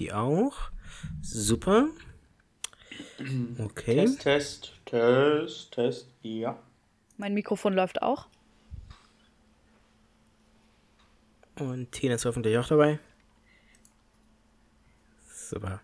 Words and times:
die 0.00 0.12
auch. 0.12 0.70
Super. 1.22 1.88
Okay. 3.58 4.06
Test, 4.06 4.22
Test, 4.22 4.72
Test, 4.86 5.72
Test, 5.72 6.08
ja. 6.22 6.58
Mein 7.18 7.34
Mikrofon 7.34 7.74
läuft 7.74 8.00
auch. 8.00 8.28
Und 11.58 11.92
Tina 11.92 12.14
ist 12.14 12.24
hoffentlich 12.24 12.56
auch 12.56 12.66
dabei. 12.66 12.98
Super. 15.28 15.82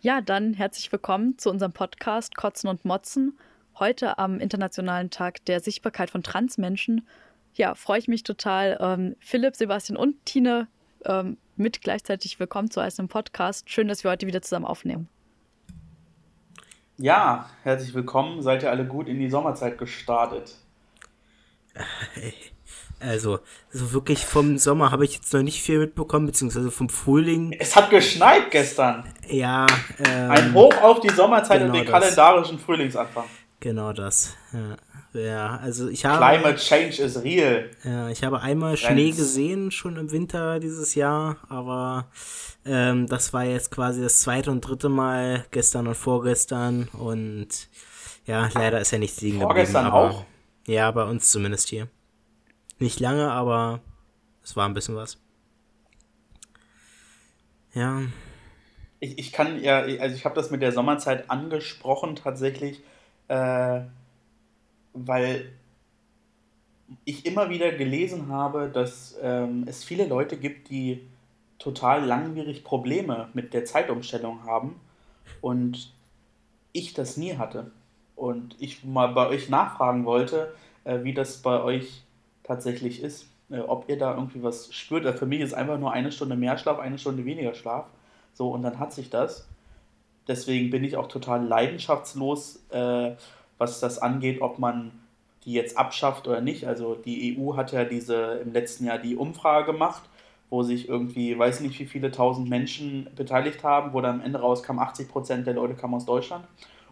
Ja, 0.00 0.20
dann 0.20 0.54
herzlich 0.54 0.92
willkommen 0.92 1.36
zu 1.38 1.50
unserem 1.50 1.72
Podcast 1.72 2.36
Kotzen 2.36 2.70
und 2.70 2.84
Motzen. 2.84 3.36
Heute 3.80 4.16
am 4.18 4.38
Internationalen 4.38 5.10
Tag 5.10 5.44
der 5.46 5.58
Sichtbarkeit 5.58 6.10
von 6.10 6.22
Transmenschen. 6.22 7.04
Ja, 7.54 7.74
freue 7.74 7.98
ich 7.98 8.06
mich 8.06 8.22
total. 8.22 8.78
Ähm, 8.80 9.16
Philipp, 9.18 9.56
Sebastian 9.56 9.96
und 9.96 10.24
Tine 10.24 10.68
ähm, 11.04 11.36
mit 11.60 11.82
gleichzeitig 11.82 12.40
willkommen 12.40 12.70
zu 12.70 12.80
einem 12.80 13.08
Podcast. 13.08 13.68
Schön, 13.68 13.86
dass 13.86 14.02
wir 14.02 14.10
heute 14.10 14.26
wieder 14.26 14.40
zusammen 14.42 14.64
aufnehmen. 14.64 15.08
Ja, 16.96 17.48
herzlich 17.62 17.94
willkommen. 17.94 18.42
Seid 18.42 18.62
ihr 18.62 18.70
alle 18.70 18.86
gut 18.86 19.08
in 19.08 19.18
die 19.20 19.30
Sommerzeit 19.30 19.78
gestartet? 19.78 20.56
Also, 23.02 23.38
so 23.70 23.94
wirklich 23.94 24.26
vom 24.26 24.58
Sommer 24.58 24.90
habe 24.90 25.06
ich 25.06 25.14
jetzt 25.14 25.32
noch 25.32 25.40
nicht 25.40 25.62
viel 25.62 25.78
mitbekommen, 25.78 26.26
beziehungsweise 26.26 26.70
vom 26.70 26.90
Frühling. 26.90 27.56
Es 27.58 27.74
hat 27.74 27.88
geschneit 27.88 28.50
gestern. 28.50 29.10
Ja. 29.26 29.66
Ähm, 30.06 30.30
Ein 30.30 30.52
Hoch 30.52 30.76
auf 30.82 31.00
die 31.00 31.08
Sommerzeit 31.08 31.60
genau 31.60 31.72
und 31.72 31.78
den 31.78 31.90
das. 31.90 32.00
kalendarischen 32.02 32.58
Frühlingsanfang. 32.58 33.24
Genau 33.60 33.94
das. 33.94 34.36
Ja. 34.52 34.76
Ja, 35.12 35.56
also 35.56 35.88
ich 35.88 36.04
habe. 36.04 36.24
Climate 36.24 36.56
Change 36.56 37.02
is 37.02 37.22
real. 37.22 37.68
Ja, 37.82 38.08
ich 38.10 38.22
habe 38.22 38.40
einmal 38.40 38.76
Friends. 38.76 38.92
Schnee 38.92 39.10
gesehen, 39.10 39.70
schon 39.72 39.96
im 39.96 40.12
Winter 40.12 40.60
dieses 40.60 40.94
Jahr, 40.94 41.38
aber 41.48 42.06
ähm, 42.64 43.08
das 43.08 43.32
war 43.32 43.44
jetzt 43.44 43.72
quasi 43.72 44.00
das 44.02 44.20
zweite 44.20 44.52
und 44.52 44.60
dritte 44.60 44.88
Mal, 44.88 45.46
gestern 45.50 45.88
und 45.88 45.96
vorgestern. 45.96 46.88
Und 46.92 47.68
ja, 48.26 48.48
leider 48.54 48.80
ist 48.80 48.92
ja 48.92 48.98
nichts 48.98 49.20
liegen 49.20 49.40
geblieben. 49.40 49.54
Vorgestern 49.54 49.86
auch? 49.88 50.24
Ja, 50.66 50.90
bei 50.92 51.04
uns 51.04 51.30
zumindest 51.30 51.68
hier. 51.68 51.88
Nicht 52.78 53.00
lange, 53.00 53.32
aber 53.32 53.80
es 54.44 54.54
war 54.56 54.68
ein 54.68 54.74
bisschen 54.74 54.94
was. 54.94 55.18
Ja. 57.74 58.02
Ich, 59.00 59.18
ich 59.18 59.32
kann 59.32 59.60
ja, 59.60 59.80
also 59.80 60.14
ich 60.14 60.24
habe 60.24 60.34
das 60.36 60.50
mit 60.50 60.62
der 60.62 60.72
Sommerzeit 60.72 61.30
angesprochen 61.30 62.14
tatsächlich. 62.14 62.82
Äh, 63.28 63.82
weil 64.92 65.52
ich 67.04 67.26
immer 67.26 67.50
wieder 67.50 67.72
gelesen 67.72 68.28
habe, 68.28 68.68
dass 68.72 69.16
ähm, 69.22 69.64
es 69.66 69.84
viele 69.84 70.06
Leute 70.06 70.36
gibt, 70.36 70.70
die 70.70 71.06
total 71.58 72.04
langwierig 72.04 72.64
Probleme 72.64 73.28
mit 73.34 73.54
der 73.54 73.64
Zeitumstellung 73.64 74.44
haben 74.44 74.80
und 75.40 75.92
ich 76.72 76.94
das 76.94 77.16
nie 77.16 77.36
hatte. 77.36 77.70
Und 78.16 78.56
ich 78.58 78.84
mal 78.84 79.08
bei 79.08 79.28
euch 79.28 79.48
nachfragen 79.48 80.04
wollte, 80.04 80.52
äh, 80.84 81.02
wie 81.04 81.14
das 81.14 81.38
bei 81.38 81.62
euch 81.62 82.02
tatsächlich 82.42 83.02
ist. 83.02 83.26
Äh, 83.50 83.60
ob 83.60 83.88
ihr 83.88 83.98
da 83.98 84.14
irgendwie 84.14 84.42
was 84.42 84.72
spürt. 84.72 85.18
Für 85.18 85.26
mich 85.26 85.40
ist 85.40 85.54
einfach 85.54 85.78
nur 85.78 85.92
eine 85.92 86.12
Stunde 86.12 86.36
mehr 86.36 86.56
Schlaf, 86.56 86.78
eine 86.78 86.98
Stunde 86.98 87.24
weniger 87.24 87.54
Schlaf. 87.54 87.86
So, 88.32 88.50
und 88.50 88.62
dann 88.62 88.78
hat 88.78 88.92
sich 88.92 89.10
das. 89.10 89.48
Deswegen 90.28 90.70
bin 90.70 90.84
ich 90.84 90.96
auch 90.96 91.08
total 91.08 91.44
leidenschaftslos 91.44 92.62
äh, 92.70 93.12
was 93.60 93.78
das 93.78 93.98
angeht, 93.98 94.40
ob 94.40 94.58
man 94.58 94.90
die 95.44 95.52
jetzt 95.52 95.76
abschafft 95.76 96.26
oder 96.26 96.40
nicht. 96.40 96.66
Also 96.66 96.94
die 96.94 97.38
EU 97.38 97.56
hat 97.56 97.72
ja 97.72 97.84
diese 97.84 98.40
im 98.42 98.52
letzten 98.52 98.86
Jahr 98.86 98.98
die 98.98 99.16
Umfrage 99.16 99.72
gemacht, 99.72 100.02
wo 100.48 100.62
sich 100.62 100.88
irgendwie, 100.88 101.38
weiß 101.38 101.60
nicht 101.60 101.78
wie 101.78 101.86
viele 101.86 102.10
tausend 102.10 102.48
Menschen 102.48 103.08
beteiligt 103.14 103.62
haben, 103.62 103.92
wo 103.92 104.00
dann 104.00 104.16
am 104.16 104.26
Ende 104.26 104.40
rauskam, 104.40 104.78
80 104.78 105.08
Prozent 105.08 105.46
der 105.46 105.54
Leute 105.54 105.74
kamen 105.74 105.94
aus 105.94 106.06
Deutschland. 106.06 106.46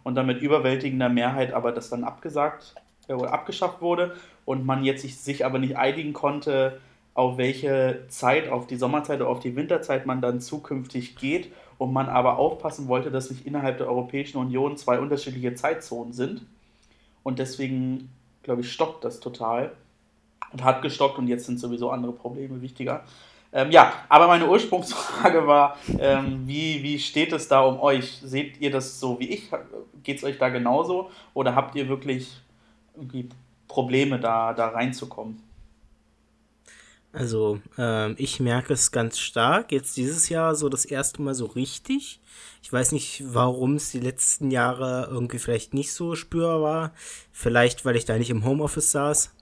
Und 0.05 0.15
dann 0.15 0.27
mit 0.27 0.43
überwältigender 0.43 1.09
Mehrheit 1.09 1.53
aber 1.55 1.73
das 1.73 1.89
dann 1.89 2.05
abgesagt 2.05 2.75
äh, 3.09 3.15
oder 3.15 3.33
abgeschafft 3.33 3.81
wurde. 3.81 4.15
Und 4.45 4.65
man 4.67 4.85
jetzt 4.85 5.03
sich, 5.03 5.17
sich 5.17 5.47
aber 5.47 5.59
nicht 5.59 5.77
einigen 5.77 6.13
konnte, 6.13 6.81
auf 7.15 7.39
welche 7.39 8.05
Zeit, 8.09 8.49
auf 8.49 8.67
die 8.67 8.77
Sommerzeit 8.77 9.21
oder 9.21 9.31
auf 9.31 9.41
die 9.41 9.57
Winterzeit 9.57 10.05
man 10.05 10.21
dann 10.21 10.41
zukünftig 10.41 11.17
geht. 11.17 11.51
Und 11.79 11.95
man 11.95 12.09
aber 12.09 12.39
aufpassen 12.39 12.89
wollte, 12.89 13.11
dass 13.11 13.31
nicht 13.31 13.47
innerhalb 13.47 13.79
der 13.79 13.89
Europäischen 13.89 14.37
Union 14.37 14.77
zwei 14.77 14.99
unterschiedliche 14.99 15.55
Zeitzonen 15.55 16.13
sind 16.13 16.43
und 17.29 17.39
deswegen, 17.39 18.09
glaube 18.43 18.63
ich, 18.63 18.73
stockt 18.73 19.05
das 19.05 19.21
total. 19.21 19.73
Und 20.51 20.65
hat 20.65 20.81
gestockt 20.81 21.19
und 21.19 21.29
jetzt 21.29 21.45
sind 21.45 21.61
sowieso 21.61 21.91
andere 21.91 22.13
Probleme 22.13 22.63
wichtiger. 22.63 23.05
Ähm, 23.53 23.71
ja, 23.71 23.93
aber 24.09 24.29
meine 24.29 24.49
Ursprungsfrage 24.49 25.47
war, 25.47 25.77
ähm, 25.99 26.47
wie, 26.47 26.83
wie 26.83 26.99
steht 26.99 27.35
es 27.35 27.47
da 27.47 27.61
um 27.61 27.81
euch? 27.81 28.19
Seht 28.23 28.59
ihr 28.63 28.71
das 28.71 28.99
so 28.99 29.21
wie 29.21 29.29
ich? 29.29 29.51
Geht 30.03 30.17
es 30.17 30.25
euch 30.25 30.39
da 30.39 30.49
genauso? 30.49 31.11
Oder 31.35 31.55
habt 31.55 31.75
ihr 31.75 31.87
wirklich 31.87 32.41
irgendwie 32.97 33.29
Probleme, 33.69 34.19
da, 34.19 34.55
da 34.55 34.69
reinzukommen? 34.69 35.43
Also, 37.13 37.61
ähm, 37.79 38.15
ich 38.19 38.39
merke 38.39 38.73
es 38.73 38.93
ganz 38.93 39.19
stark. 39.19 39.73
Jetzt 39.73 39.97
dieses 39.97 40.29
Jahr 40.29 40.55
so 40.55 40.69
das 40.69 40.85
erste 40.85 41.23
Mal 41.23 41.35
so 41.35 41.47
richtig. 41.47 42.21
Ich 42.63 42.73
weiß 42.73 42.93
nicht, 42.93 43.23
warum 43.27 43.77
es 43.77 43.91
die 43.91 44.01
letzten 44.01 44.51
Jahre 44.51 45.09
irgendwie 45.11 45.39
vielleicht 45.39 45.73
nicht 45.73 45.93
so 45.93 46.15
spürbar 46.15 46.63
war. 46.63 46.93
Vielleicht, 47.33 47.85
weil 47.85 47.97
ich 47.97 48.05
da 48.05 48.19
nicht 48.19 48.31
im 48.31 48.45
Homeoffice 48.45 48.91
saß. 48.91 49.35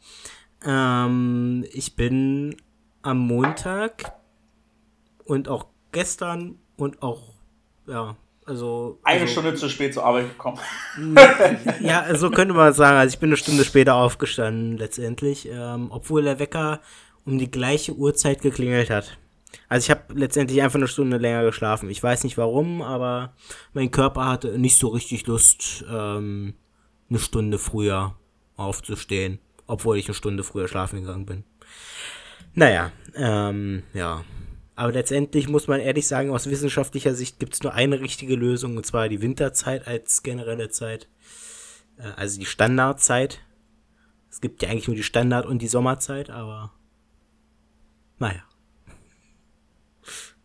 Ähm, 0.65 1.65
ich 1.73 1.97
bin 1.97 2.57
am 3.03 3.19
Montag 3.19 4.13
und 5.25 5.49
auch 5.49 5.67
gestern 5.93 6.59
und 6.77 7.03
auch, 7.03 7.35
ja, 7.87 8.17
also. 8.47 9.01
Eine 9.03 9.23
also, 9.23 9.33
Stunde 9.33 9.55
zu 9.55 9.69
spät 9.69 9.93
zur 9.93 10.05
Arbeit 10.05 10.29
gekommen. 10.29 10.61
ja, 11.81 12.15
so 12.15 12.31
könnte 12.31 12.55
man 12.55 12.73
sagen. 12.73 12.97
Also 12.97 13.15
ich 13.15 13.19
bin 13.19 13.31
eine 13.31 13.37
Stunde 13.37 13.65
später 13.65 13.97
aufgestanden 13.97 14.79
letztendlich. 14.79 15.49
Ähm, 15.51 15.89
obwohl 15.91 16.23
der 16.23 16.39
Wecker 16.39 16.81
um 17.27 17.39
die 17.39 17.51
gleiche 17.51 17.95
Uhrzeit 17.95 18.41
geklingelt 18.41 18.89
hat. 18.89 19.19
Also 19.69 19.87
ich 19.87 19.91
habe 19.91 20.15
letztendlich 20.15 20.63
einfach 20.63 20.79
eine 20.79 20.89
Stunde 20.89 21.19
länger 21.19 21.45
geschlafen. 21.45 21.91
Ich 21.91 22.03
weiß 22.03 22.25
nicht 22.25 22.39
warum, 22.39 22.83
aber 22.83 23.35
mein 23.75 23.91
Körper 23.91 24.27
hatte 24.27 24.59
nicht 24.59 24.79
so 24.79 24.89
richtig 24.89 25.27
Lust, 25.27 25.85
ähm, 25.91 26.55
eine 27.11 27.19
Stunde 27.19 27.59
früher 27.59 28.17
aufzustehen, 28.57 29.39
obwohl 29.67 29.99
ich 29.99 30.07
eine 30.07 30.15
Stunde 30.15 30.45
früher 30.45 30.69
schlafen 30.69 31.01
gegangen 31.01 31.27
bin. 31.27 31.45
Naja, 32.55 32.93
ähm, 33.15 33.83
ja. 33.93 34.25
Aber 34.77 34.93
letztendlich 34.93 35.49
muss 35.49 35.69
man 35.69 35.81
ehrlich 35.81 36.07
sagen, 36.07 36.31
aus 36.31 36.49
wissenschaftlicher 36.49 37.15
Sicht 37.15 37.39
gibt 37.39 37.55
es 37.55 37.63
nur 37.63 37.73
eine 37.73 38.01
richtige 38.01 38.35
Lösung, 38.35 38.77
und 38.77 38.87
zwar 38.87 39.09
die 39.09 39.23
Winterzeit 39.23 39.87
als 39.87 40.23
generelle 40.23 40.69
Zeit. 40.69 41.09
Äh, 41.99 42.09
also 42.17 42.39
die 42.39 42.47
Standardzeit. 42.47 43.41
Es 44.31 44.41
gibt 44.41 44.63
ja 44.63 44.69
eigentlich 44.69 44.89
nur 44.89 44.97
die 44.97 45.03
Standard- 45.03 45.47
und 45.47 45.63
die 45.63 45.69
Sommerzeit, 45.69 46.31
aber 46.31 46.73
naja. 48.19 48.43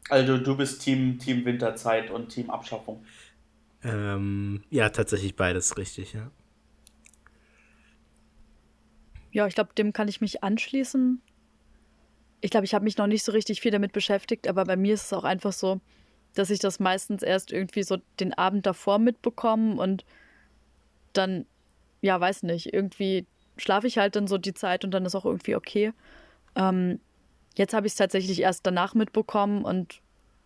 Also 0.09 0.37
du 0.37 0.57
bist 0.57 0.81
Team, 0.81 1.19
Team 1.19 1.45
Winterzeit 1.45 2.09
und 2.09 2.29
Team 2.29 2.49
Abschaffung. 2.49 3.05
Ähm, 3.83 4.63
ja, 4.69 4.89
tatsächlich 4.89 5.35
beides 5.35 5.77
richtig, 5.77 6.13
ja. 6.13 6.29
Ja, 9.31 9.47
ich 9.47 9.55
glaube, 9.55 9.73
dem 9.73 9.93
kann 9.93 10.07
ich 10.07 10.19
mich 10.19 10.43
anschließen. 10.43 11.21
Ich 12.41 12.51
glaube, 12.51 12.65
ich 12.65 12.73
habe 12.73 12.83
mich 12.83 12.97
noch 12.97 13.07
nicht 13.07 13.23
so 13.23 13.31
richtig 13.31 13.61
viel 13.61 13.71
damit 13.71 13.93
beschäftigt, 13.93 14.47
aber 14.47 14.65
bei 14.65 14.75
mir 14.75 14.93
ist 14.93 15.05
es 15.05 15.13
auch 15.13 15.23
einfach 15.23 15.53
so, 15.53 15.79
dass 16.33 16.49
ich 16.49 16.59
das 16.59 16.79
meistens 16.79 17.23
erst 17.23 17.51
irgendwie 17.51 17.83
so 17.83 17.97
den 18.19 18.33
Abend 18.33 18.65
davor 18.65 18.99
mitbekomme 18.99 19.79
und 19.79 20.03
dann, 21.13 21.45
ja, 22.01 22.19
weiß 22.19 22.43
nicht, 22.43 22.73
irgendwie 22.73 23.25
schlafe 23.57 23.87
ich 23.87 23.97
halt 23.97 24.15
dann 24.15 24.27
so 24.27 24.37
die 24.37 24.53
Zeit 24.53 24.83
und 24.83 24.91
dann 24.91 25.05
ist 25.05 25.15
auch 25.15 25.25
irgendwie 25.25 25.55
okay. 25.55 25.93
Ähm, 26.55 26.99
Jetzt 27.55 27.73
habe 27.73 27.87
ich 27.87 27.93
es 27.93 27.97
tatsächlich 27.97 28.41
erst 28.41 28.65
danach 28.65 28.93
mitbekommen 28.93 29.63
und 29.63 30.01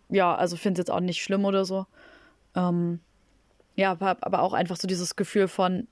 ja, 0.10 0.36
also 0.36 0.58
finde 0.58 0.82
es 0.82 0.88
jetzt 0.88 0.92
auch 0.92 1.00
nicht 1.00 1.22
schlimm 1.22 1.46
oder 1.46 1.66
so. 1.66 1.86
Ähm, 2.56 3.00
ja, 3.76 4.00
habe 4.00 4.26
aber 4.26 4.42
auch 4.42 4.54
einfach 4.54 4.78
so 4.78 4.88
dieses 4.88 5.16
Gefühl 5.16 5.48
von, 5.48 5.88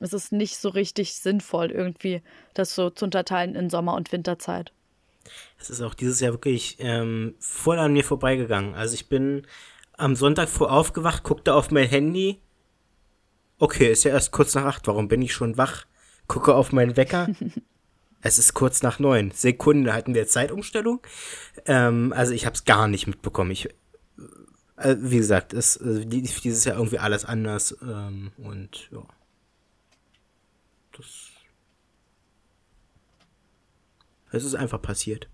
es 0.00 0.12
ist 0.12 0.32
nicht 0.32 0.58
so 0.58 0.68
richtig 0.68 1.14
sinnvoll, 1.14 1.70
irgendwie 1.70 2.22
das 2.54 2.74
so 2.74 2.90
zu 2.90 3.06
unterteilen 3.06 3.54
in 3.54 3.70
Sommer- 3.70 3.94
und 3.94 4.12
Winterzeit. 4.12 4.72
Es 5.58 5.70
ist 5.70 5.82
auch 5.82 5.94
dieses 5.94 6.20
Jahr 6.20 6.32
wirklich 6.32 6.76
ähm, 6.78 7.34
voll 7.38 7.78
an 7.78 7.92
mir 7.92 8.04
vorbeigegangen. 8.04 8.74
Also 8.74 8.94
ich 8.94 9.08
bin 9.08 9.46
am 9.96 10.14
Sonntag 10.14 10.48
vor 10.48 10.72
aufgewacht, 10.72 11.24
guckte 11.24 11.54
auf 11.54 11.70
mein 11.70 11.88
Handy. 11.88 12.40
Okay, 13.58 13.90
ist 13.90 14.04
ja 14.04 14.12
erst 14.12 14.30
kurz 14.30 14.54
nach 14.54 14.64
acht. 14.64 14.86
Warum 14.86 15.08
bin 15.08 15.20
ich 15.20 15.32
schon 15.32 15.56
wach? 15.56 15.84
Gucke 16.28 16.54
auf 16.54 16.72
meinen 16.72 16.96
Wecker. 16.96 17.28
Es 18.20 18.38
ist 18.38 18.54
kurz 18.54 18.82
nach 18.82 18.98
neun. 18.98 19.30
Sekunde 19.30 19.92
hatten 19.92 20.14
wir 20.14 20.26
Zeitumstellung. 20.26 21.00
Ähm, 21.66 22.12
also 22.16 22.32
ich 22.32 22.46
habe 22.46 22.54
es 22.54 22.64
gar 22.64 22.88
nicht 22.88 23.06
mitbekommen. 23.06 23.50
Ich, 23.50 23.68
äh, 24.76 24.96
wie 24.98 25.18
gesagt, 25.18 25.52
ist 25.52 25.76
äh, 25.76 26.04
dieses 26.04 26.64
Jahr 26.64 26.76
irgendwie 26.76 26.98
alles 26.98 27.24
anders. 27.24 27.76
Ähm, 27.82 28.32
und 28.38 28.88
ja. 28.90 29.02
Das. 30.96 31.30
Es 34.32 34.44
ist 34.44 34.54
einfach 34.54 34.82
passiert. 34.82 35.28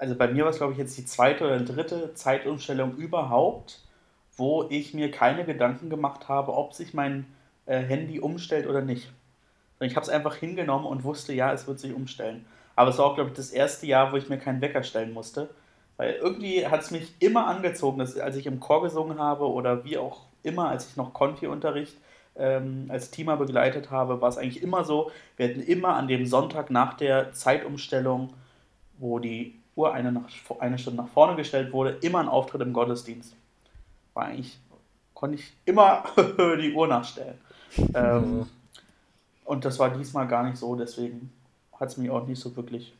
also 0.00 0.14
bei 0.14 0.28
mir 0.28 0.44
war 0.44 0.50
es, 0.50 0.56
glaube 0.56 0.72
ich, 0.72 0.78
jetzt 0.78 0.96
die 0.96 1.04
zweite 1.04 1.44
oder 1.44 1.60
dritte 1.60 2.14
Zeitumstellung 2.14 2.96
überhaupt, 2.96 3.82
wo 4.34 4.66
ich 4.70 4.94
mir 4.94 5.10
keine 5.10 5.44
Gedanken 5.44 5.90
gemacht 5.90 6.28
habe, 6.28 6.54
ob 6.54 6.72
sich 6.72 6.94
mein 6.94 7.26
äh, 7.66 7.80
Handy 7.80 8.18
umstellt 8.18 8.66
oder 8.66 8.80
nicht. 8.80 9.12
Ich 9.80 9.96
habe 9.96 10.04
es 10.04 10.10
einfach 10.10 10.36
hingenommen 10.36 10.86
und 10.86 11.04
wusste, 11.04 11.32
ja, 11.32 11.52
es 11.52 11.66
wird 11.66 11.80
sich 11.80 11.94
umstellen. 11.94 12.44
Aber 12.76 12.90
es 12.90 12.98
war 12.98 13.06
auch, 13.06 13.14
glaube 13.14 13.30
ich, 13.30 13.36
das 13.36 13.50
erste 13.50 13.86
Jahr, 13.86 14.12
wo 14.12 14.16
ich 14.16 14.28
mir 14.28 14.38
keinen 14.38 14.60
Wecker 14.60 14.82
stellen 14.82 15.12
musste. 15.12 15.50
Weil 15.96 16.14
irgendwie 16.14 16.66
hat 16.66 16.80
es 16.80 16.90
mich 16.90 17.14
immer 17.18 17.46
angezogen, 17.46 17.98
dass 17.98 18.16
als 18.18 18.36
ich 18.36 18.46
im 18.46 18.60
Chor 18.60 18.82
gesungen 18.82 19.18
habe 19.18 19.46
oder 19.50 19.84
wie 19.84 19.98
auch 19.98 20.22
immer, 20.42 20.68
als 20.68 20.88
ich 20.88 20.96
noch 20.96 21.12
Konfi-Unterricht 21.12 21.96
ähm, 22.36 22.86
als 22.88 23.10
Teamer 23.10 23.36
begleitet 23.36 23.90
habe, 23.90 24.20
war 24.20 24.28
es 24.28 24.38
eigentlich 24.38 24.62
immer 24.62 24.84
so, 24.84 25.10
wir 25.36 25.48
hatten 25.48 25.60
immer 25.60 25.96
an 25.96 26.08
dem 26.08 26.26
Sonntag 26.26 26.70
nach 26.70 26.94
der 26.94 27.32
Zeitumstellung, 27.32 28.32
wo 28.98 29.18
die 29.18 29.60
Uhr 29.76 29.92
eine, 29.92 30.12
nach, 30.12 30.22
eine 30.58 30.78
Stunde 30.78 31.02
nach 31.02 31.08
vorne 31.08 31.36
gestellt 31.36 31.72
wurde, 31.72 31.98
immer 32.00 32.20
einen 32.20 32.28
Auftritt 32.28 32.62
im 32.62 32.72
Gottesdienst. 32.72 33.36
War 34.14 34.24
eigentlich, 34.24 34.58
konnte 35.14 35.36
ich 35.36 35.52
immer 35.64 36.04
die 36.58 36.72
Uhr 36.72 36.86
nachstellen. 36.86 37.38
Ähm, 37.94 38.46
und 39.50 39.64
das 39.64 39.80
war 39.80 39.90
diesmal 39.90 40.28
gar 40.28 40.44
nicht 40.44 40.58
so, 40.58 40.76
deswegen 40.76 41.32
hat 41.72 41.88
es 41.88 41.96
mich 41.96 42.08
auch 42.08 42.24
nicht 42.24 42.40
so 42.40 42.54
wirklich 42.54 42.92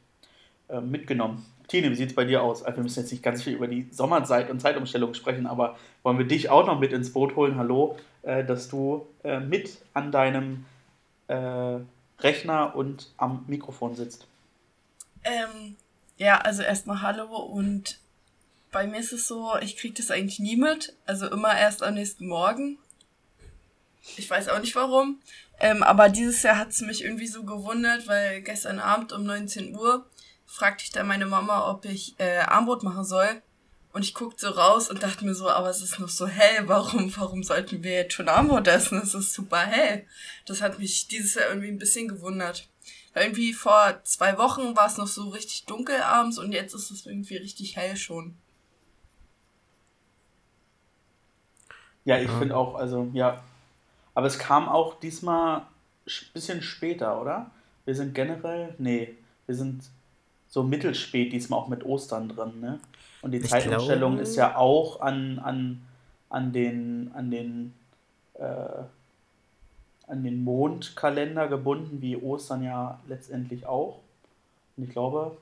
äh, 0.69 0.81
mitgenommen. 0.81 1.47
Tine, 1.69 1.91
wie 1.91 1.95
sieht 1.95 2.09
es 2.09 2.17
bei 2.17 2.25
dir 2.25 2.43
aus? 2.43 2.65
Also 2.65 2.79
wir 2.79 2.83
müssen 2.83 2.99
jetzt 2.99 3.13
nicht 3.13 3.23
ganz 3.23 3.45
viel 3.45 3.53
über 3.53 3.69
die 3.69 3.87
Sommerzeit 3.93 4.51
und 4.51 4.59
Zeitumstellung 4.59 5.15
sprechen, 5.15 5.47
aber 5.47 5.79
wollen 6.03 6.19
wir 6.19 6.27
dich 6.27 6.51
auch 6.51 6.67
noch 6.67 6.81
mit 6.81 6.93
ins 6.93 7.13
Boot 7.13 7.37
holen? 7.37 7.57
Hallo, 7.57 7.97
äh, 8.23 8.45
dass 8.45 8.69
du 8.69 9.07
äh, 9.23 9.39
mit 9.39 9.79
an 9.95 10.11
deinem 10.11 10.65
äh, 11.29 11.77
Rechner 12.19 12.75
und 12.75 13.13
am 13.17 13.45
Mikrofon 13.47 13.95
sitzt. 13.95 14.27
Ähm, 15.23 15.77
ja, 16.17 16.39
also 16.39 16.63
erstmal 16.63 17.01
Hallo 17.01 17.29
und 17.29 18.01
bei 18.73 18.89
mir 18.89 18.99
ist 18.99 19.13
es 19.13 19.29
so, 19.29 19.53
ich 19.63 19.77
kriege 19.77 19.95
das 19.95 20.11
eigentlich 20.11 20.41
nie 20.41 20.57
mit, 20.57 20.97
also 21.07 21.31
immer 21.31 21.57
erst 21.57 21.85
am 21.85 21.95
nächsten 21.95 22.27
Morgen. 22.27 22.77
Ich 24.17 24.29
weiß 24.29 24.49
auch 24.49 24.61
nicht 24.61 24.75
warum. 24.75 25.21
Ähm, 25.61 25.83
aber 25.83 26.09
dieses 26.09 26.43
Jahr 26.43 26.57
hat 26.57 26.71
es 26.71 26.81
mich 26.81 27.05
irgendwie 27.05 27.27
so 27.27 27.45
gewundert, 27.45 28.09
weil 28.09 28.41
gestern 28.41 28.79
Abend 28.79 29.13
um 29.13 29.25
19 29.25 29.77
Uhr 29.77 30.07
fragte 30.47 30.85
ich 30.85 30.91
dann 30.91 31.07
meine 31.07 31.27
Mama, 31.27 31.71
ob 31.71 31.85
ich 31.85 32.19
äh, 32.19 32.39
Armbrot 32.39 32.83
machen 32.83 33.05
soll. 33.05 33.43
Und 33.93 34.03
ich 34.03 34.15
guckte 34.15 34.47
so 34.47 34.53
raus 34.53 34.89
und 34.89 35.03
dachte 35.03 35.25
mir 35.25 35.35
so, 35.35 35.51
aber 35.51 35.69
es 35.69 35.83
ist 35.83 35.99
noch 35.99 36.09
so 36.09 36.27
hell, 36.27 36.67
warum, 36.67 37.15
warum 37.17 37.43
sollten 37.43 37.83
wir 37.83 37.93
jetzt 37.93 38.15
schon 38.15 38.29
Armbrot 38.29 38.69
essen? 38.69 39.01
Es 39.03 39.15
ist 39.15 39.35
super 39.35 39.59
hell. 39.59 40.07
Das 40.47 40.63
hat 40.63 40.79
mich 40.79 41.09
dieses 41.09 41.35
Jahr 41.35 41.49
irgendwie 41.49 41.69
ein 41.69 41.79
bisschen 41.79 42.09
gewundert. 42.09 42.69
Weil 43.13 43.25
irgendwie 43.25 43.53
vor 43.53 44.01
zwei 44.05 44.39
Wochen 44.39 44.77
war 44.77 44.87
es 44.87 44.97
noch 44.97 45.09
so 45.09 45.29
richtig 45.29 45.67
dunkel 45.67 46.01
abends 46.01 46.39
und 46.39 46.53
jetzt 46.53 46.75
ist 46.75 46.91
es 46.91 47.05
irgendwie 47.05 47.37
richtig 47.37 47.77
hell 47.77 47.97
schon. 47.97 48.37
Ja, 52.05 52.19
ich 52.19 52.29
ja. 52.29 52.39
finde 52.39 52.57
auch, 52.57 52.77
also 52.77 53.11
ja. 53.13 53.43
Aber 54.21 54.27
es 54.27 54.39
kam 54.39 54.69
auch 54.69 55.01
diesmal 55.01 55.61
ein 56.07 56.33
bisschen 56.35 56.61
später, 56.61 57.19
oder? 57.23 57.51
Wir 57.87 57.95
sind 57.95 58.15
generell, 58.15 58.75
nee, 58.77 59.15
wir 59.47 59.55
sind 59.55 59.83
so 60.47 60.63
mittelspät 60.63 61.33
diesmal 61.33 61.59
auch 61.59 61.69
mit 61.69 61.87
Ostern 61.87 62.29
drin, 62.29 62.61
ne? 62.61 62.81
Und 63.23 63.31
die 63.31 63.39
ich 63.39 63.49
Zeitumstellung 63.49 64.17
glaube... 64.17 64.23
ist 64.23 64.37
ja 64.37 64.59
auch 64.59 65.01
an, 65.01 65.39
an, 65.39 65.81
an 66.29 66.53
den, 66.53 67.11
an 67.15 67.31
den, 67.31 67.73
äh, 68.35 68.83
an 70.07 70.23
den 70.23 70.45
Mondkalender 70.45 71.49
gebunden, 71.49 72.03
wie 72.03 72.19
Ostern 72.19 72.63
ja 72.63 73.01
letztendlich 73.09 73.65
auch. 73.65 74.01
Und 74.77 74.85
ich 74.85 74.91
glaube, 74.91 75.35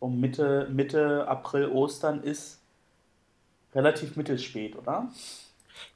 so 0.00 0.08
Mitte, 0.08 0.66
Mitte 0.72 1.24
April 1.28 1.68
Ostern 1.68 2.24
ist 2.24 2.58
relativ 3.76 4.16
mittelspät, 4.16 4.74
oder? 4.74 5.06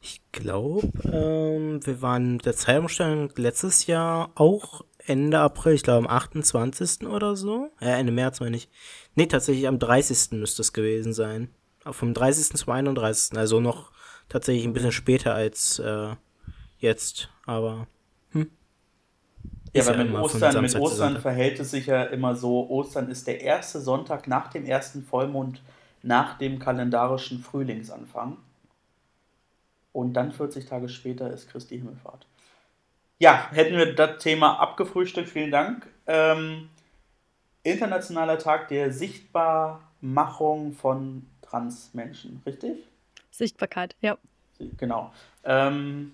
Ich 0.00 0.20
glaube, 0.32 0.88
ähm, 1.04 1.84
wir 1.84 2.02
waren 2.02 2.34
mit 2.34 2.46
der 2.46 2.54
Zeitumstellung 2.54 3.30
letztes 3.36 3.86
Jahr 3.86 4.30
auch 4.34 4.84
Ende 5.06 5.38
April, 5.38 5.74
ich 5.74 5.82
glaube 5.82 6.08
am 6.08 6.16
28. 6.16 7.06
oder 7.06 7.36
so. 7.36 7.70
Ja, 7.80 7.96
Ende 7.96 8.12
März 8.12 8.40
meine 8.40 8.56
ich. 8.56 8.68
Nee, 9.14 9.26
tatsächlich 9.26 9.66
am 9.66 9.78
30. 9.78 10.32
müsste 10.32 10.62
es 10.62 10.72
gewesen 10.72 11.12
sein. 11.12 11.50
Vom 11.84 12.14
30. 12.14 12.56
zum 12.56 12.72
31. 12.72 13.36
Also 13.36 13.60
noch 13.60 13.90
tatsächlich 14.28 14.64
ein 14.64 14.72
bisschen 14.72 14.92
später 14.92 15.34
als 15.34 15.78
äh, 15.80 16.14
jetzt, 16.78 17.30
aber. 17.46 17.86
Hm. 18.30 18.50
Ja, 19.74 19.86
aber 19.88 20.04
mit 20.04 20.14
Ostern, 20.14 20.62
mit 20.62 20.76
Ostern 20.76 21.20
verhält 21.20 21.58
es 21.58 21.70
sich 21.72 21.86
ja 21.86 22.04
immer 22.04 22.36
so, 22.36 22.68
Ostern 22.68 23.10
ist 23.10 23.26
der 23.26 23.40
erste 23.40 23.80
Sonntag 23.80 24.28
nach 24.28 24.48
dem 24.48 24.64
ersten 24.64 25.02
Vollmond 25.02 25.62
nach 26.02 26.38
dem 26.38 26.58
kalendarischen 26.58 27.40
Frühlingsanfang. 27.40 28.36
Und 29.92 30.14
dann 30.14 30.32
40 30.32 30.66
Tage 30.66 30.88
später 30.88 31.30
ist 31.30 31.48
Christi 31.50 31.78
Himmelfahrt. 31.78 32.26
Ja, 33.18 33.50
hätten 33.52 33.76
wir 33.76 33.94
das 33.94 34.22
Thema 34.22 34.58
abgefrühstückt. 34.58 35.28
Vielen 35.28 35.50
Dank. 35.50 35.86
Ähm, 36.06 36.68
Internationaler 37.62 38.38
Tag 38.38 38.68
der 38.68 38.92
Sichtbarmachung 38.92 40.72
von 40.72 41.26
Transmenschen, 41.42 42.42
richtig? 42.44 42.78
Sichtbarkeit, 43.30 43.94
ja. 44.00 44.18
Genau. 44.76 45.12
Ähm, 45.44 46.12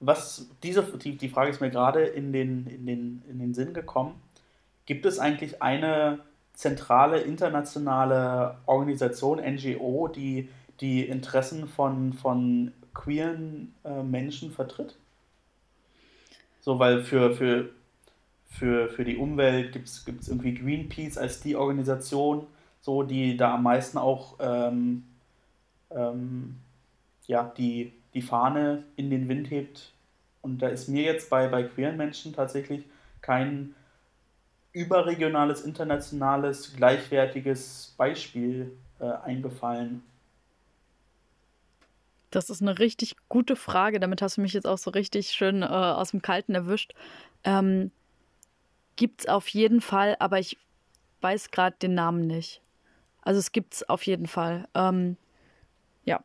was 0.00 0.48
diese, 0.62 0.82
die, 0.82 1.16
die 1.16 1.28
Frage 1.28 1.50
ist 1.50 1.60
mir 1.60 1.70
gerade 1.70 2.04
in 2.04 2.32
den, 2.32 2.66
in, 2.66 2.86
den, 2.86 3.22
in 3.28 3.38
den 3.38 3.54
Sinn 3.54 3.74
gekommen. 3.74 4.20
Gibt 4.86 5.06
es 5.06 5.18
eigentlich 5.18 5.62
eine 5.62 6.20
zentrale 6.52 7.20
internationale 7.20 8.58
Organisation, 8.66 9.38
NGO, 9.38 10.08
die 10.08 10.48
die 10.80 11.06
Interessen 11.06 11.68
von, 11.68 12.12
von 12.12 12.72
queeren 12.92 13.74
äh, 13.84 14.02
Menschen 14.02 14.50
vertritt? 14.50 14.96
So, 16.60 16.78
weil 16.78 17.02
für, 17.02 17.34
für, 17.34 17.70
für, 18.46 18.88
für 18.88 19.04
die 19.04 19.16
Umwelt 19.16 19.72
gibt 19.72 19.88
es 19.88 20.28
irgendwie 20.28 20.54
Greenpeace 20.54 21.18
als 21.18 21.40
die 21.40 21.56
Organisation, 21.56 22.46
so, 22.80 23.02
die 23.02 23.36
da 23.36 23.54
am 23.54 23.64
meisten 23.64 23.98
auch 23.98 24.36
ähm, 24.40 25.04
ähm, 25.90 26.56
ja, 27.26 27.52
die, 27.56 27.92
die 28.14 28.22
Fahne 28.22 28.84
in 28.96 29.10
den 29.10 29.28
Wind 29.28 29.50
hebt. 29.50 29.92
Und 30.42 30.60
da 30.60 30.68
ist 30.68 30.88
mir 30.88 31.02
jetzt 31.02 31.30
bei, 31.30 31.48
bei 31.48 31.62
queeren 31.62 31.96
Menschen 31.96 32.32
tatsächlich 32.32 32.84
kein 33.20 33.74
überregionales, 34.72 35.62
internationales, 35.62 36.74
gleichwertiges 36.76 37.94
Beispiel 37.96 38.72
äh, 39.00 39.04
eingefallen. 39.04 40.02
Das 42.34 42.50
ist 42.50 42.62
eine 42.62 42.78
richtig 42.78 43.16
gute 43.28 43.54
Frage. 43.54 44.00
Damit 44.00 44.20
hast 44.20 44.36
du 44.36 44.40
mich 44.40 44.52
jetzt 44.52 44.66
auch 44.66 44.78
so 44.78 44.90
richtig 44.90 45.30
schön 45.30 45.62
äh, 45.62 45.66
aus 45.66 46.10
dem 46.10 46.22
Kalten 46.22 46.54
erwischt. 46.54 46.92
Ähm, 47.44 47.92
gibt 48.96 49.22
es 49.22 49.28
auf 49.28 49.48
jeden 49.48 49.80
Fall, 49.80 50.16
aber 50.18 50.38
ich 50.38 50.58
weiß 51.20 51.50
gerade 51.50 51.76
den 51.80 51.94
Namen 51.94 52.26
nicht. 52.26 52.60
Also 53.22 53.38
es 53.38 53.52
gibt 53.52 53.74
es 53.74 53.88
auf 53.88 54.04
jeden 54.04 54.26
Fall. 54.26 54.66
Ähm, 54.74 55.16
ja. 56.04 56.22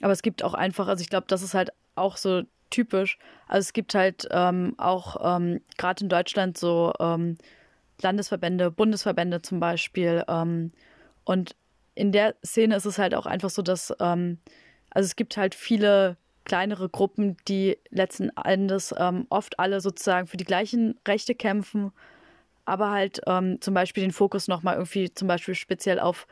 Aber 0.00 0.12
es 0.12 0.22
gibt 0.22 0.42
auch 0.42 0.54
einfach, 0.54 0.88
also 0.88 1.02
ich 1.02 1.10
glaube, 1.10 1.26
das 1.28 1.42
ist 1.42 1.54
halt 1.54 1.70
auch 1.94 2.16
so 2.16 2.42
typisch. 2.70 3.18
Also 3.46 3.60
es 3.60 3.72
gibt 3.74 3.94
halt 3.94 4.26
ähm, 4.30 4.74
auch 4.78 5.36
ähm, 5.36 5.60
gerade 5.76 6.02
in 6.02 6.08
Deutschland 6.08 6.56
so 6.56 6.92
ähm, 6.98 7.36
Landesverbände, 8.00 8.70
Bundesverbände 8.70 9.42
zum 9.42 9.60
Beispiel. 9.60 10.24
Ähm, 10.28 10.72
und 11.24 11.54
in 11.94 12.12
der 12.12 12.34
Szene 12.44 12.76
ist 12.76 12.86
es 12.86 12.98
halt 12.98 13.14
auch 13.14 13.26
einfach 13.26 13.50
so, 13.50 13.62
dass, 13.62 13.94
ähm, 14.00 14.38
also 14.90 15.06
es 15.06 15.16
gibt 15.16 15.36
halt 15.36 15.54
viele 15.54 16.16
kleinere 16.44 16.88
Gruppen, 16.88 17.36
die 17.48 17.78
letzten 17.90 18.30
Endes 18.36 18.94
ähm, 18.96 19.26
oft 19.30 19.58
alle 19.58 19.80
sozusagen 19.80 20.26
für 20.26 20.36
die 20.36 20.44
gleichen 20.44 20.98
Rechte 21.06 21.34
kämpfen, 21.34 21.92
aber 22.64 22.90
halt 22.90 23.20
ähm, 23.26 23.60
zum 23.60 23.74
Beispiel 23.74 24.02
den 24.02 24.12
Fokus 24.12 24.48
nochmal 24.48 24.74
irgendwie 24.74 25.12
zum 25.12 25.28
Beispiel 25.28 25.54
speziell 25.54 25.98
auf 25.98 26.26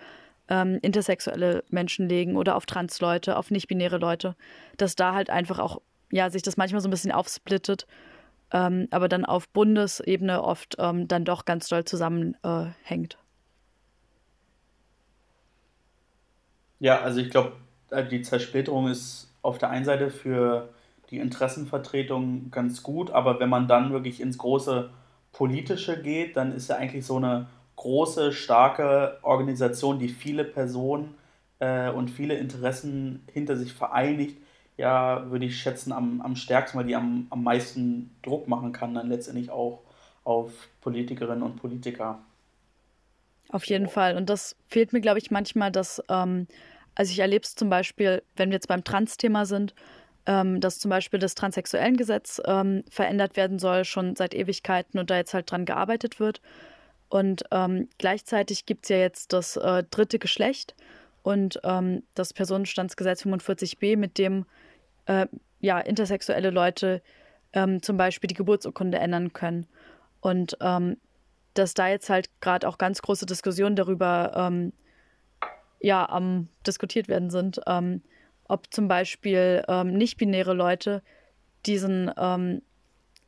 ähm, 0.49 0.79
intersexuelle 0.83 1.65
Menschen 1.69 2.09
legen 2.09 2.37
oder 2.37 2.57
auf 2.57 2.67
Transleute, 2.67 3.37
auf 3.37 3.51
nicht-binäre 3.51 3.99
Leute, 3.99 4.37
dass 4.77 4.97
da 4.97 5.15
halt 5.15 5.31
einfach 5.31 5.59
auch, 5.59 5.81
ja, 6.11 6.29
sich 6.31 6.43
das 6.43 6.57
manchmal 6.57 6.81
so 6.81 6.89
ein 6.89 6.91
bisschen 6.91 7.13
aufsplittet, 7.13 7.87
ähm, 8.53 8.89
aber 8.91 9.09
dann 9.09 9.25
auf 9.25 9.49
Bundesebene 9.49 10.43
oft 10.43 10.77
ähm, 10.79 11.09
dann 11.09 11.25
doch 11.25 11.45
ganz 11.47 11.69
doll 11.69 11.85
zusammenhängt. 11.85 13.15
Äh, 13.15 13.22
Ja, 16.83 17.01
also 17.01 17.21
ich 17.21 17.31
glaube, 17.31 17.53
äh, 17.91 18.05
die 18.05 18.23
Zersplitterung 18.23 18.89
ist 18.89 19.33
auf 19.41 19.57
der 19.57 19.71
einen 19.71 19.85
Seite 19.85 20.11
für 20.11 20.69
die 21.11 21.19
Interessenvertretung 21.19 22.51
ganz 22.51 22.83
gut, 22.83 23.13
aber 23.13 23.39
wenn 23.39 23.49
man 23.49 23.69
dann 23.69 23.93
wirklich 23.93 24.21
ins 24.21 24.37
große 24.37 24.91
Politische 25.31 26.03
geht, 26.03 26.37
dann 26.37 26.53
ist 26.53 26.69
ja 26.69 26.77
eigentlich 26.77 27.07
so 27.07 27.19
eine 27.19 27.47
große, 27.77 28.33
starke 28.33 29.19
Organisation, 29.23 30.01
die 30.01 30.09
viele 30.09 30.43
Personen 30.43 31.15
äh, 31.61 31.89
und 31.89 32.11
viele 32.11 32.35
Interessen 32.35 33.23
hinter 33.33 33.57
sich 33.57 33.73
vereinigt, 33.73 34.39
ja, 34.77 35.31
würde 35.31 35.45
ich 35.45 35.61
schätzen, 35.61 35.93
am, 35.93 36.21
am 36.21 36.35
stärksten, 36.35 36.79
weil 36.79 36.87
die 36.87 36.97
am, 36.97 37.29
am 37.31 37.45
meisten 37.45 38.11
Druck 38.23 38.49
machen 38.49 38.73
kann, 38.73 38.95
dann 38.95 39.09
letztendlich 39.09 39.51
auch 39.51 39.83
auf 40.25 40.51
Politikerinnen 40.81 41.45
und 41.45 41.61
Politiker. 41.61 42.19
Auf 43.51 43.67
jeden 43.67 43.89
Fall. 43.89 44.17
Und 44.17 44.31
das 44.31 44.57
fehlt 44.67 44.93
mir, 44.93 45.01
glaube 45.01 45.19
ich, 45.19 45.31
manchmal, 45.31 45.71
dass, 45.71 46.03
ähm, 46.09 46.49
also 46.95 47.11
ich 47.11 47.19
erlebe 47.19 47.45
es 47.45 47.55
zum 47.55 47.71
Beispiel, 47.71 48.23
wenn 48.37 48.51
wir 48.51 48.57
jetzt 48.57 48.69
beim 48.69 48.85
Trans-Thema 48.85 49.47
sind, 49.47 49.75
ähm, 50.27 50.61
dass 50.61 50.79
zum 50.79 50.91
Beispiel 50.91 51.19
das 51.19 51.35
transsexuellen 51.35 51.97
Gesetz 51.97 52.41
ähm, 52.47 52.85
verändert 52.91 53.37
werden 53.37 53.59
soll, 53.59 53.85
schon 53.85 54.15
seit 54.17 54.35
Ewigkeiten 54.35 54.99
und 54.99 55.11
da 55.11 55.17
jetzt 55.17 55.35
halt 55.35 55.51
dran 55.51 55.65
gearbeitet 55.65 56.21
wird. 56.21 56.41
Und 57.09 57.45
ähm, 57.51 57.89
gleichzeitig 57.99 58.65
gibt 58.67 58.85
es 58.85 58.89
ja 58.91 58.97
jetzt 58.99 59.33
das 59.33 59.57
äh, 59.57 59.85
dritte 59.91 60.19
Geschlecht 60.19 60.75
und 61.23 61.61
ähm, 61.65 62.05
das 62.15 62.33
Personenstandsgesetz 62.33 63.25
45b, 63.25 63.97
mit 63.97 64.19
dem 64.19 64.47
äh, 65.07 65.27
ja, 65.61 65.79
intersexuelle 65.79 66.51
Leute 66.51 67.03
ähm, 67.53 67.83
zum 67.83 67.97
Beispiel 67.97 68.29
die 68.29 68.35
Geburtsurkunde 68.35 68.99
ändern 68.99 69.33
können. 69.33 69.67
Und 70.21 70.57
ähm, 70.61 70.97
dass 71.55 71.75
da 71.75 71.89
jetzt 71.89 72.09
halt 72.09 72.29
gerade 72.41 72.67
auch 72.67 72.79
ganz 72.79 73.03
große 73.03 73.27
Diskussionen 73.27 73.77
darüber 73.77 74.33
ähm, 74.35 74.73
ja, 75.83 76.09
am 76.09 76.49
diskutiert 76.67 77.09
werden 77.09 77.31
sind, 77.31 77.61
ähm, 77.67 78.03
ob 78.49 78.73
zum 78.73 78.89
Beispiel 78.89 79.65
ähm, 79.69 79.95
nicht-binäre 79.95 80.55
Leute 80.55 81.03
diesen, 81.67 82.11
ähm, 82.17 82.63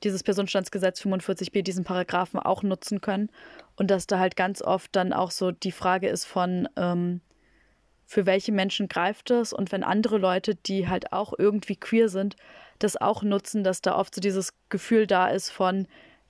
dieses 0.02 0.22
Personenstandsgesetz 0.22 1.00
45b, 1.00 1.62
diesen 1.62 1.84
Paragraphen 1.84 2.38
auch 2.38 2.62
nutzen 2.62 3.00
können. 3.00 3.30
Und 3.76 3.90
dass 3.90 4.06
da 4.06 4.18
halt 4.18 4.36
ganz 4.36 4.62
oft 4.62 4.94
dann 4.94 5.12
auch 5.12 5.30
so 5.30 5.50
die 5.50 5.72
Frage 5.72 6.08
ist 6.08 6.24
von, 6.24 6.68
ähm, 6.76 7.20
für 8.06 8.26
welche 8.26 8.52
Menschen 8.52 8.88
greift 8.88 9.30
das? 9.30 9.52
Und 9.52 9.72
wenn 9.72 9.82
andere 9.82 10.18
Leute, 10.18 10.54
die 10.54 10.88
halt 10.88 11.12
auch 11.12 11.32
irgendwie 11.36 11.76
queer 11.76 12.08
sind, 12.08 12.36
das 12.78 12.96
auch 13.00 13.22
nutzen, 13.22 13.64
dass 13.64 13.80
da 13.80 13.96
oft 13.96 14.14
so 14.14 14.20
dieses 14.20 14.52
Gefühl 14.68 15.06
da 15.06 15.28
ist 15.28 15.50
von, 15.50 15.86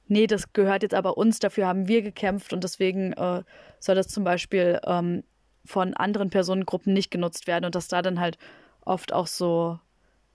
nee, 0.06 0.26
das 0.26 0.52
gehört 0.52 0.82
jetzt 0.82 0.94
aber 0.94 1.16
uns, 1.16 1.38
dafür 1.38 1.66
haben 1.66 1.88
wir 1.88 2.02
gekämpft 2.02 2.52
und 2.52 2.64
deswegen 2.64 3.12
äh, 3.14 3.42
soll 3.80 3.94
das 3.94 4.08
zum 4.08 4.24
Beispiel 4.24 4.80
ähm, 4.86 5.24
von 5.64 5.94
anderen 5.94 6.30
Personengruppen 6.30 6.92
nicht 6.92 7.10
genutzt 7.10 7.46
werden 7.46 7.64
und 7.64 7.74
dass 7.74 7.88
da 7.88 8.02
dann 8.02 8.20
halt 8.20 8.38
oft 8.84 9.12
auch 9.12 9.26
so 9.26 9.78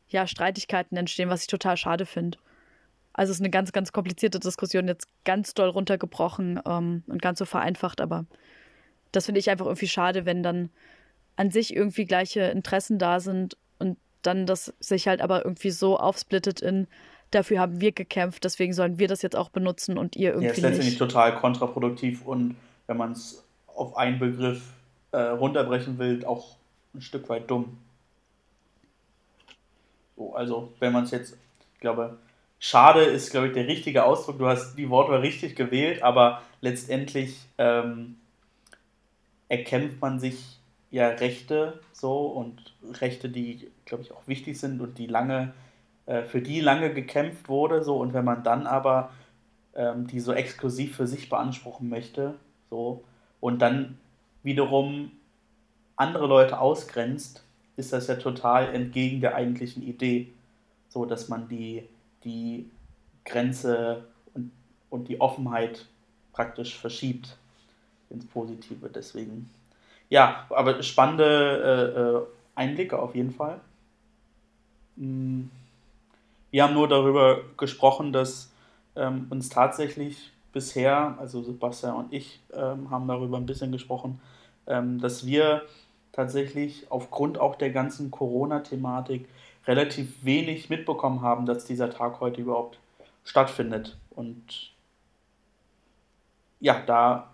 ja, 0.08 0.26
Streitigkeiten 0.26 0.98
entstehen, 0.98 1.30
was 1.30 1.42
ich 1.42 1.48
total 1.48 1.78
schade 1.78 2.06
finde. 2.06 2.38
Also 3.14 3.32
es 3.32 3.38
ist 3.38 3.42
eine 3.42 3.52
ganz, 3.52 3.72
ganz 3.72 3.92
komplizierte 3.92 4.40
Diskussion, 4.40 4.88
jetzt 4.88 5.08
ganz 5.26 5.54
doll 5.54 5.70
runtergebrochen 5.70 6.60
ähm, 6.66 7.04
und 7.08 7.22
ganz 7.22 7.40
so 7.40 7.46
vereinfacht, 7.46 8.02
aber 8.02 8.26
das 9.12 9.26
finde 9.26 9.40
ich 9.40 9.50
einfach 9.50 9.66
irgendwie 9.66 9.88
schade, 9.88 10.26
wenn 10.26 10.44
dann 10.44 10.70
an 11.36 11.52
sich 11.52 11.76
irgendwie 11.76 12.06
gleiche 12.06 12.42
Interessen 12.42 12.98
da 13.00 13.20
sind 13.20 13.58
und 13.78 13.98
dann 14.22 14.46
das 14.46 14.74
sich 14.80 15.08
halt 15.08 15.22
aber 15.22 15.46
irgendwie 15.46 15.72
so 15.72 15.98
aufsplittet 15.98 16.62
in 16.62 16.88
dafür 17.32 17.60
haben 17.60 17.80
wir 17.80 17.92
gekämpft, 17.92 18.44
deswegen 18.44 18.74
sollen 18.74 19.00
wir 19.00 19.08
das 19.08 19.22
jetzt 19.22 19.36
auch 19.36 19.50
benutzen 19.50 19.98
und 19.98 20.16
ihr 20.16 20.30
irgendwie. 20.30 20.48
Ja, 20.48 20.52
ist 20.52 20.62
letztendlich 20.62 20.86
nicht. 20.86 21.00
total 21.00 21.36
kontraproduktiv 21.36 22.26
und 22.26 22.56
wenn 22.88 22.98
man 22.98 23.12
es 23.12 23.46
auf 23.68 23.96
einen 23.96 24.20
Begriff 24.20 24.62
äh, 25.12 25.20
runterbrechen 25.20 25.98
will, 25.98 26.26
auch 26.26 26.56
ein 26.94 27.02
Stück 27.02 27.30
weit 27.30 27.50
dumm. 27.50 27.78
So, 30.16 30.34
also, 30.34 30.74
wenn 30.80 30.94
man 30.94 31.06
es 31.06 31.12
jetzt, 31.12 31.38
ich 31.74 31.80
glaube, 31.80 32.18
schade 32.60 33.02
ist, 33.02 33.32
glaube 33.32 33.48
ich, 33.48 33.54
der 33.54 33.68
richtige 33.68 34.04
Ausdruck. 34.04 34.38
Du 34.38 34.48
hast 34.48 34.76
die 34.76 34.90
Worte 34.90 35.22
richtig 35.22 35.56
gewählt, 35.56 36.04
aber 36.04 36.42
letztendlich 36.62 37.48
ähm, 37.58 38.18
erkämpft 39.48 40.02
man 40.02 40.20
sich 40.20 40.60
ja 40.92 41.08
Rechte 41.08 41.80
so 41.94 42.28
und 42.28 42.74
Rechte, 43.00 43.30
die, 43.30 43.72
glaube 43.86 44.04
ich, 44.04 44.12
auch 44.12 44.28
wichtig 44.28 44.60
sind 44.60 44.82
und 44.82 44.98
die 44.98 45.08
lange 45.08 45.54
äh, 46.06 46.24
für 46.24 46.42
die 46.42 46.60
lange 46.60 46.94
gekämpft 46.94 47.50
wurde, 47.50 47.84
so 47.84 47.98
und 47.98 48.14
wenn 48.14 48.26
man 48.26 48.44
dann 48.44 48.68
aber 48.68 49.12
ähm, 49.76 50.08
die 50.08 50.20
so 50.20 50.34
exklusiv 50.34 50.96
für 50.96 51.08
sich 51.08 51.30
beanspruchen 51.30 51.88
möchte, 51.88 52.36
so 52.70 53.04
und 53.40 53.62
dann 53.62 53.98
wiederum 54.44 55.12
andere 55.96 56.28
Leute 56.28 56.60
ausgrenzt, 56.60 57.44
ist 57.78 57.94
das 57.94 58.08
ja 58.08 58.16
total 58.16 58.74
entgegen 58.74 59.22
der 59.22 59.36
eigentlichen 59.36 59.84
Idee, 59.84 60.32
so 60.90 61.06
dass 61.06 61.30
man 61.30 61.48
die, 61.48 61.84
die 62.24 62.70
Grenze 63.26 64.06
und, 64.34 64.52
und 64.90 65.08
die 65.08 65.20
Offenheit 65.20 65.86
praktisch 66.34 66.78
verschiebt 66.78 67.38
ins 68.10 68.26
Positive. 68.26 68.90
Deswegen, 68.90 69.50
ja, 70.10 70.46
aber 70.50 70.82
spannende 70.84 71.24
äh, 71.96 72.00
äh 72.00 72.40
Einblicke 72.56 73.00
auf 73.00 73.16
jeden 73.16 73.32
Fall. 73.32 73.62
Hm. 74.98 75.50
Wir 76.52 76.64
haben 76.64 76.74
nur 76.74 76.90
darüber 76.90 77.42
gesprochen, 77.56 78.12
dass 78.12 78.52
ähm, 78.98 79.28
uns 79.30 79.48
tatsächlich 79.48 80.32
bisher, 80.52 81.16
also 81.20 81.42
Sebastian 81.42 81.96
und 81.96 82.14
ich 82.14 82.42
ähm, 82.54 82.90
haben 82.90 83.08
darüber 83.08 83.38
ein 83.38 83.46
bisschen 83.46 83.72
gesprochen, 83.72 84.20
ähm, 84.68 85.00
dass 85.00 85.26
wir 85.26 85.64
tatsächlich 86.12 86.88
aufgrund 86.90 87.40
auch 87.40 87.56
der 87.56 87.70
ganzen 87.72 88.12
Corona-Thematik 88.12 89.28
relativ 89.68 90.24
wenig 90.24 90.70
mitbekommen 90.70 91.22
haben, 91.22 91.46
dass 91.46 91.66
dieser 91.66 91.90
Tag 91.90 92.20
heute 92.20 92.42
überhaupt 92.42 92.80
stattfindet. 93.24 93.98
Und 94.10 94.72
ja, 96.60 96.82
da 96.86 97.30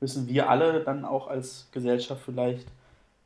müssen 0.00 0.28
wir 0.28 0.48
alle 0.48 0.80
dann 0.84 1.04
auch 1.04 1.28
als 1.28 1.68
Gesellschaft 1.72 2.22
vielleicht 2.24 2.66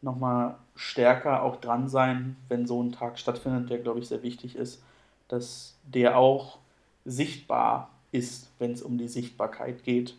nochmal 0.02 0.56
stärker 0.76 1.42
auch 1.42 1.56
dran 1.56 1.88
sein, 1.88 2.36
wenn 2.48 2.66
so 2.66 2.82
ein 2.82 2.92
Tag 2.92 3.18
stattfindet, 3.18 3.70
der, 3.70 3.78
glaube 3.78 4.00
ich, 4.00 4.08
sehr 4.08 4.22
wichtig 4.22 4.56
ist, 4.56 4.82
dass 5.28 5.76
der 5.84 6.16
auch 6.16 6.58
sichtbar 7.04 7.90
ist, 8.14 8.50
wenn 8.58 8.72
es 8.72 8.82
um 8.82 8.96
die 8.96 9.08
Sichtbarkeit 9.08 9.82
geht. 9.82 10.14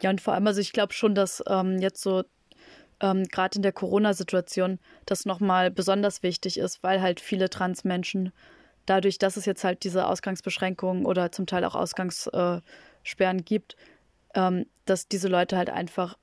Ja, 0.00 0.10
und 0.10 0.20
vor 0.20 0.34
allem, 0.34 0.46
also 0.46 0.60
ich 0.60 0.72
glaube 0.72 0.92
schon, 0.92 1.14
dass 1.14 1.42
ähm, 1.46 1.78
jetzt 1.78 2.00
so 2.00 2.22
ähm, 3.00 3.24
gerade 3.24 3.56
in 3.56 3.62
der 3.62 3.72
Corona-Situation 3.72 4.78
das 5.04 5.26
nochmal 5.26 5.70
besonders 5.70 6.22
wichtig 6.22 6.58
ist, 6.58 6.82
weil 6.82 7.02
halt 7.02 7.20
viele 7.20 7.50
Transmenschen 7.50 8.32
dadurch, 8.86 9.18
dass 9.18 9.36
es 9.36 9.44
jetzt 9.44 9.64
halt 9.64 9.84
diese 9.84 10.06
Ausgangsbeschränkungen 10.06 11.04
oder 11.04 11.32
zum 11.32 11.46
Teil 11.46 11.64
auch 11.64 11.74
Ausgangssperren 11.74 13.38
äh, 13.38 13.42
gibt, 13.42 13.76
ähm, 14.34 14.66
dass 14.84 15.08
diese 15.08 15.28
Leute 15.28 15.56
halt 15.56 15.70
einfach 15.70 16.16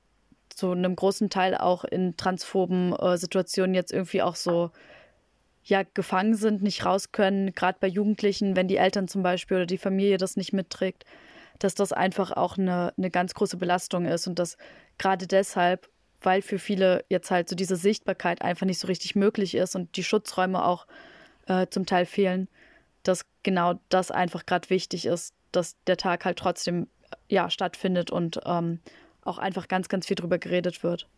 zu 0.48 0.72
einem 0.72 0.96
großen 0.96 1.30
Teil 1.30 1.56
auch 1.56 1.84
in 1.84 2.16
transphoben 2.16 2.92
äh, 2.94 3.16
Situationen 3.16 3.74
jetzt 3.74 3.92
irgendwie 3.92 4.22
auch 4.22 4.34
so 4.34 4.70
ja 5.68 5.82
gefangen 5.94 6.34
sind, 6.34 6.62
nicht 6.62 6.84
raus 6.84 7.12
können, 7.12 7.54
gerade 7.54 7.78
bei 7.80 7.86
Jugendlichen, 7.86 8.56
wenn 8.56 8.68
die 8.68 8.76
Eltern 8.76 9.08
zum 9.08 9.22
Beispiel 9.22 9.58
oder 9.58 9.66
die 9.66 9.78
Familie 9.78 10.16
das 10.16 10.36
nicht 10.36 10.52
mitträgt, 10.52 11.04
dass 11.58 11.74
das 11.74 11.92
einfach 11.92 12.32
auch 12.32 12.56
eine, 12.56 12.92
eine 12.96 13.10
ganz 13.10 13.34
große 13.34 13.56
Belastung 13.56 14.06
ist 14.06 14.26
und 14.26 14.38
dass 14.38 14.56
gerade 14.96 15.26
deshalb, 15.26 15.88
weil 16.20 16.42
für 16.42 16.58
viele 16.58 17.04
jetzt 17.08 17.30
halt 17.30 17.48
so 17.48 17.56
diese 17.56 17.76
Sichtbarkeit 17.76 18.42
einfach 18.42 18.66
nicht 18.66 18.78
so 18.78 18.86
richtig 18.86 19.14
möglich 19.14 19.54
ist 19.54 19.76
und 19.76 19.96
die 19.96 20.04
Schutzräume 20.04 20.64
auch 20.64 20.86
äh, 21.46 21.66
zum 21.68 21.86
Teil 21.86 22.06
fehlen, 22.06 22.48
dass 23.02 23.24
genau 23.42 23.74
das 23.88 24.10
einfach 24.10 24.46
gerade 24.46 24.70
wichtig 24.70 25.06
ist, 25.06 25.34
dass 25.52 25.76
der 25.86 25.96
Tag 25.96 26.24
halt 26.24 26.38
trotzdem 26.38 26.88
ja 27.28 27.50
stattfindet 27.50 28.10
und 28.10 28.40
ähm, 28.44 28.80
auch 29.22 29.38
einfach 29.38 29.68
ganz, 29.68 29.88
ganz 29.88 30.06
viel 30.06 30.16
drüber 30.16 30.38
geredet 30.38 30.82
wird. 30.82 31.08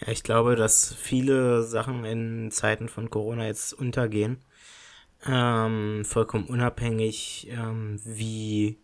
Ja, 0.00 0.12
ich 0.12 0.22
glaube, 0.22 0.56
dass 0.56 0.94
viele 0.94 1.62
Sachen 1.62 2.04
in 2.04 2.50
Zeiten 2.50 2.88
von 2.88 3.10
Corona 3.10 3.46
jetzt 3.46 3.72
untergehen. 3.72 4.38
Ähm, 5.26 6.04
vollkommen 6.04 6.46
unabhängig, 6.46 7.48
ähm, 7.50 8.00
wie 8.04 8.78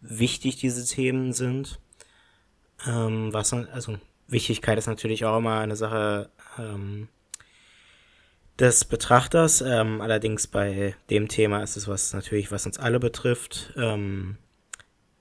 wichtig 0.00 0.56
diese 0.56 0.86
Themen 0.86 1.32
sind. 1.32 1.80
Ähm, 2.86 3.32
was, 3.32 3.52
also 3.52 3.98
Wichtigkeit 4.28 4.78
ist 4.78 4.86
natürlich 4.86 5.24
auch 5.24 5.38
immer 5.38 5.58
eine 5.58 5.76
Sache 5.76 6.30
ähm, 6.58 7.08
des 8.60 8.84
Betrachters. 8.84 9.62
Ähm, 9.62 10.00
allerdings 10.00 10.46
bei 10.46 10.94
dem 11.10 11.26
Thema 11.26 11.62
ist 11.62 11.76
es 11.76 11.88
was 11.88 12.12
natürlich, 12.12 12.52
was 12.52 12.66
uns 12.66 12.78
alle 12.78 13.00
betrifft. 13.00 13.72
Ähm, 13.76 14.36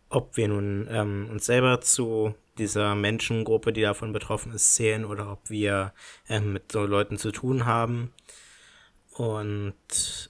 ob 0.09 0.37
wir 0.37 0.47
nun 0.47 0.87
uns 0.87 1.47
selber 1.47 1.81
zu 1.81 2.35
dieser 2.57 2.95
Menschengruppe, 2.95 3.73
die 3.73 3.81
davon 3.81 4.13
betroffen 4.13 4.53
ist, 4.53 4.75
zählen 4.75 5.05
oder 5.05 5.31
ob 5.31 5.49
wir 5.49 5.93
ähm, 6.29 6.53
mit 6.53 6.71
so 6.71 6.85
Leuten 6.85 7.17
zu 7.17 7.31
tun 7.31 7.65
haben. 7.65 8.13
Und 9.11 10.29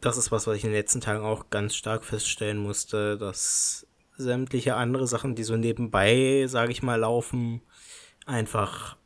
das 0.00 0.16
ist 0.16 0.30
was, 0.32 0.46
was 0.46 0.56
ich 0.56 0.64
in 0.64 0.70
den 0.70 0.78
letzten 0.78 1.00
Tagen 1.00 1.24
auch 1.24 1.50
ganz 1.50 1.74
stark 1.74 2.04
feststellen 2.04 2.58
musste, 2.58 3.16
dass 3.16 3.86
sämtliche 4.16 4.76
andere 4.76 5.06
Sachen, 5.06 5.34
die 5.34 5.44
so 5.44 5.56
nebenbei, 5.56 6.44
sage 6.46 6.72
ich 6.72 6.82
mal, 6.82 7.00
laufen, 7.00 7.62
einfach 8.26 8.96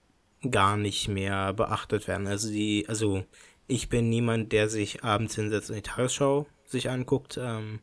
gar 0.51 0.77
nicht 0.77 1.09
mehr 1.09 1.53
beachtet 1.53 2.07
werden. 2.09 2.27
Also 2.27 2.51
die, 2.51 2.87
also 2.89 3.25
ich 3.67 3.89
bin 3.89 4.09
niemand, 4.09 4.53
der 4.53 4.69
sich 4.69 5.05
abends 5.05 5.35
hinsetzt 5.35 5.71
und 5.71 5.77
die 5.77 5.83
Tagesschau 5.83 6.47
sich 6.65 6.91
anguckt, 6.91 7.39
ähm, 7.41 7.81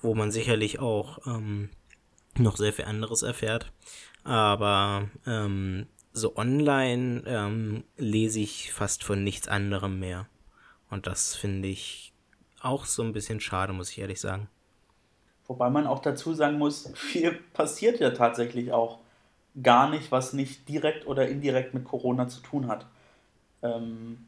wo 0.00 0.14
man 0.14 0.30
sicherlich 0.30 0.78
auch 0.78 1.26
ähm, 1.26 1.70
noch 2.38 2.56
sehr 2.56 2.72
viel 2.72 2.84
anderes 2.84 3.22
erfährt. 3.22 3.72
Aber 4.24 5.08
ähm, 5.26 5.86
so 6.12 6.36
online 6.36 7.22
ähm, 7.26 7.84
lese 7.96 8.40
ich 8.40 8.72
fast 8.72 9.04
von 9.04 9.24
nichts 9.24 9.48
anderem 9.48 9.98
mehr. 9.98 10.26
Und 10.90 11.06
das 11.06 11.36
finde 11.36 11.68
ich 11.68 12.12
auch 12.60 12.84
so 12.84 13.02
ein 13.02 13.12
bisschen 13.12 13.40
schade, 13.40 13.72
muss 13.72 13.90
ich 13.90 13.98
ehrlich 13.98 14.20
sagen. 14.20 14.48
Wobei 15.46 15.70
man 15.70 15.86
auch 15.86 16.00
dazu 16.00 16.34
sagen 16.34 16.58
muss, 16.58 16.92
viel 16.94 17.32
passiert 17.52 18.00
ja 18.00 18.10
tatsächlich 18.10 18.72
auch 18.72 18.98
gar 19.60 19.90
nicht, 19.90 20.12
was 20.12 20.32
nicht 20.32 20.68
direkt 20.68 21.06
oder 21.06 21.28
indirekt 21.28 21.74
mit 21.74 21.84
Corona 21.84 22.28
zu 22.28 22.40
tun 22.40 22.68
hat. 22.68 22.86
Ähm, 23.62 24.26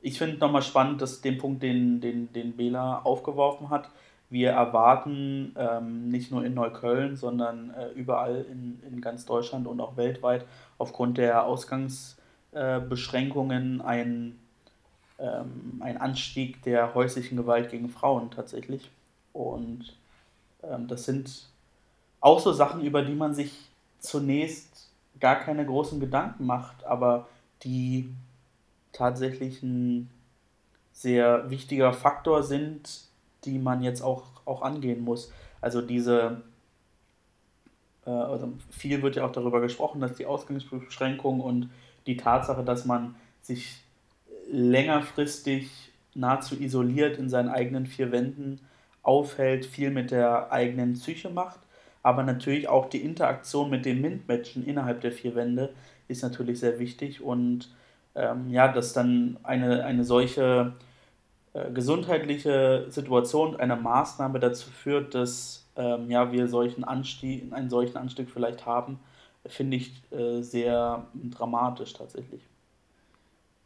ich 0.00 0.18
finde 0.18 0.36
nochmal 0.38 0.62
spannend, 0.62 1.00
dass 1.00 1.22
den 1.22 1.38
Punkt, 1.38 1.62
den, 1.62 2.00
den, 2.00 2.32
den 2.32 2.56
Bela 2.56 3.00
aufgeworfen 3.00 3.70
hat, 3.70 3.90
wir 4.34 4.50
erwarten 4.50 5.54
ähm, 5.56 6.08
nicht 6.08 6.30
nur 6.32 6.44
in 6.44 6.54
Neukölln, 6.54 7.16
sondern 7.16 7.70
äh, 7.70 7.90
überall 7.90 8.44
in, 8.50 8.82
in 8.84 9.00
ganz 9.00 9.26
Deutschland 9.26 9.68
und 9.68 9.80
auch 9.80 9.96
weltweit 9.96 10.44
aufgrund 10.76 11.18
der 11.18 11.44
Ausgangsbeschränkungen 11.44 13.78
äh, 13.78 13.84
ein, 13.84 14.40
ähm, 15.20 15.78
ein 15.78 15.98
Anstieg 15.98 16.64
der 16.64 16.96
häuslichen 16.96 17.36
Gewalt 17.36 17.70
gegen 17.70 17.88
Frauen 17.88 18.32
tatsächlich. 18.32 18.90
Und 19.32 19.96
ähm, 20.64 20.88
das 20.88 21.04
sind 21.04 21.46
auch 22.20 22.40
so 22.40 22.52
Sachen, 22.52 22.82
über 22.82 23.02
die 23.02 23.14
man 23.14 23.34
sich 23.34 23.70
zunächst 24.00 24.90
gar 25.20 25.36
keine 25.36 25.64
großen 25.64 26.00
Gedanken 26.00 26.44
macht, 26.44 26.84
aber 26.84 27.28
die 27.62 28.12
tatsächlich 28.90 29.62
ein 29.62 30.10
sehr 30.92 31.50
wichtiger 31.50 31.92
Faktor 31.92 32.42
sind, 32.42 33.03
die 33.44 33.58
man 33.58 33.82
jetzt 33.82 34.02
auch, 34.02 34.24
auch 34.44 34.62
angehen 34.62 35.02
muss. 35.02 35.32
Also 35.60 35.80
diese, 35.80 36.42
äh, 38.06 38.10
also 38.10 38.52
viel 38.70 39.02
wird 39.02 39.16
ja 39.16 39.26
auch 39.26 39.32
darüber 39.32 39.60
gesprochen, 39.60 40.00
dass 40.00 40.14
die 40.14 40.26
Ausgangsbeschränkung 40.26 41.40
und 41.40 41.70
die 42.06 42.16
Tatsache, 42.16 42.64
dass 42.64 42.84
man 42.84 43.14
sich 43.40 43.82
längerfristig 44.50 45.70
nahezu 46.14 46.60
isoliert 46.60 47.18
in 47.18 47.28
seinen 47.28 47.48
eigenen 47.48 47.86
vier 47.86 48.12
Wänden 48.12 48.60
aufhält, 49.02 49.66
viel 49.66 49.90
mit 49.90 50.10
der 50.10 50.52
eigenen 50.52 50.94
Psyche 50.94 51.30
macht. 51.30 51.60
Aber 52.02 52.22
natürlich 52.22 52.68
auch 52.68 52.88
die 52.88 53.02
Interaktion 53.02 53.70
mit 53.70 53.84
den 53.84 54.00
MINT-Menschen 54.00 54.64
innerhalb 54.66 55.00
der 55.00 55.12
vier 55.12 55.34
Wände 55.34 55.72
ist 56.06 56.22
natürlich 56.22 56.60
sehr 56.60 56.78
wichtig. 56.78 57.22
Und 57.22 57.74
ähm, 58.14 58.50
ja, 58.50 58.68
dass 58.68 58.92
dann 58.92 59.38
eine, 59.42 59.84
eine 59.84 60.04
solche 60.04 60.74
gesundheitliche 61.72 62.86
Situation, 62.88 63.56
eine 63.56 63.76
Maßnahme 63.76 64.40
dazu 64.40 64.70
führt, 64.70 65.14
dass 65.14 65.66
ähm, 65.76 66.10
ja, 66.10 66.32
wir 66.32 66.48
solchen 66.48 66.84
Anstieg, 66.84 67.52
einen 67.52 67.70
solchen 67.70 67.96
Anstieg 67.96 68.30
vielleicht 68.30 68.66
haben, 68.66 68.98
finde 69.46 69.76
ich 69.76 69.92
äh, 70.10 70.40
sehr 70.42 71.06
dramatisch 71.14 71.92
tatsächlich. 71.92 72.42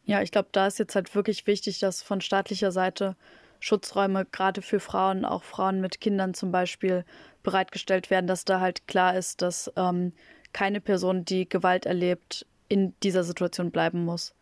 Ja, 0.05 0.21
ich 0.21 0.31
glaube, 0.31 0.49
da 0.51 0.67
ist 0.67 0.79
jetzt 0.79 0.95
halt 0.95 1.13
wirklich 1.13 1.45
wichtig, 1.47 1.79
dass 1.79 2.01
von 2.01 2.21
staatlicher 2.21 2.71
Seite 2.71 3.15
Schutzräume 3.59 4.25
gerade 4.25 4.61
für 4.61 4.79
Frauen, 4.79 5.25
auch 5.25 5.43
Frauen 5.43 5.81
mit 5.81 6.01
Kindern 6.01 6.33
zum 6.33 6.51
Beispiel, 6.51 7.05
bereitgestellt 7.43 8.09
werden, 8.09 8.27
dass 8.27 8.45
da 8.45 8.59
halt 8.59 8.87
klar 8.87 9.15
ist, 9.15 9.41
dass 9.41 9.71
ähm, 9.75 10.13
keine 10.53 10.81
Person, 10.81 11.25
die 11.25 11.47
Gewalt 11.47 11.85
erlebt, 11.85 12.45
in 12.67 12.93
dieser 13.03 13.23
Situation 13.23 13.71
bleiben 13.71 14.05
muss. 14.05 14.33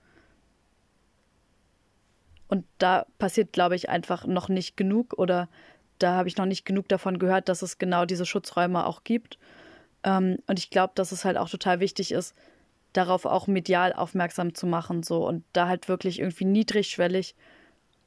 Und 2.48 2.66
da 2.78 3.06
passiert, 3.20 3.54
glaube 3.54 3.76
ich, 3.76 3.90
einfach 3.90 4.26
noch 4.26 4.50
nicht 4.50 4.78
genug 4.78 5.14
oder 5.18 5.50
da 6.00 6.14
habe 6.14 6.28
ich 6.28 6.38
noch 6.38 6.46
nicht 6.46 6.66
genug 6.66 6.88
davon 6.88 7.20
gehört, 7.20 7.50
dass 7.50 7.62
es 7.62 7.78
genau 7.78 8.06
diese 8.06 8.26
Schutzräume 8.26 8.86
auch 8.86 9.04
gibt. 9.04 9.38
Ähm, 10.04 10.38
und 10.48 10.60
ich 10.60 10.70
glaube, 10.70 10.94
dass 10.96 11.12
es 11.12 11.26
halt 11.26 11.38
auch 11.38 11.50
total 11.50 11.80
wichtig 11.80 12.12
ist, 12.12 12.36
darauf 12.94 13.26
auch 13.26 13.48
medial 13.48 13.94
aufmerksam 13.94 14.54
zu 14.54 14.66
machen 14.66 15.04
so 15.04 15.28
und 15.28 15.44
da 15.54 15.68
halt 15.68 15.88
wirklich 15.88 16.20
irgendwie 16.20 16.46
niedrigschwellig 16.46 17.36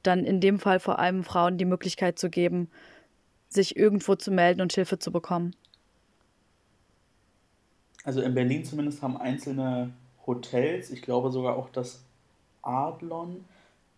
dann 0.02 0.24
in 0.24 0.40
dem 0.40 0.58
Fall 0.58 0.80
vor 0.80 0.98
allem 0.98 1.24
Frauen 1.24 1.58
die 1.58 1.64
Möglichkeit 1.64 2.18
zu 2.18 2.30
geben, 2.30 2.70
sich 3.48 3.76
irgendwo 3.76 4.14
zu 4.14 4.30
melden 4.30 4.60
und 4.60 4.72
Hilfe 4.72 4.98
zu 4.98 5.12
bekommen. 5.12 5.54
Also 8.04 8.22
in 8.22 8.34
Berlin 8.34 8.64
zumindest 8.64 9.02
haben 9.02 9.18
einzelne 9.18 9.92
Hotels, 10.26 10.90
ich 10.90 11.02
glaube 11.02 11.30
sogar 11.30 11.56
auch 11.56 11.68
das 11.68 12.02
Adlon, 12.62 13.44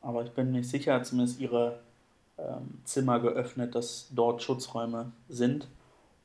aber 0.02 0.24
ich 0.24 0.32
bin 0.32 0.52
mir 0.52 0.64
sicher, 0.64 1.02
zumindest 1.02 1.40
ihre 1.40 1.78
ähm, 2.38 2.80
Zimmer 2.84 3.20
geöffnet, 3.20 3.74
dass 3.74 4.08
dort 4.14 4.42
Schutzräume 4.42 5.12
sind. 5.28 5.68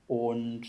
Und 0.07 0.63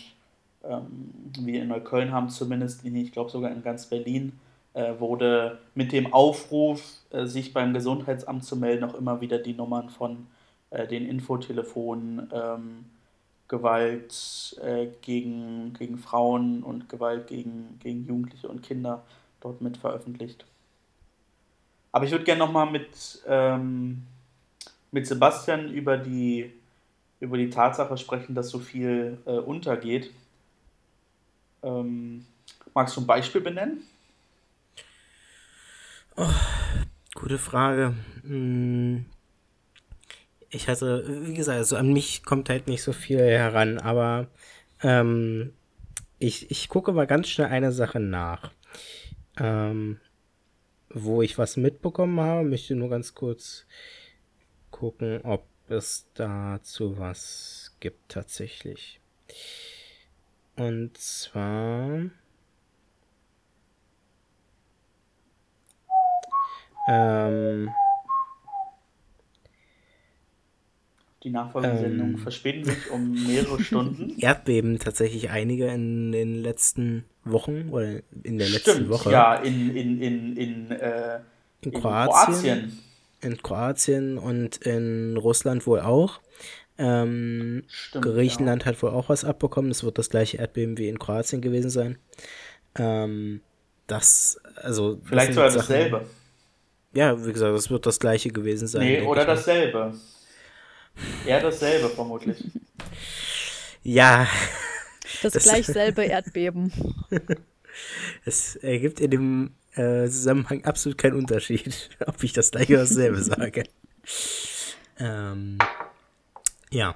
ähm, 0.63 1.31
wir 1.39 1.61
in 1.61 1.69
Neukölln 1.69 2.11
haben 2.11 2.29
zumindest, 2.29 2.85
ich 2.85 3.11
glaube 3.11 3.31
sogar 3.31 3.51
in 3.51 3.63
ganz 3.63 3.87
Berlin, 3.87 4.33
äh, 4.73 4.99
wurde 4.99 5.59
mit 5.75 5.91
dem 5.91 6.13
Aufruf, 6.13 6.83
äh, 7.11 7.25
sich 7.25 7.53
beim 7.53 7.73
Gesundheitsamt 7.73 8.43
zu 8.43 8.55
melden, 8.55 8.83
auch 8.83 8.93
immer 8.95 9.21
wieder 9.21 9.39
die 9.39 9.53
Nummern 9.53 9.89
von 9.89 10.27
äh, 10.69 10.87
den 10.87 11.07
Infotelefonen, 11.07 12.29
ähm, 12.31 12.85
Gewalt 13.47 14.59
äh, 14.61 14.87
gegen, 15.01 15.73
gegen 15.73 15.97
Frauen 15.97 16.61
und 16.61 16.87
Gewalt 16.87 17.27
gegen, 17.27 17.79
gegen 17.79 18.05
Jugendliche 18.05 18.47
und 18.47 18.61
Kinder 18.61 19.03
dort 19.41 19.61
mit 19.61 19.77
veröffentlicht. 19.77 20.45
Aber 21.91 22.05
ich 22.05 22.11
würde 22.11 22.23
gerne 22.23 22.39
nochmal 22.39 22.69
mit, 22.69 23.23
ähm, 23.27 24.05
mit 24.91 25.07
Sebastian 25.07 25.69
über 25.69 25.97
die, 25.97 26.51
über 27.19 27.37
die 27.37 27.49
Tatsache 27.49 27.97
sprechen, 27.97 28.35
dass 28.35 28.49
so 28.49 28.59
viel 28.59 29.17
äh, 29.25 29.31
untergeht. 29.31 30.11
Ähm, 31.63 32.25
magst 32.73 32.95
du 32.95 33.01
ein 33.01 33.07
Beispiel 33.07 33.41
benennen? 33.41 33.83
Oh, 36.15 36.27
gute 37.15 37.37
Frage. 37.37 37.95
Hm. 38.23 39.05
Ich 40.51 40.67
hatte, 40.67 41.05
wie 41.27 41.35
gesagt, 41.35 41.57
also 41.57 41.75
an 41.75 41.93
mich 41.93 42.23
kommt 42.23 42.49
halt 42.49 42.67
nicht 42.67 42.81
so 42.81 42.91
viel 42.91 43.19
heran, 43.19 43.77
aber 43.77 44.27
ähm, 44.81 45.53
ich, 46.17 46.49
ich 46.49 46.69
gucke 46.69 46.91
mal 46.91 47.07
ganz 47.07 47.29
schnell 47.29 47.47
eine 47.47 47.71
Sache 47.71 47.99
nach. 47.99 48.51
Ähm, 49.39 49.99
wo 50.89 51.21
ich 51.21 51.37
was 51.37 51.57
mitbekommen 51.57 52.19
habe, 52.19 52.47
möchte 52.47 52.75
nur 52.75 52.89
ganz 52.89 53.13
kurz 53.13 53.65
gucken, 54.71 55.21
ob 55.23 55.45
es 55.67 56.07
dazu 56.13 56.97
was 56.97 57.75
gibt 57.79 58.09
tatsächlich. 58.09 58.99
Und 60.55 60.97
zwar 60.97 62.09
ähm, 66.89 67.69
Die 71.23 71.29
nachfolgenden 71.29 71.77
ähm, 71.77 71.89
Sendungen 71.89 72.17
verspäten 72.17 72.63
sich 72.65 72.89
um 72.89 73.11
mehrere 73.11 73.61
Stunden. 73.61 74.15
Erdbeben 74.19 74.79
tatsächlich 74.79 75.29
einige 75.29 75.67
in 75.67 76.11
den 76.11 76.35
letzten 76.35 77.05
Wochen 77.31 77.69
oder 77.71 77.99
in 78.23 78.37
der 78.37 78.45
Stimmt, 78.45 78.65
letzten 78.65 78.89
Woche. 78.89 79.11
Ja, 79.11 79.35
in, 79.35 79.75
in, 79.75 80.01
in, 80.01 80.37
in, 80.37 80.71
äh, 80.71 81.19
in, 81.61 81.71
in 81.71 81.81
Kroatien, 81.81 82.79
In 83.21 83.41
Kroatien 83.41 84.17
und 84.17 84.57
in 84.57 85.17
Russland 85.17 85.65
wohl 85.67 85.81
auch. 85.81 86.21
Ähm, 86.77 87.63
Stimmt, 87.67 88.05
Griechenland 88.05 88.63
ja. 88.63 88.69
hat 88.69 88.81
wohl 88.81 88.91
auch 88.91 89.09
was 89.09 89.25
abbekommen. 89.25 89.71
Es 89.71 89.83
wird 89.83 89.97
das 89.97 90.09
gleiche 90.09 90.37
Erdbeben 90.37 90.77
wie 90.77 90.87
in 90.87 90.97
Kroatien 90.97 91.41
gewesen 91.41 91.69
sein. 91.69 91.97
Ähm, 92.75 93.41
das, 93.87 94.39
also. 94.55 94.99
Vielleicht 95.03 95.33
sogar 95.33 95.51
dasselbe. 95.51 96.05
Ja, 96.93 97.25
wie 97.25 97.33
gesagt, 97.33 97.55
es 97.55 97.69
wird 97.69 97.85
das 97.85 97.99
gleiche 97.99 98.29
gewesen 98.29 98.67
sein. 98.67 98.81
Nee, 98.81 99.01
oder 99.01 99.25
dasselbe. 99.25 99.93
Eher 101.25 101.41
dasselbe, 101.41 101.89
vermutlich. 101.89 102.43
Ja. 103.81 104.27
Das, 105.21 105.33
das 105.33 105.43
gleich 105.43 105.65
selbe 105.65 106.03
Erdbeben. 106.03 106.71
Es 108.25 108.55
ergibt 108.57 108.99
in 108.99 109.11
dem 109.11 109.53
äh, 109.75 110.05
Zusammenhang 110.07 110.65
absolut 110.65 110.97
keinen 110.97 111.15
Unterschied, 111.15 111.89
ob 112.07 112.21
ich 112.23 112.33
das 112.33 112.51
gleiche 112.51 112.73
oder 112.73 112.81
dasselbe 112.81 113.21
sage. 113.21 113.63
ähm, 114.99 115.57
ja. 116.71 116.95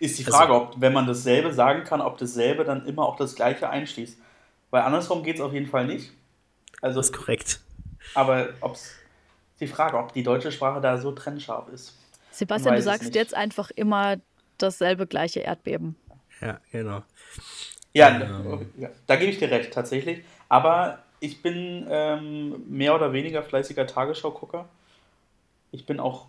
Ist 0.00 0.18
die 0.18 0.24
Frage, 0.24 0.52
also, 0.52 0.66
ob, 0.66 0.80
wenn 0.80 0.92
man 0.92 1.06
dasselbe 1.06 1.52
sagen 1.52 1.84
kann, 1.84 2.00
ob 2.00 2.18
dasselbe 2.18 2.64
dann 2.64 2.86
immer 2.86 3.06
auch 3.06 3.16
das 3.16 3.34
gleiche 3.34 3.68
einschließt. 3.68 4.18
Weil 4.70 4.82
andersrum 4.82 5.22
geht 5.22 5.36
es 5.36 5.40
auf 5.40 5.52
jeden 5.52 5.66
Fall 5.66 5.86
nicht. 5.86 6.12
Also, 6.80 7.00
das 7.00 7.06
ist 7.06 7.12
korrekt. 7.12 7.60
Aber 8.14 8.50
ob 8.60 8.74
es 8.74 8.92
die 9.60 9.66
Frage, 9.66 9.98
ob 9.98 10.12
die 10.12 10.22
deutsche 10.22 10.52
Sprache 10.52 10.80
da 10.80 10.98
so 10.98 11.12
trennscharf 11.12 11.68
ist. 11.68 11.94
Sebastian, 12.30 12.74
du 12.74 12.82
sagst 12.82 13.14
jetzt 13.14 13.34
einfach 13.34 13.70
immer 13.70 14.16
dasselbe 14.58 15.06
gleiche 15.06 15.40
Erdbeben. 15.40 15.96
Ja, 16.40 16.60
genau. 16.72 17.02
Ja, 17.92 18.08
ähm. 18.08 18.70
ja 18.76 18.88
da 19.06 19.16
gebe 19.16 19.30
ich 19.30 19.38
dir 19.38 19.50
recht, 19.50 19.72
tatsächlich. 19.72 20.24
Aber 20.48 20.98
ich 21.20 21.42
bin 21.42 21.86
ähm, 21.88 22.64
mehr 22.68 22.94
oder 22.94 23.12
weniger 23.12 23.42
fleißiger 23.42 23.86
Tagesschau-Gucker. 23.86 24.68
Ich 25.70 25.86
bin 25.86 26.00
auch 26.00 26.26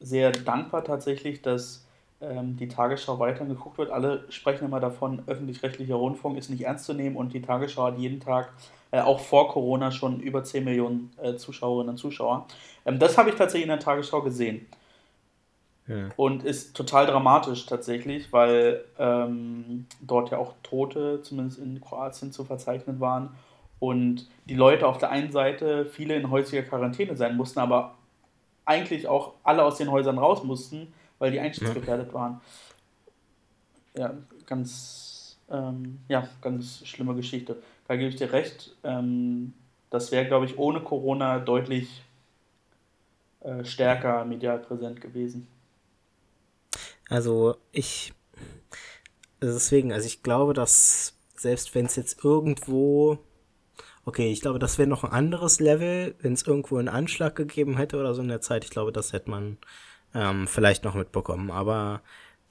sehr 0.00 0.30
dankbar 0.32 0.84
tatsächlich, 0.84 1.42
dass 1.42 1.86
ähm, 2.20 2.56
die 2.56 2.68
Tagesschau 2.68 3.18
weiterhin 3.18 3.48
geguckt 3.48 3.78
wird. 3.78 3.90
Alle 3.90 4.24
sprechen 4.30 4.64
immer 4.64 4.80
davon, 4.80 5.22
öffentlich-rechtlicher 5.26 5.94
Rundfunk 5.94 6.38
ist 6.38 6.50
nicht 6.50 6.62
ernst 6.62 6.84
zu 6.84 6.94
nehmen 6.94 7.16
und 7.16 7.32
die 7.32 7.42
Tagesschau 7.42 7.84
hat 7.84 7.98
jeden 7.98 8.20
Tag, 8.20 8.52
äh, 8.90 9.00
auch 9.00 9.20
vor 9.20 9.48
Corona, 9.50 9.90
schon 9.90 10.20
über 10.20 10.42
10 10.42 10.64
Millionen 10.64 11.12
äh, 11.22 11.36
Zuschauerinnen 11.36 11.90
und 11.90 11.98
Zuschauer. 11.98 12.46
Ähm, 12.86 12.98
das 12.98 13.18
habe 13.18 13.30
ich 13.30 13.36
tatsächlich 13.36 13.64
in 13.64 13.68
der 13.68 13.80
Tagesschau 13.80 14.22
gesehen. 14.22 14.66
Ja. 15.88 16.10
Und 16.16 16.44
ist 16.44 16.76
total 16.76 17.06
dramatisch 17.06 17.64
tatsächlich, 17.66 18.30
weil 18.32 18.84
ähm, 18.98 19.86
dort 20.00 20.30
ja 20.30 20.38
auch 20.38 20.54
Tote, 20.62 21.22
zumindest 21.22 21.58
in 21.58 21.80
Kroatien, 21.80 22.30
zu 22.30 22.44
verzeichnen 22.44 23.00
waren. 23.00 23.30
Und 23.80 24.28
die 24.46 24.54
Leute 24.54 24.86
auf 24.86 24.98
der 24.98 25.10
einen 25.10 25.32
Seite 25.32 25.86
viele 25.86 26.14
in 26.14 26.30
häuslicher 26.30 26.62
Quarantäne 26.62 27.16
sein 27.16 27.36
mussten, 27.36 27.60
aber 27.60 27.94
eigentlich 28.66 29.08
auch 29.08 29.32
alle 29.44 29.64
aus 29.64 29.78
den 29.78 29.90
Häusern 29.90 30.18
raus 30.18 30.44
mussten, 30.44 30.92
weil 31.18 31.30
die 31.30 31.40
einsturzgefährdet 31.40 32.08
ja. 32.08 32.14
waren. 32.14 32.40
Ja, 33.96 34.14
ganz, 34.44 35.38
ähm, 35.50 36.00
ja, 36.08 36.28
ganz 36.42 36.86
schlimme 36.86 37.14
Geschichte. 37.14 37.56
Da 37.86 37.96
gebe 37.96 38.10
ich 38.10 38.16
dir 38.16 38.32
recht. 38.32 38.76
Ähm, 38.84 39.54
das 39.88 40.12
wäre, 40.12 40.26
glaube 40.26 40.44
ich, 40.44 40.58
ohne 40.58 40.80
Corona 40.80 41.38
deutlich 41.38 42.02
äh, 43.40 43.64
stärker 43.64 44.26
medial 44.26 44.58
präsent 44.58 45.00
gewesen. 45.00 45.48
Also 47.08 47.56
ich, 47.72 48.12
deswegen, 49.40 49.92
also 49.92 50.06
ich 50.06 50.22
glaube, 50.22 50.54
dass 50.54 51.14
selbst 51.34 51.74
wenn 51.74 51.86
es 51.86 51.96
jetzt 51.96 52.24
irgendwo, 52.24 53.18
okay, 54.04 54.30
ich 54.30 54.40
glaube, 54.40 54.58
das 54.58 54.78
wäre 54.78 54.88
noch 54.88 55.04
ein 55.04 55.12
anderes 55.12 55.60
Level, 55.60 56.14
wenn 56.20 56.32
es 56.32 56.42
irgendwo 56.42 56.76
einen 56.76 56.88
Anschlag 56.88 57.36
gegeben 57.36 57.76
hätte 57.76 57.98
oder 57.98 58.14
so 58.14 58.22
in 58.22 58.28
der 58.28 58.40
Zeit. 58.40 58.64
Ich 58.64 58.70
glaube, 58.70 58.92
das 58.92 59.12
hätte 59.12 59.30
man 59.30 59.58
ähm, 60.14 60.46
vielleicht 60.46 60.84
noch 60.84 60.94
mitbekommen. 60.94 61.50
Aber 61.50 62.02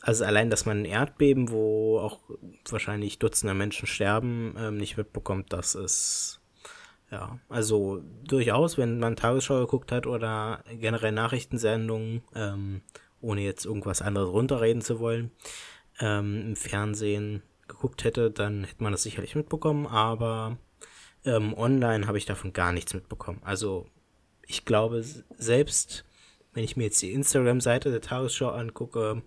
also 0.02 0.24
allein, 0.24 0.50
dass 0.50 0.66
man 0.66 0.82
ein 0.82 0.86
Erdbeben, 0.86 1.50
wo 1.50 2.00
auch 2.00 2.20
wahrscheinlich 2.70 3.20
Dutzende 3.20 3.54
Menschen 3.54 3.88
sterben, 3.88 4.56
ähm, 4.58 4.78
nicht 4.78 4.98
mitbekommt, 4.98 5.52
das 5.54 5.76
ist 5.76 6.40
ja, 7.10 7.40
also 7.48 8.02
durchaus, 8.26 8.78
wenn 8.78 9.00
man 9.00 9.16
Tagesschau 9.16 9.62
geguckt 9.62 9.94
hat 9.94 10.08
oder 10.08 10.64
generell 10.70 11.14
Nachrichtensendungen, 11.14 12.22
ähm, 12.36 12.82
ohne 13.28 13.42
jetzt 13.42 13.66
irgendwas 13.66 14.02
anderes 14.02 14.32
runterreden 14.32 14.82
zu 14.82 15.00
wollen, 15.00 15.32
ähm, 16.00 16.42
im 16.42 16.56
Fernsehen 16.56 17.44
geguckt 17.68 18.04
hätte, 18.06 18.32
dann 18.32 18.64
hätte 18.64 18.82
man 18.82 18.94
das 18.94 19.04
sicherlich 19.04 19.36
mitbekommen, 19.36 19.86
aber 19.86 20.58
ähm, 21.26 21.54
online 21.58 22.08
habe 22.08 22.18
ich 22.18 22.26
davon 22.26 22.54
gar 22.54 22.72
nichts 22.72 22.94
mitbekommen. 22.94 23.42
Also 23.44 23.86
ich 24.48 24.64
glaube, 24.64 25.04
selbst 25.38 26.06
wenn 26.54 26.64
ich 26.64 26.78
mir 26.78 26.86
jetzt 26.86 27.02
die 27.02 27.12
Instagram-Seite 27.12 27.92
der 27.92 28.02
Tagesschau 28.02 28.50
angucke, 28.50 29.22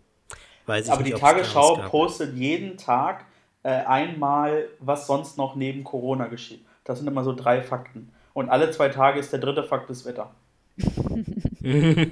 weiß 0.67 0.87
ich 0.87 0.93
aber 0.93 1.03
nicht. 1.03 1.15
Aber 1.15 1.35
die 1.35 1.43
Tagesschau 1.43 1.77
postet 1.89 2.35
jeden 2.35 2.79
Tag 2.79 3.27
äh, 3.63 3.69
einmal, 3.69 4.69
was 4.79 5.07
sonst 5.07 5.37
noch 5.37 5.55
neben 5.55 5.85
Corona 5.85 6.29
geschieht. 6.29 6.65
Das 6.85 6.99
sind 6.99 7.07
immer 7.07 7.23
so 7.23 7.35
drei 7.35 7.61
Fakten. 7.61 8.13
Und 8.33 8.49
alle 8.49 8.71
zwei 8.71 8.89
Tage 8.89 9.21
ist 9.21 9.33
der 9.33 9.41
dritte 9.41 9.63
Fakt 9.63 9.91
das 9.91 10.07
Wetter. 10.07 10.35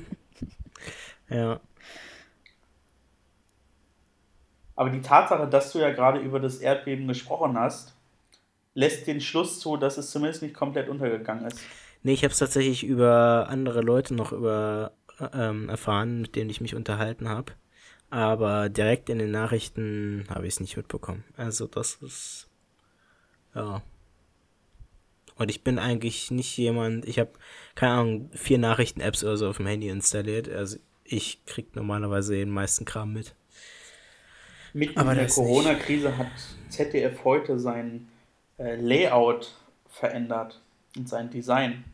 ja. 1.31 1.61
Aber 4.79 4.91
die 4.91 5.01
Tatsache, 5.01 5.49
dass 5.49 5.73
du 5.73 5.81
ja 5.81 5.91
gerade 5.91 6.21
über 6.21 6.39
das 6.39 6.59
Erdbeben 6.59 7.09
gesprochen 7.09 7.59
hast, 7.59 7.97
lässt 8.75 9.09
den 9.09 9.21
Schluss 9.21 9.59
zu, 9.59 9.77
dass 9.77 9.99
es 9.99 10.13
zumindest 10.13 10.41
nicht 10.41 10.55
komplett 10.55 10.89
untergegangen 10.89 11.47
ist. 11.47 11.59
Nee, 12.05 12.13
ich 12.13 12.23
habe 12.23 12.31
es 12.31 12.39
tatsächlich 12.39 12.85
über 12.85 13.49
andere 13.51 13.81
Leute 13.81 14.15
noch 14.15 14.31
über 14.31 14.93
ähm, 15.33 15.69
erfahren, 15.69 16.21
mit 16.21 16.37
denen 16.37 16.49
ich 16.49 16.61
mich 16.61 16.77
unterhalten 16.77 17.29
habe. 17.29 17.55
Aber 18.09 18.69
direkt 18.69 19.11
in 19.11 19.19
den 19.19 19.33
Nachrichten 19.33 20.27
habe 20.31 20.47
ich 20.47 20.55
es 20.55 20.61
nicht 20.61 20.77
mitbekommen. 20.77 21.25
Also 21.37 21.67
das 21.67 21.95
ist 21.97 22.49
ja. 23.57 23.83
Und 25.35 25.51
ich 25.51 25.65
bin 25.65 25.81
eigentlich 25.81 26.31
nicht 26.31 26.57
jemand, 26.57 27.05
ich 27.05 27.19
habe 27.19 27.33
keine 27.75 27.95
Ahnung, 27.95 28.31
vier 28.33 28.59
Nachrichten-Apps 28.59 29.25
oder 29.25 29.37
so 29.37 29.49
auf 29.49 29.57
dem 29.57 29.67
Handy 29.67 29.89
installiert. 29.89 30.49
Also 30.49 30.79
ich 31.03 31.45
krieg 31.47 31.75
normalerweise 31.75 32.35
den 32.35 32.51
meisten 32.51 32.85
Kram 32.85 33.13
mit. 33.13 33.35
Mitten 34.73 34.99
Aber 34.99 35.13
in 35.13 35.19
der 35.19 35.29
Corona-Krise 35.29 36.17
hat 36.17 36.29
ZDF 36.69 37.25
heute 37.25 37.59
sein 37.59 38.09
äh, 38.59 38.77
Layout 38.77 39.55
verändert 39.89 40.61
und 40.97 41.09
sein 41.09 41.31
Design. 41.31 41.85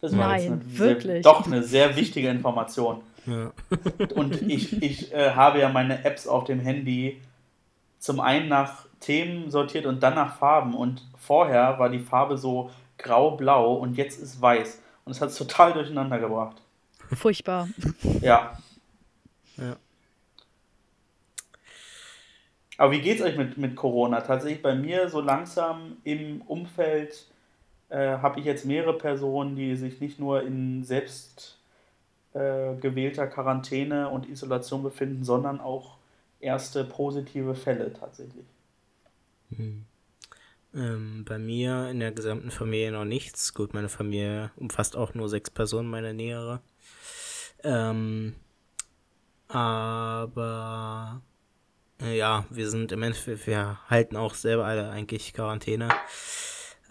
Das 0.00 0.16
war 0.16 0.28
Nein, 0.28 0.52
eine 0.52 0.78
wirklich? 0.78 1.22
Sehr, 1.22 1.32
doch 1.32 1.46
eine 1.46 1.62
sehr 1.62 1.96
wichtige 1.96 2.28
Information. 2.28 3.02
Ja. 3.26 3.52
und 4.14 4.42
ich, 4.42 4.82
ich 4.82 5.12
äh, 5.12 5.30
habe 5.30 5.60
ja 5.60 5.68
meine 5.68 6.04
Apps 6.04 6.26
auf 6.26 6.44
dem 6.44 6.60
Handy 6.60 7.20
zum 7.98 8.18
einen 8.18 8.48
nach 8.48 8.86
Themen 8.98 9.50
sortiert 9.50 9.86
und 9.86 10.02
dann 10.02 10.14
nach 10.14 10.36
Farben. 10.36 10.74
Und 10.74 11.06
vorher 11.16 11.78
war 11.78 11.88
die 11.88 12.00
Farbe 12.00 12.36
so 12.36 12.70
grau-blau 12.98 13.74
und 13.74 13.96
jetzt 13.96 14.20
ist 14.20 14.40
weiß. 14.40 14.80
Und 15.04 15.12
es 15.12 15.20
hat 15.20 15.30
es 15.30 15.36
total 15.36 15.72
durcheinander 15.72 16.18
gebracht. 16.18 16.56
Furchtbar. 17.12 17.68
Ja. 18.20 18.58
ja. 19.56 19.76
Aber 22.82 22.90
wie 22.90 23.00
geht 23.00 23.20
es 23.20 23.24
euch 23.24 23.36
mit, 23.36 23.58
mit 23.58 23.76
Corona? 23.76 24.22
Tatsächlich 24.22 24.60
bei 24.60 24.74
mir 24.74 25.08
so 25.08 25.20
langsam 25.20 25.98
im 26.02 26.42
Umfeld 26.42 27.26
äh, 27.90 28.16
habe 28.16 28.40
ich 28.40 28.44
jetzt 28.44 28.64
mehrere 28.64 28.98
Personen, 28.98 29.54
die 29.54 29.76
sich 29.76 30.00
nicht 30.00 30.18
nur 30.18 30.42
in 30.42 30.82
selbst 30.82 31.60
äh, 32.32 32.74
gewählter 32.74 33.28
Quarantäne 33.28 34.08
und 34.08 34.28
Isolation 34.28 34.82
befinden, 34.82 35.22
sondern 35.22 35.60
auch 35.60 35.98
erste 36.40 36.82
positive 36.82 37.54
Fälle 37.54 37.92
tatsächlich. 37.92 38.46
Hm. 39.54 39.84
Ähm, 40.74 41.24
bei 41.24 41.38
mir 41.38 41.88
in 41.88 42.00
der 42.00 42.10
gesamten 42.10 42.50
Familie 42.50 42.90
noch 42.90 43.04
nichts. 43.04 43.54
Gut, 43.54 43.74
meine 43.74 43.90
Familie 43.90 44.50
umfasst 44.56 44.96
auch 44.96 45.14
nur 45.14 45.28
sechs 45.28 45.50
Personen, 45.50 45.88
meine 45.88 46.14
nähere. 46.14 46.62
Ähm, 47.62 48.34
aber 49.46 51.22
ja, 52.10 52.44
wir 52.50 52.68
sind 52.68 52.92
im 52.92 53.02
Endeffekt, 53.02 53.46
wir 53.46 53.78
halten 53.88 54.16
auch 54.16 54.34
selber 54.34 54.64
alle 54.64 54.90
eigentlich 54.90 55.32
Quarantäne. 55.32 55.88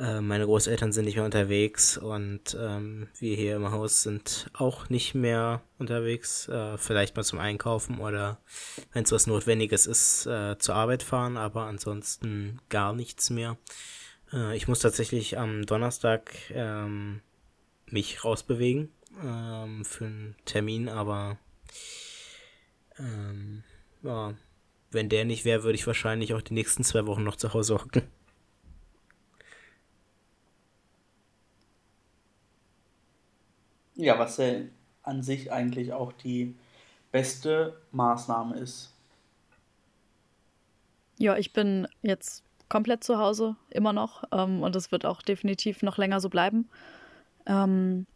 Äh, 0.01 0.21
meine 0.21 0.45
Großeltern 0.45 0.91
sind 0.91 1.05
nicht 1.05 1.15
mehr 1.15 1.25
unterwegs 1.25 1.97
und 1.97 2.57
ähm, 2.59 3.07
wir 3.19 3.35
hier 3.35 3.57
im 3.57 3.71
Haus 3.71 4.01
sind 4.01 4.49
auch 4.53 4.89
nicht 4.89 5.13
mehr 5.13 5.61
unterwegs. 5.77 6.47
Äh, 6.47 6.77
vielleicht 6.77 7.15
mal 7.15 7.23
zum 7.23 7.39
Einkaufen 7.39 7.99
oder 7.99 8.39
wenn 8.93 9.03
es 9.03 9.11
was 9.11 9.27
Notwendiges 9.27 9.85
ist, 9.85 10.25
äh, 10.25 10.57
zur 10.57 10.75
Arbeit 10.75 11.03
fahren, 11.03 11.37
aber 11.37 11.65
ansonsten 11.65 12.59
gar 12.69 12.93
nichts 12.93 13.29
mehr. 13.29 13.57
Äh, 14.33 14.55
ich 14.55 14.67
muss 14.67 14.79
tatsächlich 14.79 15.37
am 15.37 15.65
Donnerstag 15.65 16.31
ähm, 16.51 17.21
mich 17.85 18.23
rausbewegen 18.23 18.89
ähm, 19.23 19.85
für 19.85 20.05
einen 20.05 20.35
Termin, 20.45 20.89
aber 20.89 21.37
ähm, 22.97 23.63
ja, 24.03 24.33
wenn 24.91 25.09
der 25.09 25.25
nicht 25.25 25.45
wäre, 25.45 25.63
würde 25.63 25.75
ich 25.75 25.87
wahrscheinlich 25.87 26.33
auch 26.33 26.41
die 26.41 26.53
nächsten 26.53 26.83
zwei 26.83 27.05
Wochen 27.07 27.23
noch 27.23 27.35
zu 27.35 27.53
Hause 27.53 27.75
hocken. 27.75 28.03
Ja, 33.95 34.17
was 34.19 34.37
ja 34.37 34.53
an 35.03 35.23
sich 35.23 35.51
eigentlich 35.51 35.93
auch 35.93 36.11
die 36.11 36.55
beste 37.11 37.81
Maßnahme 37.91 38.57
ist. 38.57 38.93
Ja, 41.17 41.37
ich 41.37 41.53
bin 41.53 41.87
jetzt 42.01 42.43
komplett 42.69 43.03
zu 43.03 43.17
Hause, 43.17 43.55
immer 43.69 43.93
noch. 43.93 44.23
Ähm, 44.31 44.63
und 44.63 44.75
es 44.75 44.91
wird 44.91 45.05
auch 45.05 45.21
definitiv 45.21 45.83
noch 45.83 45.97
länger 45.97 46.19
so 46.19 46.29
bleiben. 46.29 46.69
Ähm, 47.45 48.07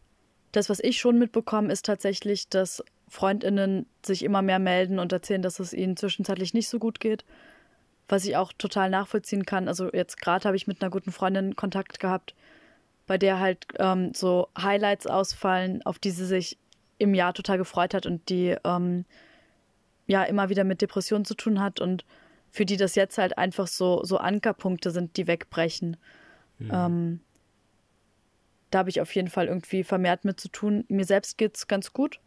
das, 0.52 0.70
was 0.70 0.80
ich 0.80 0.98
schon 0.98 1.18
mitbekomme, 1.18 1.72
ist 1.72 1.84
tatsächlich, 1.84 2.48
dass 2.48 2.82
Freundinnen 3.08 3.86
sich 4.04 4.24
immer 4.24 4.42
mehr 4.42 4.58
melden 4.58 4.98
und 4.98 5.12
erzählen, 5.12 5.42
dass 5.42 5.60
es 5.60 5.72
ihnen 5.72 5.96
zwischenzeitlich 5.96 6.54
nicht 6.54 6.68
so 6.68 6.78
gut 6.78 7.00
geht. 7.00 7.24
Was 8.08 8.24
ich 8.24 8.36
auch 8.36 8.52
total 8.52 8.90
nachvollziehen 8.90 9.44
kann. 9.44 9.68
Also 9.68 9.90
jetzt 9.92 10.20
gerade 10.20 10.44
habe 10.44 10.56
ich 10.56 10.66
mit 10.66 10.80
einer 10.80 10.90
guten 10.90 11.12
Freundin 11.12 11.56
Kontakt 11.56 11.98
gehabt, 11.98 12.34
bei 13.06 13.18
der 13.18 13.40
halt 13.40 13.66
ähm, 13.78 14.12
so 14.14 14.48
Highlights 14.56 15.06
ausfallen, 15.06 15.84
auf 15.84 15.98
die 15.98 16.10
sie 16.10 16.26
sich 16.26 16.58
im 16.98 17.14
Jahr 17.14 17.34
total 17.34 17.58
gefreut 17.58 17.94
hat 17.94 18.06
und 18.06 18.28
die 18.28 18.56
ähm, 18.64 19.04
ja 20.06 20.22
immer 20.24 20.48
wieder 20.48 20.64
mit 20.64 20.82
Depressionen 20.82 21.24
zu 21.24 21.34
tun 21.34 21.60
hat 21.60 21.80
und 21.80 22.04
für 22.50 22.64
die 22.64 22.76
das 22.76 22.94
jetzt 22.94 23.18
halt 23.18 23.38
einfach 23.38 23.66
so, 23.66 24.02
so 24.04 24.18
Ankerpunkte 24.18 24.90
sind, 24.90 25.16
die 25.16 25.26
wegbrechen. 25.26 25.96
Mhm. 26.58 26.70
Ähm, 26.72 27.20
da 28.70 28.80
habe 28.80 28.90
ich 28.90 29.00
auf 29.00 29.14
jeden 29.14 29.28
Fall 29.28 29.46
irgendwie 29.46 29.84
vermehrt 29.84 30.24
mit 30.24 30.40
zu 30.40 30.48
tun. 30.48 30.84
Mir 30.88 31.04
selbst 31.04 31.38
geht 31.38 31.56
es 31.56 31.66
ganz 31.66 31.92
gut. 31.92 32.20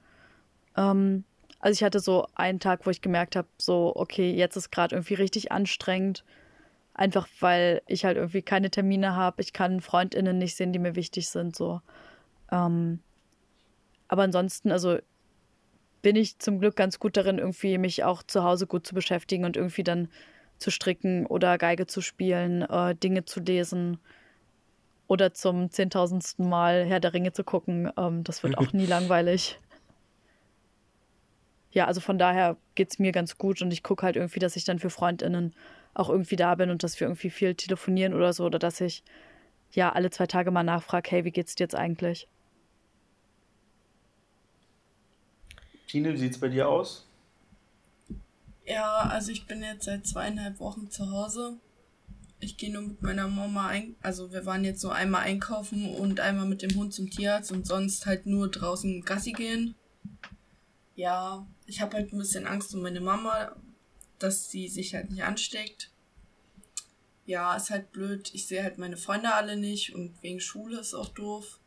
Ähm, 0.79 1.25
also 1.59 1.73
ich 1.77 1.83
hatte 1.83 1.99
so 1.99 2.27
einen 2.35 2.59
Tag, 2.59 2.85
wo 2.85 2.89
ich 2.89 3.01
gemerkt 3.01 3.35
habe, 3.35 3.47
so, 3.57 3.93
okay, 3.95 4.31
jetzt 4.33 4.55
ist 4.55 4.71
gerade 4.71 4.95
irgendwie 4.95 5.15
richtig 5.15 5.51
anstrengend. 5.51 6.23
Einfach 6.93 7.27
weil 7.39 7.81
ich 7.87 8.05
halt 8.05 8.17
irgendwie 8.17 8.41
keine 8.41 8.69
Termine 8.69 9.15
habe. 9.15 9.41
Ich 9.41 9.53
kann 9.53 9.81
FreundInnen 9.81 10.37
nicht 10.37 10.55
sehen, 10.55 10.73
die 10.73 10.79
mir 10.79 10.95
wichtig 10.95 11.29
sind. 11.29 11.55
So. 11.55 11.81
Ähm, 12.51 12.99
aber 14.07 14.23
ansonsten, 14.23 14.71
also 14.71 14.97
bin 16.01 16.15
ich 16.15 16.39
zum 16.39 16.59
Glück 16.59 16.77
ganz 16.77 16.99
gut 16.99 17.17
darin, 17.17 17.39
irgendwie 17.39 17.77
mich 17.77 18.03
auch 18.05 18.23
zu 18.23 18.43
Hause 18.43 18.67
gut 18.67 18.87
zu 18.87 18.95
beschäftigen 18.95 19.43
und 19.43 19.57
irgendwie 19.57 19.83
dann 19.83 20.07
zu 20.57 20.71
stricken 20.71 21.25
oder 21.25 21.57
Geige 21.57 21.87
zu 21.87 22.01
spielen, 22.01 22.61
äh, 22.63 22.95
Dinge 22.95 23.25
zu 23.25 23.41
lesen 23.41 23.97
oder 25.07 25.33
zum 25.33 25.71
zehntausendsten 25.71 26.47
Mal 26.47 26.85
Herr 26.85 26.99
der 26.99 27.13
Ringe 27.13 27.33
zu 27.33 27.43
gucken. 27.43 27.91
Ähm, 27.97 28.23
das 28.23 28.43
wird 28.43 28.57
auch 28.57 28.71
nie 28.73 28.85
langweilig. 28.87 29.59
Ja, 31.71 31.86
also 31.86 32.01
von 32.01 32.17
daher 32.17 32.58
geht 32.75 32.91
es 32.91 32.99
mir 32.99 33.12
ganz 33.12 33.38
gut 33.38 33.62
und 33.62 33.71
ich 33.71 33.84
gucke 33.84 34.03
halt 34.03 34.15
irgendwie, 34.15 34.39
dass 34.39 34.55
ich 34.55 34.65
dann 34.65 34.79
für 34.79 34.89
FreundInnen 34.89 35.53
auch 35.93 36.10
irgendwie 36.10 36.36
da 36.36 36.55
bin 36.55 36.69
und 36.69 36.84
dass 36.84 36.99
wir 36.99 37.08
irgendwie 37.08 37.29
viel 37.29 37.55
telefonieren 37.55 38.13
oder 38.13 38.34
so 38.34 38.45
oder 38.45 38.60
dass 38.60 38.82
ich 38.82 39.03
ja 39.71 39.91
alle 39.91 40.10
zwei 40.10 40.27
Tage 40.27 40.51
mal 40.51 40.63
nachfrage, 40.63 41.12
hey, 41.12 41.25
wie 41.25 41.32
geht's 41.32 41.55
dir 41.55 41.65
jetzt 41.65 41.75
eigentlich? 41.75 42.27
Tine, 45.88 46.13
wie 46.13 46.17
sieht 46.17 46.34
es 46.34 46.39
bei 46.39 46.47
dir 46.47 46.69
aus? 46.69 47.08
Ja, 48.65 49.10
also 49.12 49.32
ich 49.32 49.47
bin 49.47 49.63
jetzt 49.63 49.86
seit 49.86 50.05
zweieinhalb 50.05 50.60
Wochen 50.60 50.91
zu 50.91 51.12
Hause. 51.12 51.58
Ich 52.39 52.58
gehe 52.58 52.71
nur 52.71 52.84
mit 52.84 53.01
meiner 53.01 53.27
Mama 53.27 53.67
ein. 53.67 53.95
Also 54.01 54.32
wir 54.32 54.45
waren 54.45 54.63
jetzt 54.63 54.82
so 54.82 54.89
einmal 54.89 55.23
einkaufen 55.23 55.95
und 55.95 56.19
einmal 56.19 56.45
mit 56.45 56.62
dem 56.62 56.75
Hund 56.75 56.93
zum 56.93 57.10
Tierarzt 57.10 57.51
und 57.51 57.65
sonst 57.65 58.05
halt 58.05 58.27
nur 58.27 58.49
draußen 58.49 59.01
Gassi 59.01 59.32
gehen. 59.32 59.75
Ja, 60.95 61.47
ich 61.69 61.82
habe 61.82 61.97
halt 61.97 62.12
ein 62.12 62.17
bisschen 62.17 62.47
Angst 62.47 62.73
um 62.73 62.82
meine 62.82 63.01
Mama, 63.01 63.55
dass 64.17 64.49
sie 64.49 64.67
sich 64.67 64.95
halt 64.95 65.12
nicht 65.12 65.23
ansteckt. 65.23 65.91
Ja, 67.25 67.55
ist 67.55 67.69
halt 67.69 67.91
blöd. 67.91 68.32
Ich 68.34 68.47
sehe 68.47 68.63
halt 68.63 68.77
meine 68.79 68.97
Freunde 68.97 69.34
alle 69.34 69.55
nicht 69.55 69.93
und 69.93 70.21
wegen 70.23 70.39
Schule 70.39 70.79
ist 70.79 70.95
auch 70.95 71.10
doof. 71.10 71.60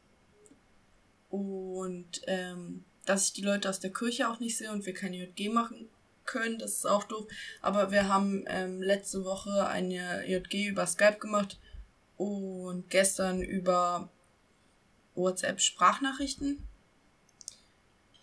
Und 1.30 2.20
ähm, 2.26 2.84
dass 3.06 3.26
ich 3.26 3.32
die 3.32 3.42
Leute 3.42 3.68
aus 3.70 3.80
der 3.80 3.92
Kirche 3.92 4.28
auch 4.28 4.40
nicht 4.40 4.56
sehe 4.56 4.72
und 4.72 4.84
wir 4.84 4.92
keine 4.92 5.16
JG 5.16 5.48
machen 5.50 5.88
können, 6.24 6.58
das 6.58 6.72
ist 6.72 6.86
auch 6.86 7.04
doof. 7.04 7.26
Aber 7.60 7.90
wir 7.90 8.08
haben 8.08 8.44
ähm, 8.48 8.82
letzte 8.82 9.24
Woche 9.24 9.66
eine 9.66 10.26
JG 10.26 10.66
über 10.66 10.86
Skype 10.86 11.18
gemacht 11.18 11.58
und 12.16 12.90
gestern 12.90 13.40
über 13.42 14.10
WhatsApp 15.14 15.60
Sprachnachrichten. 15.60 16.66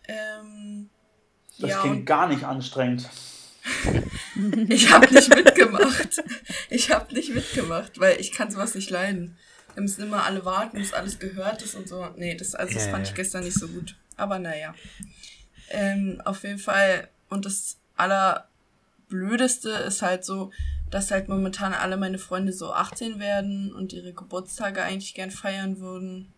Ähm, 0.08 0.90
das 1.60 1.72
ja, 1.72 1.82
klingt 1.82 2.06
gar 2.06 2.28
nicht 2.28 2.44
anstrengend. 2.44 3.10
ich 4.70 4.92
habe 4.92 5.14
nicht 5.14 5.36
mitgemacht. 5.36 6.24
Ich 6.70 6.92
habe 6.92 7.14
nicht 7.14 7.34
mitgemacht, 7.34 8.00
weil 8.00 8.20
ich 8.20 8.32
kann 8.32 8.50
sowas 8.50 8.76
nicht 8.76 8.90
leiden. 8.90 9.38
Wir 9.74 9.84
müssen 9.84 10.04
immer 10.04 10.24
alle 10.24 10.46
warten, 10.46 10.78
bis 10.78 10.94
alles 10.94 11.20
gehört 11.20 11.62
ist 11.62 11.76
und 11.76 11.88
so. 11.88 12.08
Nee, 12.16 12.36
das, 12.36 12.56
also 12.56 12.74
das 12.74 12.88
fand 12.88 13.08
ich 13.08 13.14
gestern 13.14 13.44
nicht 13.44 13.58
so 13.58 13.68
gut. 13.68 13.96
Aber 14.18 14.40
naja. 14.40 14.74
Ähm, 15.70 16.22
auf 16.26 16.44
jeden 16.44 16.60
Fall. 16.60 17.10
Und 17.30 17.46
das 17.46 17.78
Allerblödeste 17.96 19.70
ist 19.70 20.02
halt 20.02 20.26
so, 20.26 20.52
dass 20.90 21.12
halt 21.12 21.30
momentan 21.30 21.74
alle 21.74 21.98
meine 21.98 22.18
Freunde 22.18 22.54
so 22.54 22.74
18 22.74 23.20
werden 23.20 23.74
und 23.74 23.94
ihre 23.94 24.14
Geburtstage 24.14 24.82
eigentlich 24.82 25.14
gern 25.14 25.32
feiern 25.32 25.80
würden. 25.80 26.34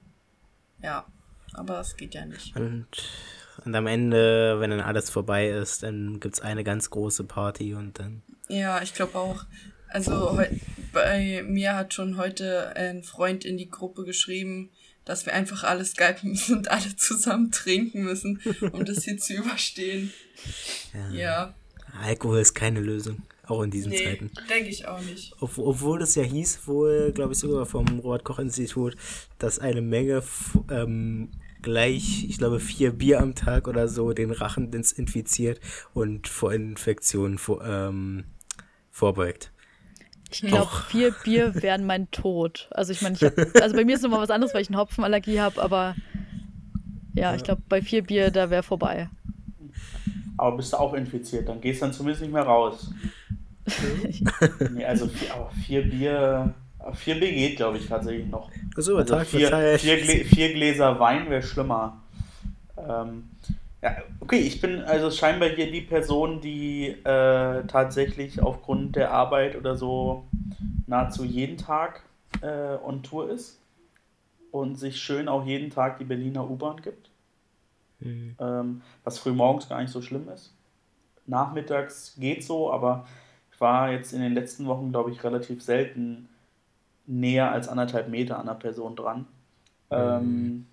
Ja, 0.84 1.06
aber 1.54 1.76
das 1.76 1.96
geht 1.96 2.14
ja 2.14 2.26
nicht. 2.26 2.56
Und 2.56 2.88
und 3.66 3.76
am 3.76 3.88
Ende, 3.88 4.60
wenn 4.60 4.72
dann 4.72 4.80
alles 4.80 5.10
vorbei 5.10 5.50
ist, 5.50 5.84
dann 5.84 6.20
gibt 6.20 6.36
es 6.36 6.42
eine 6.42 6.64
ganz 6.64 6.90
große 6.90 7.24
Party 7.24 7.74
und 7.74 8.00
dann. 8.00 8.22
Ja, 8.48 8.82
ich 8.82 8.94
glaube 8.94 9.18
auch. 9.18 9.46
Also 9.88 10.40
bei 10.94 11.44
mir 11.46 11.76
hat 11.76 11.94
schon 11.94 12.18
heute 12.18 12.76
ein 12.76 13.04
Freund 13.04 13.44
in 13.46 13.58
die 13.58 13.70
Gruppe 13.70 14.06
geschrieben, 14.06 14.70
dass 15.06 15.26
wir 15.26 15.34
einfach 15.34 15.64
alles 15.64 15.92
skypen 15.92 16.32
müssen 16.32 16.58
und 16.58 16.72
alle 16.72 16.96
zusammen 16.96 17.52
trinken 17.52 18.04
müssen, 18.04 18.40
um 18.72 18.86
das 18.86 19.04
hier 19.04 19.18
zu 19.18 19.34
überstehen. 19.34 20.14
Ja. 20.94 21.12
ja. 21.12 21.56
Alkohol 22.02 22.40
ist 22.40 22.54
keine 22.54 22.80
Lösung, 22.80 23.22
auch 23.48 23.64
in 23.64 23.72
diesen 23.72 23.92
nee, 23.92 24.04
Zeiten. 24.04 24.32
denke 24.50 24.70
ich 24.70 24.88
auch 24.88 25.02
nicht. 25.02 25.34
Ob, 25.42 25.58
obwohl 25.58 26.02
es 26.02 26.16
ja 26.16 26.24
hieß, 26.24 26.68
wohl, 26.68 27.12
glaube 27.14 27.34
ich, 27.34 27.40
sogar 27.40 27.66
vom 27.66 28.00
Robert-Koch-Institut, 28.00 28.96
dass 29.40 29.60
eine 29.60 29.82
Menge 29.82 30.24
ähm, 30.70 31.32
gleich, 31.62 32.26
ich 32.28 32.38
glaube, 32.38 32.60
vier 32.60 32.92
Bier 32.92 33.22
am 33.22 33.36
Tag 33.36 33.68
oder 33.68 33.88
so 33.88 34.14
den 34.14 34.32
Rachen 34.32 34.72
desinfiziert 34.72 35.60
und 35.94 36.28
vor 36.28 36.54
Infektionen 36.54 37.38
vor, 37.38 37.64
ähm, 37.66 38.26
vorbeugt. 38.90 39.52
Ich 40.32 40.42
glaube, 40.42 40.72
vier 40.90 41.12
Bier 41.24 41.56
wären 41.62 41.86
mein 41.86 42.10
Tod. 42.12 42.70
Also 42.72 42.92
ich 42.92 43.02
meine, 43.02 43.18
also 43.62 43.76
bei 43.76 43.86
mir 43.86 43.96
ist 43.96 44.02
nochmal 44.02 44.22
was 44.22 44.30
anderes, 44.30 44.54
weil 44.54 44.62
ich 44.62 44.70
eine 44.70 44.78
Hopfenallergie 44.78 45.40
habe, 45.40 45.62
aber 45.62 45.96
ja, 47.14 47.36
ich 47.36 47.44
glaube, 47.44 47.62
bei 47.68 47.82
vier 47.82 48.04
Bier, 48.04 48.32
da 48.32 48.50
wäre 48.50 48.64
vorbei. 48.64 49.10
Aber 50.38 50.58
bist 50.58 50.74
du 50.74 50.78
auch 50.78 50.94
infiziert, 50.94 51.50
dann 51.50 51.60
gehst 51.60 51.82
du 51.82 51.86
dann 51.86 51.94
zumindest 51.94 52.22
nicht 52.22 52.34
mehr 52.34 52.44
raus. 52.44 52.92
nee, 54.72 54.86
also 54.86 55.08
vier, 55.08 55.50
vier 55.66 55.90
Bier 55.90 56.54
Vier 56.94 57.20
B 57.20 57.32
geht, 57.32 57.58
glaube 57.58 57.78
ich, 57.78 57.88
tatsächlich 57.88 58.28
noch. 58.28 58.50
So, 58.76 58.98
also 58.98 59.16
Tag 59.16 59.28
vier, 59.28 59.78
vier, 59.78 60.02
Glä 60.02 60.24
vier, 60.26 60.54
Gläser 60.54 61.00
Wein 61.00 61.30
wäre 61.30 61.44
schlimmer. 61.44 62.02
Ähm, 62.78 63.30
ja, 63.82 63.98
okay, 64.20 64.40
ich 64.40 64.62
bin 64.62 64.82
also 64.82 65.12
scheinbar 65.12 65.50
hier 65.50 65.72
die 65.72 65.82
Person, 65.82 66.42
die 66.42 66.90
äh, 66.90 67.64
tatsächlich 67.68 68.42
aufgrund 68.42 68.96
der 68.96 69.12
Arbeit 69.12 69.56
oder 69.56 69.76
so 69.76 70.26
nahezu 70.88 71.24
jeden 71.24 71.58
Tag 71.58 72.04
äh, 72.42 72.78
on 72.84 73.04
Tour 73.04 73.30
ist 73.30 73.60
und 74.52 74.78
sich 74.78 75.02
schön 75.02 75.28
auch 75.28 75.46
jeden 75.46 75.70
Tag 75.70 75.98
die 75.98 76.06
Berliner 76.06 76.50
U-Bahn 76.50 76.82
gibt. 76.82 77.10
Mhm. 78.00 78.36
Ähm, 78.40 78.82
was 79.04 79.20
frühmorgens 79.20 79.70
gar 79.70 79.82
nicht 79.82 79.92
so 79.92 80.02
schlimm 80.02 80.30
ist. 80.30 80.54
Nachmittags 81.26 82.16
geht 82.20 82.44
so, 82.44 82.72
aber 82.72 83.08
ich 83.54 83.62
war 83.62 83.92
jetzt 83.92 84.14
in 84.14 84.22
den 84.22 84.34
letzten 84.34 84.66
Wochen, 84.66 84.92
glaube 84.92 85.12
ich, 85.12 85.24
relativ 85.24 85.62
selten 85.62 86.28
näher 87.06 87.52
als 87.52 87.68
anderthalb 87.68 88.10
Meter 88.10 88.40
an 88.40 88.46
der 88.46 88.54
Person 88.54 88.96
dran. 88.96 89.28
Ähm, 89.90 90.66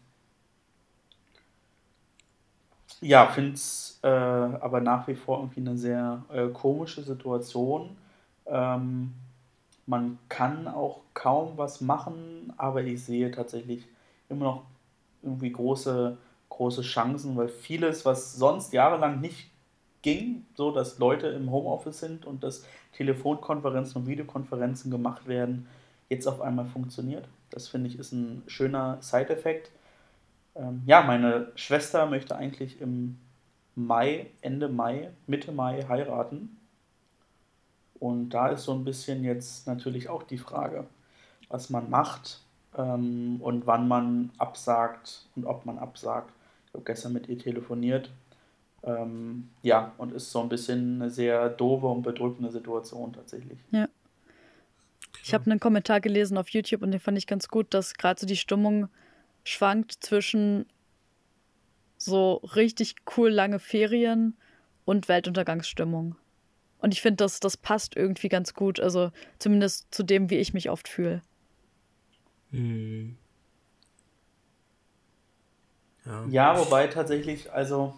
ja, 3.01 3.27
finde 3.27 3.55
es 3.55 3.89
äh, 4.03 4.09
aber 4.09 4.81
nach 4.81 5.09
wie 5.09 5.15
vor 5.15 5.39
irgendwie 5.39 5.61
eine 5.61 5.77
sehr 5.77 6.25
äh, 6.33 6.49
komische 6.49 7.03
Situation. 7.03 7.97
Ähm, 8.47 9.13
man 9.87 10.19
kann 10.29 10.69
auch 10.69 11.01
kaum 11.15 11.53
was 11.57 11.81
machen, 11.81 12.53
aber 12.57 12.83
ich 12.83 13.05
sehe 13.05 13.31
tatsächlich 13.31 13.85
immer 14.29 14.45
noch 14.45 14.63
irgendwie 15.23 15.51
große, 15.51 16.17
große 16.49 16.83
Chancen, 16.83 17.37
weil 17.37 17.49
vieles, 17.49 18.05
was 18.05 18.35
sonst 18.35 18.73
jahrelang 18.73 19.21
nicht 19.21 19.51
ging, 20.03 20.47
so 20.55 20.71
dass 20.71 20.99
Leute 20.99 21.29
im 21.29 21.51
Homeoffice 21.51 22.01
sind 22.01 22.25
und 22.25 22.45
dass 22.45 22.65
Telefonkonferenzen 22.93 24.03
und 24.03 24.07
Videokonferenzen 24.07 24.91
gemacht 24.91 25.27
werden, 25.27 25.67
jetzt 26.09 26.27
auf 26.27 26.41
einmal 26.41 26.67
funktioniert. 26.67 27.29
Das 27.51 27.69
finde 27.69 27.89
ich 27.89 27.99
ist 27.99 28.13
ein 28.13 28.43
schöner 28.47 28.99
Side-Effekt. 29.01 29.71
Ähm, 30.55 30.83
ja, 30.87 31.03
meine 31.03 31.53
Schwester 31.55 32.07
möchte 32.07 32.37
eigentlich 32.37 32.81
im 32.81 33.19
Mai, 33.75 34.27
Ende 34.41 34.69
Mai, 34.69 35.11
Mitte 35.27 35.53
Mai 35.53 35.85
heiraten. 35.89 36.57
Und 38.01 38.31
da 38.31 38.49
ist 38.49 38.65
so 38.65 38.73
ein 38.73 38.85
bisschen 38.85 39.25
jetzt 39.25 39.67
natürlich 39.67 40.09
auch 40.09 40.23
die 40.23 40.39
Frage, 40.39 40.87
was 41.49 41.71
man 41.71 41.91
macht 41.91 42.41
ähm, 42.77 43.41
und 43.41 43.67
wann 43.67 43.89
man 43.89 44.31
absagt 44.39 45.27
und 45.37 45.47
ob 45.47 45.67
man 45.67 45.79
absagt. 45.79 46.33
Ich 46.67 46.75
habe 46.75 46.85
gestern 46.85 47.13
mit 47.13 47.29
ihr 47.29 47.39
telefoniert. 47.39 48.11
Ähm, 48.85 49.51
ja, 49.63 49.93
und 49.99 50.13
ist 50.13 50.31
so 50.31 50.41
ein 50.41 50.49
bisschen 50.49 51.01
eine 51.01 51.11
sehr 51.11 51.49
doofe 51.49 51.87
und 51.87 52.03
bedrückende 52.03 52.51
Situation 52.51 53.13
tatsächlich. 53.13 53.59
Ja. 53.73 53.89
Ich 55.29 55.35
habe 55.35 55.51
einen 55.51 55.61
Kommentar 55.61 56.01
gelesen 56.01 56.39
auf 56.39 56.49
YouTube 56.49 56.81
und 56.81 56.91
den 56.91 57.01
fand 57.01 57.19
ich 57.19 57.27
ganz 57.27 57.49
gut, 57.49 57.75
dass 57.75 57.93
gerade 57.93 58.19
so 58.19 58.27
die 58.27 58.39
Stimmung 58.39 58.89
schwankt 59.45 59.93
zwischen 60.01 60.65
so 61.99 62.37
richtig 62.55 62.95
cool 63.15 63.29
lange 63.29 63.59
Ferien 63.59 64.39
und 64.87 65.07
Weltuntergangsstimmung. 65.07 66.17
Und 66.79 66.95
ich 66.95 67.03
finde, 67.03 67.17
das, 67.17 67.41
das 67.41 67.59
passt 67.59 67.95
irgendwie 67.95 68.31
ganz 68.31 68.55
gut. 68.55 68.81
Also 68.81 69.13
zumindest 69.39 69.95
zu 69.95 70.03
dem, 70.03 70.31
wie 70.31 70.37
ich 70.37 70.55
mich 70.55 70.71
oft 70.71 70.89
fühle. 70.89 71.21
Hm. 72.51 73.19
Ja. 76.07 76.25
ja, 76.31 76.59
wobei 76.59 76.87
tatsächlich, 76.87 77.53
also 77.53 77.95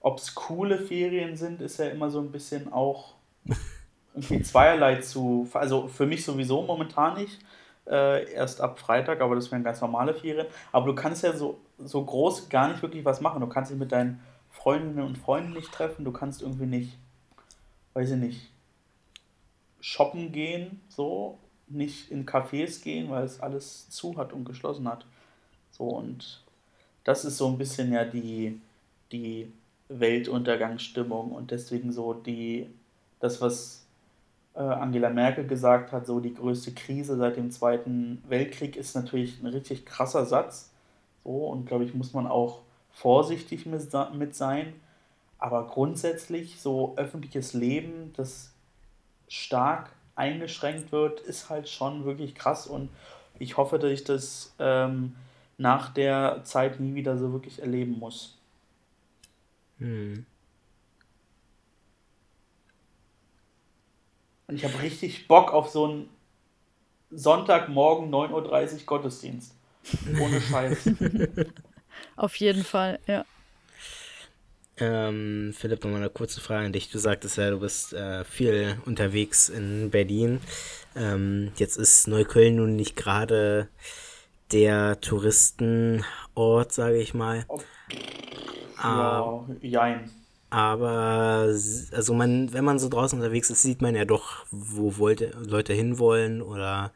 ob 0.00 0.16
es 0.16 0.34
coole 0.34 0.78
Ferien 0.78 1.36
sind, 1.36 1.60
ist 1.60 1.78
ja 1.78 1.88
immer 1.90 2.08
so 2.08 2.20
ein 2.20 2.32
bisschen 2.32 2.72
auch 2.72 3.16
irgendwie 4.16 4.42
zweierlei 4.42 4.96
zu. 4.96 5.48
Also 5.52 5.88
für 5.88 6.06
mich 6.06 6.24
sowieso 6.24 6.62
momentan 6.62 7.18
nicht. 7.18 7.38
Äh, 7.86 8.32
erst 8.32 8.60
ab 8.60 8.80
Freitag, 8.80 9.20
aber 9.20 9.36
das 9.36 9.52
wären 9.52 9.62
ganz 9.62 9.80
normale 9.80 10.12
Ferien. 10.14 10.46
Aber 10.72 10.86
du 10.86 10.94
kannst 10.94 11.22
ja 11.22 11.36
so, 11.36 11.60
so 11.78 12.04
groß 12.04 12.48
gar 12.48 12.68
nicht 12.68 12.82
wirklich 12.82 13.04
was 13.04 13.20
machen. 13.20 13.40
Du 13.40 13.46
kannst 13.46 13.70
dich 13.70 13.78
mit 13.78 13.92
deinen 13.92 14.20
Freundinnen 14.50 15.06
und 15.06 15.18
Freunden 15.18 15.52
nicht 15.52 15.70
treffen. 15.70 16.04
Du 16.04 16.10
kannst 16.10 16.42
irgendwie 16.42 16.66
nicht, 16.66 16.98
weiß 17.94 18.10
ich 18.12 18.16
nicht, 18.16 18.50
shoppen 19.80 20.32
gehen, 20.32 20.80
so. 20.88 21.38
Nicht 21.68 22.12
in 22.12 22.26
Cafés 22.26 22.80
gehen, 22.80 23.10
weil 23.10 23.24
es 23.24 23.40
alles 23.40 23.90
zu 23.90 24.16
hat 24.16 24.32
und 24.32 24.44
geschlossen 24.44 24.88
hat. 24.88 25.04
So 25.72 25.84
und 25.84 26.44
das 27.02 27.24
ist 27.24 27.38
so 27.38 27.48
ein 27.48 27.58
bisschen 27.58 27.92
ja 27.92 28.04
die, 28.04 28.60
die 29.10 29.52
Weltuntergangsstimmung 29.88 31.32
und 31.32 31.50
deswegen 31.50 31.92
so 31.92 32.14
die, 32.14 32.68
das, 33.18 33.40
was 33.40 33.85
Angela 34.62 35.10
Merkel 35.10 35.46
gesagt 35.46 35.92
hat, 35.92 36.06
so 36.06 36.20
die 36.20 36.34
größte 36.34 36.72
Krise 36.72 37.16
seit 37.16 37.36
dem 37.36 37.50
Zweiten 37.50 38.22
Weltkrieg 38.28 38.76
ist 38.76 38.94
natürlich 38.94 39.40
ein 39.42 39.46
richtig 39.46 39.84
krasser 39.84 40.24
Satz. 40.24 40.72
So, 41.24 41.48
und 41.48 41.66
glaube 41.66 41.84
ich, 41.84 41.94
muss 41.94 42.12
man 42.14 42.26
auch 42.26 42.62
vorsichtig 42.90 43.66
mit, 43.66 43.88
mit 44.14 44.34
sein. 44.34 44.72
Aber 45.38 45.66
grundsätzlich 45.66 46.60
so 46.60 46.94
öffentliches 46.96 47.52
Leben, 47.52 48.12
das 48.16 48.54
stark 49.28 49.90
eingeschränkt 50.14 50.92
wird, 50.92 51.20
ist 51.20 51.50
halt 51.50 51.68
schon 51.68 52.04
wirklich 52.04 52.34
krass 52.34 52.66
und 52.66 52.88
ich 53.38 53.56
hoffe, 53.58 53.78
dass 53.78 53.90
ich 53.90 54.04
das 54.04 54.54
ähm, 54.58 55.14
nach 55.58 55.92
der 55.92 56.40
Zeit 56.44 56.80
nie 56.80 56.94
wieder 56.94 57.18
so 57.18 57.32
wirklich 57.32 57.60
erleben 57.60 57.98
muss. 57.98 58.38
Hm. 59.78 60.24
Und 64.48 64.56
ich 64.56 64.64
habe 64.64 64.80
richtig 64.82 65.28
Bock 65.28 65.52
auf 65.52 65.68
so 65.68 65.84
einen 65.84 66.08
Sonntagmorgen 67.10 68.10
9.30 68.12 68.32
Uhr 68.32 68.80
Gottesdienst. 68.86 69.54
Ohne 70.20 70.40
Scheiß. 70.40 70.90
auf 72.16 72.36
jeden 72.36 72.64
Fall, 72.64 72.98
ja. 73.06 73.24
Ähm, 74.78 75.54
Philipp, 75.56 75.82
nochmal 75.84 76.00
eine 76.00 76.10
kurze 76.10 76.40
Frage 76.40 76.66
an 76.66 76.72
dich. 76.72 76.90
Du 76.90 76.98
sagtest 76.98 77.38
ja, 77.38 77.50
du 77.50 77.60
bist 77.60 77.94
äh, 77.94 78.24
viel 78.24 78.76
unterwegs 78.84 79.48
in 79.48 79.90
Berlin. 79.90 80.40
Ähm, 80.94 81.52
jetzt 81.56 81.76
ist 81.76 82.08
Neukölln 82.08 82.56
nun 82.56 82.76
nicht 82.76 82.94
gerade 82.94 83.68
der 84.52 85.00
Touristenort, 85.00 86.72
sage 86.72 86.98
ich 86.98 87.14
mal. 87.14 87.46
Ja, 88.82 89.46
äh, 89.62 89.66
jein. 89.66 90.10
Aber 90.56 91.52
also 91.92 92.14
man, 92.14 92.52
wenn 92.52 92.64
man 92.64 92.78
so 92.78 92.88
draußen 92.88 93.18
unterwegs 93.18 93.50
ist, 93.50 93.62
sieht 93.62 93.82
man 93.82 93.94
ja 93.94 94.06
doch, 94.06 94.46
wo 94.50 94.96
wollte, 94.96 95.36
Leute 95.46 95.74
hinwollen 95.74 96.40
oder 96.40 96.92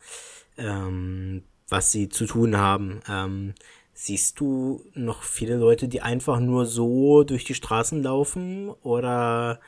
ähm, 0.56 1.42
was 1.68 1.92
sie 1.92 2.08
zu 2.08 2.26
tun 2.26 2.56
haben. 2.56 3.00
Ähm, 3.08 3.54
Siehst 4.02 4.40
du 4.40 4.82
noch 4.94 5.22
viele 5.22 5.56
Leute, 5.56 5.86
die 5.86 6.00
einfach 6.00 6.40
nur 6.40 6.64
so 6.64 7.22
durch 7.22 7.44
die 7.44 7.52
Straßen 7.52 8.02
laufen? 8.02 8.70
Oder 8.82 9.60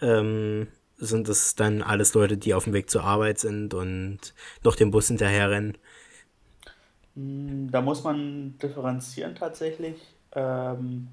ähm, 0.00 0.68
sind 0.96 1.28
es 1.28 1.56
dann 1.56 1.82
alles 1.82 2.14
Leute, 2.14 2.36
die 2.36 2.54
auf 2.54 2.64
dem 2.64 2.72
Weg 2.72 2.88
zur 2.88 3.02
Arbeit 3.02 3.40
sind 3.40 3.74
und 3.74 4.32
noch 4.62 4.76
dem 4.76 4.92
Bus 4.92 5.08
hinterherrennen? 5.08 5.76
Hm, 7.16 7.68
da 7.72 7.80
muss 7.80 8.04
man 8.04 8.56
differenzieren 8.58 9.34
tatsächlich. 9.34 9.96
Ähm, 10.36 11.08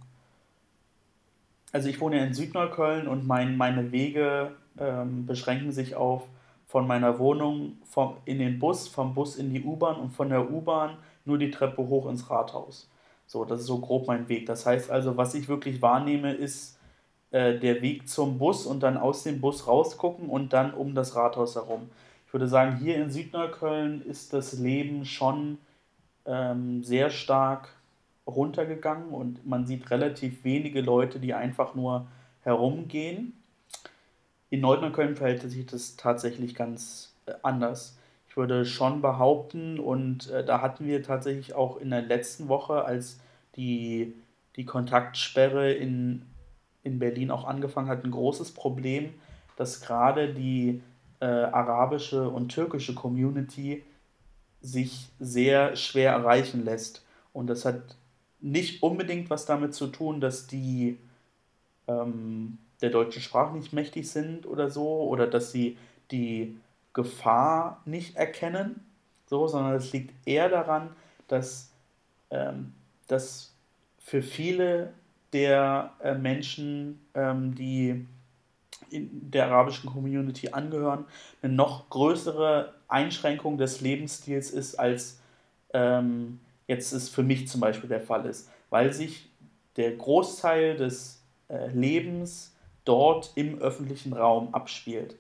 also 1.78 1.90
ich 1.90 2.02
wohne 2.02 2.26
in 2.26 2.34
Südneukölln 2.34 3.08
und 3.08 3.28
mein, 3.28 3.56
meine 3.56 3.92
Wege 3.92 4.54
ähm, 4.80 5.28
beschränken 5.28 5.72
sich 5.72 5.96
auf 5.96 6.24
von 6.66 6.88
meiner 6.88 7.20
Wohnung 7.20 7.78
vom, 7.84 8.16
in 8.26 8.40
den 8.40 8.58
Bus, 8.58 8.88
vom 8.88 9.14
Bus 9.14 9.36
in 9.36 9.54
die 9.54 9.62
U-Bahn 9.62 9.98
und 9.98 10.10
von 10.10 10.30
der 10.30 10.52
U-Bahn 10.52 10.98
nur 11.24 11.38
die 11.38 11.52
Treppe 11.52 11.88
hoch 11.88 12.10
ins 12.10 12.32
Rathaus. 12.32 12.90
So, 13.28 13.46
das 13.46 13.60
ist 13.60 13.68
so 13.68 13.78
grob 13.78 14.08
mein 14.08 14.28
Weg. 14.28 14.48
Das 14.48 14.66
heißt 14.66 14.90
also, 14.90 15.18
was 15.18 15.36
ich 15.36 15.48
wirklich 15.48 15.80
wahrnehme, 15.80 16.34
ist 16.34 16.80
äh, 17.30 17.60
der 17.60 17.80
Weg 17.84 18.10
zum 18.10 18.40
Bus 18.40 18.66
und 18.66 18.82
dann 18.82 18.98
aus 18.98 19.22
dem 19.22 19.40
Bus 19.40 19.68
rausgucken 19.68 20.30
und 20.30 20.54
dann 20.54 20.74
um 20.74 20.96
das 20.96 21.16
Rathaus 21.16 21.54
herum. 21.54 21.92
Ich 22.26 22.34
würde 22.34 22.48
sagen, 22.48 22.78
hier 22.78 22.96
in 22.96 23.12
Südneukölln 23.12 24.02
ist 24.02 24.34
das 24.34 24.58
Leben 24.58 25.06
schon 25.06 25.60
ähm, 26.26 26.84
sehr 26.84 27.12
stark 27.12 27.70
runtergegangen 28.28 29.10
und 29.10 29.46
man 29.48 29.66
sieht 29.66 29.90
relativ 29.90 30.44
wenige 30.44 30.82
Leute, 30.82 31.20
die 31.20 31.34
einfach 31.34 31.74
nur 31.74 32.08
herumgehen. 32.42 33.34
In 34.50 34.62
Neukölln 34.62 35.16
verhält 35.16 35.42
sich 35.42 35.66
das 35.66 35.96
tatsächlich 35.96 36.56
ganz 36.56 37.14
äh, 37.26 37.34
anders 37.42 37.98
würde 38.38 38.66
schon 38.66 39.02
behaupten, 39.02 39.80
und 39.80 40.30
äh, 40.30 40.46
da 40.46 40.62
hatten 40.62 40.86
wir 40.86 41.04
tatsächlich 41.04 41.56
auch 41.56 41.78
in 41.78 41.90
der 41.90 42.04
letzten 42.04 42.48
Woche, 42.48 42.86
als 42.86 43.20
die, 43.58 44.14
die 44.56 44.66
Kontaktsperre 44.66 45.74
in, 45.74 46.22
in 46.84 47.00
Berlin 47.00 47.32
auch 47.32 47.46
angefangen 47.46 47.90
hat, 47.90 48.06
ein 48.06 48.12
großes 48.12 48.52
Problem, 48.52 49.14
dass 49.58 49.82
gerade 49.82 50.34
die 50.34 50.82
äh, 51.20 51.26
arabische 51.26 52.30
und 52.30 52.50
türkische 52.50 52.94
Community 52.94 53.84
sich 54.62 55.10
sehr 55.20 55.76
schwer 55.76 56.12
erreichen 56.12 56.64
lässt. 56.64 57.04
Und 57.34 57.48
das 57.48 57.66
hat 57.66 57.96
nicht 58.40 58.84
unbedingt 58.84 59.30
was 59.30 59.46
damit 59.46 59.74
zu 59.74 59.88
tun, 59.88 60.22
dass 60.22 60.48
die 60.48 60.98
ähm, 61.88 62.58
der 62.82 62.90
deutschen 62.90 63.22
Sprache 63.22 63.56
nicht 63.56 63.74
mächtig 63.74 64.10
sind 64.10 64.46
oder 64.46 64.70
so, 64.70 65.02
oder 65.04 65.28
dass 65.28 65.52
sie 65.52 65.78
die 66.12 66.58
Gefahr 66.94 67.82
nicht 67.86 68.16
erkennen, 68.16 68.86
so, 69.28 69.48
sondern 69.48 69.76
es 69.76 69.92
liegt 69.94 70.14
eher 70.28 70.50
daran, 70.50 70.90
dass, 71.28 71.72
ähm, 72.30 72.74
dass 73.08 73.54
für 74.00 74.22
viele 74.22 74.94
der 75.34 75.92
äh, 76.02 76.16
Menschen, 76.16 77.02
ähm, 77.14 77.56
die 77.56 78.06
in 78.90 79.32
der 79.32 79.48
arabischen 79.48 79.90
Community 79.90 80.50
angehören, 80.50 81.06
eine 81.42 81.54
noch 81.54 81.90
größere 81.90 82.74
Einschränkung 82.88 83.58
des 83.58 83.82
Lebensstils 83.82 84.52
ist, 84.52 84.76
als 84.76 85.20
ähm, 85.74 86.40
jetzt 86.68 86.94
es 86.94 87.10
für 87.10 87.24
mich 87.24 87.48
zum 87.48 87.62
Beispiel 87.62 87.90
der 87.90 88.02
Fall 88.02 88.26
ist, 88.26 88.50
weil 88.70 88.94
sich 88.94 89.30
der 89.76 89.96
Großteil 89.96 90.76
des 90.76 91.24
äh, 91.50 91.70
Lebens 91.70 92.56
dort 92.86 93.32
im 93.36 93.60
öffentlichen 93.60 94.14
Raum 94.14 94.54
abspielt 94.54 95.16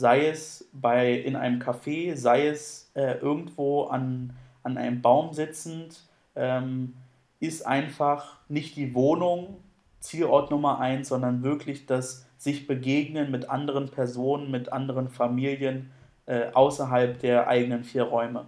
sei 0.00 0.28
es 0.28 0.68
bei, 0.72 1.12
in 1.12 1.36
einem 1.36 1.60
Café, 1.60 2.16
sei 2.16 2.46
es 2.46 2.90
äh, 2.94 3.18
irgendwo 3.18 3.84
an, 3.84 4.32
an 4.62 4.78
einem 4.78 5.02
Baum 5.02 5.34
sitzend, 5.34 6.02
ähm, 6.34 6.94
ist 7.38 7.66
einfach 7.66 8.38
nicht 8.48 8.76
die 8.76 8.94
Wohnung 8.94 9.58
Zielort 10.00 10.50
Nummer 10.50 10.80
eins, 10.80 11.08
sondern 11.08 11.42
wirklich 11.42 11.84
das 11.84 12.26
sich 12.38 12.66
begegnen 12.66 13.30
mit 13.30 13.50
anderen 13.50 13.90
Personen, 13.90 14.50
mit 14.50 14.72
anderen 14.72 15.10
Familien 15.10 15.90
äh, 16.24 16.50
außerhalb 16.52 17.18
der 17.18 17.48
eigenen 17.48 17.84
vier 17.84 18.04
Räume. 18.04 18.46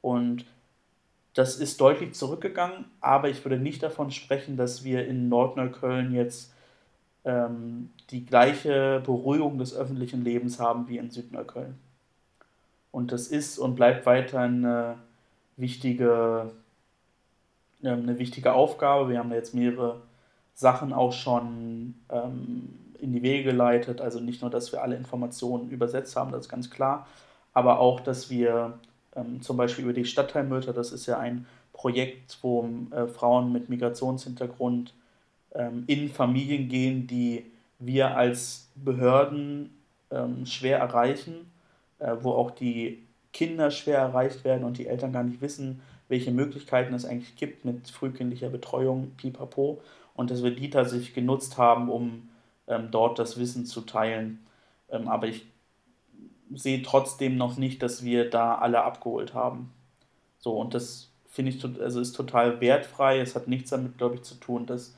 Und 0.00 0.46
das 1.36 1.56
ist 1.56 1.82
deutlich 1.82 2.14
zurückgegangen, 2.14 2.86
aber 3.02 3.28
ich 3.28 3.44
würde 3.44 3.58
nicht 3.58 3.82
davon 3.82 4.10
sprechen, 4.10 4.56
dass 4.56 4.84
wir 4.84 5.06
in 5.06 5.28
Nordneukölln 5.28 6.14
jetzt 6.14 6.54
ähm, 7.26 7.90
die 8.08 8.24
gleiche 8.24 9.02
Beruhigung 9.04 9.58
des 9.58 9.76
öffentlichen 9.76 10.24
Lebens 10.24 10.58
haben 10.58 10.88
wie 10.88 10.96
in 10.96 11.10
Südneukölln. 11.10 11.78
Und 12.90 13.12
das 13.12 13.26
ist 13.26 13.58
und 13.58 13.74
bleibt 13.74 14.06
weiter 14.06 14.40
eine 14.40 14.96
wichtige, 15.58 16.52
ähm, 17.82 18.04
eine 18.04 18.18
wichtige 18.18 18.54
Aufgabe. 18.54 19.10
Wir 19.10 19.18
haben 19.18 19.30
jetzt 19.30 19.54
mehrere 19.54 20.00
Sachen 20.54 20.94
auch 20.94 21.12
schon 21.12 21.96
ähm, 22.08 22.94
in 22.98 23.12
die 23.12 23.22
Wege 23.22 23.50
geleitet. 23.50 24.00
Also 24.00 24.20
nicht 24.20 24.40
nur, 24.40 24.50
dass 24.50 24.72
wir 24.72 24.82
alle 24.82 24.96
Informationen 24.96 25.68
übersetzt 25.68 26.16
haben, 26.16 26.32
das 26.32 26.46
ist 26.46 26.48
ganz 26.48 26.70
klar, 26.70 27.06
aber 27.52 27.78
auch, 27.78 28.00
dass 28.00 28.30
wir 28.30 28.78
ähm, 29.16 29.40
zum 29.42 29.56
Beispiel 29.56 29.84
über 29.84 29.92
die 29.92 30.04
Stadtteilmütter, 30.04 30.72
das 30.72 30.92
ist 30.92 31.06
ja 31.06 31.18
ein 31.18 31.46
Projekt, 31.72 32.38
wo 32.42 32.68
äh, 32.90 33.06
Frauen 33.06 33.52
mit 33.52 33.68
Migrationshintergrund 33.68 34.94
ähm, 35.54 35.84
in 35.86 36.10
Familien 36.10 36.68
gehen, 36.68 37.06
die 37.06 37.46
wir 37.78 38.16
als 38.16 38.68
Behörden 38.74 39.70
ähm, 40.10 40.46
schwer 40.46 40.78
erreichen, 40.78 41.50
äh, 41.98 42.14
wo 42.20 42.32
auch 42.32 42.50
die 42.50 43.02
Kinder 43.32 43.70
schwer 43.70 43.98
erreicht 43.98 44.44
werden 44.44 44.64
und 44.64 44.78
die 44.78 44.86
Eltern 44.86 45.12
gar 45.12 45.22
nicht 45.22 45.40
wissen, 45.40 45.82
welche 46.08 46.30
Möglichkeiten 46.30 46.94
es 46.94 47.04
eigentlich 47.04 47.36
gibt 47.36 47.64
mit 47.64 47.88
frühkindlicher 47.90 48.48
Betreuung, 48.48 49.10
pipapo, 49.16 49.80
und 50.14 50.30
dass 50.30 50.42
wir 50.42 50.54
die 50.54 50.70
tatsächlich 50.70 51.14
genutzt 51.14 51.58
haben, 51.58 51.90
um 51.90 52.28
ähm, 52.68 52.88
dort 52.90 53.18
das 53.18 53.38
Wissen 53.38 53.66
zu 53.66 53.82
teilen. 53.82 54.38
Ähm, 54.88 55.08
aber 55.08 55.26
ich 55.26 55.46
sehe 56.54 56.82
trotzdem 56.82 57.36
noch 57.36 57.56
nicht, 57.56 57.82
dass 57.82 58.04
wir 58.04 58.30
da 58.30 58.56
alle 58.56 58.82
abgeholt 58.82 59.34
haben. 59.34 59.72
So, 60.38 60.52
und 60.52 60.74
das 60.74 61.10
finde 61.28 61.52
ich, 61.52 61.64
also 61.80 62.00
ist 62.00 62.12
total 62.12 62.60
wertfrei. 62.60 63.20
Es 63.20 63.34
hat 63.34 63.48
nichts 63.48 63.70
damit, 63.70 63.98
glaube 63.98 64.16
ich, 64.16 64.22
zu 64.22 64.36
tun, 64.36 64.66
dass 64.66 64.94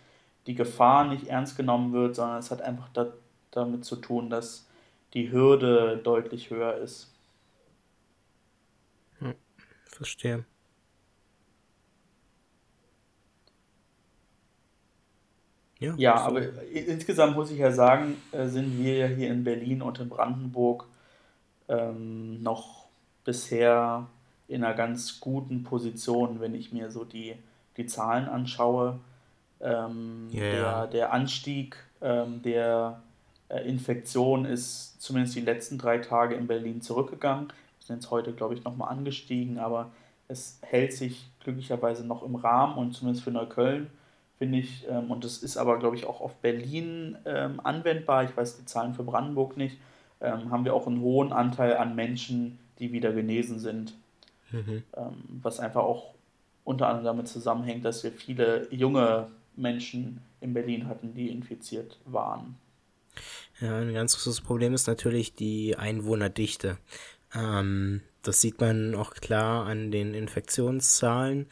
die 0.46 0.55
Gefahr 0.55 1.09
nicht 1.09 1.26
ernst 1.28 1.57
genommen 1.57 1.92
wird, 1.92 2.16
sondern 2.16 2.38
es 2.38 2.51
hat 2.51 2.62
einfach 2.62 2.88
da, 2.92 3.12
damit 3.51 3.84
zu 3.84 3.96
tun, 3.96 4.30
dass 4.30 4.66
die 5.14 5.32
Hürde 5.32 6.01
deutlich 6.03 6.51
höher 6.51 6.76
ist. 6.76 7.12
Hm, 9.18 9.34
verstehe. 9.86 10.44
Ja, 15.80 15.94
ja 15.96 16.18
so. 16.18 16.24
aber 16.24 16.62
insgesamt 16.72 17.36
muss 17.36 17.51
ich 17.51 17.59
ja 17.59 17.72
sagen, 17.72 18.16
äh, 18.32 18.49
sind 18.49 18.78
wir 18.82 18.96
ja 18.96 19.07
hier 19.07 19.30
in 19.30 19.44
Berlin 19.44 19.82
und 19.82 19.99
in 20.01 20.09
Brandenburg 20.09 20.86
ähm, 21.68 22.42
noch 22.42 22.86
bisher 23.24 24.06
in 24.46 24.64
einer 24.64 24.74
ganz 24.74 25.20
guten 25.20 25.62
Position, 25.62 26.40
wenn 26.40 26.54
ich 26.54 26.72
mir 26.72 26.90
so 26.90 27.04
die, 27.04 27.34
die 27.76 27.86
Zahlen 27.86 28.26
anschaue. 28.28 28.98
Ähm, 29.60 30.28
yeah. 30.32 30.86
der, 30.86 30.86
der 30.86 31.12
Anstieg 31.12 31.76
ähm, 32.00 32.42
der 32.42 33.02
äh, 33.48 33.68
Infektion 33.68 34.44
ist 34.44 35.02
zumindest 35.02 35.34
die 35.34 35.40
letzten 35.40 35.78
drei 35.78 35.98
Tage 35.98 36.36
in 36.36 36.46
Berlin 36.46 36.80
zurückgegangen. 36.80 37.48
Wir 37.48 37.86
sind 37.86 37.96
jetzt 37.96 38.10
heute, 38.10 38.32
glaube 38.32 38.54
ich, 38.54 38.64
nochmal 38.64 38.90
angestiegen, 38.90 39.58
aber 39.58 39.90
es 40.28 40.58
hält 40.62 40.92
sich 40.92 41.28
glücklicherweise 41.40 42.06
noch 42.06 42.22
im 42.22 42.36
Rahmen 42.36 42.78
und 42.78 42.92
zumindest 42.92 43.24
für 43.24 43.30
Neukölln 43.30 43.90
finde 44.38 44.58
ich, 44.58 44.86
ähm, 44.88 45.10
und 45.10 45.24
das 45.24 45.38
ist 45.38 45.56
aber, 45.56 45.78
glaube 45.78 45.96
ich, 45.96 46.06
auch 46.06 46.20
auf 46.20 46.36
Berlin 46.36 47.18
ähm, 47.26 47.60
anwendbar. 47.62 48.24
Ich 48.24 48.36
weiß 48.36 48.56
die 48.56 48.64
Zahlen 48.64 48.94
für 48.94 49.02
Brandenburg 49.02 49.56
nicht. 49.56 49.76
Ähm, 50.20 50.50
haben 50.50 50.64
wir 50.64 50.74
auch 50.74 50.86
einen 50.86 51.00
hohen 51.00 51.32
Anteil 51.32 51.76
an 51.76 51.94
Menschen, 51.94 52.58
die 52.78 52.92
wieder 52.92 53.12
genesen 53.12 53.58
sind. 53.58 53.94
Mhm. 54.50 54.82
Ähm, 54.96 55.12
was 55.42 55.60
einfach 55.60 55.82
auch 55.82 56.14
unter 56.64 56.86
anderem 56.88 57.04
damit 57.04 57.28
zusammenhängt, 57.28 57.84
dass 57.84 58.04
wir 58.04 58.12
viele 58.12 58.68
junge 58.70 59.28
Menschen 59.56 60.20
in 60.40 60.54
Berlin 60.54 60.86
hatten, 60.86 61.14
die 61.14 61.28
infiziert 61.28 61.98
waren. 62.04 62.56
Ja, 63.60 63.78
ein 63.78 63.92
ganz 63.92 64.14
großes 64.14 64.42
Problem 64.42 64.74
ist 64.74 64.86
natürlich 64.86 65.34
die 65.34 65.76
Einwohnerdichte. 65.76 66.78
Ähm, 67.34 68.02
das 68.22 68.40
sieht 68.40 68.60
man 68.60 68.94
auch 68.94 69.14
klar 69.14 69.66
an 69.66 69.90
den 69.90 70.14
Infektionszahlen, 70.14 71.46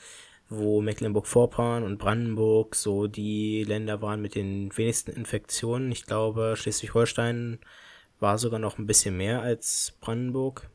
wo 0.48 0.80
Mecklenburg-Vorpommern 0.80 1.82
und 1.82 1.98
Brandenburg 1.98 2.74
so 2.74 3.06
die 3.08 3.64
Länder 3.64 4.02
waren 4.02 4.22
mit 4.22 4.34
den 4.34 4.76
wenigsten 4.76 5.12
Infektionen. 5.12 5.90
Ich 5.90 6.06
glaube, 6.06 6.54
Schleswig-Holstein 6.56 7.58
war 8.20 8.38
sogar 8.38 8.58
noch 8.58 8.78
ein 8.78 8.86
bisschen 8.86 9.16
mehr 9.16 9.42
als 9.42 9.96
Brandenburg. 10.00 10.68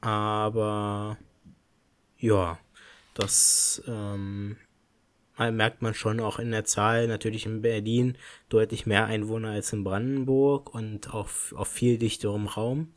Aber 0.00 1.18
ja, 2.18 2.58
das 3.14 3.82
ähm, 3.86 4.56
merkt 5.38 5.82
man 5.82 5.94
schon 5.94 6.20
auch 6.20 6.38
in 6.38 6.50
der 6.50 6.64
Zahl. 6.64 7.08
Natürlich 7.08 7.46
in 7.46 7.62
Berlin 7.62 8.16
deutlich 8.48 8.86
mehr 8.86 9.06
Einwohner 9.06 9.50
als 9.50 9.72
in 9.72 9.84
Brandenburg 9.84 10.74
und 10.74 11.12
auf, 11.12 11.54
auf 11.56 11.68
viel 11.68 11.98
dichterem 11.98 12.46
Raum. 12.46 12.92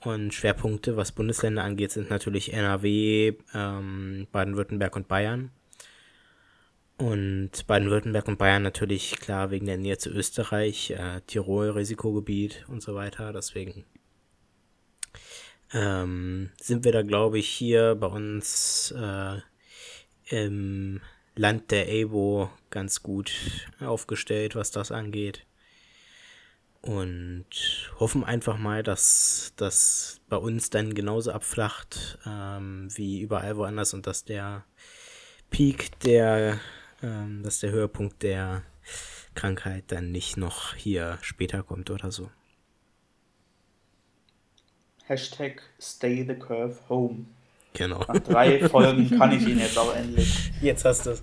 Und 0.00 0.34
Schwerpunkte, 0.34 0.96
was 0.96 1.12
Bundesländer 1.12 1.64
angeht, 1.64 1.90
sind 1.90 2.10
natürlich 2.10 2.52
NRW, 2.52 3.34
ähm, 3.54 4.26
Baden-Württemberg 4.32 4.96
und 4.96 5.08
Bayern. 5.08 5.50
Und 7.04 7.66
Baden-Württemberg 7.66 8.28
und 8.28 8.38
Bayern 8.38 8.62
natürlich 8.62 9.20
klar 9.20 9.50
wegen 9.50 9.66
der 9.66 9.76
Nähe 9.76 9.98
zu 9.98 10.08
Österreich, 10.08 10.92
äh, 10.92 11.20
Tirol 11.26 11.68
Risikogebiet 11.68 12.64
und 12.68 12.80
so 12.82 12.94
weiter. 12.94 13.30
Deswegen 13.30 13.84
ähm, 15.74 16.48
sind 16.58 16.82
wir 16.82 16.92
da, 16.92 17.02
glaube 17.02 17.38
ich, 17.38 17.46
hier 17.46 17.94
bei 17.94 18.06
uns 18.06 18.94
äh, 18.96 19.36
im 20.30 21.02
Land 21.36 21.72
der 21.72 21.88
Abo 21.88 22.48
ganz 22.70 23.02
gut 23.02 23.32
aufgestellt, 23.80 24.56
was 24.56 24.70
das 24.70 24.90
angeht. 24.90 25.44
Und 26.80 27.44
hoffen 28.00 28.24
einfach 28.24 28.56
mal, 28.56 28.82
dass 28.82 29.52
das 29.56 30.22
bei 30.30 30.38
uns 30.38 30.70
dann 30.70 30.94
genauso 30.94 31.32
abflacht 31.32 32.18
ähm, 32.24 32.88
wie 32.94 33.20
überall 33.20 33.58
woanders 33.58 33.92
und 33.92 34.06
dass 34.06 34.24
der 34.24 34.64
Peak 35.50 36.00
der, 36.00 36.60
ähm, 37.04 37.42
dass 37.42 37.60
der 37.60 37.70
Höhepunkt 37.70 38.22
der 38.22 38.62
Krankheit 39.34 39.84
dann 39.88 40.10
nicht 40.10 40.36
noch 40.36 40.74
hier 40.74 41.18
später 41.20 41.62
kommt 41.62 41.90
oder 41.90 42.10
so. 42.10 42.30
Hashtag 45.06 45.62
Stay 45.78 46.24
the 46.26 46.34
Curve 46.34 46.76
Home. 46.88 47.26
Genau. 47.74 47.98
Nach 48.08 48.20
drei 48.20 48.68
Folgen 48.68 49.10
kann 49.10 49.32
ich 49.32 49.46
ihn 49.46 49.58
jetzt 49.58 49.76
auch 49.78 49.94
endlich. 49.94 50.50
Jetzt 50.62 50.84
hast 50.84 51.06
du 51.06 51.10
es. 51.10 51.22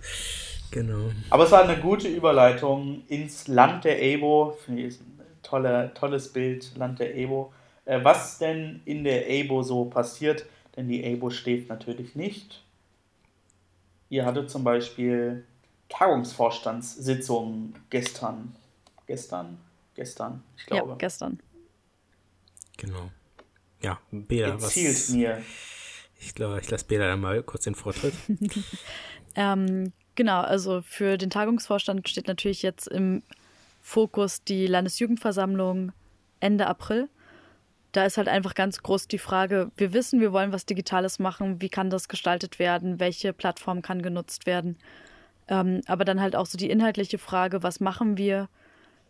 Genau. 0.69 1.11
Aber 1.29 1.45
es 1.45 1.51
war 1.51 1.63
eine 1.63 1.81
gute 1.81 2.07
Überleitung 2.07 3.03
ins 3.07 3.47
Land 3.47 3.85
der 3.85 4.01
Ebo. 4.01 4.57
Finde 4.65 4.83
ich 4.83 4.99
ein 4.99 5.19
tolle, 5.41 5.91
tolles 5.95 6.31
Bild, 6.31 6.77
Land 6.77 6.99
der 6.99 7.15
Ebo. 7.15 7.53
Äh, 7.85 8.03
was 8.03 8.37
denn 8.37 8.81
in 8.85 9.03
der 9.03 9.29
Ebo 9.29 9.63
so 9.63 9.85
passiert? 9.85 10.45
Denn 10.75 10.87
die 10.87 11.03
Ebo 11.03 11.29
steht 11.29 11.67
natürlich 11.69 12.15
nicht. 12.15 12.63
Ihr 14.09 14.25
hattet 14.25 14.49
zum 14.49 14.63
Beispiel 14.63 15.45
Tagungsvorstandssitzungen 15.91 17.75
gestern. 17.89 18.55
Gestern? 19.07 19.59
Gestern, 19.93 20.43
ich 20.57 20.65
glaube. 20.65 20.91
Ja, 20.91 20.95
gestern. 20.95 21.39
Genau. 22.77 23.11
Ja, 23.81 23.99
Bela, 24.11 24.49
Erzählt 24.49 24.95
was... 24.95 25.09
mir. 25.09 25.43
Ich 26.19 26.33
glaube, 26.35 26.59
ich 26.61 26.69
lasse 26.69 26.85
Bela 26.85 27.07
dann 27.07 27.19
mal 27.19 27.43
kurz 27.43 27.63
den 27.65 27.75
Vortritt. 27.75 28.13
ähm, 29.35 29.91
genau, 30.15 30.41
also 30.41 30.81
für 30.81 31.17
den 31.17 31.29
Tagungsvorstand 31.29 32.07
steht 32.07 32.27
natürlich 32.27 32.61
jetzt 32.61 32.87
im 32.87 33.23
Fokus 33.81 34.43
die 34.43 34.67
Landesjugendversammlung 34.67 35.91
Ende 36.39 36.67
April. 36.67 37.09
Da 37.91 38.05
ist 38.05 38.17
halt 38.17 38.29
einfach 38.29 38.53
ganz 38.53 38.81
groß 38.81 39.07
die 39.07 39.17
Frage, 39.17 39.71
wir 39.75 39.93
wissen, 39.93 40.21
wir 40.21 40.31
wollen 40.31 40.53
was 40.53 40.65
Digitales 40.65 41.19
machen, 41.19 41.59
wie 41.59 41.69
kann 41.69 41.89
das 41.89 42.07
gestaltet 42.07 42.59
werden, 42.59 42.99
welche 42.99 43.33
Plattform 43.33 43.81
kann 43.81 44.01
genutzt 44.01 44.45
werden. 44.45 44.77
Ähm, 45.47 45.81
aber 45.87 46.05
dann 46.05 46.21
halt 46.21 46.35
auch 46.35 46.45
so 46.45 46.57
die 46.57 46.69
inhaltliche 46.69 47.17
Frage, 47.17 47.63
was 47.63 47.79
machen 47.79 48.17
wir? 48.17 48.49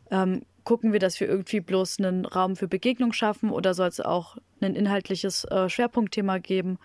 Ähm, 0.09 0.43
gucken 0.63 0.93
wir, 0.93 0.99
dass 0.99 1.19
wir 1.19 1.27
irgendwie 1.27 1.59
bloß 1.59 1.99
einen 1.99 2.25
Raum 2.25 2.55
für 2.55 2.67
Begegnung 2.67 3.13
schaffen 3.13 3.49
oder 3.49 3.73
soll 3.73 3.87
es 3.87 3.99
auch 3.99 4.37
ein 4.59 4.75
inhaltliches 4.75 5.45
äh, 5.45 5.69
Schwerpunktthema 5.69 6.37
geben? 6.37 6.77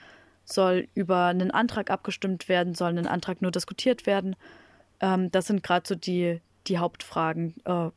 Soll 0.44 0.88
über 0.94 1.26
einen 1.26 1.51
Antrag 1.51 1.90
abgestimmt 1.90 2.49
werden? 2.49 2.74
Soll 2.74 2.97
ein 2.97 3.07
Antrag 3.07 3.42
nur 3.42 3.51
diskutiert 3.51 4.07
werden? 4.07 4.36
Ähm, 5.01 5.30
das 5.30 5.47
sind 5.47 5.62
gerade 5.62 5.86
so 5.86 5.94
die, 5.94 6.40
die 6.66 6.78
Hauptfragen, 6.78 7.55
äh, 7.64 7.90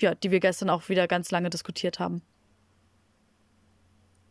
ja, 0.00 0.14
die 0.14 0.30
wir 0.30 0.40
gestern 0.40 0.70
auch 0.70 0.88
wieder 0.88 1.06
ganz 1.06 1.30
lange 1.30 1.50
diskutiert 1.50 1.98
haben. 1.98 2.22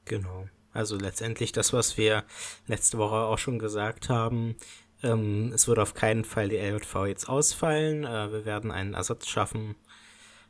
Genau. 0.05 0.47
Also 0.73 0.97
letztendlich 0.97 1.51
das, 1.51 1.73
was 1.73 1.97
wir 1.97 2.23
letzte 2.67 2.97
Woche 2.97 3.15
auch 3.15 3.37
schon 3.37 3.59
gesagt 3.59 4.09
haben. 4.09 4.55
Ähm, 5.01 5.51
es 5.53 5.67
wird 5.67 5.79
auf 5.79 5.93
keinen 5.93 6.25
Fall 6.25 6.49
die 6.49 6.57
LJV 6.57 7.05
jetzt 7.07 7.29
ausfallen. 7.29 8.03
Äh, 8.03 8.31
wir 8.31 8.45
werden 8.45 8.71
einen 8.71 8.93
Ersatz 8.93 9.27
schaffen 9.27 9.75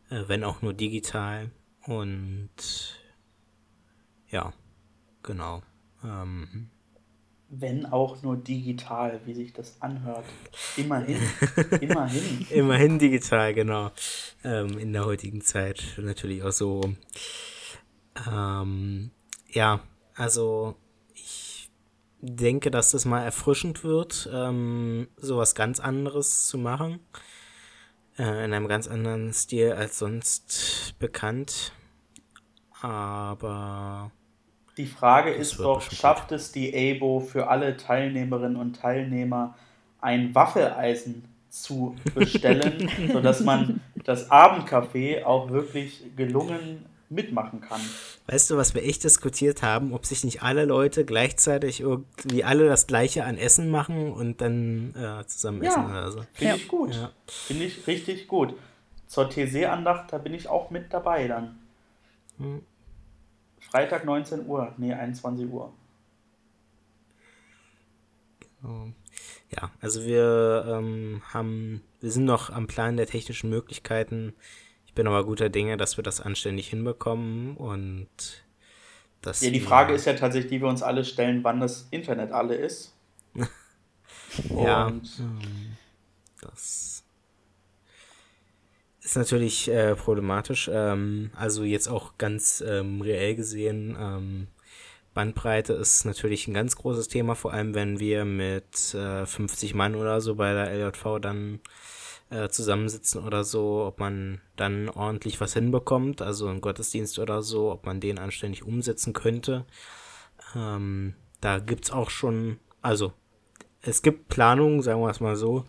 äh, 0.10 0.24
wenn 0.28 0.44
auch 0.44 0.62
nur 0.62 0.74
digital. 0.74 1.52
Und 1.86 2.50
ja, 4.30 4.54
genau. 5.24 5.62
Ähm, 6.04 6.70
wenn 7.50 7.88
auch 7.88 8.22
nur 8.22 8.38
digital, 8.38 9.22
wie 9.26 9.34
sich 9.34 9.54
das 9.54 9.82
anhört. 9.82 10.26
Immerhin. 10.78 11.18
Immerhin. 11.82 12.48
Immerhin 12.52 13.00
digital, 13.00 13.54
genau. 13.54 13.92
Ähm, 14.44 14.78
in 14.78 14.94
der 14.94 15.06
heutigen 15.06 15.42
Zeit 15.42 15.84
natürlich 15.98 16.44
auch 16.44 16.52
so. 16.52 16.82
Ähm, 18.30 19.12
ja, 19.48 19.80
also 20.14 20.76
denke, 22.22 22.72
dass 22.72 22.92
das 22.92 23.06
mal 23.06 23.24
erfrischend 23.24 23.84
wird, 23.84 24.30
ähm, 24.34 25.08
sowas 25.18 25.56
ganz 25.56 25.80
anderes 25.80 26.48
zu 26.48 26.58
machen. 26.58 27.00
Äh, 28.20 28.46
in 28.46 28.54
einem 28.54 28.68
ganz 28.68 28.88
anderen 28.88 29.32
Stil 29.34 29.72
als 29.72 29.98
sonst 29.98 30.94
bekannt. 31.00 31.72
Aber. 32.82 34.12
Die 34.78 34.86
Frage 34.86 35.32
ist 35.32 35.60
doch, 35.60 35.82
schafft 35.82 36.32
es 36.32 36.52
die 36.52 36.74
ABO 36.74 37.22
für 37.22 37.48
alle 37.48 37.78
Teilnehmerinnen 37.78 38.58
und 38.58 38.76
Teilnehmer 38.76 39.56
ein 40.02 40.36
Waffeleisen 40.36 41.26
zu 41.50 41.96
bestellen, 42.16 42.90
sodass 43.12 43.42
man 43.42 43.82
das 44.04 44.30
Abendcafé 44.30 45.24
auch 45.24 45.50
wirklich 45.50 46.04
gelungen 46.16 46.86
mitmachen 47.10 47.62
kann. 47.62 47.82
Weißt 48.32 48.52
du, 48.52 48.58
was 48.58 48.76
wir 48.76 48.84
echt 48.84 49.04
diskutiert 49.04 49.64
haben, 49.64 49.92
ob 49.92 50.06
sich 50.06 50.24
nicht 50.24 50.44
alle 50.44 50.66
Leute 50.66 51.04
gleichzeitig 51.04 51.80
irgendwie 51.82 52.44
alle 52.44 52.68
das 52.68 52.86
gleiche 52.86 53.26
an 53.26 53.40
Essen 53.40 53.72
machen 53.72 54.12
und 54.12 54.40
dann 54.40 54.94
äh, 54.94 55.26
zusammen 55.26 55.64
ja, 55.64 55.72
essen 55.72 55.86
oder 55.90 56.12
so. 56.12 56.22
Finde 56.34 56.52
ja. 56.52 56.56
ich 56.56 56.68
gut. 56.68 56.94
Ja. 56.94 57.12
Finde 57.26 57.66
ich 57.66 57.88
richtig 57.88 58.28
gut. 58.28 58.54
Zur 59.08 59.32
TC-Andacht, 59.32 60.14
da 60.14 60.20
bin 60.20 60.36
ich 60.36 60.48
auch 60.48 60.70
mit 60.70 60.94
dabei 60.94 61.28
dann. 61.28 61.58
Hm. 62.38 62.62
Freitag 63.60 64.06
19 64.06 64.46
Uhr, 64.46 64.76
nee, 64.78 64.94
21 64.94 65.50
Uhr. 65.50 65.74
Ja, 69.50 69.72
also 69.82 70.06
wir 70.06 70.66
ähm, 70.68 71.24
haben, 71.34 71.82
wir 72.00 72.12
sind 72.12 72.26
noch 72.26 72.52
am 72.52 72.68
Plan 72.68 72.96
der 72.96 73.08
technischen 73.08 73.50
Möglichkeiten 73.50 74.36
ich 74.90 74.96
bin 74.96 75.06
aber 75.06 75.24
guter 75.24 75.50
Dinge, 75.50 75.78
dass 75.78 75.98
wir 75.98 76.04
das 76.04 76.20
anständig 76.20 76.68
hinbekommen 76.70 77.56
und 77.58 78.08
das. 79.22 79.40
Ja, 79.42 79.52
die 79.52 79.60
Frage 79.60 79.94
ist 79.94 80.06
ja 80.06 80.14
tatsächlich, 80.14 80.50
die 80.50 80.62
wir 80.62 80.68
uns 80.68 80.82
alle 80.82 81.06
stellen, 81.06 81.44
wann 81.44 81.60
das 81.60 81.88
Internet 81.92 82.32
alle 82.32 82.56
ist. 82.56 82.96
ja. 84.50 84.88
Ähm, 84.88 85.02
das 86.42 87.04
ist 89.04 89.16
natürlich 89.16 89.70
äh, 89.70 89.96
problematisch. 89.96 90.72
Ähm, 90.74 91.30
also 91.36 91.64
jetzt 91.64 91.88
auch 91.88 92.18
ganz 92.18 92.64
ähm, 92.68 93.02
reell 93.02 93.36
gesehen. 93.36 93.96
Ähm, 94.00 94.48
Bandbreite 95.14 95.74
ist 95.74 96.04
natürlich 96.04 96.48
ein 96.48 96.56
ganz 96.56 96.76
großes 96.76 97.10
Thema, 97.10 97.36
vor 97.36 97.54
allem 97.54 97.76
wenn 97.76 98.00
wir 98.00 98.26
mit 98.26 98.96
äh, 98.96 99.28
50 99.28 99.76
Mann 99.76 99.94
oder 99.94 100.20
so 100.20 100.34
bei 100.34 100.52
der 100.52 100.74
LJV 100.74 101.20
dann 101.22 101.60
äh, 102.30 102.50
zusammensitzen 102.50 103.24
oder 103.24 103.44
so, 103.44 103.86
ob 103.86 104.00
man 104.00 104.42
dann 104.56 104.90
ordentlich 104.90 105.40
was 105.42 105.54
hinbekommt, 105.54 106.22
also 106.22 106.48
ein 106.48 106.62
Gottesdienst 106.62 107.20
oder 107.20 107.42
so, 107.42 107.72
ob 107.72 107.86
man 107.86 108.00
den 108.00 108.20
anständig 108.20 108.64
umsetzen 108.64 109.14
könnte. 109.14 109.66
Ähm, 110.56 111.16
da 111.42 111.60
gibt's 111.60 111.92
auch 111.92 112.10
schon, 112.10 112.60
also 112.82 113.14
es 113.82 114.02
gibt 114.02 114.28
Planungen, 114.28 114.82
sagen 114.82 115.02
wir 115.02 115.10
es 115.10 115.22
mal 115.22 115.36
so. 115.36 115.66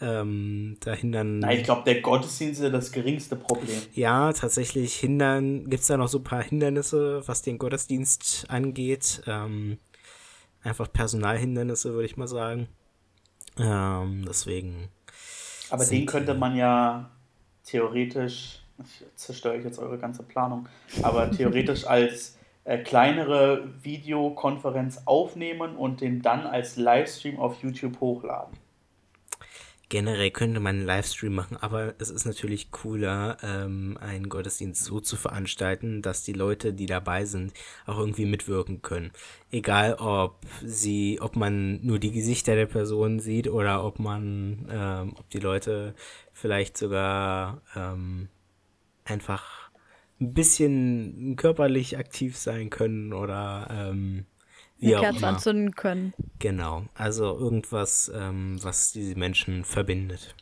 Ähm, 0.00 0.78
da 0.80 0.92
hindern. 0.94 1.38
Nein, 1.38 1.58
ich 1.58 1.64
glaube, 1.64 1.84
der 1.84 2.00
Gottesdienst 2.00 2.60
ist 2.60 2.72
das 2.72 2.90
geringste 2.90 3.36
Problem. 3.36 3.80
Ja, 3.94 4.32
tatsächlich 4.32 4.94
hindern, 4.94 5.70
gibt 5.70 5.82
es 5.82 5.86
da 5.86 5.96
noch 5.96 6.08
so 6.08 6.18
ein 6.18 6.24
paar 6.24 6.42
Hindernisse, 6.42 7.22
was 7.26 7.42
den 7.42 7.58
Gottesdienst 7.58 8.46
angeht. 8.48 9.22
Ähm, 9.26 9.78
einfach 10.62 10.92
Personalhindernisse, 10.92 11.92
würde 11.92 12.06
ich 12.06 12.16
mal 12.16 12.26
sagen. 12.26 12.66
Ähm, 13.58 14.24
deswegen. 14.26 14.88
Aber 15.72 15.84
den 15.84 16.06
könnte 16.06 16.34
man 16.34 16.56
ja 16.56 17.10
theoretisch, 17.64 18.60
ich 18.84 19.04
zerstöre 19.16 19.56
ich 19.56 19.64
jetzt 19.64 19.78
eure 19.78 19.98
ganze 19.98 20.22
Planung, 20.22 20.68
aber 21.02 21.30
theoretisch 21.30 21.86
als 21.88 22.36
äh, 22.64 22.78
kleinere 22.78 23.68
Videokonferenz 23.82 25.02
aufnehmen 25.06 25.76
und 25.76 26.00
den 26.00 26.22
dann 26.22 26.46
als 26.46 26.76
Livestream 26.76 27.38
auf 27.38 27.62
YouTube 27.62 28.00
hochladen. 28.00 28.56
Generell 29.92 30.30
könnte 30.30 30.58
man 30.58 30.76
einen 30.76 30.86
Livestream 30.86 31.34
machen, 31.34 31.58
aber 31.58 31.92
es 31.98 32.08
ist 32.08 32.24
natürlich 32.24 32.70
cooler, 32.70 33.36
ähm, 33.42 33.98
einen 34.00 34.30
Gottesdienst 34.30 34.82
so 34.82 35.00
zu 35.00 35.18
veranstalten, 35.18 36.00
dass 36.00 36.22
die 36.22 36.32
Leute, 36.32 36.72
die 36.72 36.86
dabei 36.86 37.26
sind, 37.26 37.52
auch 37.84 37.98
irgendwie 37.98 38.24
mitwirken 38.24 38.80
können. 38.80 39.10
Egal, 39.50 39.96
ob 39.96 40.46
sie, 40.64 41.18
ob 41.20 41.36
man 41.36 41.84
nur 41.84 41.98
die 41.98 42.10
Gesichter 42.10 42.54
der 42.54 42.64
Person 42.64 43.20
sieht 43.20 43.48
oder 43.48 43.84
ob 43.84 43.98
man, 43.98 44.66
ähm, 44.70 45.12
ob 45.18 45.28
die 45.28 45.40
Leute 45.40 45.94
vielleicht 46.32 46.78
sogar 46.78 47.60
ähm, 47.76 48.30
einfach 49.04 49.70
ein 50.22 50.32
bisschen 50.32 51.36
körperlich 51.36 51.98
aktiv 51.98 52.38
sein 52.38 52.70
können 52.70 53.12
oder 53.12 53.68
ähm, 53.70 54.24
eine 54.82 55.00
Kerze 55.00 55.26
anzünden 55.26 55.74
können. 55.74 56.12
Genau, 56.38 56.84
also 56.94 57.24
irgendwas, 57.38 58.10
ähm, 58.14 58.58
was 58.62 58.92
diese 58.92 59.18
Menschen 59.18 59.64
verbindet. 59.64 60.34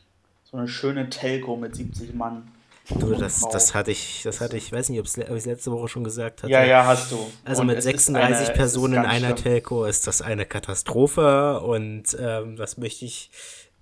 So 0.44 0.56
eine 0.56 0.68
schöne 0.68 1.10
Telco 1.10 1.56
mit 1.56 1.76
70 1.76 2.14
Mann. 2.14 2.50
Du, 2.98 3.14
das, 3.14 3.46
das 3.52 3.74
hatte 3.74 3.92
ich, 3.92 4.22
das 4.24 4.40
hatte 4.40 4.56
ich, 4.56 4.72
weiß 4.72 4.88
nicht, 4.88 4.98
ob 4.98 5.06
ich 5.06 5.16
es 5.16 5.46
letzte 5.46 5.70
Woche 5.70 5.88
schon 5.88 6.02
gesagt 6.02 6.42
hatte. 6.42 6.52
Ja, 6.52 6.64
ja, 6.64 6.84
hast 6.84 7.12
du. 7.12 7.18
Also 7.44 7.60
und 7.60 7.68
mit 7.68 7.80
36 7.80 8.48
eine, 8.48 8.56
Personen 8.56 8.94
in 8.94 9.00
einer 9.00 9.28
schlimm. 9.28 9.36
Telco 9.36 9.84
ist 9.84 10.06
das 10.06 10.22
eine 10.22 10.44
Katastrophe 10.44 11.60
und 11.60 12.16
ähm, 12.18 12.56
das 12.56 12.78
möchte 12.78 13.04
ich 13.04 13.30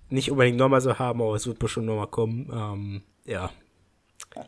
nicht 0.09 0.29
unbedingt 0.31 0.57
nochmal 0.57 0.81
so 0.81 0.99
haben, 0.99 1.21
aber 1.21 1.33
es 1.35 1.47
wird 1.47 1.59
bestimmt 1.59 1.87
nochmal 1.87 2.07
kommen. 2.07 2.51
Ähm, 2.53 3.01
ja, 3.25 3.49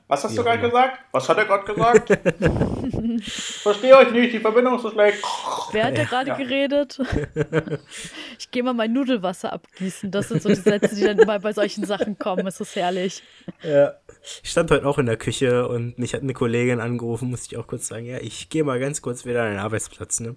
was 0.08 0.24
hast 0.24 0.38
du 0.38 0.44
gerade 0.44 0.62
gesagt? 0.62 1.00
Was 1.12 1.28
hat 1.28 1.38
er 1.38 1.46
gerade 1.46 1.74
gesagt? 1.74 2.10
Verstehe 3.64 3.98
euch 3.98 4.12
nicht, 4.12 4.34
die 4.34 4.40
Verbindung 4.40 4.76
ist 4.76 4.84
so 4.84 4.92
schlecht. 4.92 5.24
Wer 5.72 5.86
hat 5.86 5.98
ja 5.98 6.04
gerade 6.04 6.30
ja. 6.30 6.36
geredet? 6.36 7.00
ich 8.40 8.52
gehe 8.52 8.64
mal 8.64 8.74
mein 8.74 8.94
Nudelwasser 8.94 9.52
abgießen. 9.54 10.12
Das 10.12 10.30
sind 10.30 10.42
so 10.42 10.50
die 10.50 10.56
Sätze, 10.56 10.96
die 10.96 11.04
dann 11.04 11.18
immer 11.18 11.40
bei 11.40 11.54
solchen 11.54 11.86
Sachen 11.86 12.20
kommen. 12.20 12.46
Es 12.46 12.60
ist 12.60 12.76
herrlich. 12.76 13.24
Ja. 13.64 13.94
Ich 14.44 14.52
stand 14.52 14.70
heute 14.70 14.86
auch 14.86 15.00
in 15.00 15.08
der 15.08 15.18
Küche 15.18 15.68
und 15.68 15.98
mich 15.98 16.14
hat 16.14 16.22
eine 16.22 16.34
Kollegin 16.34 16.80
angerufen, 16.80 17.30
musste 17.30 17.56
ich 17.56 17.58
auch 17.58 17.66
kurz 17.66 17.88
sagen, 17.88 18.06
ja, 18.06 18.20
ich 18.20 18.50
gehe 18.50 18.64
mal 18.64 18.80
ganz 18.80 19.02
kurz 19.02 19.26
wieder 19.26 19.44
an 19.44 19.52
den 19.52 19.60
Arbeitsplatz, 19.60 20.20
ne? 20.20 20.36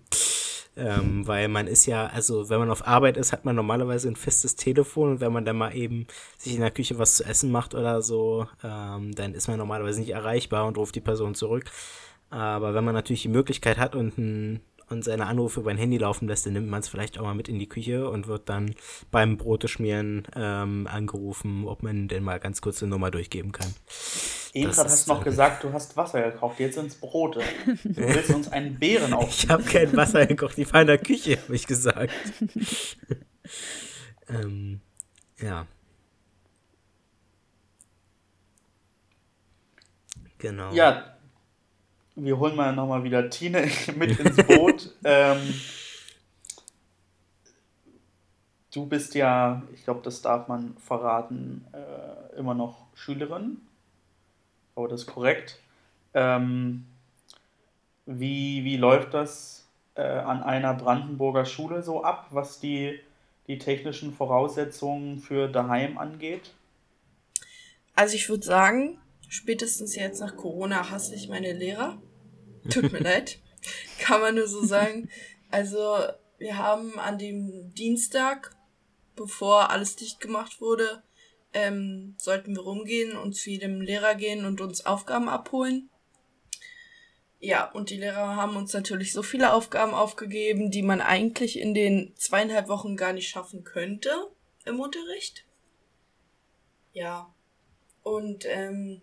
Ähm, 0.77 1.25
weil 1.27 1.47
man 1.47 1.68
ist 1.68 1.87
ja, 1.87 2.07
also 2.07 2.49
wenn 2.49 2.59
man 2.59 2.70
auf 2.70 2.87
Arbeit 2.87 3.16
ist, 3.16 3.33
hat 3.33 3.45
man 3.45 3.55
normalerweise 3.55 4.09
ein 4.09 4.16
festes 4.16 4.57
Telefon 4.57 5.12
und 5.12 5.20
wenn 5.20 5.33
man 5.33 5.45
dann 5.45 5.57
mal 5.57 5.75
eben 5.75 6.09
sich 6.37 6.55
in 6.55 6.61
der 6.61 6.72
Küche 6.72 6.99
was 6.99 7.16
zu 7.16 7.25
essen 7.25 7.53
macht 7.53 7.75
oder 7.75 8.03
so, 8.03 8.49
ähm, 8.64 9.14
dann 9.14 9.35
ist 9.35 9.47
man 9.47 9.59
normalerweise 9.59 10.01
nicht 10.01 10.11
erreichbar 10.11 10.66
und 10.66 10.77
ruft 10.77 10.97
die 10.97 11.01
Person 11.01 11.37
zurück. 11.37 11.70
Aber 12.31 12.75
wenn 12.75 12.85
man 12.85 12.95
natürlich 12.95 13.22
die 13.22 13.29
Möglichkeit 13.29 13.79
hat 13.79 13.95
und 13.95 14.18
ein 14.18 14.61
und 14.95 15.05
seine 15.05 15.26
Anrufe 15.26 15.61
über 15.61 15.70
ein 15.70 15.76
Handy 15.76 15.99
laufen 15.99 16.28
lässt, 16.28 16.47
dann 16.47 16.55
nimmt 16.55 16.68
man 16.68 16.80
es 16.80 16.88
vielleicht 16.88 17.18
auch 17.18 17.24
mal 17.24 17.34
mit 17.34 17.49
in 17.49 17.59
die 17.59 17.68
Küche 17.68 18.09
und 18.09 18.26
wird 18.26 18.49
dann 18.49 18.74
beim 19.11 19.36
Broteschmieren 19.36 20.26
ähm, 20.34 20.88
angerufen, 20.90 21.66
ob 21.66 21.82
man 21.82 22.09
denn 22.09 22.22
mal 22.22 22.40
ganz 22.40 22.61
kurz 22.61 22.82
eine 22.82 22.90
Nummer 22.90 23.11
durchgeben 23.11 23.53
kann. 23.53 23.74
Eben 24.55 24.68
hast 24.68 25.09
du 25.09 25.12
noch 25.12 25.24
gesagt, 25.24 25.64
du 25.64 25.72
hast 25.72 25.97
Wasser 25.97 26.30
gekauft, 26.30 26.61
jetzt 26.61 26.76
sind 26.76 26.86
es 26.86 26.95
Brote. 26.95 27.40
Du 27.66 27.97
willst 27.97 28.30
uns 28.30 28.51
einen 28.51 28.78
Bären 28.78 29.12
auf. 29.12 29.28
Ich 29.28 29.51
habe 29.51 29.64
kein 29.64 29.95
Wasser 29.97 30.26
gekocht, 30.26 30.57
die 30.57 30.72
war 30.72 30.80
in 30.80 30.86
der 30.86 30.99
Küche, 30.99 31.38
habe 31.42 31.57
ich 31.57 31.66
gesagt. 31.66 32.12
ähm, 34.28 34.80
ja. 35.40 35.66
Genau. 40.38 40.72
Ja, 40.72 41.14
wir 42.17 42.39
holen 42.39 42.57
mal 42.57 42.75
nochmal 42.75 43.05
wieder 43.05 43.29
Tine 43.31 43.69
mit 43.97 44.19
ins 44.19 44.37
Boot. 44.47 44.91
ähm, 45.05 45.55
du 48.73 48.87
bist 48.87 49.15
ja, 49.15 49.62
ich 49.73 49.85
glaube, 49.85 50.01
das 50.03 50.23
darf 50.23 50.49
man 50.49 50.77
verraten, 50.79 51.65
äh, 51.73 52.39
immer 52.39 52.55
noch 52.55 52.87
Schülerin. 52.95 53.59
Aber 54.77 54.89
das 54.89 55.03
ist 55.03 55.07
korrekt. 55.07 55.61
Ähm, 56.15 56.87
wie, 58.07 58.65
wie 58.65 58.77
läuft 58.77 59.15
das 59.15 59.67
äh, 59.95 60.03
an 60.03 60.43
einer 60.43 60.75
Brandenburger 60.75 61.45
Schule 61.47 61.83
so 61.83 62.03
ab, 62.03 62.27
was 62.31 62.61
die, 62.61 63.01
die 63.47 63.59
technischen 63.59 64.12
Voraussetzungen 64.12 65.19
für 65.19 65.49
daheim 65.49 65.99
angeht? 65.99 66.53
Also 67.95 68.17
ich 68.17 68.29
würde 68.29 68.45
sagen, 68.45 68.99
spätestens 69.35 69.97
jetzt 69.97 70.20
nach 70.20 70.37
Corona 70.37 70.91
hasse 70.91 71.14
ich 71.14 71.28
meine 71.28 71.53
Lehrer. 71.53 72.01
Tut 72.70 72.93
mir 72.93 72.99
leid. 73.01 73.41
Kann 73.99 74.20
man 74.20 74.37
nur 74.37 74.47
so 74.47 74.64
sagen. 74.64 75.11
Also, 75.51 75.99
wir 76.39 76.57
haben 76.57 76.99
an 77.01 77.18
dem 77.18 77.74
Dienstag, 77.74 78.57
bevor 79.16 79.70
alles 79.70 79.97
dicht 79.97 80.20
gemacht 80.20 80.61
wurde, 80.61 81.03
ähm, 81.53 82.14
sollten 82.16 82.55
wir 82.55 82.62
rumgehen 82.62 83.16
und 83.16 83.35
zu 83.35 83.51
jedem 83.51 83.80
Lehrer 83.80 84.14
gehen 84.14 84.45
und 84.45 84.61
uns 84.61 84.87
Aufgaben 84.87 85.28
abholen. 85.28 85.91
Ja, 87.41 87.70
und 87.72 87.91
die 87.91 87.99
Lehrer 87.99 88.37
haben 88.37 88.57
uns 88.57 88.72
natürlich 88.72 89.12
so 89.12 89.22
viele 89.22 89.53
Aufgaben 89.53 89.95
aufgegeben, 89.95 90.70
die 90.70 90.82
man 90.82 91.01
eigentlich 91.01 91.59
in 91.59 91.74
den 91.74 92.14
zweieinhalb 92.16 92.68
Wochen 92.68 92.97
gar 92.97 93.12
nicht 93.12 93.28
schaffen 93.28 93.64
könnte 93.64 94.11
im 94.64 94.80
Unterricht. 94.80 95.45
Ja. 96.93 97.35
Und 98.03 98.45
ähm, 98.47 99.03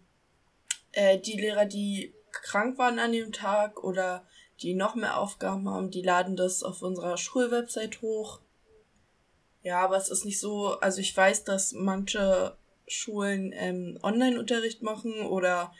äh, 0.93 1.19
die 1.19 1.39
Lehrer, 1.39 1.65
die 1.65 2.13
krank 2.31 2.77
waren 2.77 2.99
an 2.99 3.11
dem 3.11 3.31
Tag 3.31 3.83
oder 3.83 4.25
die 4.61 4.73
noch 4.73 4.95
mehr 4.95 5.17
Aufgaben 5.17 5.69
haben, 5.69 5.91
die 5.91 6.01
laden 6.01 6.35
das 6.35 6.63
auf 6.63 6.81
unserer 6.81 7.17
Schulwebsite 7.17 8.01
hoch. 8.01 8.39
Ja, 9.63 9.81
aber 9.81 9.97
es 9.97 10.09
ist 10.09 10.25
nicht 10.25 10.39
so, 10.39 10.79
also 10.79 11.01
ich 11.01 11.15
weiß, 11.15 11.43
dass 11.43 11.73
manche 11.73 12.55
Schulen 12.87 13.53
ähm, 13.55 13.99
Online-Unterricht 14.01 14.81
machen 14.81 15.25
oder 15.25 15.73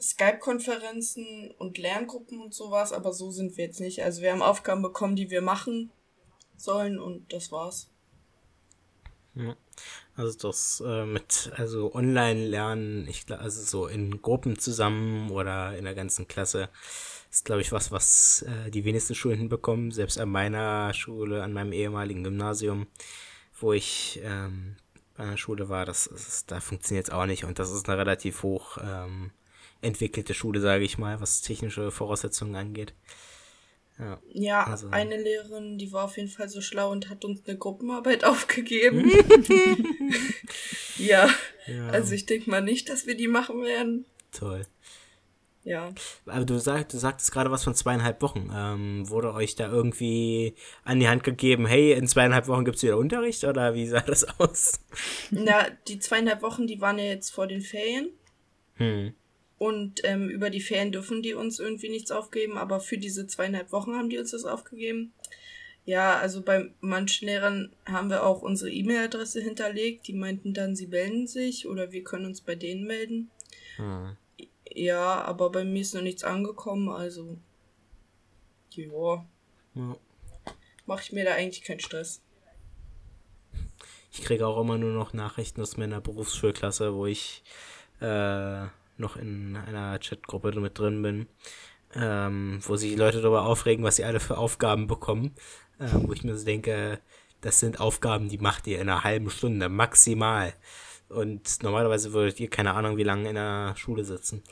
Skype-Konferenzen 0.00 1.50
und 1.58 1.78
Lerngruppen 1.78 2.40
und 2.40 2.54
sowas, 2.54 2.92
aber 2.92 3.12
so 3.12 3.30
sind 3.30 3.56
wir 3.56 3.66
jetzt 3.66 3.80
nicht. 3.80 4.02
Also 4.02 4.22
wir 4.22 4.32
haben 4.32 4.42
Aufgaben 4.42 4.82
bekommen, 4.82 5.16
die 5.16 5.30
wir 5.30 5.42
machen 5.42 5.90
sollen 6.56 6.98
und 6.98 7.32
das 7.32 7.52
war's. 7.52 7.90
Ja. 9.34 9.56
Also 10.16 10.48
das 10.48 10.82
äh, 10.84 11.06
mit, 11.06 11.50
also 11.56 11.94
Online-Lernen, 11.94 13.06
ich 13.08 13.26
glaube, 13.26 13.42
also 13.42 13.62
so 13.62 13.86
in 13.86 14.20
Gruppen 14.22 14.58
zusammen 14.58 15.30
oder 15.30 15.76
in 15.76 15.84
der 15.84 15.94
ganzen 15.94 16.28
Klasse, 16.28 16.68
ist, 17.30 17.44
glaube 17.44 17.60
ich, 17.60 17.72
was, 17.72 17.92
was 17.92 18.42
äh, 18.42 18.70
die 18.70 18.84
wenigsten 18.84 19.14
Schulen 19.14 19.38
hinbekommen. 19.38 19.92
Selbst 19.92 20.18
an 20.18 20.30
meiner 20.30 20.92
Schule, 20.94 21.42
an 21.42 21.52
meinem 21.52 21.72
ehemaligen 21.72 22.24
Gymnasium, 22.24 22.86
wo 23.60 23.72
ich 23.72 24.20
ähm, 24.24 24.76
bei 25.16 25.24
einer 25.24 25.36
Schule 25.36 25.68
war, 25.68 25.86
das, 25.86 26.10
das 26.12 26.46
da 26.46 26.60
funktioniert 26.60 27.06
es 27.08 27.12
auch 27.12 27.26
nicht. 27.26 27.44
Und 27.44 27.58
das 27.58 27.70
ist 27.70 27.88
eine 27.88 27.98
relativ 27.98 28.42
hoch 28.42 28.78
ähm, 28.82 29.30
entwickelte 29.80 30.34
Schule, 30.34 30.60
sage 30.60 30.84
ich 30.84 30.98
mal, 30.98 31.20
was 31.20 31.42
technische 31.42 31.90
Voraussetzungen 31.90 32.56
angeht. 32.56 32.94
Ja, 34.00 34.20
ja 34.32 34.64
also. 34.64 34.88
eine 34.90 35.20
Lehrerin, 35.20 35.78
die 35.78 35.92
war 35.92 36.04
auf 36.04 36.16
jeden 36.16 36.28
Fall 36.28 36.48
so 36.48 36.60
schlau 36.60 36.90
und 36.90 37.08
hat 37.10 37.24
uns 37.24 37.46
eine 37.46 37.58
Gruppenarbeit 37.58 38.24
aufgegeben. 38.24 39.10
ja, 40.96 41.28
ja, 41.66 41.88
also 41.88 42.14
ich 42.14 42.26
denke 42.26 42.50
mal 42.50 42.62
nicht, 42.62 42.88
dass 42.88 43.06
wir 43.06 43.16
die 43.16 43.28
machen 43.28 43.62
werden. 43.62 44.06
Toll. 44.32 44.66
Ja. 45.62 45.92
Aber 46.24 46.44
du, 46.46 46.58
sag, 46.58 46.88
du 46.88 46.96
sagtest 46.96 47.32
gerade 47.32 47.50
was 47.50 47.64
von 47.64 47.74
zweieinhalb 47.74 48.22
Wochen. 48.22 48.50
Ähm, 48.54 49.08
wurde 49.10 49.34
euch 49.34 49.56
da 49.56 49.70
irgendwie 49.70 50.54
an 50.84 51.00
die 51.00 51.08
Hand 51.08 51.22
gegeben, 51.22 51.66
hey, 51.66 51.92
in 51.92 52.08
zweieinhalb 52.08 52.48
Wochen 52.48 52.64
gibt 52.64 52.78
es 52.78 52.82
wieder 52.82 52.96
Unterricht 52.96 53.44
oder 53.44 53.74
wie 53.74 53.86
sah 53.86 54.00
das 54.00 54.24
aus? 54.40 54.80
Na, 55.30 55.66
die 55.86 55.98
zweieinhalb 55.98 56.42
Wochen, 56.42 56.66
die 56.66 56.80
waren 56.80 56.98
ja 56.98 57.04
jetzt 57.04 57.30
vor 57.30 57.46
den 57.46 57.60
Ferien. 57.60 58.10
Hm. 58.76 59.12
Und 59.60 60.00
ähm, 60.04 60.30
über 60.30 60.48
die 60.48 60.62
Ferien 60.62 60.90
dürfen 60.90 61.20
die 61.20 61.34
uns 61.34 61.58
irgendwie 61.58 61.90
nichts 61.90 62.10
aufgeben, 62.10 62.56
aber 62.56 62.80
für 62.80 62.96
diese 62.96 63.26
zweieinhalb 63.26 63.72
Wochen 63.72 63.94
haben 63.94 64.08
die 64.08 64.16
uns 64.16 64.30
das 64.30 64.46
aufgegeben. 64.46 65.12
Ja, 65.84 66.18
also 66.18 66.40
bei 66.40 66.70
manchen 66.80 67.26
Lehrern 67.26 67.70
haben 67.84 68.08
wir 68.08 68.24
auch 68.24 68.40
unsere 68.40 68.70
E-Mail-Adresse 68.70 69.42
hinterlegt. 69.42 70.06
Die 70.06 70.14
meinten 70.14 70.54
dann, 70.54 70.76
sie 70.76 70.86
melden 70.86 71.26
sich 71.26 71.68
oder 71.68 71.92
wir 71.92 72.02
können 72.02 72.24
uns 72.24 72.40
bei 72.40 72.54
denen 72.54 72.86
melden. 72.86 73.30
Hm. 73.76 74.16
Ja, 74.72 75.20
aber 75.24 75.50
bei 75.50 75.66
mir 75.66 75.82
ist 75.82 75.94
noch 75.94 76.00
nichts 76.00 76.24
angekommen, 76.24 76.88
also. 76.88 77.36
Ja. 78.70 79.26
ja. 79.74 79.96
Mache 80.86 81.02
ich 81.02 81.12
mir 81.12 81.26
da 81.26 81.34
eigentlich 81.34 81.64
keinen 81.64 81.80
Stress. 81.80 82.22
ich 84.10 84.22
kriege 84.22 84.46
auch 84.46 84.58
immer 84.58 84.78
nur 84.78 84.92
noch 84.92 85.12
Nachrichten 85.12 85.60
aus 85.60 85.76
meiner 85.76 86.00
Berufsschulklasse, 86.00 86.94
wo 86.94 87.04
ich 87.04 87.42
äh, 88.00 88.66
noch 89.00 89.16
in 89.16 89.56
einer 89.56 89.98
Chatgruppe 89.98 90.58
mit 90.60 90.78
drin 90.78 91.02
bin, 91.02 91.26
ähm, 91.94 92.60
wo 92.62 92.76
sich 92.76 92.90
die 92.90 92.96
Leute 92.96 93.20
darüber 93.20 93.46
aufregen, 93.46 93.84
was 93.84 93.96
sie 93.96 94.04
alle 94.04 94.20
für 94.20 94.38
Aufgaben 94.38 94.86
bekommen, 94.86 95.34
äh, 95.78 95.88
wo 95.92 96.12
ich 96.12 96.22
mir 96.22 96.36
so 96.36 96.44
denke, 96.44 97.00
das 97.40 97.58
sind 97.58 97.80
Aufgaben, 97.80 98.28
die 98.28 98.38
macht 98.38 98.66
ihr 98.66 98.80
in 98.80 98.88
einer 98.88 99.04
halben 99.04 99.30
Stunde 99.30 99.68
maximal. 99.68 100.52
Und 101.08 101.62
normalerweise 101.62 102.12
würdet 102.12 102.38
ihr 102.38 102.48
keine 102.48 102.74
Ahnung, 102.74 102.96
wie 102.96 103.02
lange 103.02 103.28
in 103.28 103.34
der 103.34 103.74
Schule 103.76 104.04
sitzen. 104.04 104.42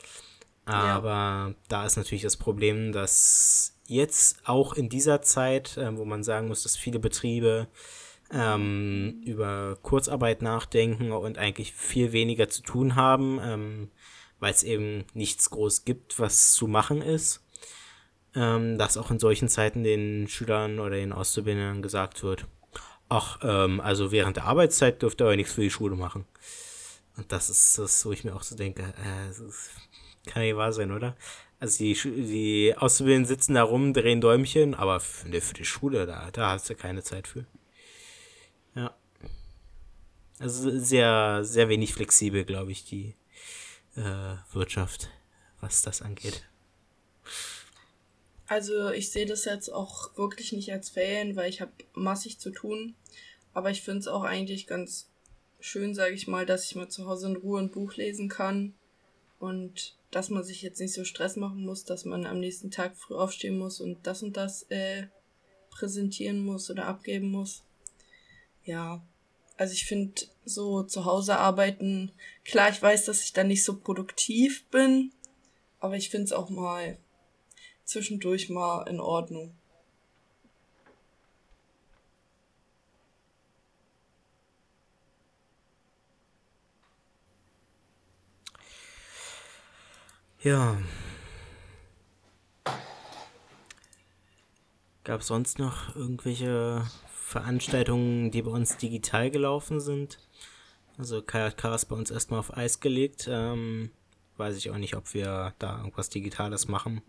Aber 0.65 1.09
ja. 1.09 1.53
da 1.67 1.85
ist 1.85 1.95
natürlich 1.95 2.23
das 2.23 2.37
Problem, 2.37 2.91
dass 2.91 3.79
jetzt 3.85 4.41
auch 4.45 4.73
in 4.73 4.89
dieser 4.89 5.21
Zeit, 5.21 5.77
äh, 5.77 5.97
wo 5.97 6.05
man 6.05 6.23
sagen 6.23 6.47
muss, 6.47 6.63
dass 6.63 6.77
viele 6.77 6.99
Betriebe 6.99 7.67
ähm, 8.31 9.21
über 9.25 9.77
Kurzarbeit 9.81 10.41
nachdenken 10.41 11.11
und 11.11 11.37
eigentlich 11.37 11.73
viel 11.73 12.11
weniger 12.11 12.49
zu 12.49 12.61
tun 12.61 12.95
haben, 12.95 13.39
ähm, 13.43 13.91
weil 14.39 14.53
es 14.53 14.63
eben 14.63 15.05
nichts 15.13 15.49
groß 15.49 15.85
gibt, 15.85 16.19
was 16.19 16.53
zu 16.53 16.67
machen 16.67 17.01
ist, 17.01 17.43
ähm, 18.35 18.77
dass 18.77 18.97
auch 18.97 19.11
in 19.11 19.19
solchen 19.19 19.49
Zeiten 19.49 19.83
den 19.83 20.27
Schülern 20.27 20.79
oder 20.79 20.95
den 20.95 21.13
Auszubildenden 21.13 21.81
gesagt 21.81 22.23
wird, 22.23 22.45
ach, 23.09 23.39
ähm, 23.43 23.79
also 23.81 24.11
während 24.11 24.37
der 24.37 24.45
Arbeitszeit 24.45 25.01
dürft 25.01 25.21
ihr 25.21 25.25
aber 25.25 25.35
nichts 25.35 25.53
für 25.53 25.61
die 25.61 25.71
Schule 25.71 25.95
machen. 25.95 26.25
Und 27.17 27.31
das 27.31 27.49
ist 27.49 27.77
das, 27.77 28.05
wo 28.05 28.11
ich 28.11 28.23
mir 28.23 28.35
auch 28.35 28.43
so 28.43 28.55
denke, 28.55 28.83
äh, 28.83 30.29
kann 30.29 30.43
nicht 30.43 30.55
wahr 30.55 30.71
sein, 30.71 30.91
oder? 30.91 31.17
Also 31.59 31.79
die, 31.79 31.93
die 31.93 32.73
Auszubildenden 32.77 33.27
sitzen 33.27 33.55
da 33.55 33.63
rum, 33.63 33.93
drehen 33.93 34.21
Däumchen, 34.21 34.75
aber 34.75 35.01
für, 35.01 35.41
für 35.41 35.53
die 35.53 35.65
Schule, 35.65 36.05
da, 36.05 36.31
da 36.31 36.51
hast 36.51 36.69
du 36.69 36.75
keine 36.75 37.03
Zeit 37.03 37.27
für. 37.27 37.45
Ja. 38.75 38.95
Also 40.39 40.79
sehr, 40.79 41.43
sehr 41.43 41.67
wenig 41.67 41.93
flexibel, 41.93 42.45
glaube 42.45 42.71
ich, 42.71 42.85
die 42.85 43.15
äh, 43.95 44.35
Wirtschaft, 44.53 45.09
was 45.61 45.81
das 45.81 46.01
angeht. 46.01 46.43
Also 48.47 48.89
ich 48.89 49.11
sehe 49.11 49.27
das 49.27 49.45
jetzt 49.45 49.69
auch 49.69 50.17
wirklich 50.17 50.53
nicht 50.53 50.71
als 50.71 50.89
Ferien, 50.89 51.35
weil 51.35 51.49
ich 51.49 51.61
habe 51.61 51.71
massig 51.93 52.39
zu 52.39 52.49
tun. 52.49 52.95
Aber 53.53 53.69
ich 53.69 53.81
finde 53.81 53.99
es 53.99 54.07
auch 54.07 54.23
eigentlich 54.23 54.67
ganz 54.67 55.09
schön, 55.59 55.93
sage 55.93 56.15
ich 56.15 56.27
mal, 56.27 56.45
dass 56.45 56.65
ich 56.65 56.75
mal 56.75 56.89
zu 56.89 57.05
Hause 57.05 57.27
in 57.27 57.35
Ruhe 57.35 57.59
ein 57.59 57.71
Buch 57.71 57.95
lesen 57.95 58.29
kann 58.29 58.73
und 59.39 59.95
dass 60.11 60.29
man 60.29 60.43
sich 60.43 60.61
jetzt 60.61 60.79
nicht 60.79 60.93
so 60.93 61.03
Stress 61.03 61.35
machen 61.35 61.65
muss, 61.65 61.85
dass 61.85 62.05
man 62.05 62.25
am 62.25 62.39
nächsten 62.39 62.71
Tag 62.71 62.97
früh 62.97 63.15
aufstehen 63.15 63.57
muss 63.57 63.79
und 63.79 64.05
das 64.07 64.23
und 64.23 64.35
das 64.37 64.63
äh, 64.69 65.07
präsentieren 65.69 66.39
muss 66.39 66.69
oder 66.71 66.87
abgeben 66.87 67.29
muss. 67.29 67.63
Ja, 68.63 69.05
also 69.59 69.73
ich 69.73 69.85
finde 69.85 70.21
so 70.45 70.83
zu 70.83 71.03
Hause 71.03 71.37
arbeiten, 71.37 72.13
klar, 72.45 72.69
ich 72.69 72.81
weiß, 72.81 73.03
dass 73.03 73.21
ich 73.21 73.33
dann 73.33 73.49
nicht 73.49 73.65
so 73.65 73.77
produktiv 73.77 74.65
bin, 74.69 75.11
aber 75.81 75.97
ich 75.97 76.09
finde 76.09 76.25
es 76.25 76.31
auch 76.31 76.49
mal 76.49 76.97
zwischendurch 77.83 78.49
mal 78.49 78.87
in 78.87 79.01
Ordnung. 79.01 79.53
Ja. 90.41 90.77
Gab 95.03 95.19
es 95.19 95.27
sonst 95.27 95.59
noch 95.59 95.97
irgendwelche 95.97 96.89
Veranstaltungen, 97.29 98.31
die 98.31 98.41
bei 98.41 98.49
uns 98.49 98.77
digital 98.77 99.29
gelaufen 99.29 99.79
sind? 99.79 100.17
Also 100.97 101.21
KJK 101.21 101.75
ist 101.75 101.85
bei 101.85 101.95
uns 101.95 102.09
erstmal 102.09 102.39
auf 102.39 102.57
Eis 102.57 102.79
gelegt. 102.79 103.27
Ähm, 103.31 103.91
weiß 104.37 104.57
ich 104.57 104.71
auch 104.71 104.77
nicht, 104.77 104.95
ob 104.95 105.13
wir 105.13 105.53
da 105.59 105.77
irgendwas 105.77 106.09
Digitales 106.09 106.67
machen. 106.67 107.03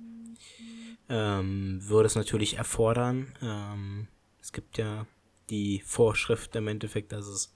Ähm, 1.09 1.81
würde 1.89 2.07
es 2.07 2.17
natürlich 2.17 2.59
erfordern. 2.59 3.35
Ähm, 3.41 4.09
es 4.43 4.53
gibt 4.53 4.77
ja 4.77 5.07
die 5.49 5.81
Vorschrift 5.81 6.55
im 6.55 6.69
Endeffekt, 6.69 7.13
dass 7.13 7.27
es 7.27 7.55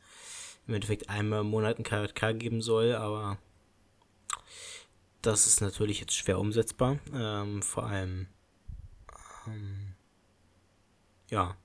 im 0.67 0.73
Endeffekt 0.73 1.11
einmal 1.11 1.43
im 1.43 1.49
Monat 1.49 1.79
ein 1.79 1.85
KJK 1.85 2.39
geben 2.39 2.63
soll, 2.63 2.95
aber 2.95 3.37
das 5.21 5.47
ist 5.47 5.61
natürlich 5.61 6.01
jetzt 6.01 6.15
schwer 6.15 6.39
umsetzbar. 6.39 6.99
Ähm, 7.13 7.61
vor 7.61 7.85
allem, 7.85 8.27
ähm, 9.47 9.95
ja, 11.29 11.59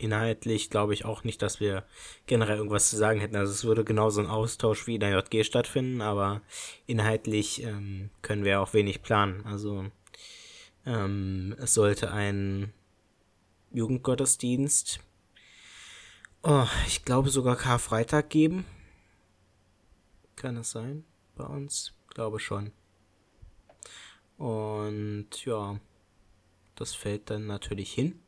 inhaltlich 0.00 0.70
glaube 0.70 0.94
ich 0.94 1.04
auch 1.04 1.24
nicht, 1.24 1.42
dass 1.42 1.60
wir 1.60 1.84
generell 2.26 2.56
irgendwas 2.56 2.90
zu 2.90 2.96
sagen 2.96 3.20
hätten. 3.20 3.36
Also 3.36 3.52
es 3.52 3.64
würde 3.64 3.84
genauso 3.84 4.20
ein 4.20 4.26
Austausch 4.26 4.86
wie 4.86 4.94
in 4.94 5.00
der 5.00 5.10
JG 5.10 5.44
stattfinden, 5.44 6.00
aber 6.00 6.42
inhaltlich 6.86 7.62
ähm, 7.62 8.10
können 8.22 8.44
wir 8.44 8.60
auch 8.60 8.72
wenig 8.74 9.02
planen. 9.02 9.44
Also 9.44 9.86
ähm, 10.86 11.54
es 11.58 11.74
sollte 11.74 12.12
ein 12.12 12.72
Jugendgottesdienst, 13.72 15.00
oh, 16.42 16.66
ich 16.86 17.04
glaube 17.04 17.30
sogar 17.30 17.56
Karfreitag 17.56 18.30
geben. 18.30 18.64
Kann 20.36 20.56
es 20.56 20.70
sein 20.70 21.04
bei 21.36 21.44
uns? 21.44 21.92
Glaube 22.08 22.40
schon. 22.40 22.72
Und 24.38 25.44
ja, 25.44 25.78
das 26.74 26.94
fällt 26.94 27.28
dann 27.28 27.46
natürlich 27.46 27.92
hin. 27.92 28.18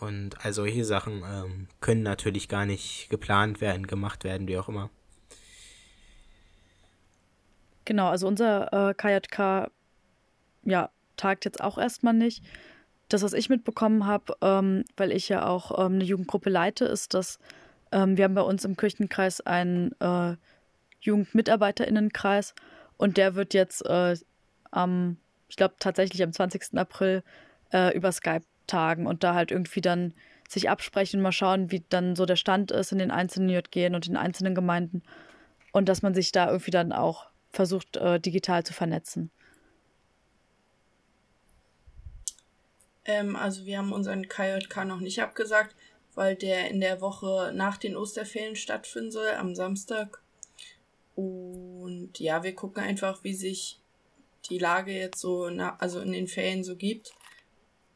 Und 0.00 0.44
all 0.44 0.52
solche 0.52 0.84
Sachen 0.84 1.22
ähm, 1.24 1.68
können 1.80 2.02
natürlich 2.02 2.48
gar 2.48 2.66
nicht 2.66 3.08
geplant 3.10 3.60
werden, 3.60 3.86
gemacht 3.86 4.24
werden, 4.24 4.46
wie 4.46 4.58
auch 4.58 4.68
immer. 4.68 4.90
Genau, 7.84 8.08
also 8.08 8.28
unser 8.28 8.90
äh, 8.90 8.94
KJK 8.94 9.70
ja, 10.64 10.90
tagt 11.16 11.44
jetzt 11.44 11.62
auch 11.62 11.78
erstmal 11.78 12.14
nicht. 12.14 12.44
Das, 13.08 13.22
was 13.22 13.32
ich 13.32 13.48
mitbekommen 13.48 14.06
habe, 14.06 14.36
ähm, 14.42 14.84
weil 14.96 15.12
ich 15.12 15.28
ja 15.28 15.46
auch 15.46 15.78
ähm, 15.78 15.94
eine 15.94 16.04
Jugendgruppe 16.04 16.50
leite, 16.50 16.84
ist, 16.84 17.14
dass 17.14 17.38
ähm, 17.90 18.16
wir 18.16 18.24
haben 18.24 18.34
bei 18.34 18.42
uns 18.42 18.64
im 18.64 18.76
Kirchenkreis 18.76 19.40
einen 19.40 19.92
äh, 20.00 20.36
Jugendmitarbeiterinnnenkreis 21.00 22.54
und 22.98 23.16
der 23.16 23.34
wird 23.34 23.54
jetzt 23.54 23.84
äh, 23.86 24.16
am, 24.70 25.16
ich 25.48 25.56
glaube 25.56 25.74
tatsächlich 25.78 26.22
am 26.22 26.32
20. 26.32 26.76
April 26.76 27.22
äh, 27.72 27.96
über 27.96 28.12
Skype 28.12 28.44
tagen 28.68 29.06
und 29.06 29.24
da 29.24 29.34
halt 29.34 29.50
irgendwie 29.50 29.80
dann 29.80 30.14
sich 30.48 30.70
absprechen 30.70 31.18
und 31.18 31.24
mal 31.24 31.32
schauen, 31.32 31.70
wie 31.70 31.84
dann 31.88 32.16
so 32.16 32.24
der 32.24 32.36
Stand 32.36 32.70
ist 32.70 32.92
in 32.92 32.98
den 32.98 33.10
einzelnen 33.10 33.50
JG 33.50 33.94
und 33.94 34.06
den 34.06 34.16
einzelnen 34.16 34.54
Gemeinden 34.54 35.02
und 35.72 35.88
dass 35.88 36.02
man 36.02 36.14
sich 36.14 36.32
da 36.32 36.46
irgendwie 36.46 36.70
dann 36.70 36.92
auch 36.92 37.26
versucht, 37.50 37.96
äh, 37.96 38.20
digital 38.20 38.64
zu 38.64 38.72
vernetzen. 38.72 39.30
Ähm, 43.04 43.36
also 43.36 43.64
wir 43.64 43.78
haben 43.78 43.92
unseren 43.92 44.28
KJK 44.28 44.84
noch 44.84 45.00
nicht 45.00 45.20
abgesagt, 45.22 45.74
weil 46.14 46.36
der 46.36 46.70
in 46.70 46.80
der 46.80 47.00
Woche 47.00 47.52
nach 47.54 47.76
den 47.76 47.96
Osterferien 47.96 48.56
stattfinden 48.56 49.10
soll, 49.10 49.30
am 49.30 49.54
Samstag. 49.54 50.20
Und 51.14 52.18
ja, 52.18 52.42
wir 52.42 52.54
gucken 52.54 52.82
einfach, 52.82 53.24
wie 53.24 53.34
sich 53.34 53.80
die 54.50 54.58
Lage 54.58 54.92
jetzt 54.92 55.20
so, 55.20 55.48
na, 55.50 55.76
also 55.78 56.00
in 56.00 56.12
den 56.12 56.28
Ferien 56.28 56.64
so 56.64 56.76
gibt. 56.76 57.12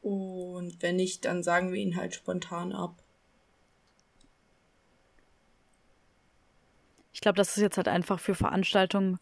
Und 0.03 0.83
wenn 0.83 0.97
nicht, 0.97 1.25
dann 1.25 1.43
sagen 1.43 1.73
wir 1.73 1.81
ihn 1.81 1.97
halt 1.97 2.15
spontan 2.15 2.73
ab. 2.73 3.03
Ich 7.13 7.21
glaube, 7.21 7.37
das 7.37 7.57
ist 7.57 7.63
jetzt 7.63 7.77
halt 7.77 7.89
einfach 7.89 8.19
für 8.19 8.35
Veranstaltungen 8.35 9.19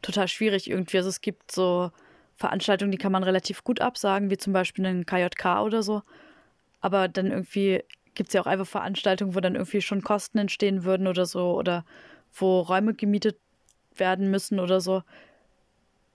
total 0.00 0.28
schwierig 0.28 0.68
irgendwie. 0.70 0.96
Also 0.96 1.10
es 1.10 1.20
gibt 1.20 1.52
so 1.52 1.90
Veranstaltungen, 2.36 2.92
die 2.92 2.98
kann 2.98 3.12
man 3.12 3.24
relativ 3.24 3.62
gut 3.62 3.80
absagen, 3.80 4.30
wie 4.30 4.38
zum 4.38 4.52
Beispiel 4.52 4.86
einen 4.86 5.06
KJK 5.06 5.62
oder 5.62 5.82
so. 5.82 6.02
Aber 6.80 7.08
dann 7.08 7.26
irgendwie 7.26 7.84
gibt 8.14 8.28
es 8.30 8.34
ja 8.34 8.40
auch 8.40 8.46
einfach 8.46 8.66
Veranstaltungen, 8.66 9.34
wo 9.34 9.40
dann 9.40 9.54
irgendwie 9.54 9.82
schon 9.82 10.02
Kosten 10.02 10.38
entstehen 10.38 10.84
würden 10.84 11.06
oder 11.06 11.26
so 11.26 11.54
oder 11.54 11.84
wo 12.32 12.60
Räume 12.60 12.94
gemietet 12.94 13.38
werden 13.94 14.30
müssen 14.30 14.58
oder 14.60 14.80
so 14.80 15.02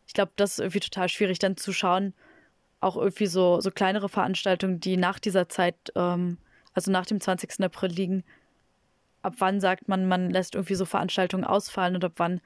ich 0.07 0.13
glaube, 0.13 0.31
das 0.37 0.53
ist 0.53 0.59
irgendwie 0.59 0.79
total 0.79 1.09
schwierig, 1.09 1.37
dann 1.37 1.57
zu 1.57 1.73
schauen, 1.73 2.13
auch 2.79 2.95
irgendwie 2.97 3.27
so, 3.27 3.59
so 3.59 3.71
kleinere 3.71 4.09
Veranstaltungen, 4.09 4.79
die 4.79 4.97
nach 4.97 5.19
dieser 5.19 5.49
Zeit, 5.49 5.75
ähm, 5.95 6.37
also 6.73 6.91
nach 6.91 7.05
dem 7.05 7.19
20. 7.19 7.63
April 7.63 7.89
liegen, 7.89 8.23
ab 9.21 9.35
wann 9.39 9.59
sagt 9.59 9.87
man, 9.87 10.07
man 10.07 10.29
lässt 10.29 10.55
irgendwie 10.55 10.75
so 10.75 10.85
Veranstaltungen 10.85 11.43
ausfallen 11.43 11.95
und 11.95 12.05
ab 12.05 12.13
wann 12.17 12.41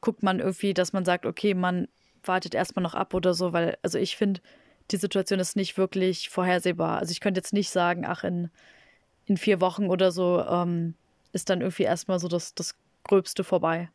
guckt 0.00 0.22
man 0.22 0.40
irgendwie, 0.40 0.74
dass 0.74 0.92
man 0.92 1.04
sagt, 1.04 1.26
okay, 1.26 1.54
man 1.54 1.88
wartet 2.24 2.54
erstmal 2.54 2.82
noch 2.82 2.94
ab 2.94 3.14
oder 3.14 3.34
so, 3.34 3.52
weil, 3.52 3.78
also 3.82 3.98
ich 3.98 4.16
finde, 4.16 4.40
die 4.90 4.96
Situation 4.96 5.40
ist 5.40 5.56
nicht 5.56 5.76
wirklich 5.76 6.28
vorhersehbar. 6.28 6.98
Also 6.98 7.12
ich 7.12 7.20
könnte 7.20 7.38
jetzt 7.38 7.52
nicht 7.52 7.70
sagen, 7.70 8.04
ach, 8.06 8.24
in, 8.24 8.50
in 9.26 9.36
vier 9.36 9.60
Wochen 9.60 9.88
oder 9.88 10.10
so 10.10 10.44
ähm, 10.44 10.94
ist 11.32 11.50
dann 11.50 11.60
irgendwie 11.60 11.84
erstmal 11.84 12.18
so 12.18 12.28
das, 12.28 12.54
das 12.54 12.74
Gröbste 13.04 13.44
vorbei. 13.44 13.90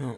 Ja. 0.00 0.16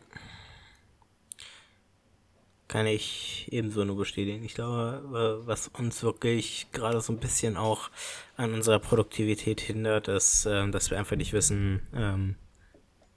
Kann 2.69 2.87
ich 2.87 3.49
ebenso 3.51 3.85
nur 3.85 3.97
bestätigen. 3.97 4.45
Ich 4.45 4.55
glaube, 4.55 5.43
was 5.45 5.69
uns 5.69 6.03
wirklich 6.03 6.69
gerade 6.73 7.01
so 7.01 7.13
ein 7.13 7.19
bisschen 7.19 7.57
auch 7.57 7.91
an 8.37 8.55
unserer 8.55 8.79
Produktivität 8.79 9.61
hindert, 9.61 10.09
ist, 10.09 10.47
äh, 10.47 10.71
dass 10.71 10.91
wir 10.91 10.99
einfach 10.99 11.17
nicht 11.17 11.33
wissen, 11.33 11.87
ähm, 11.95 12.37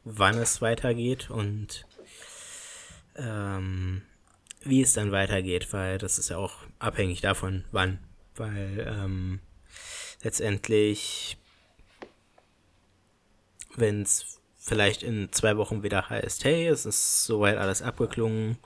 wann 0.04 0.38
es 0.38 0.62
weitergeht 0.62 1.30
und 1.30 1.86
ähm, 3.16 4.02
wie 4.62 4.82
es 4.82 4.94
dann 4.94 5.12
weitergeht, 5.12 5.72
weil 5.72 6.00
das 6.00 6.18
ist 6.18 6.30
ja 6.30 6.38
auch 6.38 6.56
abhängig 6.80 7.22
davon, 7.22 7.64
wann. 7.72 8.00
Weil 8.36 8.86
ähm, 8.88 9.40
letztendlich, 10.24 11.38
wenn 13.76 14.02
es 14.02 14.42
vielleicht 14.66 15.04
in 15.04 15.32
zwei 15.32 15.58
Wochen 15.58 15.84
wieder 15.84 16.10
heißt, 16.10 16.44
hey, 16.44 16.68
es 16.68 16.88
ist 16.88 17.24
soweit 17.26 17.58
alles 17.58 17.84
abgeklungen, 17.84 18.58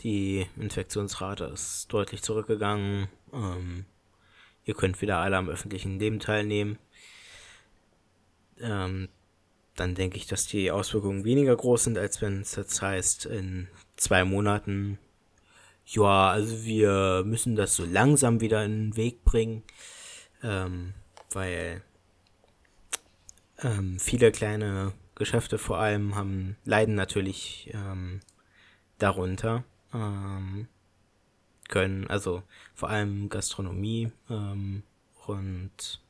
die 0.00 0.46
Infektionsrate 0.56 1.44
ist 1.44 1.92
deutlich 1.92 2.22
zurückgegangen, 2.22 3.06
ähm, 3.32 3.84
ihr 4.64 4.74
könnt 4.74 5.00
wieder 5.00 5.18
alle 5.18 5.36
am 5.36 5.48
öffentlichen 5.48 6.00
Leben 6.00 6.18
teilnehmen, 6.18 6.76
ähm, 8.60 9.08
dann 9.76 9.94
denke 9.94 10.16
ich, 10.16 10.26
dass 10.26 10.48
die 10.48 10.72
Auswirkungen 10.72 11.24
weniger 11.24 11.54
groß 11.54 11.84
sind, 11.84 11.98
als 11.98 12.20
wenn 12.20 12.40
es 12.40 12.56
jetzt 12.56 12.82
heißt, 12.82 13.26
in 13.26 13.68
zwei 13.96 14.24
Monaten, 14.24 14.98
ja, 15.86 16.30
also 16.30 16.64
wir 16.64 17.22
müssen 17.24 17.54
das 17.54 17.76
so 17.76 17.84
langsam 17.84 18.40
wieder 18.40 18.64
in 18.64 18.90
den 18.90 18.96
Weg 18.96 19.22
bringen, 19.22 19.62
ähm, 20.42 20.94
weil 21.30 21.82
ähm, 23.62 24.00
viele 24.00 24.32
kleine 24.32 24.92
Geschäfte 25.14 25.58
vor 25.58 25.78
allem 25.78 26.14
haben, 26.14 26.56
leiden 26.64 26.94
natürlich 26.94 27.70
ähm, 27.72 28.20
darunter. 28.98 29.64
Ähm, 29.92 30.68
können, 31.68 32.06
also 32.08 32.42
vor 32.74 32.90
allem 32.90 33.28
Gastronomie 33.28 34.12
ähm, 34.28 34.82
und 35.26 36.00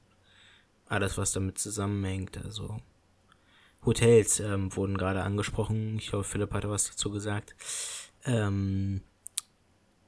alles, 0.87 1.17
was 1.17 1.33
damit 1.33 1.59
zusammenhängt. 1.59 2.39
Also 2.45 2.81
Hotels 3.85 4.41
ähm, 4.41 4.75
wurden 4.77 4.97
gerade 4.97 5.23
angesprochen. 5.23 5.97
Ich 5.99 6.09
glaube, 6.09 6.25
Philipp 6.25 6.53
hatte 6.53 6.71
was 6.71 6.89
dazu 6.91 7.11
gesagt. 7.11 7.55
Ähm, 8.25 9.03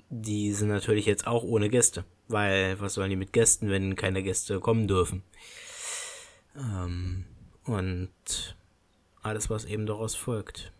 die 0.08 0.52
sind 0.52 0.68
natürlich 0.68 1.06
jetzt 1.06 1.26
auch 1.26 1.42
ohne 1.42 1.68
Gäste, 1.68 2.04
weil 2.28 2.80
was 2.80 2.94
sollen 2.94 3.10
die 3.10 3.16
mit 3.16 3.32
Gästen, 3.32 3.70
wenn 3.70 3.96
keine 3.96 4.22
Gäste 4.22 4.60
kommen 4.60 4.88
dürfen? 4.88 5.22
Ähm, 6.56 7.24
und 7.64 8.55
alles, 9.26 9.50
was 9.50 9.64
eben 9.64 9.86
daraus 9.86 10.14
folgt. 10.14 10.72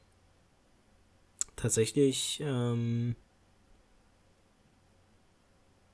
Tatsächlich, 1.57 2.41
ähm, 2.43 3.17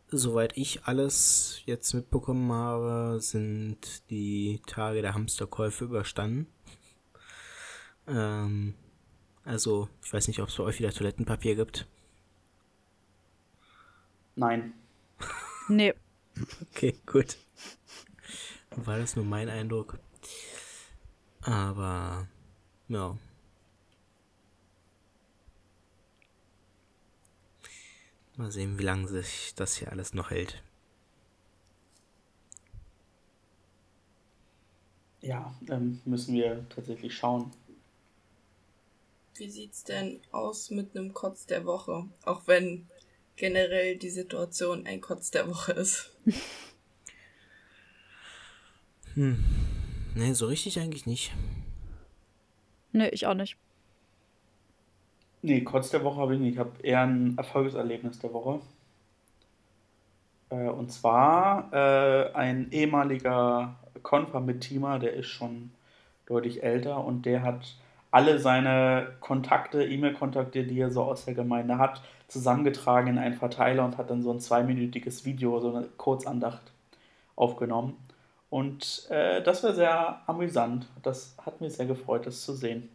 soweit 0.09 0.57
ich 0.57 0.85
alles 0.85 1.63
jetzt 1.67 1.95
mitbekommen 1.95 2.53
habe, 2.53 3.19
sind 3.21 4.11
die 4.11 4.61
Tage 4.67 5.03
der 5.03 5.15
Hamsterkäufe 5.15 5.85
überstanden. 5.85 6.47
Ähm, 8.07 8.75
also, 9.45 9.89
ich 10.05 10.13
weiß 10.13 10.29
nicht, 10.29 10.41
ob 10.41 10.49
es 10.49 10.57
bei 10.57 10.65
euch 10.65 10.79
wieder 10.79 10.93
Toilettenpapier 10.93 11.57
gibt. 11.57 11.87
Nein. 14.37 14.75
Nee. 15.69 15.95
Okay, 16.71 16.99
gut. 17.07 17.39
War 18.71 18.99
das 18.99 19.15
nur 19.15 19.25
mein 19.25 19.49
Eindruck? 19.49 19.97
Aber, 21.41 22.27
ja. 22.93 23.17
Mal 28.37 28.51
sehen, 28.51 28.79
wie 28.79 28.83
lange 28.83 29.09
sich 29.09 29.55
das 29.57 29.77
hier 29.77 29.91
alles 29.93 30.15
noch 30.15 30.31
hält. 30.31 30.63
Ja, 35.21 35.55
ähm, 35.69 36.01
müssen 36.05 36.35
wir 36.35 36.67
tatsächlich 36.69 37.15
schauen. 37.15 37.53
Wie 39.37 39.49
sieht's 39.49 39.85
denn 39.85 40.21
aus 40.31 40.71
mit 40.71 40.97
einem 40.97 41.15
Kotz 41.15 41.47
der 41.47 41.65
Woche? 41.65 42.05
Auch 42.25 42.47
wenn 42.47 42.89
generell 43.37 43.97
die 43.97 44.11
Situation 44.11 44.87
ein 44.87 45.01
Kotz 45.01 45.31
der 45.31 45.49
Woche 45.49 45.73
ist. 45.73 46.11
Hm. 49.15 49.45
Nee, 50.15 50.33
so 50.33 50.47
richtig 50.47 50.81
eigentlich 50.81 51.07
nicht. 51.07 51.33
Nee, 52.93 53.09
ich 53.09 53.27
auch 53.27 53.35
nicht. 53.35 53.57
Nee, 55.43 55.63
Kotz 55.63 55.91
der 55.91 56.05
Woche 56.05 56.21
habe 56.21 56.35
ich 56.35 56.41
nicht. 56.41 56.53
Ich 56.53 56.59
habe 56.59 56.71
eher 56.83 57.01
ein 57.01 57.37
Erfolgserlebnis 57.37 58.19
der 58.21 58.33
Woche. 58.33 58.61
Äh, 60.51 60.69
und 60.69 60.93
zwar 60.93 61.73
äh, 61.73 62.33
ein 62.35 62.71
ehemaliger 62.71 63.75
Konfa-Mitteamer, 64.03 64.99
der 64.99 65.15
ist 65.15 65.27
schon 65.27 65.73
deutlich 66.27 66.63
älter 66.63 67.05
und 67.05 67.27
der 67.27 67.43
hat 67.43 67.77
alle 68.11 68.39
seine 68.39 69.15
Kontakte, 69.21 69.85
E-Mail-Kontakte, 69.85 70.65
die 70.65 70.79
er 70.79 70.91
so 70.91 71.03
aus 71.03 71.25
der 71.25 71.35
Gemeinde 71.35 71.79
hat, 71.79 72.03
zusammengetragen 72.29 73.09
in 73.09 73.19
einen 73.19 73.35
Verteiler 73.35 73.85
und 73.85 73.99
hat 73.99 74.11
dann 74.11 74.23
so 74.23 74.31
ein 74.33 74.41
zweiminütiges 74.41 75.25
Video, 75.25 75.59
so 75.61 75.75
eine 75.75 75.89
Kurzandacht 75.97 76.73
aufgenommen. 77.37 77.97
Und 78.53 79.07
äh, 79.09 79.43
das 79.43 79.65
war 79.65 79.73
sehr 79.73 80.21
amüsant. 80.27 80.87
Das 81.03 81.35
hat 81.39 81.63
mich 81.63 81.73
sehr 81.73 81.87
gefreut, 81.87 82.27
das 82.27 82.45
zu 82.45 82.53
sehen. 82.53 82.91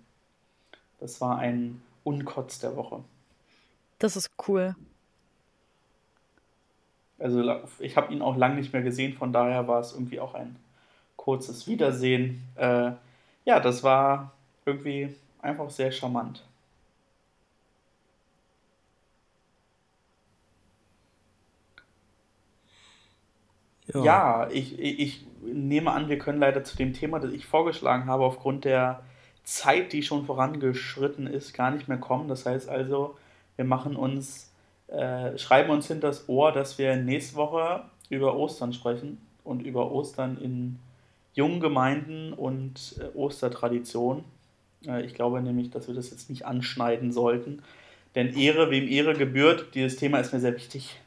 Das 1.00 1.20
war 1.20 1.40
ein 1.40 1.82
Unkotz 2.04 2.60
der 2.60 2.76
Woche. 2.76 3.04
Das 3.98 4.16
ist 4.16 4.30
cool. 4.48 4.76
Also 7.18 7.60
ich 7.80 7.98
habe 7.98 8.14
ihn 8.14 8.22
auch 8.22 8.38
lange 8.38 8.54
nicht 8.54 8.72
mehr 8.72 8.84
gesehen, 8.84 9.18
von 9.18 9.34
daher 9.34 9.68
war 9.68 9.80
es 9.80 9.94
irgendwie 9.94 10.20
auch 10.20 10.36
ein 10.36 10.58
kurzes 11.16 11.66
Wiedersehen. 11.66 12.44
Äh, 12.54 12.92
ja, 13.46 13.60
das 13.60 13.82
war 13.82 14.34
irgendwie 14.64 15.16
einfach 15.42 15.72
sehr 15.72 15.92
charmant. 15.92 16.44
Ja, 24.04 24.44
ja 24.44 24.50
ich, 24.52 24.80
ich 24.80 25.26
nehme 25.42 25.92
an, 25.92 26.10
wir 26.10 26.18
können 26.18 26.40
leider 26.40 26.64
zu 26.64 26.78
dem 26.78 26.94
Thema, 26.94 27.20
das 27.20 27.32
ich 27.32 27.46
vorgeschlagen 27.46 28.06
habe, 28.06 28.24
aufgrund 28.24 28.66
der 28.66 29.04
Zeit, 29.44 29.94
die 29.94 30.04
schon 30.04 30.26
vorangeschritten 30.26 31.28
ist, 31.28 31.54
gar 31.54 31.72
nicht 31.72 31.88
mehr 31.88 31.98
kommen. 31.98 32.28
Das 32.28 32.46
heißt 32.46 32.68
also, 32.68 33.16
wir 33.56 33.66
machen 33.66 33.96
uns, 33.96 34.52
äh, 34.88 35.38
schreiben 35.38 35.70
uns 35.70 35.88
hinter 35.88 36.08
das 36.08 36.28
Ohr, 36.28 36.52
dass 36.52 36.78
wir 36.78 36.96
nächste 36.98 37.36
Woche 37.36 37.84
über 38.10 38.36
Ostern 38.36 38.74
sprechen 38.74 39.20
und 39.44 39.62
über 39.62 39.92
Ostern 39.92 40.38
in 40.38 40.80
jungen 41.34 41.60
Gemeinden 41.60 42.34
und 42.34 42.96
äh, 43.00 43.18
Ostertradition. 43.18 44.26
Äh, 44.86 45.06
ich 45.06 45.14
glaube 45.14 45.42
nämlich, 45.42 45.70
dass 45.70 45.88
wir 45.88 45.96
das 45.96 46.10
jetzt 46.10 46.30
nicht 46.30 46.46
anschneiden 46.46 47.12
sollten. 47.12 47.64
Denn 48.16 48.36
Ehre, 48.36 48.72
wem 48.72 48.88
Ehre 48.88 49.14
gebührt, 49.14 49.76
dieses 49.76 49.96
Thema 49.98 50.20
ist 50.20 50.34
mir 50.34 50.40
sehr 50.40 50.56
wichtig, 50.56 51.00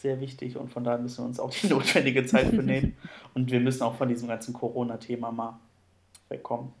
sehr 0.00 0.20
wichtig 0.20 0.56
und 0.56 0.70
von 0.70 0.84
daher 0.84 0.98
müssen 0.98 1.24
wir 1.24 1.28
uns 1.28 1.40
auch 1.40 1.50
die 1.50 1.66
notwendige 1.70 2.26
Zeit 2.26 2.48
für 2.48 2.62
nehmen. 2.62 2.96
Und 3.34 3.50
wir 3.50 3.60
müssen 3.60 3.82
auch 3.82 3.94
von 3.94 4.08
diesem 4.08 4.28
ganzen 4.28 4.52
Corona-Thema 4.52 5.32
mal 5.32 5.58
wegkommen. 6.28 6.72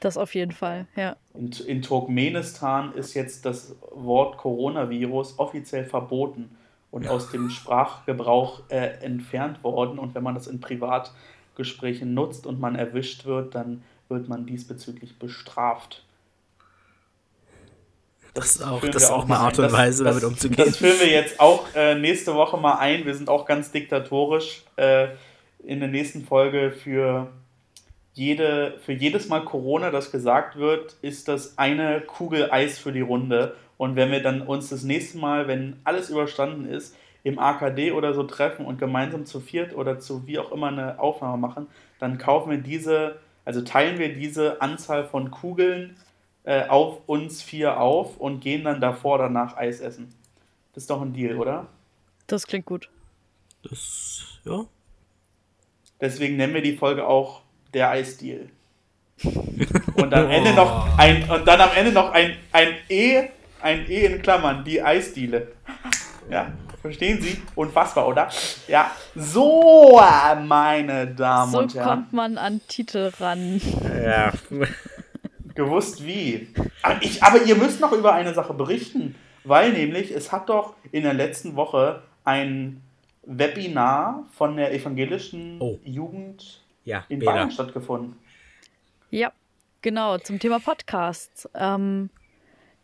Das 0.00 0.16
auf 0.16 0.34
jeden 0.34 0.52
Fall, 0.52 0.86
ja. 0.96 1.16
In, 1.34 1.50
in 1.66 1.82
Turkmenistan 1.82 2.92
ist 2.94 3.14
jetzt 3.14 3.44
das 3.44 3.74
Wort 3.92 4.36
Coronavirus 4.38 5.38
offiziell 5.38 5.84
verboten 5.84 6.50
und 6.90 7.04
ja. 7.04 7.10
aus 7.10 7.30
dem 7.30 7.50
Sprachgebrauch 7.50 8.62
äh, 8.68 9.00
entfernt 9.02 9.62
worden. 9.64 9.98
Und 9.98 10.14
wenn 10.14 10.22
man 10.22 10.34
das 10.34 10.46
in 10.46 10.60
Privatgesprächen 10.60 12.14
nutzt 12.14 12.46
und 12.46 12.60
man 12.60 12.76
erwischt 12.76 13.24
wird, 13.24 13.54
dann 13.54 13.82
wird 14.08 14.28
man 14.28 14.46
diesbezüglich 14.46 15.18
bestraft. 15.18 16.04
Das, 18.34 18.56
ist 18.56 18.62
auch, 18.62 18.80
das 18.80 19.04
ist 19.04 19.10
auch 19.10 19.24
eine 19.24 19.38
Art 19.38 19.58
und 19.58 19.72
Weise, 19.72 20.04
das, 20.04 20.14
damit 20.14 20.24
umzugehen. 20.24 20.66
Das 20.66 20.76
führen 20.76 20.98
wir 21.00 21.08
jetzt 21.08 21.40
auch 21.40 21.66
äh, 21.74 21.94
nächste 21.94 22.34
Woche 22.34 22.56
mal 22.56 22.78
ein. 22.78 23.04
Wir 23.04 23.14
sind 23.14 23.28
auch 23.28 23.46
ganz 23.46 23.70
diktatorisch 23.70 24.62
äh, 24.76 25.08
in 25.64 25.80
der 25.80 25.88
nächsten 25.88 26.24
Folge 26.24 26.70
für 26.70 27.28
jede, 28.14 28.78
für 28.84 28.92
jedes 28.92 29.28
Mal 29.28 29.44
Corona, 29.44 29.90
das 29.90 30.10
gesagt 30.10 30.56
wird, 30.56 30.96
ist 31.02 31.28
das 31.28 31.56
eine 31.58 32.00
Kugel 32.00 32.50
Eis 32.50 32.78
für 32.78 32.92
die 32.92 33.00
Runde. 33.00 33.54
Und 33.76 33.96
wenn 33.96 34.10
wir 34.10 34.22
dann 34.22 34.42
uns 34.42 34.70
das 34.70 34.82
nächste 34.82 35.18
Mal, 35.18 35.46
wenn 35.46 35.76
alles 35.84 36.10
überstanden 36.10 36.68
ist, 36.68 36.96
im 37.22 37.38
AKD 37.38 37.92
oder 37.92 38.14
so 38.14 38.22
treffen 38.22 38.64
und 38.66 38.78
gemeinsam 38.78 39.26
zu 39.26 39.40
viert 39.40 39.74
oder 39.76 39.98
zu 39.98 40.26
wie 40.26 40.38
auch 40.38 40.52
immer 40.52 40.68
eine 40.68 40.98
Aufnahme 40.98 41.36
machen, 41.36 41.66
dann 41.98 42.18
kaufen 42.18 42.50
wir 42.50 42.58
diese 42.58 43.16
also 43.48 43.62
teilen 43.62 43.98
wir 43.98 44.12
diese 44.12 44.60
Anzahl 44.60 45.04
von 45.04 45.30
Kugeln 45.30 45.96
äh, 46.48 46.66
auf 46.66 47.00
uns 47.06 47.42
vier 47.42 47.78
auf 47.78 48.16
und 48.16 48.40
gehen 48.40 48.64
dann 48.64 48.80
davor 48.80 49.18
danach 49.18 49.58
Eis 49.58 49.80
essen. 49.80 50.14
Das 50.72 50.84
ist 50.84 50.90
doch 50.90 51.02
ein 51.02 51.12
Deal, 51.12 51.36
oder? 51.36 51.66
Das 52.26 52.46
klingt 52.46 52.64
gut. 52.64 52.88
Das, 53.62 54.22
ja. 54.46 54.64
Deswegen 56.00 56.38
nennen 56.38 56.54
wir 56.54 56.62
die 56.62 56.74
Folge 56.74 57.06
auch 57.06 57.42
der 57.74 57.90
Eisdeal. 57.90 58.48
Und 59.96 60.14
am 60.14 60.30
Ende 60.30 60.54
noch 60.54 60.96
ein 60.96 61.28
und 61.28 61.46
dann 61.46 61.60
am 61.60 61.70
Ende 61.76 61.90
noch 61.90 62.12
ein, 62.12 62.36
ein 62.52 62.68
E, 62.88 63.24
ein 63.60 63.90
E 63.90 64.06
in 64.06 64.22
Klammern, 64.22 64.64
die 64.64 64.80
Eisdiele. 64.80 65.48
Ja, 66.30 66.52
verstehen 66.80 67.20
Sie? 67.20 67.42
Unfassbar, 67.56 68.06
oder? 68.06 68.28
Ja, 68.68 68.92
so, 69.16 70.00
meine 70.46 71.08
Damen 71.08 71.50
So 71.50 71.58
und 71.58 71.74
Herren. 71.74 71.88
kommt 71.88 72.12
man 72.12 72.38
an 72.38 72.60
Titel 72.68 73.10
ran. 73.18 73.60
Ja. 74.02 74.32
Gewusst 75.58 76.06
wie. 76.06 76.48
Aber, 76.82 77.02
ich, 77.02 77.20
aber 77.22 77.42
ihr 77.42 77.56
müsst 77.56 77.80
noch 77.80 77.90
über 77.92 78.14
eine 78.14 78.32
Sache 78.32 78.54
berichten, 78.54 79.16
weil 79.42 79.72
nämlich 79.72 80.12
es 80.12 80.30
hat 80.30 80.48
doch 80.48 80.74
in 80.92 81.02
der 81.02 81.14
letzten 81.14 81.56
Woche 81.56 82.02
ein 82.24 82.80
Webinar 83.24 84.24
von 84.36 84.56
der 84.56 84.72
evangelischen 84.72 85.60
Oh. 85.60 85.80
Jugend 85.84 86.62
Ja, 86.84 87.04
in. 87.08 87.18
Bayern 87.18 87.50
stattgefunden. 87.50 88.14
Ja, 89.10 89.32
genau, 89.82 90.18
zum 90.18 90.38
Thema 90.38 90.60
Podcasts. 90.60 91.48
Ähm, 91.56 92.08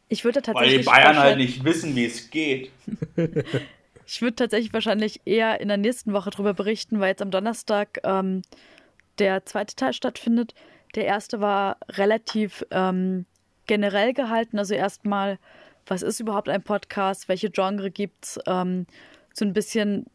ich 0.08 0.24
würde 0.24 0.40
Weil 0.40 0.42
die 0.42 0.52
tatsächlich. 0.82 0.86
Bayern 0.86 1.06
halt 1.06 1.16
wahrscheinlich- 1.16 1.50
nicht 1.56 1.64
wissen, 1.64 1.94
wie 1.96 2.04
es 2.06 2.30
geht. 2.30 2.70
Ich 4.06 4.20
würde 4.20 4.34
tatsächlich 4.36 4.74
wahrscheinlich 4.74 5.22
eher 5.24 5.62
in 5.62 5.68
der 5.68 5.78
nächsten 5.78 6.12
Woche 6.12 6.28
darüber 6.28 6.52
berichten, 6.52 7.00
weil 7.00 7.08
jetzt 7.08 7.22
am 7.22 7.30
Donnerstag 7.30 8.00
ähm, 8.04 8.42
der 9.18 9.46
zweite 9.46 9.74
Teil 9.76 9.94
stattfindet. 9.94 10.54
Der 10.94 11.06
erste 11.06 11.40
war 11.40 11.76
relativ 11.90 12.64
ähm, 12.70 13.26
generell 13.66 14.12
gehalten, 14.12 14.58
also 14.58 14.74
erstmal, 14.74 15.38
was 15.86 16.02
ist 16.02 16.20
überhaupt 16.20 16.48
ein 16.48 16.62
Podcast, 16.62 17.28
welche 17.28 17.50
Genre 17.50 17.90
gibt's, 17.90 18.38
ähm, 18.46 18.86
so 19.32 19.44
ein 19.44 19.52
bisschen, 19.52 20.06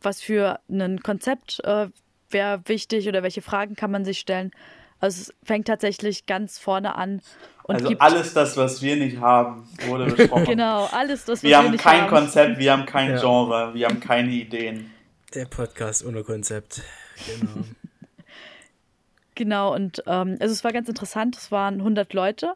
was 0.00 0.20
für 0.20 0.60
ein 0.70 1.00
Konzept 1.00 1.60
äh, 1.64 1.88
wäre 2.30 2.60
wichtig 2.66 3.08
oder 3.08 3.22
welche 3.22 3.42
Fragen 3.42 3.74
kann 3.74 3.90
man 3.90 4.04
sich 4.04 4.18
stellen. 4.18 4.52
Also 5.00 5.22
es 5.22 5.34
fängt 5.44 5.66
tatsächlich 5.68 6.26
ganz 6.26 6.58
vorne 6.58 6.96
an 6.96 7.20
und 7.62 7.76
also 7.76 7.88
gibt 7.88 8.00
alles 8.00 8.34
das, 8.34 8.56
was 8.56 8.82
wir 8.82 8.96
nicht 8.96 9.18
haben, 9.20 9.68
wurde 9.86 10.06
besprochen. 10.06 10.44
genau 10.46 10.86
alles 10.86 11.24
das, 11.24 11.38
was 11.38 11.42
Wir 11.44 11.58
haben 11.58 11.70
nicht 11.70 11.84
kein 11.84 12.02
haben. 12.02 12.08
Konzept, 12.08 12.58
wir 12.58 12.72
haben 12.72 12.86
kein 12.86 13.10
Ja. 13.10 13.20
Genre, 13.20 13.74
wir 13.74 13.86
haben 13.86 14.00
keine 14.00 14.30
Ideen. 14.30 14.90
Der 15.34 15.44
Podcast 15.44 16.04
ohne 16.04 16.24
Konzept. 16.24 16.82
Genau. 17.26 17.64
Genau, 19.38 19.72
und 19.72 20.02
ähm, 20.08 20.36
also 20.40 20.52
es 20.52 20.64
war 20.64 20.72
ganz 20.72 20.88
interessant, 20.88 21.36
es 21.36 21.52
waren 21.52 21.74
100 21.74 22.12
Leute 22.12 22.54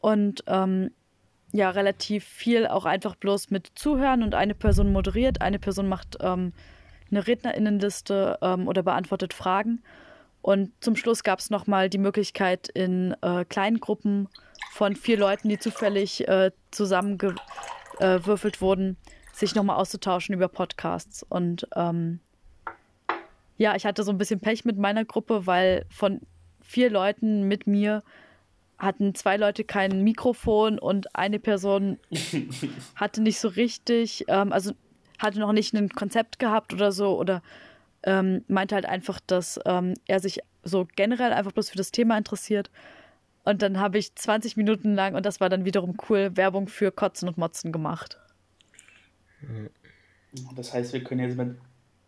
und 0.00 0.42
ähm, 0.48 0.90
ja, 1.52 1.70
relativ 1.70 2.24
viel 2.24 2.66
auch 2.66 2.86
einfach 2.86 3.14
bloß 3.14 3.50
mit 3.50 3.70
Zuhören 3.76 4.24
und 4.24 4.34
eine 4.34 4.56
Person 4.56 4.90
moderiert, 4.90 5.40
eine 5.42 5.60
Person 5.60 5.88
macht 5.88 6.16
ähm, 6.20 6.54
eine 7.08 7.24
Rednerinnenliste 7.24 8.36
ähm, 8.42 8.66
oder 8.66 8.82
beantwortet 8.82 9.32
Fragen. 9.32 9.84
Und 10.40 10.72
zum 10.80 10.96
Schluss 10.96 11.22
gab 11.22 11.38
es 11.38 11.50
nochmal 11.50 11.88
die 11.88 11.98
Möglichkeit, 11.98 12.66
in 12.66 13.14
äh, 13.22 13.44
kleinen 13.44 13.78
Gruppen 13.78 14.28
von 14.72 14.96
vier 14.96 15.18
Leuten, 15.18 15.50
die 15.50 15.60
zufällig 15.60 16.26
äh, 16.26 16.50
zusammengewürfelt 16.72 18.60
wurden, 18.60 18.96
sich 19.32 19.54
nochmal 19.54 19.76
auszutauschen 19.76 20.34
über 20.34 20.48
Podcasts. 20.48 21.22
Und 21.22 21.68
ähm, 21.76 22.18
ja, 23.62 23.76
ich 23.76 23.86
hatte 23.86 24.02
so 24.02 24.10
ein 24.10 24.18
bisschen 24.18 24.40
Pech 24.40 24.64
mit 24.64 24.76
meiner 24.76 25.04
Gruppe, 25.04 25.46
weil 25.46 25.86
von 25.88 26.20
vier 26.60 26.90
Leuten 26.90 27.44
mit 27.44 27.68
mir 27.68 28.02
hatten 28.76 29.14
zwei 29.14 29.36
Leute 29.36 29.62
kein 29.62 30.02
Mikrofon 30.02 30.80
und 30.80 31.14
eine 31.14 31.38
Person 31.38 32.00
hatte 32.96 33.22
nicht 33.22 33.38
so 33.38 33.46
richtig, 33.46 34.24
ähm, 34.26 34.52
also 34.52 34.72
hatte 35.20 35.38
noch 35.38 35.52
nicht 35.52 35.72
ein 35.74 35.88
Konzept 35.90 36.40
gehabt 36.40 36.74
oder 36.74 36.90
so 36.90 37.16
oder 37.16 37.40
ähm, 38.02 38.44
meinte 38.48 38.74
halt 38.74 38.84
einfach, 38.84 39.20
dass 39.24 39.60
ähm, 39.64 39.94
er 40.08 40.18
sich 40.18 40.40
so 40.64 40.88
generell 40.96 41.32
einfach 41.32 41.52
bloß 41.52 41.70
für 41.70 41.78
das 41.78 41.92
Thema 41.92 42.18
interessiert. 42.18 42.68
Und 43.44 43.62
dann 43.62 43.78
habe 43.78 43.98
ich 43.98 44.12
20 44.16 44.56
Minuten 44.56 44.94
lang, 44.94 45.14
und 45.14 45.24
das 45.24 45.38
war 45.38 45.48
dann 45.48 45.64
wiederum 45.64 45.96
cool, 46.08 46.36
Werbung 46.36 46.66
für 46.66 46.90
Kotzen 46.90 47.28
und 47.28 47.38
Motzen 47.38 47.70
gemacht. 47.70 48.18
Das 50.56 50.72
heißt, 50.72 50.92
wir 50.92 51.04
können 51.04 51.20
jetzt 51.20 51.36
mit 51.36 51.56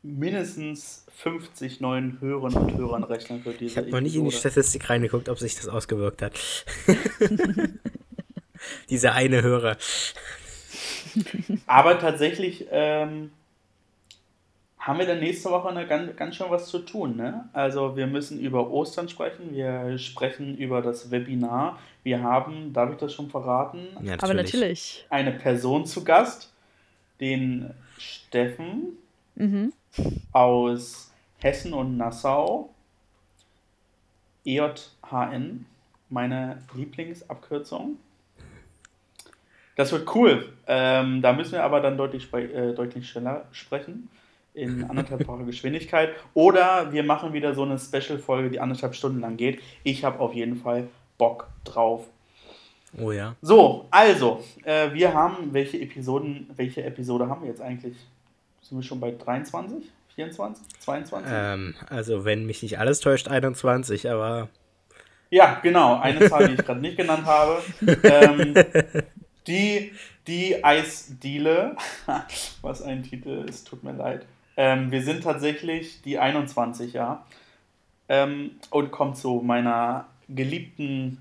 mindestens 0.05 1.07
50 1.17 1.81
neuen 1.81 2.21
Hörern 2.21 2.55
und 2.55 2.77
Hörern 2.77 3.05
rechnen 3.05 3.43
für 3.43 3.53
diese 3.53 3.65
Ich 3.65 3.77
habe 3.79 3.91
noch 3.91 4.01
nicht 4.01 4.15
in 4.15 4.25
die. 4.25 4.31
Statistik 4.33 4.89
reingeguckt, 4.91 5.29
ob 5.29 5.39
sich 5.39 5.55
das 5.57 5.69
ausgewirkt 5.69 6.23
hat. 6.23 6.35
Dieser 8.91 9.13
eine 9.15 9.43
Hörer. 9.43 9.77
Aber 11.67 11.99
tatsächlich 11.99 12.67
ähm, 12.71 13.31
haben 14.79 14.99
wir 14.99 15.07
dann 15.07 15.21
nächste 15.21 15.51
Woche 15.51 15.69
eine 15.69 15.87
ganz, 15.87 16.15
ganz 16.17 16.37
schön 16.37 16.51
was 16.51 16.69
zu 16.69 16.81
tun. 16.81 17.17
Ne? 17.17 17.49
Also 17.53 17.97
wir 17.97 18.07
müssen 18.07 18.41
über 18.41 18.71
Ostern 18.71 19.09
sprechen, 19.09 19.53
wir 19.55 19.97
sprechen 19.99 20.57
über 20.59 20.83
das 20.83 21.11
Webinar. 21.11 21.79
Wir 22.03 22.23
haben, 22.23 22.73
darf 22.73 22.93
ich 22.93 22.99
das 22.99 23.15
schon 23.15 23.31
verraten, 23.31 23.87
Ja, 24.03 24.17
Aber 24.21 24.35
natürlich. 24.35 25.07
eine 25.09 25.33
Person 25.33 25.87
zu 25.87 26.05
Gast, 26.05 26.53
den 27.21 27.71
Steffen 27.99 28.99
Mhm. 29.37 29.73
Aus 30.33 31.11
Hessen 31.39 31.73
und 31.73 31.97
Nassau, 31.97 32.71
EJHN, 34.45 35.67
meine 36.11 36.63
Lieblingsabkürzung. 36.75 37.99
Das 39.77 39.91
wird 39.93 40.15
cool. 40.15 40.53
Ähm, 40.67 41.21
da 41.21 41.33
müssen 41.33 41.53
wir 41.53 41.65
aber 41.65 41.81
dann 41.81 41.97
deutlich, 41.97 42.33
äh, 42.33 42.73
deutlich 42.73 43.09
schneller 43.09 43.47
sprechen, 43.53 44.09
in 44.55 44.85
anderthalbfacher 44.85 45.45
Geschwindigkeit. 45.47 46.15
Oder 46.33 46.93
wir 46.93 47.03
machen 47.03 47.33
wieder 47.33 47.55
so 47.55 47.63
eine 47.63 47.79
Special-Folge, 47.79 48.51
die 48.51 48.61
anderthalb 48.61 48.95
Stunden 48.95 49.21
lang 49.21 49.37
geht. 49.37 49.61
Ich 49.83 50.05
habe 50.05 50.21
auf 50.21 50.35
jeden 50.35 50.57
Fall 50.57 50.89
Bock 51.19 51.49
drauf. 51.65 52.07
Oh 52.97 53.11
ja. 53.11 53.35
So, 53.43 53.87
also, 53.91 54.45
äh, 54.63 54.93
wir 54.93 55.13
haben, 55.13 55.53
welche 55.53 55.81
Episoden, 55.81 56.49
welche 56.55 56.85
Episode 56.85 57.29
haben 57.29 57.43
wir 57.43 57.49
jetzt 57.49 57.61
eigentlich? 57.61 57.97
Sind 58.65 58.79
wir 58.79 58.83
schon 58.83 58.99
bei 58.99 59.11
23, 59.11 59.85
24, 60.15 60.67
22? 60.81 61.31
Ähm, 61.31 61.75
also, 61.91 62.25
wenn 62.25 62.47
mich 62.47 62.62
nicht 62.62 62.79
alles 62.79 63.01
täuscht, 63.01 63.29
21, 63.29 64.11
aber 64.11 64.49
Ja, 65.29 65.61
genau, 65.62 66.01
eine 66.01 66.31
Zahl, 66.31 66.49
die 66.49 66.55
ich 66.55 66.65
gerade 66.65 66.81
nicht 66.81 66.97
genannt 66.97 67.27
habe. 67.27 67.62
Ähm, 68.05 68.55
die, 69.47 69.93
die 70.27 70.65
Eisdiele, 70.65 71.77
was 72.62 72.81
ein 72.81 73.03
Titel 73.03 73.45
ist, 73.47 73.69
tut 73.69 73.85
mir 73.85 73.93
leid. 73.93 74.25
Ähm, 74.57 74.91
wir 74.91 75.03
sind 75.03 75.25
tatsächlich 75.25 76.01
die 76.01 76.19
21, 76.19 76.95
ja. 76.95 77.27
Ähm, 78.09 78.53
und 78.71 78.93
kommt 78.93 79.19
zu 79.19 79.43
meiner 79.45 80.07
geliebten 80.31 81.19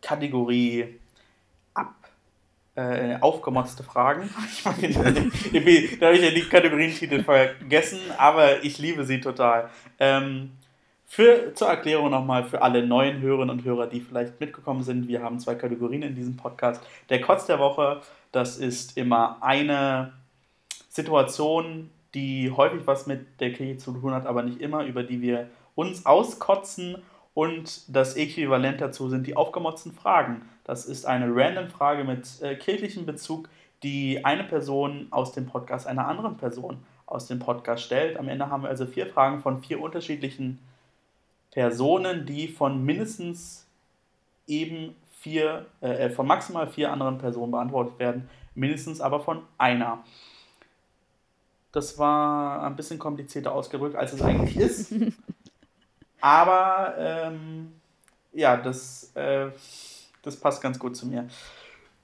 Kategorie. 0.00 0.98
Äh, 2.76 3.16
aufgemotzte 3.20 3.82
Fragen. 3.82 4.30
Ich 4.80 4.96
ich- 5.54 5.98
da 5.98 6.06
habe 6.06 6.16
ich 6.16 6.22
ja 6.24 6.30
die 6.30 6.48
Kategorientitel 6.48 7.22
vergessen, 7.22 7.98
aber 8.16 8.62
ich 8.64 8.78
liebe 8.78 9.04
sie 9.04 9.20
total. 9.20 9.68
Ähm, 9.98 10.52
für, 11.06 11.52
zur 11.54 11.68
Erklärung 11.68 12.10
nochmal 12.10 12.44
für 12.44 12.62
alle 12.62 12.86
neuen 12.86 13.20
Hörerinnen 13.20 13.50
und 13.50 13.64
Hörer, 13.64 13.88
die 13.88 14.00
vielleicht 14.00 14.38
mitgekommen 14.38 14.84
sind, 14.84 15.08
wir 15.08 15.20
haben 15.22 15.40
zwei 15.40 15.56
Kategorien 15.56 16.02
in 16.02 16.14
diesem 16.14 16.36
Podcast. 16.36 16.80
Der 17.08 17.20
Kotz 17.20 17.46
der 17.46 17.58
Woche, 17.58 18.00
das 18.30 18.56
ist 18.56 18.96
immer 18.96 19.38
eine 19.40 20.12
Situation, 20.88 21.90
die 22.14 22.50
häufig 22.50 22.86
was 22.86 23.06
mit 23.08 23.40
der 23.40 23.52
Kirche 23.52 23.78
zu 23.78 23.92
tun 23.92 24.12
hat, 24.12 24.26
aber 24.26 24.42
nicht 24.44 24.60
immer, 24.60 24.84
über 24.84 25.02
die 25.02 25.20
wir 25.20 25.48
uns 25.74 26.06
auskotzen. 26.06 26.96
Und 27.40 27.84
das 27.88 28.16
Äquivalent 28.16 28.82
dazu 28.82 29.08
sind 29.08 29.26
die 29.26 29.34
aufgemotzten 29.34 29.92
Fragen. 29.92 30.42
Das 30.62 30.84
ist 30.84 31.06
eine 31.06 31.34
random 31.34 31.70
Frage 31.70 32.04
mit 32.04 32.28
äh, 32.42 32.54
kirchlichem 32.54 33.06
Bezug, 33.06 33.48
die 33.82 34.26
eine 34.26 34.44
Person 34.44 35.06
aus 35.10 35.32
dem 35.32 35.46
Podcast 35.46 35.86
einer 35.86 36.06
anderen 36.06 36.36
Person 36.36 36.84
aus 37.06 37.28
dem 37.28 37.38
Podcast 37.38 37.84
stellt. 37.84 38.18
Am 38.18 38.28
Ende 38.28 38.50
haben 38.50 38.64
wir 38.64 38.68
also 38.68 38.84
vier 38.84 39.06
Fragen 39.06 39.40
von 39.40 39.62
vier 39.62 39.80
unterschiedlichen 39.80 40.58
Personen, 41.50 42.26
die 42.26 42.46
von 42.46 42.84
mindestens 42.84 43.66
eben 44.46 44.94
vier, 45.18 45.64
äh, 45.80 46.10
von 46.10 46.26
maximal 46.26 46.66
vier 46.66 46.92
anderen 46.92 47.16
Personen 47.16 47.52
beantwortet 47.52 47.98
werden, 47.98 48.28
mindestens 48.54 49.00
aber 49.00 49.18
von 49.18 49.40
einer. 49.56 50.04
Das 51.72 51.98
war 51.98 52.64
ein 52.64 52.76
bisschen 52.76 52.98
komplizierter 52.98 53.54
ausgedrückt, 53.54 53.96
als 53.96 54.12
es 54.12 54.20
eigentlich 54.20 54.58
ist. 54.58 54.92
Aber 56.20 56.94
ähm, 56.98 57.72
ja, 58.32 58.56
das, 58.56 59.12
äh, 59.14 59.48
das 60.22 60.36
passt 60.36 60.62
ganz 60.62 60.78
gut 60.78 60.96
zu 60.96 61.06
mir. 61.06 61.28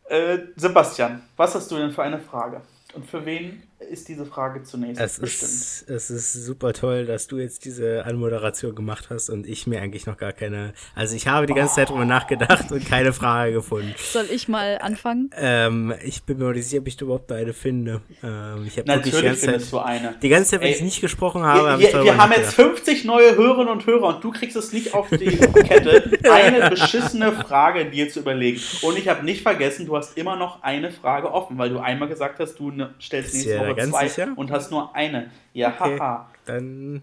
Äh, 0.09 0.39
Sebastian, 0.57 1.23
was 1.37 1.55
hast 1.55 1.71
du 1.71 1.77
denn 1.77 1.91
für 1.91 2.03
eine 2.03 2.19
Frage? 2.19 2.62
Und 2.95 3.07
für 3.07 3.25
wen 3.27 3.62
ist 3.79 4.09
diese 4.09 4.24
Frage 4.24 4.62
zunächst 4.62 5.01
es 5.01 5.20
bestimmt? 5.20 5.51
Ist, 5.53 5.91
es 5.91 6.11
ist 6.11 6.33
super 6.33 6.72
toll, 6.72 7.05
dass 7.05 7.27
du 7.27 7.39
jetzt 7.39 7.64
diese 7.64 8.05
Anmoderation 8.07 8.74
gemacht 8.74 9.09
hast 9.11 9.29
und 9.29 9.47
ich 9.47 9.66
mir 9.66 9.83
eigentlich 9.83 10.07
noch 10.07 10.16
gar 10.16 10.33
keine. 10.33 10.72
Also 10.95 11.14
ich 11.14 11.29
habe 11.29 11.47
die 11.47 11.53
ganze 11.53 11.74
Zeit 11.74 11.91
drüber 11.91 12.07
nachgedacht 12.07 12.72
und 12.72 12.87
keine 12.89 13.12
Frage 13.12 13.53
gefunden. 13.53 13.95
Soll 13.99 14.27
ich 14.31 14.49
mal 14.49 14.79
anfangen? 14.81 15.31
Ähm, 15.37 15.95
ich 16.03 16.22
bin 16.22 16.39
mir 16.39 16.53
nicht 16.53 16.68
sicher, 16.68 16.81
ob 16.81 16.89
ich 16.89 17.01
überhaupt 17.01 17.31
eine 17.33 17.53
finde. 17.53 18.01
Ähm, 18.22 18.64
ich 18.66 18.79
hab 18.79 18.87
Natürlich 18.87 19.16
die 19.16 19.22
ganze 19.22 19.41
findest 19.45 19.70
Zeit, 19.70 19.72
du 19.72 19.79
eine. 19.85 20.14
Die 20.22 20.29
ganze 20.29 20.51
Zeit, 20.51 20.61
wenn 20.61 20.68
Ey, 20.68 20.74
ich 20.74 20.83
nicht 20.83 21.01
gesprochen 21.03 21.43
habe, 21.43 21.64
wir, 21.64 21.70
habe 21.72 21.83
wir, 21.83 22.05
wir 22.05 22.16
haben 22.16 22.33
jetzt 22.33 22.55
50 22.55 23.05
neue 23.05 23.37
Hörerinnen 23.37 23.68
und 23.68 23.87
Hörer 23.87 24.16
und 24.16 24.24
du 24.24 24.31
kriegst 24.31 24.57
es 24.57 24.72
nicht 24.72 24.95
auf 24.95 25.09
die 25.11 25.37
Kette, 25.37 26.18
eine 26.31 26.70
beschissene 26.70 27.33
Frage 27.33 27.85
dir 27.91 28.09
zu 28.09 28.20
überlegen. 28.20 28.61
Und 28.83 28.99
ich 28.99 29.09
habe 29.09 29.24
nicht 29.24 29.43
vergessen, 29.43 29.85
du 29.85 29.97
hast 29.97 30.16
immer 30.16 30.37
noch 30.37 30.62
eine 30.62 30.91
Frage 30.91 31.31
offen, 31.31 31.59
weil 31.59 31.68
du 31.68 31.79
einmal 31.79 32.09
gesagt 32.09 32.39
hast, 32.41 32.55
du 32.59 32.70
ne, 32.70 32.95
stellst 33.01 33.35
nächste 33.35 33.59
Woche 33.59 33.66
ganz 33.75 33.91
zwei 33.91 34.09
sicher? 34.09 34.33
und 34.37 34.51
hast 34.51 34.71
nur 34.71 34.95
eine. 34.95 35.31
Ja, 35.53 35.75
okay, 35.79 35.99
haha. 35.99 36.31
Dann. 36.45 37.03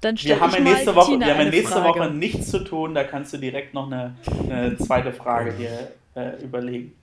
Dann 0.00 0.16
wir 0.18 0.38
haben, 0.38 0.52
ja 0.52 0.60
nächste, 0.60 0.94
Woche, 0.94 1.18
wir 1.18 1.34
haben 1.34 1.48
nächste 1.48 1.82
Woche 1.82 2.10
nichts 2.10 2.50
zu 2.50 2.62
tun, 2.62 2.94
da 2.94 3.04
kannst 3.04 3.32
du 3.32 3.38
direkt 3.38 3.72
noch 3.72 3.86
eine, 3.90 4.14
eine 4.42 4.76
zweite 4.76 5.14
Frage 5.14 5.54
dir 5.54 5.92
äh, 6.14 6.42
überlegen. 6.44 6.94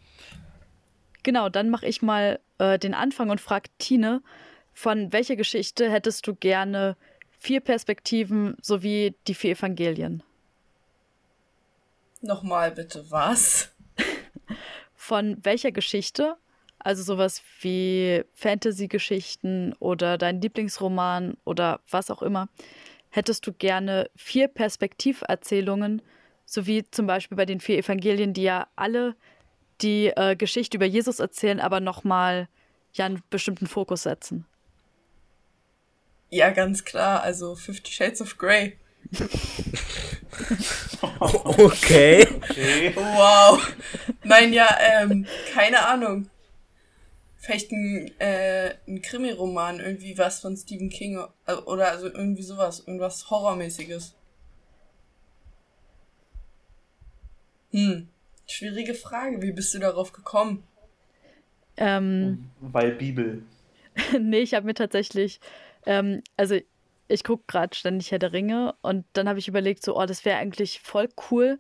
Genau, 1.24 1.50
dann 1.50 1.72
mache 1.72 1.88
ich 1.88 2.04
mal 2.04 2.40
äh, 2.60 2.78
den 2.78 2.94
Anfang 2.94 3.32
und 3.32 3.42
frage 3.42 3.72
Tine, 3.80 4.22
von 4.74 5.12
welcher 5.12 5.36
Geschichte 5.36 5.90
hättest 5.90 6.28
du 6.28 6.36
gerne 6.36 6.96
vier 7.40 7.60
Perspektiven 7.60 8.56
sowie 8.62 9.16
die 9.28 9.34
vier 9.34 9.54
Evangelien? 9.58 10.22
Nochmal 12.22 12.70
bitte, 12.70 13.04
was? 13.10 13.74
von 15.02 15.38
welcher 15.44 15.72
Geschichte 15.72 16.38
also 16.84 17.04
sowas 17.04 17.42
wie 17.62 18.24
Fantasy-Geschichten 18.34 19.74
oder 19.80 20.18
dein 20.18 20.42
Lieblingsroman 20.42 21.38
oder 21.46 21.80
was 21.90 22.12
auch 22.12 22.22
immer. 22.22 22.50
Hättest 23.10 23.46
du 23.46 23.54
gerne 23.54 24.10
vier 24.16 24.48
Perspektiverzählungen, 24.48 26.02
so 26.46 26.66
wie 26.66 26.90
zum 26.90 27.08
Beispiel 27.08 27.36
bei 27.36 27.46
den 27.46 27.60
vier 27.60 27.78
Evangelien, 27.78 28.34
die 28.34 28.44
ja 28.44 28.68
alle 28.76 29.16
die 29.82 30.08
äh, 30.08 30.36
Geschichte 30.36 30.78
über 30.78 30.86
Jesus 30.86 31.20
erzählen, 31.20 31.60
aber 31.60 31.80
nochmal 31.80 32.48
ja 32.94 33.06
einen 33.06 33.22
bestimmten 33.30 33.68
Fokus 33.68 34.04
setzen? 34.04 34.46
Ja, 36.30 36.52
ganz 36.52 36.86
klar. 36.86 37.22
Also 37.22 37.56
Fifty 37.56 37.92
Shades 37.92 38.22
of 38.22 38.38
Grey. 38.38 38.78
okay. 41.20 42.28
okay. 42.50 42.94
Wow. 42.96 43.76
Nein, 44.24 44.54
ja, 44.54 44.78
ähm, 44.80 45.26
keine 45.54 45.86
Ahnung 45.86 46.30
vielleicht 47.42 47.72
ein, 47.72 48.12
äh, 48.20 48.76
ein 48.88 49.02
Krimi-Roman, 49.02 49.80
irgendwie 49.80 50.18
was 50.18 50.40
von 50.40 50.56
Stephen 50.56 50.90
King 50.90 51.20
äh, 51.48 51.54
oder 51.54 51.90
also 51.90 52.06
irgendwie 52.06 52.44
sowas, 52.44 52.80
irgendwas 52.86 53.30
Horrormäßiges. 53.30 54.16
Hm, 57.72 58.10
schwierige 58.48 58.94
Frage. 58.94 59.42
Wie 59.42 59.52
bist 59.52 59.74
du 59.74 59.80
darauf 59.80 60.14
gekommen? 60.14 60.64
Ähm, 61.78 62.52
Weil 62.60 62.92
Bibel. 62.92 63.44
nee, 64.20 64.42
ich 64.42 64.54
habe 64.54 64.68
mir 64.68 64.76
tatsächlich, 64.76 65.40
ähm, 65.86 66.22
also 66.38 66.58
ich 67.08 67.24
gucke 67.24 67.44
gerade 67.48 67.76
ständig 67.76 68.12
Herr 68.12 68.20
der 68.20 68.34
Ringe 68.34 68.76
und 68.82 69.06
dann 69.14 69.28
habe 69.28 69.40
ich 69.40 69.48
überlegt, 69.48 69.84
so, 69.84 69.98
oh, 69.98 70.06
das 70.06 70.26
wäre 70.26 70.38
eigentlich 70.38 70.80
voll 70.82 71.10
cool, 71.32 71.60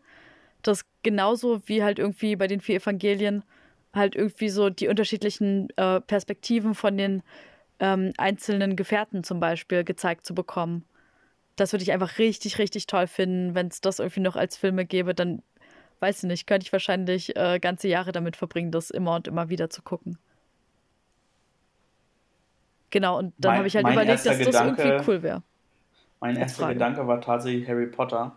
das 0.61 0.86
genauso 1.01 1.67
wie 1.67 1.82
halt 1.82 1.97
irgendwie 1.97 2.36
bei 2.36 2.45
den 2.45 2.61
vier 2.61 2.75
Evangelien 2.75 3.43
halt 3.93 4.15
irgendwie 4.15 4.49
so 4.49 4.69
die 4.69 4.87
unterschiedlichen 4.87 5.69
äh, 5.75 5.99
Perspektiven 6.01 6.75
von 6.75 6.97
den 6.97 7.23
ähm, 7.79 8.13
einzelnen 8.17 8.75
Gefährten 8.75 9.23
zum 9.23 9.39
Beispiel 9.39 9.83
gezeigt 9.83 10.25
zu 10.25 10.33
bekommen. 10.33 10.85
Das 11.55 11.73
würde 11.73 11.83
ich 11.83 11.91
einfach 11.91 12.17
richtig, 12.17 12.57
richtig 12.59 12.87
toll 12.87 13.07
finden, 13.07 13.55
wenn 13.55 13.67
es 13.67 13.81
das 13.81 13.99
irgendwie 13.99 14.21
noch 14.21 14.35
als 14.35 14.57
Filme 14.57 14.85
gäbe, 14.85 15.13
dann 15.13 15.43
weiß 15.99 16.23
ich 16.23 16.27
nicht, 16.27 16.47
könnte 16.47 16.65
ich 16.65 16.73
wahrscheinlich 16.73 17.35
äh, 17.35 17.59
ganze 17.59 17.87
Jahre 17.87 18.11
damit 18.11 18.35
verbringen, 18.35 18.71
das 18.71 18.89
immer 18.89 19.15
und 19.15 19.27
immer 19.27 19.49
wieder 19.49 19.69
zu 19.69 19.81
gucken. 19.81 20.17
Genau, 22.89 23.17
und 23.17 23.33
dann 23.37 23.57
habe 23.57 23.67
ich 23.67 23.75
halt 23.75 23.87
überlegt, 23.87 24.25
dass 24.25 24.37
Gedanke, 24.37 24.51
das 24.51 24.85
irgendwie 24.85 25.09
cool 25.09 25.23
wäre. 25.23 25.43
Mein 26.19 26.35
erster 26.35 26.63
Frage. 26.63 26.73
Gedanke 26.73 27.07
war 27.07 27.21
tatsächlich 27.21 27.67
Harry 27.67 27.87
Potter. 27.87 28.33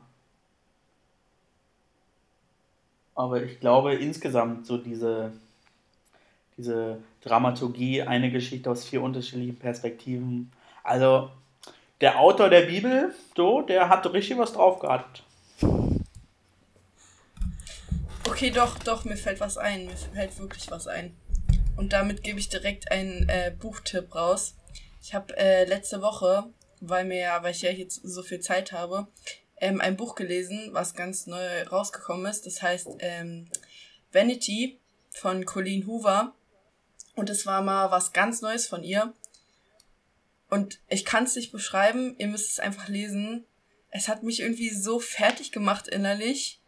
Aber 3.17 3.43
ich 3.43 3.61
glaube 3.61 3.95
insgesamt 3.95 4.67
so 4.67 4.77
diese, 4.77 5.33
diese 6.57 7.03
Dramaturgie, 7.23 8.03
eine 8.03 8.31
Geschichte 8.31 8.71
aus 8.71 8.85
vier 8.85 9.03
unterschiedlichen 9.03 9.57
Perspektiven. 9.57 10.53
Also 10.83 11.31
der 12.01 12.21
Autor 12.21 12.51
der 12.51 12.63
Bibel, 12.63 13.15
so, 13.37 13.63
der 13.63 13.89
hat 13.89 14.11
richtig 14.13 14.39
was 14.39 14.53
drauf 14.53 14.79
gehabt. 14.79 15.23
Okay, 18.29 18.51
doch, 18.51 18.79
doch, 18.79 19.05
mir 19.05 19.17
fällt 19.17 19.41
was 19.41 19.59
ein. 19.59 19.87
Mir 19.87 19.97
fällt 19.97 20.39
wirklich 20.39 20.71
was 20.71 20.87
ein. 20.87 21.15
Und 21.77 21.93
damit 21.93 22.23
gebe 22.23 22.39
ich 22.39 22.49
direkt 22.49 22.91
einen 22.91 23.29
äh, 23.29 23.53
Buchtipp 23.59 24.15
raus. 24.15 24.57
Ich 25.03 25.15
habe 25.15 25.37
äh, 25.37 25.65
letzte 25.65 26.03
Woche, 26.03 26.45
weil 26.81 27.05
mir 27.05 27.21
ja, 27.21 27.43
weil 27.43 27.53
ich 27.53 27.63
ja 27.63 27.71
jetzt 27.71 28.01
so 28.03 28.23
viel 28.23 28.41
Zeit 28.41 28.73
habe, 28.73 29.07
ähm, 29.61 29.81
ein 29.81 29.97
Buch 29.97 30.15
gelesen, 30.15 30.71
was 30.73 30.95
ganz 30.95 31.27
neu 31.27 31.63
rausgekommen 31.65 32.27
ist. 32.27 32.47
Das 32.47 32.63
heißt 32.63 32.89
ähm, 33.01 33.47
Vanity 34.13 34.79
von 35.11 35.45
Colleen 35.45 35.87
Hoover. 35.87 36.35
Und 37.15 37.31
es 37.31 37.47
war 37.47 37.63
mal 37.63 37.91
was 37.91 38.13
ganz 38.13 38.43
Neues 38.43 38.67
von 38.67 38.83
ihr. 38.83 39.13
Und 40.51 40.81
ich 40.89 41.05
kann 41.05 41.25
es 41.25 41.37
nicht 41.37 41.53
beschreiben, 41.53 42.17
ihr 42.19 42.29
müsst 42.29 42.51
es 42.51 42.61
einfach 42.61 42.89
lesen. 42.89 43.45
Es 43.91 44.09
hat 44.09 44.23
mich 44.23 44.41
irgendwie 44.41 44.71
so 44.71 44.99
fertig 44.99 45.53
gemacht 45.53 45.89
innerlich 45.89 46.61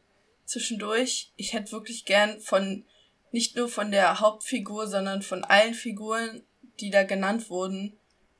zwischendurch. 0.45 1.33
Ich 1.37 1.53
hätte 1.53 1.73
wirklich 1.73 2.05
gern 2.05 2.41
von, 2.41 2.85
nicht 3.33 3.57
nur 3.57 3.69
von 3.69 3.91
der 3.91 4.21
Hauptfigur, 4.21 4.87
sondern 4.87 5.23
von 5.23 5.45
allen 5.45 5.75
Figuren, 5.75 6.43
die 6.81 6.91
da 6.91 7.03
genannt 7.03 7.51
wurden, 7.51 7.99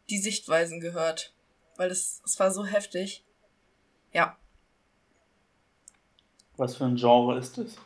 die 0.09 0.19
Sichtweisen 0.19 0.81
gehört. 0.81 1.35
Weil 1.77 1.91
es, 1.91 2.23
es 2.25 2.39
war 2.39 2.53
so 2.53 2.65
heftig. 2.65 3.25
Ja. 4.13 4.39
Was 6.57 6.77
für 6.77 6.85
ein 6.85 6.97
Genre 6.97 7.39
ist 7.39 7.59
es? 7.59 7.77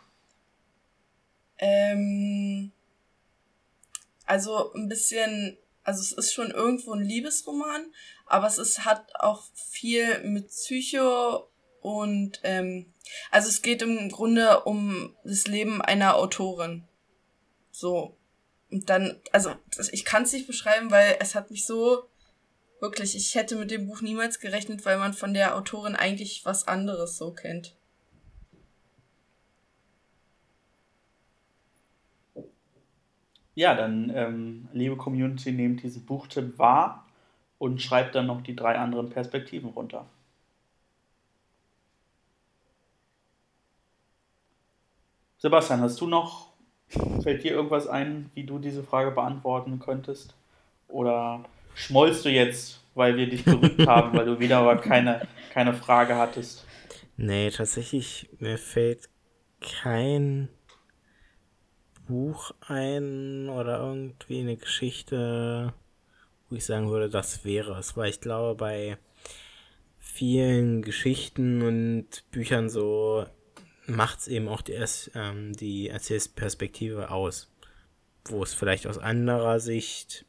Ähm, 1.59 2.73
also 4.31 4.72
ein 4.74 4.89
bisschen, 4.89 5.59
also 5.83 6.01
es 6.01 6.12
ist 6.12 6.33
schon 6.33 6.53
irgendwo 6.53 6.93
ein 6.93 7.03
Liebesroman, 7.03 7.93
aber 8.26 8.47
es 8.47 8.59
ist, 8.59 8.85
hat 8.85 9.12
auch 9.18 9.43
viel 9.57 10.22
mit 10.22 10.47
Psycho 10.47 11.49
und 11.81 12.39
ähm, 12.45 12.95
also 13.33 13.49
es 13.49 13.61
geht 13.61 13.83
im 13.83 14.09
Grunde 14.09 14.61
um 14.61 15.16
das 15.24 15.49
Leben 15.49 15.83
einer 15.83 16.14
Autorin. 16.14 16.87
So. 17.72 18.16
Und 18.70 18.89
dann, 18.89 19.20
also 19.33 19.53
ich 19.91 20.05
kann 20.05 20.22
es 20.22 20.33
nicht 20.33 20.47
beschreiben, 20.47 20.93
weil 20.93 21.16
es 21.18 21.35
hat 21.35 21.51
mich 21.51 21.66
so 21.66 22.05
wirklich, 22.78 23.16
ich 23.16 23.35
hätte 23.35 23.57
mit 23.57 23.72
dem 23.72 23.89
Buch 23.89 24.01
niemals 24.01 24.39
gerechnet, 24.39 24.85
weil 24.85 24.99
man 24.99 25.12
von 25.12 25.35
der 25.35 25.57
Autorin 25.57 25.97
eigentlich 25.97 26.45
was 26.45 26.68
anderes 26.68 27.16
so 27.16 27.33
kennt. 27.33 27.74
Ja, 33.61 33.74
dann, 33.74 34.11
ähm, 34.14 34.68
liebe 34.72 34.96
Community, 34.96 35.52
nehmt 35.52 35.82
diesen 35.82 36.06
Buchtipp 36.06 36.58
wahr 36.58 37.04
und 37.58 37.82
schreibt 37.82 38.14
dann 38.14 38.24
noch 38.26 38.40
die 38.40 38.56
drei 38.56 38.78
anderen 38.78 39.11
Perspektiven 39.11 39.68
runter. 39.68 40.06
Sebastian, 45.36 45.82
hast 45.82 46.00
du 46.00 46.06
noch, 46.06 46.54
fällt 47.22 47.44
dir 47.44 47.50
irgendwas 47.50 47.86
ein, 47.86 48.30
wie 48.32 48.44
du 48.44 48.58
diese 48.58 48.82
Frage 48.82 49.11
beantworten 49.11 49.78
könntest? 49.78 50.34
Oder 50.88 51.44
schmollst 51.74 52.24
du 52.24 52.30
jetzt, 52.30 52.82
weil 52.94 53.18
wir 53.18 53.28
dich 53.28 53.44
gerückt 53.44 53.86
haben, 53.86 54.16
weil 54.16 54.24
du 54.24 54.40
wieder 54.40 54.61
aber 54.61 54.76
keine, 54.78 55.28
keine 55.52 55.74
Frage 55.74 56.16
hattest? 56.16 56.64
Nee, 57.18 57.50
tatsächlich, 57.50 58.30
mir 58.38 58.56
fällt 58.56 59.11
kein 59.61 60.48
Buch 62.11 62.50
ein 62.66 63.48
oder 63.48 63.78
irgendwie 63.78 64.40
eine 64.40 64.56
Geschichte, 64.56 65.72
wo 66.48 66.56
ich 66.56 66.64
sagen 66.64 66.90
würde, 66.90 67.08
das 67.08 67.44
wäre 67.44 67.78
es. 67.78 67.96
Weil 67.96 68.11
ich 68.11 68.20
glaube, 68.20 68.56
bei 68.56 68.98
vielen 70.00 70.82
Geschichten 70.82 71.62
und 71.62 72.28
Büchern 72.32 72.68
so 72.68 73.26
macht 73.86 74.18
es 74.18 74.28
eben 74.28 74.48
auch 74.48 74.61
die, 74.61 74.76
ähm, 75.14 75.52
die 75.54 75.88
Erzählperspektive 75.88 77.11
aus. 77.11 77.48
Wo 78.24 78.42
es 78.42 78.54
vielleicht 78.54 78.88
aus 78.88 78.98
anderer 78.98 79.61
Sicht 79.61 80.26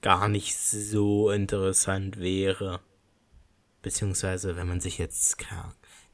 gar 0.00 0.28
nicht 0.28 0.56
so 0.56 1.30
interessant 1.30 2.20
wäre. 2.20 2.80
Beziehungsweise, 3.82 4.56
wenn 4.56 4.68
man 4.68 4.80
sich 4.80 4.98
jetzt, 4.98 5.38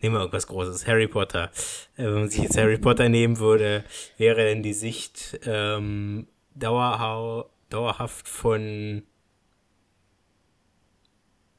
nehmen 0.00 0.14
wir 0.14 0.20
irgendwas 0.20 0.46
Großes, 0.46 0.86
Harry 0.86 1.08
Potter. 1.08 1.50
Äh, 1.96 2.04
wenn 2.04 2.14
man 2.14 2.28
sich 2.28 2.42
jetzt 2.42 2.56
Harry 2.56 2.78
Potter 2.78 3.08
nehmen 3.08 3.38
würde, 3.38 3.84
wäre 4.16 4.44
denn 4.44 4.62
die 4.62 4.72
Sicht 4.72 5.40
ähm, 5.44 6.26
dauerhau 6.54 7.50
dauerhaft 7.68 8.28
von 8.28 9.02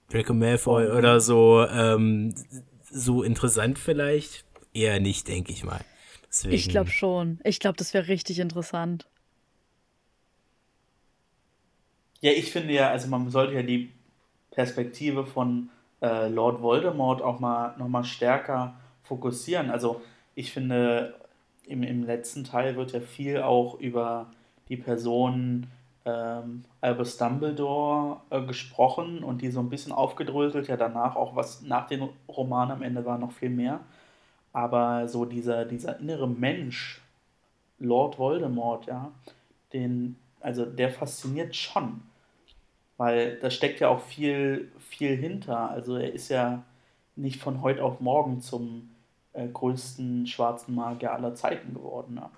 Draco 0.10 0.34
Malfoy 0.34 0.88
oh. 0.88 0.98
oder 0.98 1.20
so 1.22 1.66
ähm, 1.66 2.36
so 2.90 3.24
interessant 3.24 3.80
vielleicht? 3.80 4.46
Eher 4.74 5.00
nicht, 5.00 5.28
denke 5.28 5.52
ich 5.52 5.64
mal. 5.64 5.82
Deswegen. 6.28 6.56
Ich 6.56 6.70
glaube 6.70 6.90
schon. 6.90 7.40
Ich 7.44 7.60
glaube, 7.60 7.78
das 7.78 7.94
wäre 7.94 8.08
richtig 8.08 8.40
interessant. 8.40 9.08
Ja, 12.22 12.32
ich 12.32 12.52
finde 12.52 12.74
ja, 12.74 12.90
also 12.90 13.08
man 13.08 13.30
sollte 13.30 13.54
ja 13.54 13.64
die 13.64 13.92
Perspektive 14.52 15.26
von 15.26 15.70
äh, 16.02 16.28
Lord 16.28 16.62
Voldemort 16.62 17.22
auch 17.22 17.40
mal 17.40 17.76
nochmal 17.78 18.04
stärker 18.04 18.76
fokussieren. 19.04 19.70
Also 19.70 20.02
ich 20.36 20.52
finde, 20.52 21.16
im, 21.66 21.84
im 21.84 22.04
letzten 22.04 22.44
Teil 22.44 22.76
wird 22.76 22.92
ja 22.92 23.00
viel 23.00 23.42
auch 23.42 23.80
über 23.80 24.28
die 24.70 24.78
Person 24.78 25.68
ähm, 26.06 26.64
Albus 26.82 27.18
Dumbledore 27.18 28.22
äh, 28.30 28.42
gesprochen 28.42 29.24
und 29.24 29.42
die 29.42 29.52
so 29.52 29.60
ein 29.60 29.70
bisschen 29.70 29.92
aufgedröselt. 29.92 30.68
Ja, 30.68 30.78
danach 30.78 31.16
auch 31.16 31.36
was 31.36 31.62
nach 31.62 31.88
den 31.88 32.10
Romanen 32.28 32.72
am 32.72 32.82
Ende 32.82 33.06
war 33.06 33.18
noch 33.18 33.32
viel 33.32 33.50
mehr. 33.50 33.82
Aber 34.54 35.08
so 35.08 35.26
dieser, 35.26 35.66
dieser 35.66 36.00
innere 36.00 36.28
Mensch, 36.28 37.02
Lord 37.80 38.20
Voldemort, 38.20 38.86
ja, 38.88 39.12
den, 39.74 40.18
also 40.40 40.66
der 40.66 40.90
fasziniert 40.90 41.56
schon. 41.56 42.02
Weil 43.02 43.40
da 43.40 43.50
steckt 43.50 43.80
ja 43.80 43.88
auch 43.88 44.00
viel, 44.00 44.72
viel 44.78 45.16
hinter. 45.16 45.72
Also 45.72 45.96
er 45.96 46.14
ist 46.14 46.30
ja 46.30 46.62
nicht 47.16 47.42
von 47.42 47.64
heute 47.64 47.84
auf 47.84 48.00
morgen 48.00 48.42
zum 48.42 48.92
äh, 49.34 49.48
größten 49.48 50.28
schwarzen 50.28 50.76
Magier 50.76 51.12
aller 51.12 51.34
Zeiten 51.34 51.74
geworden. 51.74 52.18
Ja. 52.18 52.30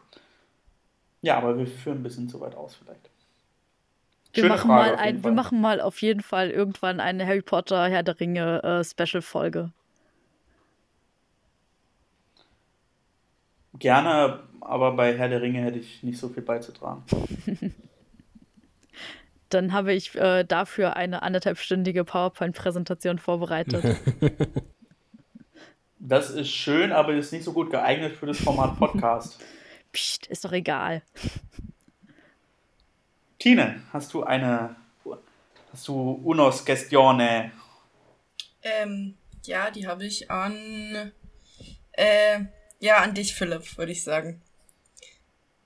ja, 1.22 1.38
aber 1.38 1.58
wir 1.58 1.68
führen 1.68 1.98
ein 1.98 2.04
bisschen 2.04 2.30
zu 2.30 2.40
weit 2.40 2.56
aus 2.56 2.76
vielleicht. 2.76 3.10
Wir 4.32 4.48
machen, 4.48 4.70
mal 4.70 4.96
ein, 4.96 5.22
wir 5.22 5.34
machen 5.34 5.60
mal 5.60 5.82
auf 5.82 6.02
jeden 6.02 6.22
Fall 6.22 6.50
irgendwann 6.50 7.02
eine 7.02 7.28
Harry 7.28 7.42
Potter 7.42 7.90
Herr 7.90 8.04
der 8.04 8.22
Ringe 8.22 8.64
äh, 8.64 8.86
Special-Folge. 8.86 9.70
Gerne, 13.80 14.40
aber 14.62 14.94
bei 14.94 15.18
Herr 15.18 15.28
der 15.28 15.42
Ringe 15.42 15.60
hätte 15.60 15.80
ich 15.80 16.04
nicht 16.04 16.18
so 16.18 16.30
viel 16.30 16.44
beizutragen. 16.44 17.04
Dann 19.54 19.74
habe 19.74 19.94
ich 19.94 20.16
äh, 20.16 20.44
dafür 20.44 20.96
eine 20.96 21.22
anderthalbstündige 21.22 22.04
PowerPoint-Präsentation 22.04 23.20
vorbereitet. 23.20 23.98
Das 26.06 26.30
ist 26.32 26.50
schön, 26.50 26.92
aber 26.92 27.14
ist 27.14 27.32
nicht 27.32 27.46
so 27.46 27.54
gut 27.54 27.72
geeignet 27.72 28.18
für 28.18 28.26
das 28.26 28.38
Format 28.38 28.78
Podcast. 28.78 29.40
Psst, 29.94 30.28
ist 30.28 30.44
doch 30.44 30.52
egal. 30.52 31.02
Tine, 33.40 33.82
hast 33.94 34.14
du 34.14 34.22
eine, 34.24 34.76
hast 35.72 35.88
du 35.88 36.12
unos 36.24 36.66
questione? 36.66 37.54
Ähm, 38.64 39.16
ja, 39.46 39.72
die 39.72 39.88
habe 39.88 40.06
ich 40.06 40.30
an, 40.30 41.14
äh, 41.94 42.40
ja, 42.82 42.98
an 42.98 43.14
dich, 43.14 43.34
Philipp, 43.34 43.78
würde 43.78 43.94
ich 43.94 44.04
sagen. 44.04 44.42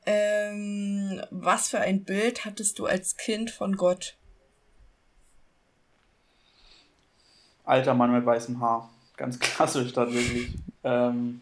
Ähm, 0.09 1.21
was 1.31 1.67
für 1.67 1.81
ein 1.81 2.05
Bild 2.05 2.45
hattest 2.45 2.79
du 2.79 2.85
als 2.85 3.17
Kind 3.17 3.51
von 3.51 3.75
Gott? 3.75 4.15
Alter 7.65 7.93
Mann 7.93 8.13
mit 8.13 8.25
weißem 8.25 8.61
Haar. 8.61 8.89
Ganz 9.17 9.37
klassisch 9.41 9.91
tatsächlich. 9.91 10.57
ähm, 10.85 11.41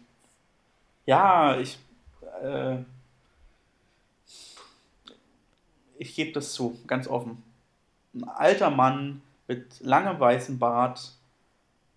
ja, 1.04 1.56
ich, 1.60 1.78
äh, 2.42 2.78
ich 5.96 6.16
gebe 6.16 6.32
das 6.32 6.52
zu, 6.52 6.76
ganz 6.88 7.06
offen. 7.06 7.44
Ein 8.14 8.24
alter 8.24 8.70
Mann 8.70 9.22
mit 9.46 9.78
langem 9.78 10.18
weißem 10.18 10.58
Bart, 10.58 11.12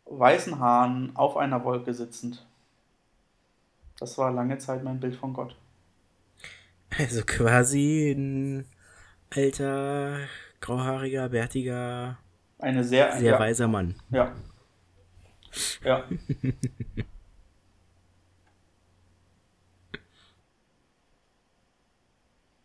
weißen 0.05 0.59
Haaren, 0.59 1.15
auf 1.15 1.35
einer 1.35 1.63
Wolke 1.63 1.95
sitzend. 1.95 2.45
Das 3.97 4.19
war 4.19 4.31
lange 4.31 4.59
Zeit 4.59 4.83
mein 4.83 4.99
Bild 4.99 5.15
von 5.15 5.33
Gott. 5.33 5.55
Also 6.99 7.23
quasi 7.25 8.11
ein 8.11 8.65
alter, 9.29 10.27
grauhaariger, 10.59 11.29
bärtiger, 11.29 12.17
eine 12.57 12.83
sehr, 12.83 13.17
sehr 13.17 13.31
ja. 13.31 13.39
weiser 13.39 13.69
Mann. 13.69 13.95
Ja. 14.09 14.35
Ja. 15.81 16.03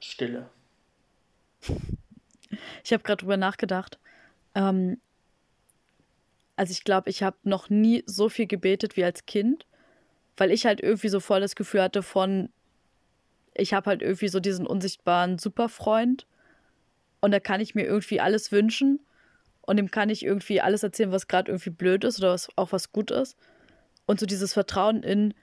Stille. 0.00 0.50
Ich 2.82 2.92
habe 2.92 3.04
gerade 3.04 3.20
drüber 3.20 3.36
nachgedacht. 3.36 4.00
Ähm, 4.56 5.00
also 6.56 6.72
ich 6.72 6.82
glaube, 6.82 7.08
ich 7.08 7.22
habe 7.22 7.36
noch 7.44 7.70
nie 7.70 8.02
so 8.06 8.28
viel 8.28 8.48
gebetet 8.48 8.96
wie 8.96 9.04
als 9.04 9.26
Kind, 9.26 9.64
weil 10.36 10.50
ich 10.50 10.66
halt 10.66 10.80
irgendwie 10.80 11.08
so 11.08 11.20
voll 11.20 11.40
das 11.40 11.54
Gefühl 11.54 11.82
hatte 11.82 12.02
von, 12.02 12.48
ich 13.54 13.72
habe 13.72 13.90
halt 13.90 14.02
irgendwie 14.02 14.28
so 14.28 14.40
diesen 14.40 14.66
unsichtbaren 14.66 15.38
Superfreund 15.38 16.26
und 17.20 17.30
da 17.30 17.40
kann 17.40 17.60
ich 17.60 17.74
mir 17.74 17.84
irgendwie 17.84 18.20
alles 18.20 18.52
wünschen 18.52 19.00
und 19.62 19.76
dem 19.76 19.90
kann 19.90 20.10
ich 20.10 20.24
irgendwie 20.24 20.60
alles 20.60 20.82
erzählen, 20.82 21.12
was 21.12 21.28
gerade 21.28 21.50
irgendwie 21.50 21.70
blöd 21.70 22.04
ist 22.04 22.18
oder 22.18 22.32
was, 22.32 22.48
auch 22.56 22.72
was 22.72 22.92
gut 22.92 23.10
ist. 23.10 23.36
Und 24.06 24.20
so 24.20 24.26
dieses 24.26 24.52
Vertrauen 24.52 25.02
in 25.02 25.34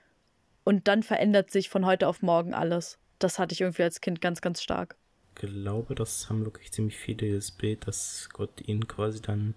und 0.64 0.86
dann 0.86 1.02
verändert 1.02 1.50
sich 1.50 1.68
von 1.68 1.84
heute 1.84 2.06
auf 2.06 2.22
morgen 2.22 2.54
alles. 2.54 2.98
Das 3.18 3.38
hatte 3.40 3.52
ich 3.52 3.60
irgendwie 3.60 3.82
als 3.82 4.00
Kind 4.00 4.20
ganz, 4.20 4.40
ganz 4.40 4.62
stark 4.62 4.96
glaube, 5.34 5.94
das 5.94 6.28
haben 6.28 6.44
wirklich 6.44 6.72
ziemlich 6.72 6.96
viele 6.96 7.34
das 7.34 7.50
Bild, 7.50 7.86
dass 7.86 8.28
Gott 8.32 8.66
ihnen 8.66 8.86
quasi 8.86 9.20
dann 9.20 9.54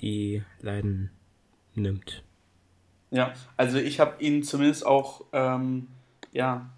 die 0.00 0.42
Leiden 0.60 1.10
nimmt. 1.74 2.22
Ja, 3.10 3.34
also 3.56 3.78
ich 3.78 4.00
habe 4.00 4.22
ihn 4.22 4.42
zumindest 4.42 4.86
auch, 4.86 5.26
ähm, 5.32 5.88
ja, 6.32 6.70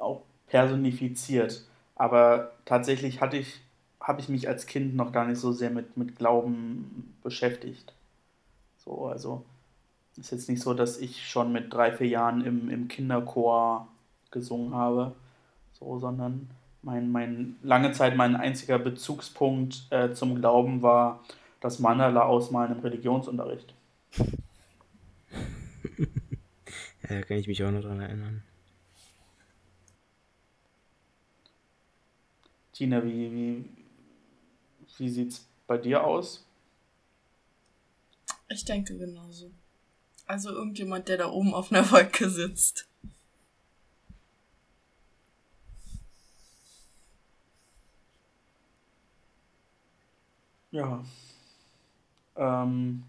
auch 0.00 0.22
personifiziert. 0.48 1.64
Aber 1.94 2.52
tatsächlich 2.64 3.20
hatte 3.20 3.36
ich, 3.36 3.60
habe 4.00 4.20
ich 4.20 4.28
mich 4.28 4.48
als 4.48 4.66
Kind 4.66 4.96
noch 4.96 5.12
gar 5.12 5.26
nicht 5.26 5.38
so 5.38 5.52
sehr 5.52 5.70
mit, 5.70 5.96
mit 5.96 6.16
Glauben 6.16 7.14
beschäftigt. 7.22 7.92
So, 8.78 9.06
also 9.06 9.44
ist 10.16 10.30
jetzt 10.30 10.48
nicht 10.48 10.62
so, 10.62 10.74
dass 10.74 10.98
ich 10.98 11.28
schon 11.28 11.52
mit 11.52 11.72
drei, 11.72 11.92
vier 11.92 12.08
Jahren 12.08 12.44
im, 12.44 12.68
im 12.68 12.88
Kinderchor 12.88 13.88
gesungen 14.30 14.74
habe. 14.74 15.12
So, 15.72 15.98
sondern 15.98 16.50
mein, 16.82 17.10
mein, 17.10 17.56
lange 17.62 17.92
Zeit 17.92 18.16
mein 18.16 18.36
einziger 18.36 18.78
Bezugspunkt 18.78 19.86
äh, 19.90 20.12
zum 20.12 20.36
Glauben 20.36 20.82
war 20.82 21.20
das 21.60 21.78
Mandala 21.78 22.22
ausmalen 22.22 22.72
im 22.72 22.80
Religionsunterricht. 22.80 23.74
ja, 24.18 24.26
da 27.08 27.22
kann 27.22 27.36
ich 27.36 27.48
mich 27.48 27.62
auch 27.64 27.70
noch 27.70 27.82
dran 27.82 28.00
erinnern. 28.00 28.42
Tina, 32.80 33.04
wie, 33.04 33.30
wie, 33.30 33.64
wie 34.96 35.08
sieht's 35.10 35.46
bei 35.66 35.76
dir 35.76 36.02
aus? 36.02 36.46
Ich 38.48 38.64
denke 38.64 38.96
genauso. 38.96 39.50
Also 40.24 40.48
irgendjemand, 40.48 41.06
der 41.06 41.18
da 41.18 41.28
oben 41.28 41.52
auf 41.52 41.70
einer 41.70 41.90
Wolke 41.90 42.30
sitzt. 42.30 42.88
Ja. 50.70 51.04
Ähm, 52.36 53.02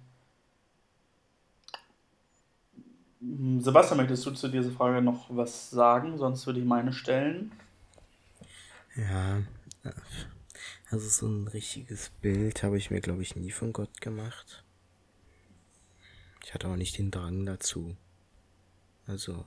Sebastian, 3.60 4.00
möchtest 4.00 4.26
du 4.26 4.32
zu 4.32 4.50
dieser 4.50 4.72
Frage 4.72 5.02
noch 5.02 5.28
was 5.30 5.70
sagen? 5.70 6.18
Sonst 6.18 6.45
würde 6.45 6.60
ich 6.60 6.66
meine 6.66 6.91
stellen. 6.91 7.54
Ja, 8.98 9.41
also 10.90 11.10
so 11.10 11.28
ein 11.28 11.48
richtiges 11.48 12.10
Bild 12.22 12.64
habe 12.64 12.78
ich 12.78 12.91
mir, 12.91 13.02
glaube 13.02 13.22
ich, 13.22 13.36
nie 13.36 13.52
von 13.52 13.74
Gott 13.74 14.02
gemacht. 14.02 14.64
Ich 16.44 16.53
hatte 16.53 16.68
auch 16.68 16.76
nicht 16.76 16.98
den 16.98 17.12
Drang 17.12 17.45
dazu. 17.45 17.95
Also, 19.08 19.45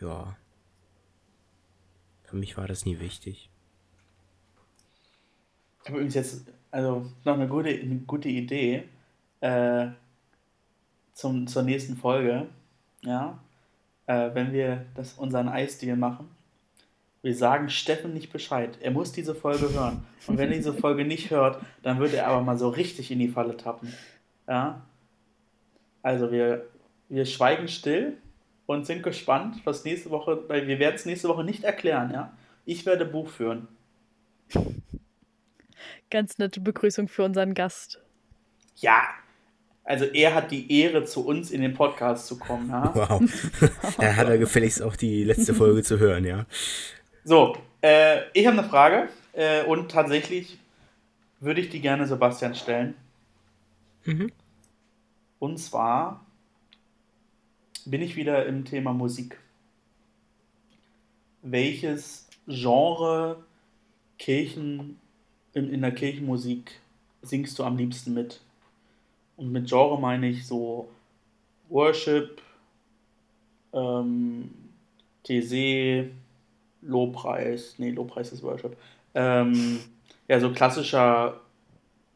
ja. 0.00 0.36
Für 2.24 2.36
mich 2.36 2.56
war 2.56 2.66
das 2.66 2.84
nie 2.84 2.98
wichtig. 2.98 3.50
Übrigens 5.86 6.14
jetzt 6.14 6.46
also 6.70 7.10
noch 7.24 7.34
eine 7.34 7.48
gute, 7.48 7.70
eine 7.70 7.96
gute 8.00 8.28
Idee 8.28 8.88
äh, 9.40 9.88
zum, 11.12 11.46
zur 11.46 11.62
nächsten 11.62 11.96
Folge. 11.96 12.48
Ja, 13.02 13.38
äh, 14.06 14.34
wenn 14.34 14.52
wir 14.52 14.86
das, 14.94 15.14
unseren 15.14 15.48
Eisdeal 15.48 15.96
machen. 15.96 16.28
Wir 17.22 17.34
sagen 17.34 17.68
Steffen 17.68 18.14
nicht 18.14 18.32
Bescheid. 18.32 18.78
Er 18.80 18.90
muss 18.90 19.12
diese 19.12 19.34
Folge 19.34 19.72
hören. 19.72 20.06
Und 20.26 20.38
wenn 20.38 20.50
er 20.50 20.56
diese 20.56 20.72
Folge 20.72 21.04
nicht 21.04 21.30
hört, 21.30 21.60
dann 21.82 21.98
wird 21.98 22.14
er 22.14 22.28
aber 22.28 22.42
mal 22.42 22.58
so 22.58 22.68
richtig 22.68 23.10
in 23.10 23.18
die 23.18 23.28
Falle 23.28 23.56
tappen. 23.56 23.92
Ja. 24.48 24.82
Also 26.02 26.30
wir, 26.30 26.66
wir 27.08 27.26
schweigen 27.26 27.68
still 27.68 28.16
und 28.66 28.86
sind 28.86 29.02
gespannt, 29.02 29.60
was 29.64 29.84
nächste 29.84 30.10
Woche, 30.10 30.48
weil 30.48 30.66
wir 30.68 30.78
werden 30.78 30.94
es 30.94 31.06
nächste 31.06 31.28
Woche 31.28 31.44
nicht 31.44 31.64
erklären, 31.64 32.10
ja. 32.12 32.36
Ich 32.64 32.84
werde 32.84 33.04
Buch 33.04 33.28
führen. 33.28 33.68
Ganz 36.10 36.38
nette 36.38 36.60
Begrüßung 36.60 37.08
für 37.08 37.24
unseren 37.24 37.54
Gast. 37.54 38.00
Ja, 38.76 39.02
also 39.86 40.04
er 40.04 40.34
hat 40.34 40.50
die 40.50 40.80
Ehre, 40.80 41.04
zu 41.04 41.24
uns 41.24 41.52
in 41.52 41.62
den 41.62 41.72
Podcast 41.72 42.26
zu 42.26 42.38
kommen. 42.38 42.68
Ja? 42.68 42.92
Wow. 42.92 43.22
Dann 43.98 44.16
hat 44.16 44.28
er 44.28 44.36
gefälligst 44.36 44.82
auch 44.82 44.96
die 44.96 45.22
letzte 45.22 45.54
Folge 45.54 45.84
zu 45.84 46.00
hören, 46.00 46.24
ja. 46.24 46.44
So, 47.28 47.56
äh, 47.82 48.20
ich 48.34 48.46
habe 48.46 48.56
eine 48.56 48.68
Frage 48.68 49.08
äh, 49.32 49.64
und 49.64 49.90
tatsächlich 49.90 50.60
würde 51.40 51.60
ich 51.60 51.70
die 51.70 51.80
gerne 51.80 52.06
Sebastian 52.06 52.54
stellen. 52.54 52.94
Mhm. 54.04 54.30
Und 55.40 55.58
zwar 55.58 56.24
bin 57.84 58.00
ich 58.00 58.14
wieder 58.14 58.46
im 58.46 58.64
Thema 58.64 58.92
Musik. 58.92 59.40
Welches 61.42 62.28
Genre 62.46 63.44
Kirchen 64.20 65.00
in, 65.52 65.68
in 65.68 65.80
der 65.80 65.92
Kirchenmusik 65.92 66.78
singst 67.22 67.58
du 67.58 67.64
am 67.64 67.76
liebsten 67.76 68.14
mit? 68.14 68.40
Und 69.36 69.50
mit 69.50 69.68
Genre 69.68 70.00
meine 70.00 70.28
ich 70.28 70.46
so 70.46 70.88
Worship, 71.70 72.40
ähm, 73.72 74.48
TC, 75.24 76.12
Lobpreis, 76.86 77.74
nee, 77.78 77.90
Lobpreis 77.90 78.32
ist 78.32 78.42
Worship. 78.42 78.76
Ähm, 79.14 79.80
ja, 80.28 80.40
so 80.40 80.52
klassischer 80.52 81.40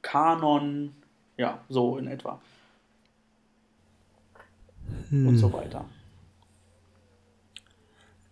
Kanon, 0.02 0.94
ja, 1.36 1.60
so 1.68 1.98
in 1.98 2.06
etwa. 2.06 2.40
Hm. 5.10 5.26
Und 5.26 5.38
so 5.38 5.52
weiter. 5.52 5.84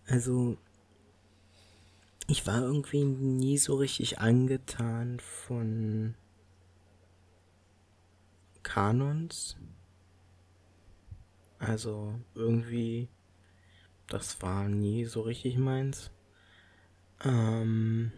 Also, 0.07 0.57
ich 2.27 2.47
war 2.47 2.61
irgendwie 2.61 3.03
nie 3.03 3.57
so 3.57 3.75
richtig 3.75 4.19
angetan 4.19 5.19
von 5.19 6.15
Kanons. 8.63 9.57
Also, 11.59 12.13
irgendwie, 12.35 13.09
das 14.07 14.41
war 14.41 14.67
nie 14.69 15.05
so 15.05 15.21
richtig 15.21 15.57
meins. 15.57 16.11
Ähm, 17.23 18.11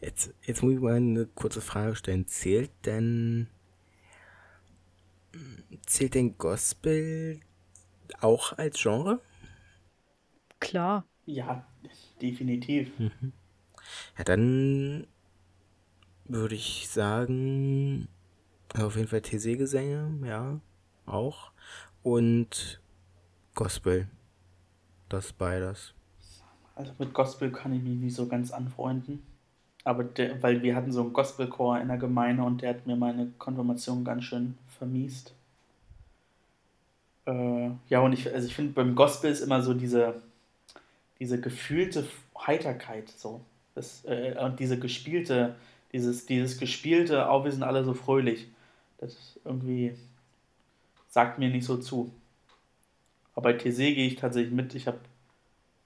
jetzt, 0.00 0.32
jetzt 0.42 0.62
muss 0.62 0.74
ich 0.74 0.80
mal 0.80 0.96
eine 0.96 1.26
kurze 1.26 1.60
Frage 1.60 1.96
stellen. 1.96 2.26
Zählt 2.26 2.70
denn 2.86 3.48
Zählt 5.86 6.14
denn 6.14 6.38
Gospel 6.38 7.40
auch 8.20 8.56
als 8.58 8.80
Genre? 8.80 9.20
Klar. 10.60 11.04
Ja, 11.26 11.66
definitiv. 12.20 12.90
Ja, 14.18 14.24
dann 14.24 15.06
würde 16.24 16.54
ich 16.54 16.88
sagen, 16.88 18.08
also 18.74 18.86
auf 18.88 18.96
jeden 18.96 19.08
Fall 19.08 19.22
TC-Gesänge, 19.22 20.26
ja, 20.26 20.60
auch. 21.06 21.52
Und 22.02 22.80
Gospel. 23.54 24.08
Das 25.10 25.32
beides. 25.32 25.92
Also 26.76 26.92
mit 26.98 27.12
Gospel 27.12 27.50
kann 27.50 27.74
ich 27.74 27.82
mich 27.82 27.98
nicht 27.98 28.14
so 28.14 28.26
ganz 28.26 28.52
anfreunden. 28.52 29.22
Aber 29.84 30.04
der, 30.04 30.42
weil 30.42 30.62
wir 30.62 30.76
hatten 30.76 30.92
so 30.92 31.02
einen 31.02 31.12
Gospelchor 31.12 31.80
in 31.80 31.88
der 31.88 31.98
Gemeinde 31.98 32.42
und 32.42 32.62
der 32.62 32.70
hat 32.70 32.86
mir 32.86 32.96
meine 32.96 33.26
Konfirmation 33.38 34.04
ganz 34.04 34.24
schön 34.24 34.56
vermiest. 34.78 35.34
Äh, 37.26 37.70
ja, 37.88 38.00
und 38.00 38.12
ich, 38.12 38.32
also 38.32 38.46
ich 38.46 38.54
finde, 38.54 38.72
beim 38.72 38.94
Gospel 38.94 39.30
ist 39.30 39.40
immer 39.40 39.62
so 39.62 39.74
diese, 39.74 40.22
diese 41.18 41.40
gefühlte 41.40 42.06
Heiterkeit 42.46 43.08
so. 43.08 43.40
Das, 43.74 44.04
äh, 44.04 44.36
und 44.40 44.60
diese 44.60 44.78
gespielte, 44.78 45.56
dieses, 45.92 46.26
dieses 46.26 46.58
gespielte, 46.58 47.28
auch 47.28 47.44
wir 47.44 47.52
sind 47.52 47.64
alle 47.64 47.84
so 47.84 47.94
fröhlich. 47.94 48.48
Das 48.98 49.40
irgendwie 49.44 49.94
sagt 51.08 51.38
mir 51.38 51.48
nicht 51.48 51.64
so 51.64 51.78
zu. 51.78 52.12
Aber 53.40 53.52
bei 53.52 53.52
TC 53.54 53.94
gehe 53.94 54.06
ich 54.06 54.16
tatsächlich 54.16 54.52
mit. 54.52 54.74
Ich 54.74 54.86
habe 54.86 54.98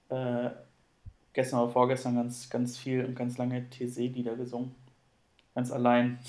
äh, 0.09 0.49
gestern 1.31 1.61
oder 1.61 1.71
vorgestern 1.71 2.15
ganz, 2.15 2.49
ganz 2.49 2.77
viel 2.77 3.05
und 3.05 3.15
ganz 3.15 3.37
lange 3.37 3.69
TC-Lieder 3.69 4.35
gesungen. 4.35 4.75
Ganz 5.53 5.71
allein. 5.71 6.19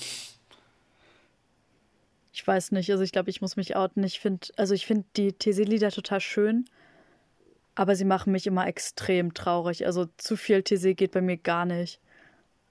Ich 2.31 2.47
weiß 2.47 2.71
nicht, 2.71 2.89
also 2.91 3.03
ich 3.03 3.11
glaube, 3.11 3.29
ich 3.29 3.41
muss 3.41 3.57
mich 3.57 3.75
outen. 3.75 4.03
Ich 4.03 4.21
finde, 4.21 4.47
also 4.55 4.73
ich 4.73 4.85
finde 4.85 5.03
die 5.17 5.33
TC-Lieder 5.33 5.91
total 5.91 6.21
schön, 6.21 6.63
aber 7.75 7.97
sie 7.97 8.05
machen 8.05 8.31
mich 8.31 8.47
immer 8.47 8.65
extrem 8.65 9.33
traurig. 9.33 9.85
Also 9.85 10.07
zu 10.15 10.37
viel 10.37 10.63
TC 10.63 10.95
geht 10.95 11.11
bei 11.11 11.21
mir 11.21 11.35
gar 11.35 11.65
nicht. 11.65 11.99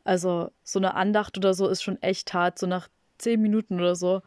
Also 0.02 0.50
so 0.62 0.78
eine 0.78 0.94
Andacht 0.94 1.36
oder 1.36 1.52
so 1.52 1.68
ist 1.68 1.82
schon 1.82 2.00
echt 2.00 2.32
hart. 2.32 2.58
So 2.58 2.66
nach 2.66 2.88
zehn 3.18 3.42
Minuten 3.42 3.74
oder 3.74 3.96
so 3.96 4.22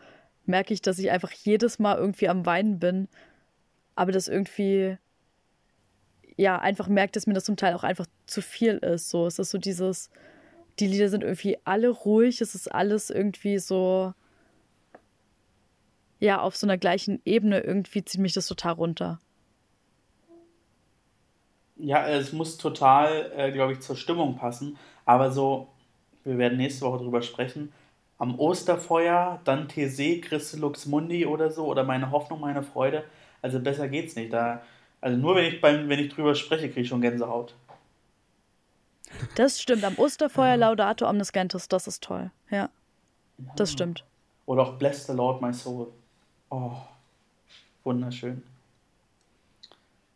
merke 0.46 0.72
ich, 0.76 0.84
dass 0.84 1.00
ich 1.00 1.10
einfach 1.10 1.32
jedes 1.32 1.80
Mal 1.80 1.98
irgendwie 1.98 2.30
am 2.30 2.46
Weinen 2.46 2.78
bin. 2.78 3.08
Aber 4.00 4.14
das 4.14 4.30
irgendwie, 4.30 4.98
ja, 6.38 6.58
einfach 6.58 6.88
merkt, 6.88 7.18
dass 7.18 7.28
mir 7.28 7.34
das 7.34 7.44
zum 7.44 7.58
Teil 7.58 7.74
auch 7.74 7.84
einfach 7.84 8.06
zu 8.28 8.42
viel 8.42 8.78
ist. 8.78 9.10
So, 9.10 9.28
es 9.28 9.40
ist 9.40 9.50
so 9.50 9.58
dieses, 9.58 10.10
die 10.80 10.88
Lieder 10.88 11.10
sind 11.10 11.22
irgendwie 11.22 11.58
alle 11.66 11.90
ruhig, 11.90 12.40
es 12.40 12.56
ist 12.56 12.74
alles 12.74 13.10
irgendwie 13.10 13.60
so, 13.60 14.14
ja, 16.20 16.40
auf 16.40 16.56
so 16.56 16.66
einer 16.66 16.78
gleichen 16.78 17.22
Ebene. 17.26 17.60
Irgendwie 17.60 18.06
zieht 18.06 18.22
mich 18.22 18.32
das 18.32 18.48
total 18.48 18.76
runter. 18.76 19.20
Ja, 21.76 22.08
es 22.08 22.32
muss 22.32 22.58
total, 22.58 23.34
äh, 23.36 23.52
glaube 23.52 23.74
ich, 23.74 23.82
zur 23.82 23.98
Stimmung 23.98 24.38
passen. 24.38 24.78
Aber 25.04 25.30
so, 25.34 25.68
wir 26.24 26.38
werden 26.38 26.58
nächste 26.58 26.86
Woche 26.86 27.00
drüber 27.00 27.22
sprechen. 27.22 27.74
Am 28.18 28.40
Osterfeuer, 28.40 29.42
dann 29.44 29.68
TC, 29.68 30.22
Christe 30.22 30.56
Lux 30.56 30.86
Mundi 30.86 31.26
oder 31.26 31.52
so, 31.52 31.66
oder 31.66 31.84
meine 31.84 32.12
Hoffnung, 32.12 32.40
meine 32.40 32.64
Freude. 32.64 33.04
Also 33.42 33.60
besser 33.60 33.88
geht's 33.88 34.16
nicht. 34.16 34.34
Da, 34.34 34.62
also 35.02 35.18
nur 35.18 35.36
wenn 35.36 35.46
ich 35.46 35.62
beim, 35.62 35.90
wenn 35.90 36.00
ich 36.00 36.14
drüber 36.14 36.36
spreche, 36.36 36.68
kriege 36.68 36.82
ich 36.82 36.88
schon 36.88 37.02
Gänsehaut. 37.02 37.56
Das 39.36 39.60
stimmt. 39.62 39.84
Am 39.84 39.98
Osterfeuer 39.98 40.58
Laudato 40.58 41.10
Omnis 41.10 41.32
Gentis, 41.32 41.68
das 41.68 41.88
ist 41.88 42.04
toll. 42.04 42.32
Ja, 42.52 42.70
das 43.56 43.72
stimmt. 43.72 44.04
Oder 44.46 44.64
auch 44.64 44.74
Bless 44.74 45.08
the 45.08 45.14
Lord 45.14 45.42
my 45.42 45.54
soul. 45.54 45.88
Oh, 46.50 46.74
wunderschön. 47.84 48.44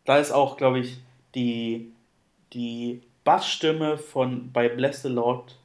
Da 0.06 0.18
ist 0.18 0.32
auch, 0.32 0.58
glaube 0.58 0.80
ich, 0.80 0.98
die, 1.36 1.94
die 2.54 3.02
Bassstimme 3.24 3.98
von 3.98 4.52
bei 4.52 4.70
Bless 4.70 5.02
the 5.02 5.10
Lord 5.10 5.58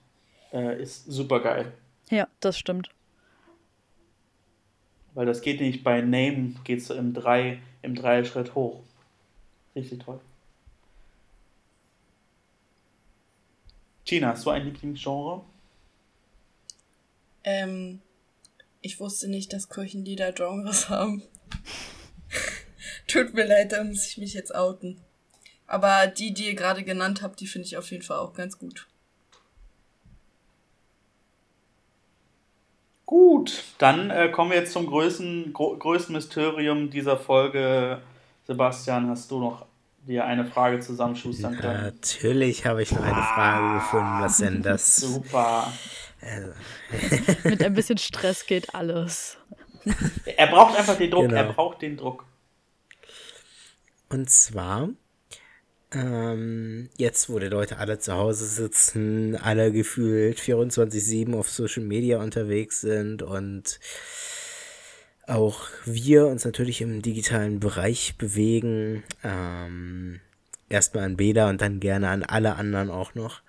äh, 0.52 0.80
ist 0.80 1.06
super 1.06 1.40
geil. 1.40 1.72
Ja, 2.10 2.28
das 2.40 2.58
stimmt. 2.58 2.90
Weil 5.18 5.26
das 5.26 5.40
geht 5.40 5.60
nicht 5.60 5.82
bei 5.82 6.00
Name, 6.00 6.54
geht 6.62 6.80
so 6.80 6.94
im 6.94 7.12
drei 7.12 7.60
im 7.82 7.96
Dreischritt 7.96 8.54
hoch. 8.54 8.84
Richtig 9.74 10.04
toll. 10.04 10.20
Gina, 14.04 14.28
hast 14.28 14.46
du 14.46 14.50
ein 14.50 14.64
Lieblingsgenre? 14.64 15.44
Ähm, 17.42 18.00
ich 18.80 19.00
wusste 19.00 19.28
nicht, 19.28 19.52
dass 19.52 19.68
Kirchenlieder 19.68 20.30
Genres 20.30 20.88
haben. 20.88 21.24
Tut 23.08 23.34
mir 23.34 23.44
leid, 23.44 23.72
da 23.72 23.82
muss 23.82 24.06
ich 24.06 24.18
mich 24.18 24.34
jetzt 24.34 24.54
outen. 24.54 25.00
Aber 25.66 26.06
die, 26.06 26.32
die 26.32 26.46
ihr 26.46 26.54
gerade 26.54 26.84
genannt 26.84 27.22
habt, 27.22 27.40
die 27.40 27.48
finde 27.48 27.66
ich 27.66 27.76
auf 27.76 27.90
jeden 27.90 28.04
Fall 28.04 28.20
auch 28.20 28.34
ganz 28.34 28.56
gut. 28.56 28.86
Gut, 33.08 33.64
dann 33.78 34.10
äh, 34.10 34.28
kommen 34.28 34.50
wir 34.50 34.58
jetzt 34.58 34.74
zum 34.74 34.86
größten, 34.86 35.54
größten 35.54 36.14
Mysterium 36.14 36.90
dieser 36.90 37.16
Folge. 37.16 38.02
Sebastian, 38.46 39.08
hast 39.08 39.30
du 39.30 39.40
noch 39.40 39.64
dir 40.06 40.26
eine 40.26 40.44
Frage 40.44 40.80
zusammenschustern 40.80 41.56
können? 41.56 41.84
Natürlich 41.84 42.66
habe 42.66 42.82
ich 42.82 42.92
noch 42.92 43.00
eine 43.02 43.14
Frage 43.14 43.76
gefunden. 43.76 44.20
Was 44.20 44.36
denn 44.36 44.60
das? 44.60 44.96
Super. 44.96 45.72
Mit 47.44 47.64
ein 47.64 47.72
bisschen 47.72 47.96
Stress 47.96 48.44
geht 48.44 48.74
alles. 48.74 49.38
Er 50.36 50.48
braucht 50.48 50.78
einfach 50.78 50.98
den 50.98 51.10
Druck, 51.10 51.30
Genau. 51.30 51.34
er 51.34 51.44
braucht 51.54 51.80
den 51.80 51.96
Druck. 51.96 52.26
Und 54.10 54.28
zwar, 54.28 54.90
ähm, 55.92 56.90
jetzt, 56.96 57.30
wo 57.30 57.38
die 57.38 57.48
Leute 57.48 57.78
alle 57.78 57.98
zu 57.98 58.14
Hause 58.14 58.46
sitzen, 58.46 59.36
alle 59.36 59.72
gefühlt 59.72 60.38
24-7 60.38 61.34
auf 61.36 61.50
Social 61.50 61.82
Media 61.82 62.20
unterwegs 62.22 62.80
sind 62.80 63.22
und 63.22 63.80
auch 65.26 65.66
wir 65.84 66.26
uns 66.26 66.44
natürlich 66.44 66.80
im 66.80 67.02
digitalen 67.02 67.60
Bereich 67.60 68.16
bewegen, 68.16 69.02
ähm, 69.22 70.20
erstmal 70.68 71.04
an 71.04 71.16
Beda 71.16 71.48
und 71.48 71.60
dann 71.60 71.80
gerne 71.80 72.08
an 72.08 72.22
alle 72.22 72.56
anderen 72.56 72.90
auch 72.90 73.14
noch. 73.14 73.42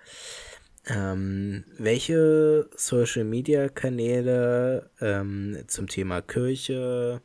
Ähm, 0.86 1.64
welche 1.78 2.68
Social 2.76 3.24
Media 3.24 3.68
Kanäle 3.68 4.90
ähm, 5.00 5.58
zum 5.66 5.88
Thema 5.88 6.22
Kirche, 6.22 7.20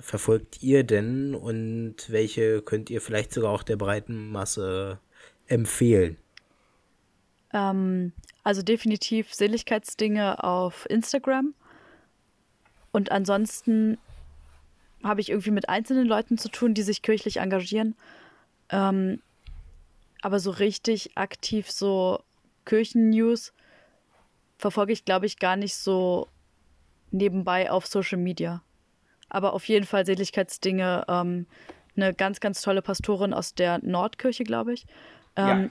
verfolgt 0.00 0.62
ihr 0.62 0.84
denn 0.84 1.34
und 1.34 1.94
welche 2.08 2.62
könnt 2.62 2.90
ihr 2.90 3.00
vielleicht 3.00 3.32
sogar 3.32 3.52
auch 3.52 3.62
der 3.62 3.76
breiten 3.76 4.30
Masse 4.30 4.98
empfehlen? 5.46 6.16
Ähm, 7.52 8.12
also 8.44 8.62
definitiv 8.62 9.34
Seligkeitsdinge 9.34 10.42
auf 10.42 10.86
Instagram. 10.88 11.54
Und 12.92 13.12
ansonsten 13.12 13.98
habe 15.02 15.20
ich 15.20 15.30
irgendwie 15.30 15.50
mit 15.50 15.68
einzelnen 15.68 16.06
Leuten 16.06 16.38
zu 16.38 16.48
tun, 16.48 16.74
die 16.74 16.82
sich 16.82 17.02
kirchlich 17.02 17.38
engagieren. 17.38 17.94
Ähm, 18.68 19.22
aber 20.22 20.38
so 20.38 20.50
richtig 20.50 21.16
aktiv 21.16 21.70
so 21.70 22.22
Kirchennews 22.64 23.52
verfolge 24.58 24.92
ich, 24.92 25.04
glaube 25.04 25.26
ich, 25.26 25.38
gar 25.38 25.56
nicht 25.56 25.74
so 25.74 26.28
nebenbei 27.10 27.70
auf 27.70 27.86
Social 27.86 28.18
Media. 28.18 28.62
Aber 29.30 29.54
auf 29.54 29.66
jeden 29.68 29.86
Fall 29.86 30.04
Seligkeitsdinge. 30.04 31.04
Ähm, 31.08 31.46
eine 31.96 32.14
ganz, 32.14 32.40
ganz 32.40 32.60
tolle 32.62 32.82
Pastorin 32.82 33.34
aus 33.34 33.54
der 33.54 33.78
Nordkirche, 33.82 34.44
glaube 34.44 34.72
ich, 34.72 34.86
ähm, 35.36 35.62
ja. 35.64 35.68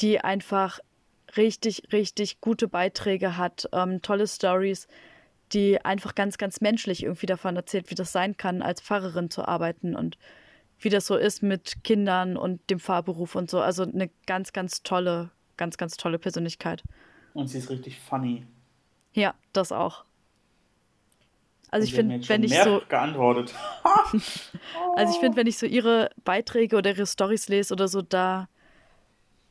die 0.00 0.20
einfach 0.20 0.80
richtig, 1.36 1.92
richtig 1.92 2.40
gute 2.40 2.68
Beiträge 2.68 3.36
hat, 3.36 3.68
ähm, 3.72 4.02
tolle 4.02 4.26
Stories, 4.26 4.88
die 5.52 5.84
einfach 5.84 6.14
ganz, 6.14 6.38
ganz 6.38 6.60
menschlich 6.60 7.04
irgendwie 7.04 7.26
davon 7.26 7.56
erzählt, 7.56 7.90
wie 7.90 7.94
das 7.94 8.12
sein 8.12 8.36
kann, 8.36 8.62
als 8.62 8.80
Pfarrerin 8.80 9.30
zu 9.30 9.46
arbeiten 9.46 9.96
und 9.96 10.18
wie 10.80 10.90
das 10.90 11.06
so 11.06 11.16
ist 11.16 11.42
mit 11.42 11.82
Kindern 11.84 12.36
und 12.36 12.70
dem 12.70 12.78
Fahrberuf 12.78 13.34
und 13.34 13.50
so. 13.50 13.60
Also 13.60 13.82
eine 13.82 14.10
ganz, 14.26 14.52
ganz 14.52 14.82
tolle, 14.82 15.30
ganz, 15.56 15.76
ganz 15.76 15.96
tolle 15.96 16.18
Persönlichkeit. 16.18 16.82
Und 17.34 17.48
sie 17.48 17.58
ist 17.58 17.70
richtig 17.70 17.98
funny. 17.98 18.46
Ja, 19.12 19.34
das 19.52 19.72
auch. 19.72 20.04
Also 21.70 21.86
ich 21.86 21.94
finde, 21.94 22.26
wenn 22.28 22.42
ich 22.42 22.58
so 22.58 22.80
geantwortet. 22.88 23.54
also 24.96 25.12
ich 25.12 25.20
finde, 25.20 25.36
wenn 25.36 25.46
ich 25.46 25.58
so 25.58 25.66
ihre 25.66 26.08
Beiträge 26.24 26.76
oder 26.76 26.90
ihre 26.90 27.06
Stories 27.06 27.48
lese 27.48 27.74
oder 27.74 27.88
so, 27.88 28.00
da 28.00 28.48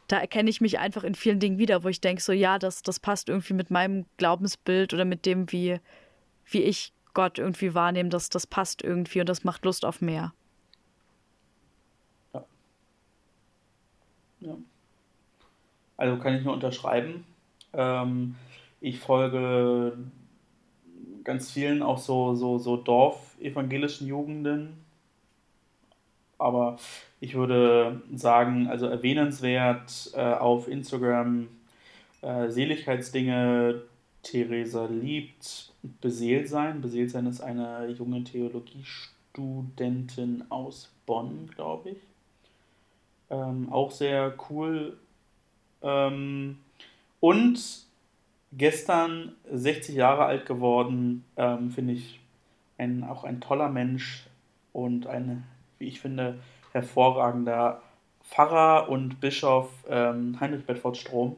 da 0.07 0.19
erkenne 0.19 0.49
ich 0.49 0.61
mich 0.61 0.79
einfach 0.79 1.03
in 1.03 1.15
vielen 1.15 1.39
Dingen 1.39 1.57
wieder, 1.57 1.83
wo 1.83 1.89
ich 1.89 2.01
denke, 2.01 2.21
so 2.21 2.31
ja, 2.31 2.59
das, 2.59 2.81
das 2.81 2.99
passt 2.99 3.29
irgendwie 3.29 3.53
mit 3.53 3.71
meinem 3.71 4.05
Glaubensbild 4.17 4.93
oder 4.93 5.05
mit 5.05 5.25
dem, 5.25 5.51
wie, 5.51 5.79
wie 6.45 6.63
ich 6.63 6.93
Gott 7.13 7.37
irgendwie 7.39 7.73
wahrnehme, 7.73 8.09
das, 8.09 8.29
das 8.29 8.47
passt 8.47 8.81
irgendwie 8.81 9.19
und 9.19 9.27
das 9.27 9.43
macht 9.43 9.65
Lust 9.65 9.83
auf 9.83 10.01
mehr. 10.01 10.33
Ja. 12.33 12.45
ja. 14.39 14.55
Also 15.97 16.17
kann 16.21 16.35
ich 16.35 16.43
nur 16.43 16.53
unterschreiben. 16.53 17.25
Ähm, 17.73 18.35
ich 18.79 18.99
folge 18.99 19.97
ganz 21.27 21.51
vielen 21.51 21.83
auch 21.83 21.99
so, 21.99 22.33
so, 22.35 22.57
so 22.57 22.77
Dorf-evangelischen 22.77 24.07
Jugenden. 24.07 24.77
Aber 26.37 26.77
ich 27.19 27.35
würde 27.35 28.01
sagen, 28.15 28.67
also 28.67 28.85
erwähnenswert 28.87 30.11
äh, 30.15 30.21
auf 30.21 30.69
Instagram 30.69 31.49
äh, 32.21 32.49
Seligkeitsdinge, 32.49 33.81
Theresa 34.23 34.85
liebt 34.85 35.73
Beseelt 36.01 36.47
sein. 36.47 36.79
Beseelt 36.81 37.11
sein 37.11 37.27
ist 37.27 37.41
eine 37.41 37.87
junge 37.87 38.23
Theologiestudentin 38.23 40.45
aus 40.49 40.93
Bonn, 41.05 41.51
glaube 41.53 41.89
ich. 41.89 41.97
Ähm, 43.29 43.69
auch 43.71 43.91
sehr 43.91 44.33
cool. 44.49 44.97
Ähm, 45.81 46.59
und 47.19 47.86
gestern 48.57 49.33
60 49.51 49.95
Jahre 49.95 50.25
alt 50.25 50.45
geworden, 50.45 51.23
ähm, 51.37 51.71
finde 51.71 51.93
ich 51.93 52.19
ein, 52.77 53.03
auch 53.03 53.23
ein 53.23 53.41
toller 53.41 53.69
Mensch 53.69 54.27
und 54.73 55.07
ein, 55.07 55.43
wie 55.79 55.87
ich 55.87 55.99
finde, 55.99 56.39
hervorragender 56.71 57.81
Pfarrer 58.23 58.89
und 58.89 59.19
Bischof 59.19 59.69
ähm, 59.89 60.39
Heinrich 60.39 60.65
Bedford 60.65 60.97
Strom. 60.97 61.37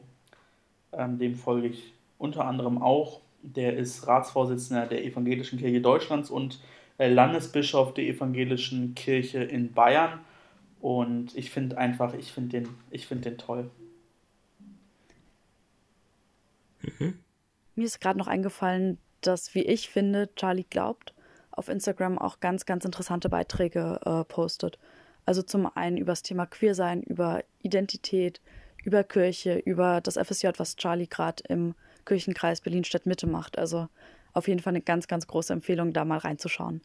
Ähm, 0.92 1.18
dem 1.18 1.36
folge 1.36 1.68
ich 1.68 1.94
unter 2.18 2.44
anderem 2.46 2.82
auch. 2.82 3.20
Der 3.42 3.76
ist 3.76 4.06
Ratsvorsitzender 4.06 4.86
der 4.86 5.04
Evangelischen 5.04 5.58
Kirche 5.58 5.80
Deutschlands 5.80 6.30
und 6.30 6.60
äh, 6.98 7.08
Landesbischof 7.08 7.94
der 7.94 8.04
Evangelischen 8.04 8.94
Kirche 8.94 9.42
in 9.42 9.72
Bayern. 9.72 10.20
Und 10.80 11.36
ich 11.36 11.50
finde 11.50 11.78
einfach, 11.78 12.14
ich 12.14 12.32
finde 12.32 12.60
den, 12.60 12.68
find 12.98 13.24
den 13.24 13.38
toll. 13.38 13.70
Mhm. 16.82 17.18
Mir 17.74 17.84
ist 17.84 18.00
gerade 18.00 18.18
noch 18.18 18.26
eingefallen, 18.26 18.98
dass, 19.20 19.54
wie 19.54 19.62
ich 19.62 19.88
finde, 19.88 20.28
Charlie 20.34 20.66
glaubt, 20.68 21.14
auf 21.50 21.68
Instagram 21.68 22.18
auch 22.18 22.40
ganz, 22.40 22.64
ganz 22.64 22.84
interessante 22.84 23.28
Beiträge 23.28 24.00
äh, 24.04 24.24
postet. 24.24 24.78
Also 25.26 25.42
zum 25.42 25.66
einen 25.76 25.96
über 25.96 26.12
das 26.12 26.22
Thema 26.22 26.46
Queersein, 26.46 27.02
über 27.02 27.44
Identität, 27.62 28.40
über 28.84 29.04
Kirche, 29.04 29.58
über 29.58 30.00
das 30.00 30.16
FSJ, 30.16 30.48
was 30.56 30.76
Charlie 30.76 31.06
gerade 31.06 31.42
im 31.48 31.74
Kirchenkreis 32.06 32.60
Berlin-Stadt-Mitte 32.60 33.26
macht. 33.26 33.58
Also 33.58 33.88
auf 34.32 34.48
jeden 34.48 34.60
Fall 34.60 34.72
eine 34.72 34.80
ganz, 34.80 35.06
ganz 35.08 35.26
große 35.26 35.52
Empfehlung, 35.52 35.92
da 35.92 36.04
mal 36.04 36.18
reinzuschauen. 36.18 36.80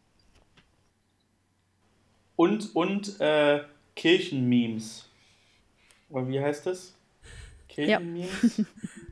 Und, 2.36 2.76
und 2.76 3.20
äh, 3.22 3.62
Kirchenmemes. 3.96 5.10
Oder 6.10 6.28
wie 6.28 6.42
heißt 6.42 6.66
das? 6.66 6.96
Kirchenmemes? 7.70 8.58
Ja, 8.58 8.66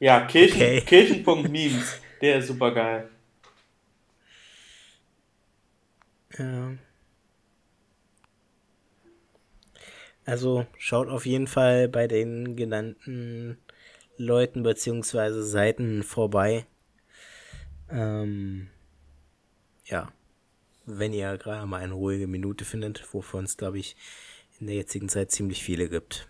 ja 0.00 0.26
Kirchen, 0.26 0.56
okay. 0.56 0.80
Kirchen.memes. 0.86 2.00
Der 2.20 2.38
ist 2.38 2.48
super 2.48 2.72
geil. 2.72 3.08
Ja. 6.38 6.72
Also 10.24 10.66
schaut 10.76 11.08
auf 11.08 11.24
jeden 11.24 11.46
Fall 11.46 11.88
bei 11.88 12.08
den 12.08 12.56
genannten 12.56 13.58
Leuten 14.16 14.62
bzw. 14.64 15.42
Seiten 15.42 16.02
vorbei. 16.02 16.66
Ähm, 17.88 18.68
ja, 19.84 20.12
wenn 20.84 21.12
ihr 21.12 21.38
gerade 21.38 21.66
mal 21.66 21.80
eine 21.80 21.94
ruhige 21.94 22.26
Minute 22.26 22.64
findet, 22.64 23.12
wovon 23.14 23.44
es, 23.44 23.56
glaube 23.56 23.78
ich, 23.78 23.96
in 24.58 24.66
der 24.66 24.76
jetzigen 24.76 25.08
Zeit 25.08 25.30
ziemlich 25.30 25.62
viele 25.62 25.88
gibt. 25.88 26.28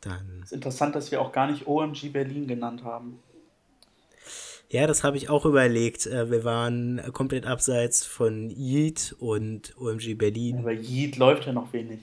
Dann. 0.00 0.40
Es 0.42 0.46
ist 0.46 0.52
interessant, 0.52 0.94
dass 0.94 1.10
wir 1.10 1.20
auch 1.20 1.32
gar 1.32 1.50
nicht 1.50 1.66
OMG 1.66 2.10
Berlin 2.12 2.46
genannt 2.46 2.84
haben. 2.84 3.18
Ja, 4.70 4.86
das 4.86 5.02
habe 5.02 5.16
ich 5.16 5.30
auch 5.30 5.46
überlegt. 5.46 6.06
Äh, 6.06 6.30
wir 6.30 6.44
waren 6.44 7.00
komplett 7.12 7.46
abseits 7.46 8.04
von 8.04 8.50
Yeet 8.50 9.16
und 9.18 9.74
OMG 9.78 10.14
Berlin. 10.14 10.58
Aber 10.58 10.72
Yeet 10.72 11.16
läuft 11.16 11.46
ja 11.46 11.52
noch 11.52 11.72
wenig. 11.72 12.00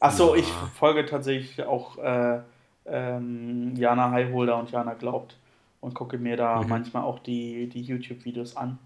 Achso, 0.00 0.34
ja. 0.34 0.40
ich 0.40 0.46
folge 0.74 1.06
tatsächlich 1.06 1.64
auch 1.64 1.96
äh, 1.98 2.40
ähm, 2.86 3.76
Jana 3.76 4.10
Highholder 4.10 4.58
und 4.58 4.72
Jana 4.72 4.94
Glaubt 4.94 5.36
und 5.80 5.94
gucke 5.94 6.18
mir 6.18 6.36
da 6.36 6.60
mhm. 6.60 6.68
manchmal 6.68 7.04
auch 7.04 7.20
die, 7.20 7.68
die 7.68 7.82
YouTube-Videos 7.82 8.56
an. 8.56 8.78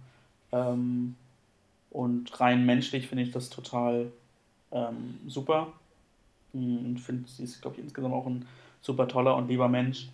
Ähm, 0.52 1.16
und 1.90 2.38
rein 2.40 2.66
menschlich 2.66 3.08
finde 3.08 3.24
ich 3.24 3.30
das 3.30 3.48
total 3.48 4.12
ähm, 4.70 5.18
super. 5.26 5.72
Und 6.56 6.98
finde, 6.98 7.28
sie 7.28 7.44
ist, 7.44 7.60
glaube 7.60 7.76
ich, 7.76 7.82
insgesamt 7.82 8.14
auch 8.14 8.26
ein 8.26 8.46
super 8.80 9.08
toller 9.08 9.36
und 9.36 9.48
lieber 9.48 9.68
Mensch. 9.68 10.08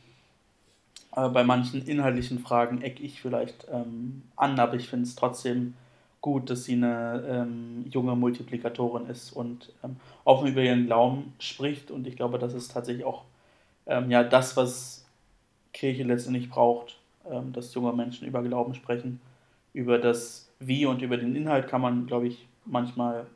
Äh, 1.15 1.29
bei 1.29 1.45
manchen 1.45 1.87
inhaltlichen 1.87 2.39
Fragen 2.39 2.83
eck 2.83 3.01
ich 3.01 3.21
vielleicht 3.21 3.67
ähm, 3.71 4.23
an, 4.37 4.59
aber 4.59 4.75
ich 4.75 4.89
finde 4.89 5.07
es 5.07 5.15
trotzdem 5.15 5.75
gut, 6.21 6.49
dass 6.51 6.65
sie 6.65 6.75
eine 6.75 7.25
ähm, 7.29 7.85
junge 7.91 8.15
Multiplikatorin 8.17 9.07
ist 9.07 9.33
und 9.33 9.73
ähm, 9.83 9.97
offen 10.25 10.49
über 10.49 10.63
ihren 10.63 10.87
Glauben 10.87 11.35
spricht. 11.39 11.91
Und 11.91 12.07
ich 12.07 12.17
glaube, 12.17 12.39
das 12.39 12.55
ist 12.55 12.73
tatsächlich 12.73 13.05
auch 13.05 13.25
ähm, 13.87 14.11
ja, 14.11 14.23
das, 14.23 14.57
was 14.57 15.05
Kirche 15.73 16.05
letztendlich 16.05 16.49
braucht, 16.49 16.99
ähm, 17.29 17.53
dass 17.53 17.75
junge 17.75 17.93
Menschen 17.93 18.27
über 18.27 18.43
Glauben 18.43 18.75
sprechen. 18.75 19.21
Über 19.75 19.99
das 19.99 20.49
Wie 20.61 20.87
und 20.87 21.03
über 21.03 21.17
den 21.17 21.35
Inhalt 21.35 21.67
kann 21.67 21.81
man, 21.81 22.07
glaube 22.07 22.29
ich, 22.29 22.47
manchmal 22.65 23.27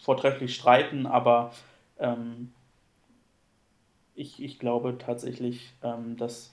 vortrefflich 0.00 0.54
streiten, 0.54 1.06
aber 1.06 1.52
ähm, 1.98 2.52
ich, 4.14 4.42
ich 4.42 4.58
glaube 4.58 4.98
tatsächlich, 4.98 5.72
ähm, 5.82 6.16
dass 6.16 6.52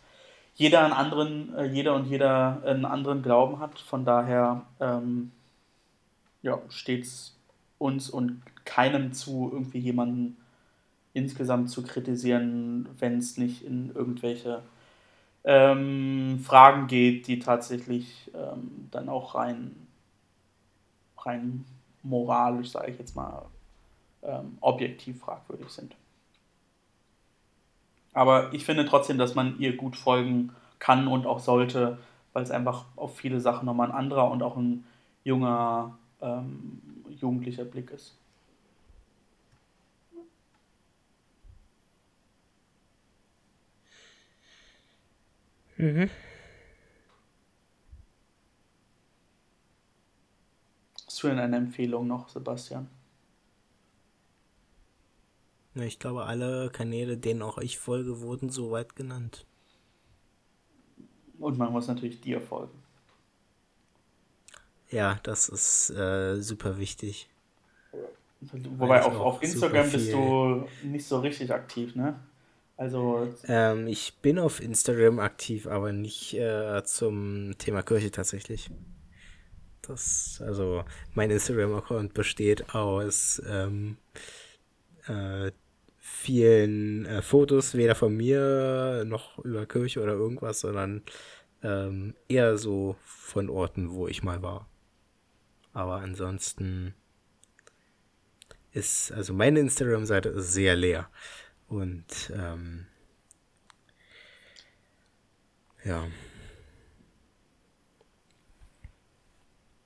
jeder 0.55 0.84
einen 0.84 0.93
anderen, 0.93 1.53
äh, 1.55 1.65
jeder 1.65 1.95
und 1.95 2.05
jeder 2.05 2.61
einen 2.65 2.85
anderen 2.85 3.22
Glauben 3.22 3.59
hat. 3.59 3.80
Von 3.80 4.05
daher 4.05 4.65
ähm, 4.80 5.31
ja, 6.41 6.59
steht 6.69 7.03
es 7.03 7.35
uns 7.77 8.09
und 8.09 8.41
keinem 8.63 9.13
zu, 9.13 9.49
irgendwie 9.51 9.80
jemanden 9.80 10.38
insgesamt 11.13 11.69
zu 11.69 11.84
kritisieren, 11.84 12.88
wenn 12.99 13.17
es 13.17 13.38
nicht 13.38 13.63
in 13.63 13.93
irgendwelche 13.93 14.61
ähm, 15.43 16.39
Fragen 16.43 16.88
geht, 16.88 17.27
die 17.27 17.39
tatsächlich 17.39 18.31
ähm, 18.34 18.88
dann 18.91 19.09
auch 19.09 19.35
rein, 19.35 19.76
rein 21.17 21.65
moralisch, 22.06 22.69
sage 22.72 22.91
ich 22.91 22.99
jetzt 22.99 23.15
mal, 23.15 23.45
ähm, 24.23 24.57
objektiv 24.61 25.19
fragwürdig 25.19 25.69
sind. 25.69 25.95
Aber 28.14 28.53
ich 28.53 28.64
finde 28.65 28.86
trotzdem, 28.86 29.18
dass 29.18 29.36
man 29.36 29.60
ihr 29.60 29.76
gut 29.76 29.98
folgen 29.98 30.52
kann 30.80 31.07
und 31.07 31.26
auch 31.26 31.40
sollte, 31.40 31.98
weil 32.34 32.44
es 32.44 32.52
einfach 32.52 32.86
auf 32.95 33.18
viele 33.18 33.41
Sachen 33.41 33.65
nochmal 33.65 33.90
ein 33.91 33.98
anderer 33.98 34.32
und 34.32 34.41
auch 34.41 34.56
ein 34.57 34.86
junger, 35.23 35.98
ähm, 36.22 36.82
jugendlicher 37.19 37.65
Blick 37.65 37.91
ist. 37.91 38.15
Mhm. 45.77 46.10
Du 51.26 51.30
denn 51.30 51.39
eine 51.39 51.57
Empfehlung 51.57 52.07
noch, 52.07 52.30
Sebastian? 52.30 52.88
Ich 55.76 55.99
glaube, 55.99 56.23
alle 56.23 56.69
Kanäle, 56.69 57.18
denen 57.18 57.41
auch 57.41 57.57
ich 57.57 57.77
folge, 57.77 58.22
wurden 58.22 58.49
soweit 58.49 58.95
genannt. 58.95 59.45
Und 61.38 61.57
man 61.57 61.72
muss 61.73 61.88
natürlich 61.88 62.22
dir 62.22 62.39
folgen. 62.39 62.81
Ja, 64.89 65.19
das 65.23 65.49
ist 65.49 65.89
äh, 65.89 66.41
super 66.41 66.77
wichtig. 66.77 67.27
Wobei 68.41 69.03
auf, 69.03 69.15
auf 69.15 69.43
Instagram 69.43 69.91
bist 69.91 70.14
du 70.14 70.68
nicht 70.84 71.06
so 71.06 71.19
richtig 71.19 71.52
aktiv, 71.52 71.95
ne? 71.95 72.19
Also. 72.77 73.34
Ähm, 73.47 73.88
ich 73.88 74.15
bin 74.22 74.38
auf 74.39 74.61
Instagram 74.61 75.19
aktiv, 75.19 75.68
aber 75.68 75.91
nicht 75.91 76.34
äh, 76.35 76.84
zum 76.84 77.57
Thema 77.57 77.81
Kirche 77.81 78.11
tatsächlich. 78.11 78.69
Das, 79.88 80.41
also, 80.45 80.84
mein 81.14 81.32
Instagram-Account 81.32 82.14
besteht 82.14 82.74
aus 82.74 83.41
ähm, 83.48 83.98
äh, 85.07 85.52
vielen 85.98 87.06
äh, 87.06 87.22
Fotos, 87.22 87.76
weder 87.76 87.95
von 87.95 88.16
mir 88.16 89.03
noch 89.06 89.40
über 89.40 89.66
Kirche 89.66 90.02
oder 90.02 90.14
irgendwas, 90.14 90.62
sondern 90.62 91.03
ähm, 91.64 92.16
eher 92.28 92.57
so 92.57 92.95
von 93.03 93.49
Orten, 93.49 93.91
wo 93.91 94.07
ich 94.07 94.24
mal 94.24 94.41
war. 94.41 94.68
Aber 95.74 95.95
ansonsten 95.98 96.94
ist, 98.72 99.12
also 99.12 99.34
meine 99.34 99.60
Instagram-Seite 99.60 100.30
ist 100.30 100.53
sehr 100.53 100.76
leer. 100.76 101.10
Und 101.68 102.32
ähm, 102.36 102.86
ja. 105.84 106.07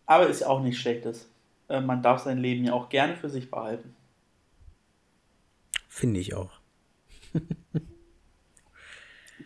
Aber 0.10 0.28
ist 0.28 0.44
auch 0.44 0.62
nicht 0.64 0.80
schlechtes. 0.80 1.30
Äh, 1.68 1.82
man 1.82 2.02
darf 2.02 2.24
sein 2.24 2.40
Leben 2.40 2.66
ja 2.66 2.74
auch 2.74 2.90
gerne 2.90 3.16
für 3.16 3.30
sich 3.30 3.52
behalten. 3.52 3.96
Finde 5.88 6.20
ich 6.20 6.34
auch. 6.34 6.50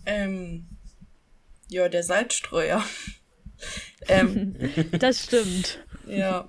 Ähm, 0.04 0.66
ja, 1.68 1.88
der 1.88 2.02
Salzstreuer. 2.02 2.84
ähm, 4.08 4.56
das 4.98 5.26
stimmt. 5.26 5.78
Ja, 6.08 6.48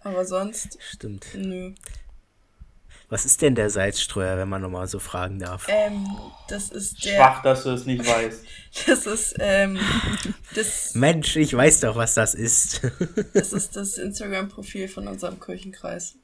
aber 0.00 0.26
sonst. 0.26 0.76
Stimmt. 0.82 1.28
Nö. 1.34 1.72
Was 3.10 3.24
ist 3.24 3.40
denn 3.40 3.54
der 3.54 3.70
Salzstreuer, 3.70 4.36
wenn 4.36 4.50
man 4.50 4.60
nochmal 4.60 4.86
so 4.86 4.98
fragen 4.98 5.38
darf? 5.38 5.66
Ähm, 5.68 6.06
das 6.48 6.68
ist 6.68 7.04
der. 7.06 7.16
Schwach, 7.16 7.42
dass 7.42 7.62
du 7.62 7.70
es 7.70 7.86
nicht 7.86 8.06
weißt. 8.06 8.44
Das 8.86 9.06
ist, 9.06 9.34
ähm, 9.38 9.78
das. 10.54 10.94
Mensch, 10.94 11.36
ich 11.36 11.54
weiß 11.54 11.80
doch, 11.80 11.96
was 11.96 12.14
das 12.14 12.34
ist. 12.34 12.82
das 13.32 13.54
ist 13.54 13.76
das 13.76 13.96
Instagram-Profil 13.96 14.88
von 14.88 15.08
unserem 15.08 15.40
Kirchenkreis. 15.40 16.16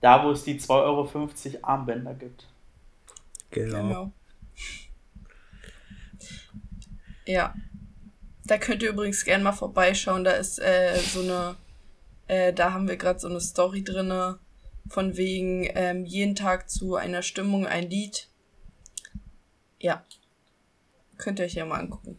Da, 0.00 0.24
wo 0.24 0.30
es 0.30 0.44
die 0.44 0.60
2,50 0.60 0.68
Euro 0.70 1.10
Armbänder 1.62 2.14
gibt. 2.14 2.46
Genau. 3.50 3.82
genau. 3.82 4.12
Ja. 7.26 7.52
Da 8.44 8.58
könnt 8.58 8.82
ihr 8.84 8.90
übrigens 8.90 9.24
gerne 9.24 9.42
mal 9.42 9.52
vorbeischauen. 9.52 10.22
Da 10.22 10.32
ist 10.32 10.60
äh, 10.60 10.96
so 11.00 11.20
eine. 11.20 11.56
Äh, 12.28 12.52
da 12.52 12.72
haben 12.72 12.86
wir 12.86 12.96
gerade 12.96 13.18
so 13.18 13.26
eine 13.26 13.40
Story 13.40 13.82
drinne 13.82 14.38
von 14.88 15.16
wegen 15.16 15.68
ähm, 15.74 16.04
jeden 16.04 16.34
Tag 16.34 16.70
zu 16.70 16.96
einer 16.96 17.22
Stimmung 17.22 17.66
ein 17.66 17.88
Lied. 17.88 18.28
Ja. 19.80 20.04
Könnt 21.16 21.38
ihr 21.38 21.46
euch 21.46 21.54
ja 21.54 21.64
mal 21.64 21.80
angucken. 21.80 22.18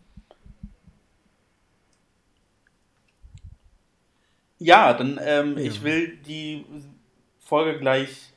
Ja, 4.59 4.93
dann 4.93 5.19
ähm, 5.23 5.57
ja. 5.57 5.63
ich 5.63 5.83
will 5.83 6.17
die 6.17 6.65
Folge 7.39 7.79
gleich 7.79 8.33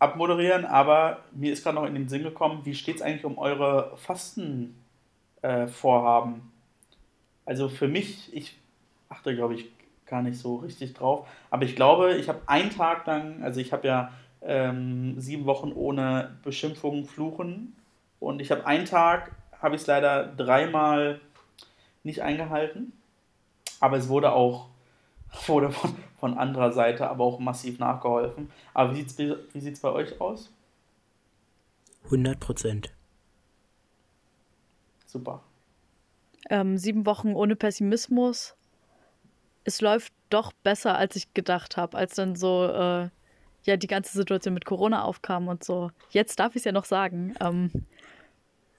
abmoderieren, 0.00 0.64
aber 0.64 1.22
mir 1.32 1.52
ist 1.52 1.62
gerade 1.62 1.76
noch 1.76 1.86
in 1.86 1.94
den 1.94 2.08
Sinn 2.08 2.24
gekommen, 2.24 2.62
wie 2.64 2.74
steht 2.74 2.96
es 2.96 3.02
eigentlich 3.02 3.24
um 3.24 3.38
eure 3.38 3.96
Fastenvorhaben? 3.96 6.34
Äh, 6.34 6.40
also 7.46 7.68
für 7.68 7.88
mich, 7.88 8.34
ich 8.34 8.58
achte, 9.08 9.34
glaube 9.34 9.54
ich, 9.54 9.66
gar 10.14 10.22
nicht 10.22 10.38
so 10.38 10.56
richtig 10.56 10.94
drauf. 10.94 11.26
Aber 11.50 11.64
ich 11.64 11.74
glaube, 11.74 12.14
ich 12.14 12.28
habe 12.28 12.40
einen 12.46 12.70
Tag 12.70 13.04
lang, 13.04 13.42
also 13.42 13.60
ich 13.60 13.72
habe 13.72 13.88
ja 13.88 14.12
ähm, 14.42 15.18
sieben 15.18 15.44
Wochen 15.44 15.72
ohne 15.72 16.36
Beschimpfungen, 16.44 17.04
Fluchen. 17.04 17.74
Und 18.20 18.40
ich 18.40 18.52
habe 18.52 18.64
einen 18.64 18.84
Tag, 18.84 19.32
habe 19.60 19.74
ich 19.74 19.80
es 19.80 19.88
leider 19.88 20.26
dreimal 20.28 21.20
nicht 22.04 22.20
eingehalten. 22.22 22.92
Aber 23.80 23.96
es 23.96 24.08
wurde 24.08 24.30
auch 24.30 24.68
wurde 25.48 25.70
von, 25.70 25.96
von 26.20 26.38
anderer 26.38 26.70
Seite 26.70 27.10
aber 27.10 27.24
auch 27.24 27.40
massiv 27.40 27.80
nachgeholfen. 27.80 28.52
Aber 28.72 28.92
wie 28.92 29.02
sieht 29.02 29.18
es 29.18 29.18
wie 29.52 29.60
sieht's 29.60 29.80
bei 29.80 29.90
euch 29.90 30.20
aus? 30.20 30.52
100 32.04 32.38
Prozent. 32.38 32.92
Super. 35.06 35.42
Ähm, 36.50 36.78
sieben 36.78 37.04
Wochen 37.04 37.34
ohne 37.34 37.56
Pessimismus 37.56 38.54
es 39.64 39.80
läuft 39.80 40.12
doch 40.30 40.52
besser, 40.52 40.96
als 40.96 41.16
ich 41.16 41.32
gedacht 41.34 41.76
habe, 41.76 41.96
als 41.96 42.14
dann 42.14 42.36
so 42.36 42.66
äh, 42.66 43.08
ja 43.64 43.76
die 43.76 43.86
ganze 43.86 44.16
Situation 44.16 44.54
mit 44.54 44.64
Corona 44.64 45.02
aufkam 45.02 45.48
und 45.48 45.64
so. 45.64 45.90
Jetzt 46.10 46.38
darf 46.38 46.50
ich 46.50 46.60
es 46.60 46.64
ja 46.64 46.72
noch 46.72 46.84
sagen. 46.84 47.34
Ähm, 47.40 47.70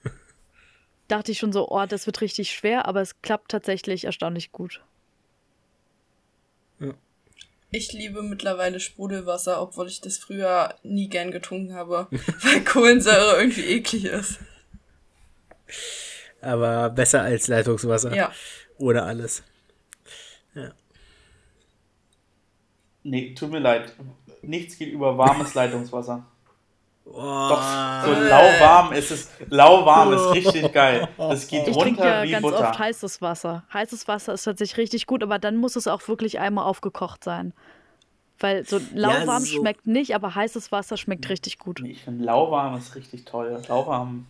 dachte 1.08 1.32
ich 1.32 1.38
schon 1.38 1.52
so, 1.52 1.68
oh, 1.68 1.86
das 1.86 2.06
wird 2.06 2.20
richtig 2.20 2.52
schwer, 2.54 2.86
aber 2.86 3.00
es 3.00 3.20
klappt 3.20 3.50
tatsächlich 3.50 4.04
erstaunlich 4.04 4.52
gut. 4.52 4.82
Ja. 6.78 6.94
Ich 7.70 7.92
liebe 7.92 8.22
mittlerweile 8.22 8.78
Sprudelwasser, 8.78 9.60
obwohl 9.60 9.88
ich 9.88 10.00
das 10.00 10.18
früher 10.18 10.76
nie 10.84 11.08
gern 11.08 11.32
getrunken 11.32 11.74
habe, 11.74 12.06
weil 12.42 12.64
Kohlensäure 12.64 13.38
irgendwie 13.40 13.64
eklig 13.64 14.04
ist. 14.04 14.38
Aber 16.40 16.90
besser 16.90 17.22
als 17.22 17.48
Leitungswasser. 17.48 18.14
Ja. 18.14 18.32
Ohne 18.78 19.02
alles. 19.02 19.42
Ja. 20.56 20.70
Nee, 23.04 23.34
tut 23.34 23.50
mir 23.52 23.60
leid. 23.60 23.92
Nichts 24.42 24.76
geht 24.78 24.92
über 24.92 25.16
warmes 25.16 25.54
Leitungswasser. 25.54 26.26
Oh. 27.04 27.12
Doch, 27.12 27.62
so 28.04 28.10
lauwarm 28.10 28.92
ist 28.92 29.12
es. 29.12 29.30
Lauwarm 29.48 30.12
ist 30.12 30.32
richtig 30.32 30.72
geil. 30.72 31.08
Das 31.16 31.46
geht 31.46 31.68
ich 31.68 31.76
runter 31.76 32.04
ja 32.04 32.22
wie 32.24 32.30
ganz 32.32 32.42
Butter. 32.42 32.70
oft 32.70 32.78
heißes 32.80 33.22
Wasser. 33.22 33.64
Heißes 33.72 34.08
Wasser 34.08 34.32
ist 34.32 34.42
tatsächlich 34.42 34.76
richtig 34.78 35.06
gut, 35.06 35.22
aber 35.22 35.38
dann 35.38 35.56
muss 35.56 35.76
es 35.76 35.86
auch 35.86 36.06
wirklich 36.08 36.40
einmal 36.40 36.64
aufgekocht 36.64 37.22
sein. 37.22 37.52
Weil 38.38 38.66
so 38.66 38.80
lauwarm 38.92 39.26
ja, 39.26 39.40
so 39.40 39.60
schmeckt 39.60 39.86
nicht, 39.86 40.14
aber 40.16 40.34
heißes 40.34 40.72
Wasser 40.72 40.96
schmeckt 40.96 41.28
richtig 41.28 41.58
gut. 41.58 41.80
Ich 41.84 42.02
finde 42.02 42.24
lauwarm 42.24 42.76
ist 42.76 42.96
richtig 42.96 43.24
toll. 43.24 43.62
Lauwarm. 43.68 44.26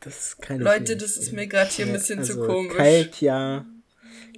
Das 0.00 0.36
Leute, 0.48 0.98
das 0.98 1.16
ist 1.16 1.32
mir 1.32 1.46
gerade 1.46 1.70
hier 1.70 1.86
ein 1.86 1.92
bisschen 1.92 2.18
also 2.18 2.34
zu 2.34 2.46
komisch. 2.46 2.76
Kalt, 2.76 3.20
ja. 3.22 3.64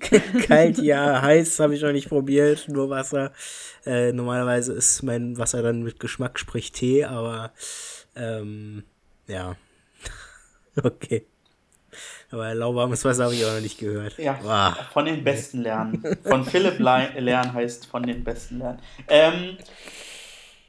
Kalt, 0.47 0.79
ja, 0.79 1.23
heiß 1.23 1.61
habe 1.61 1.75
ich 1.75 1.83
noch 1.83 1.93
nicht 1.93 2.09
probiert, 2.09 2.69
nur 2.69 2.91
Wasser. 2.91 3.33
Äh, 3.87 4.13
normalerweise 4.13 4.73
ist 4.73 5.03
mein 5.03 5.39
Wasser 5.39 5.63
dann 5.63 5.83
mit 5.83 6.01
Geschmack, 6.01 6.39
sprich 6.39 6.73
Tee, 6.73 7.05
aber 7.05 7.53
ähm, 8.17 8.85
ja. 9.27 9.57
okay. 10.83 11.27
Aber 12.31 12.55
lauwarmes 12.55 13.05
Wasser 13.05 13.25
habe 13.25 13.35
ich 13.35 13.45
auch 13.45 13.53
noch 13.53 13.61
nicht 13.61 13.79
gehört. 13.79 14.17
Ja, 14.19 14.39
wow. 14.43 14.75
von 14.93 15.05
den 15.05 15.23
Besten 15.23 15.61
lernen. 15.63 16.03
Von 16.25 16.45
Philipp 16.45 16.79
lernen 16.79 17.53
heißt 17.53 17.87
von 17.87 18.03
den 18.03 18.25
Besten 18.25 18.59
lernen. 18.59 18.79
Ähm, 19.09 19.59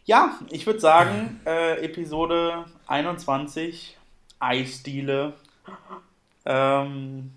ja, 0.05 0.37
ich 0.49 0.65
würde 0.65 0.81
sagen, 0.81 1.39
äh, 1.45 1.85
Episode 1.85 2.65
21, 2.87 3.97
Eisdiele, 4.39 5.33
ähm, 6.45 7.31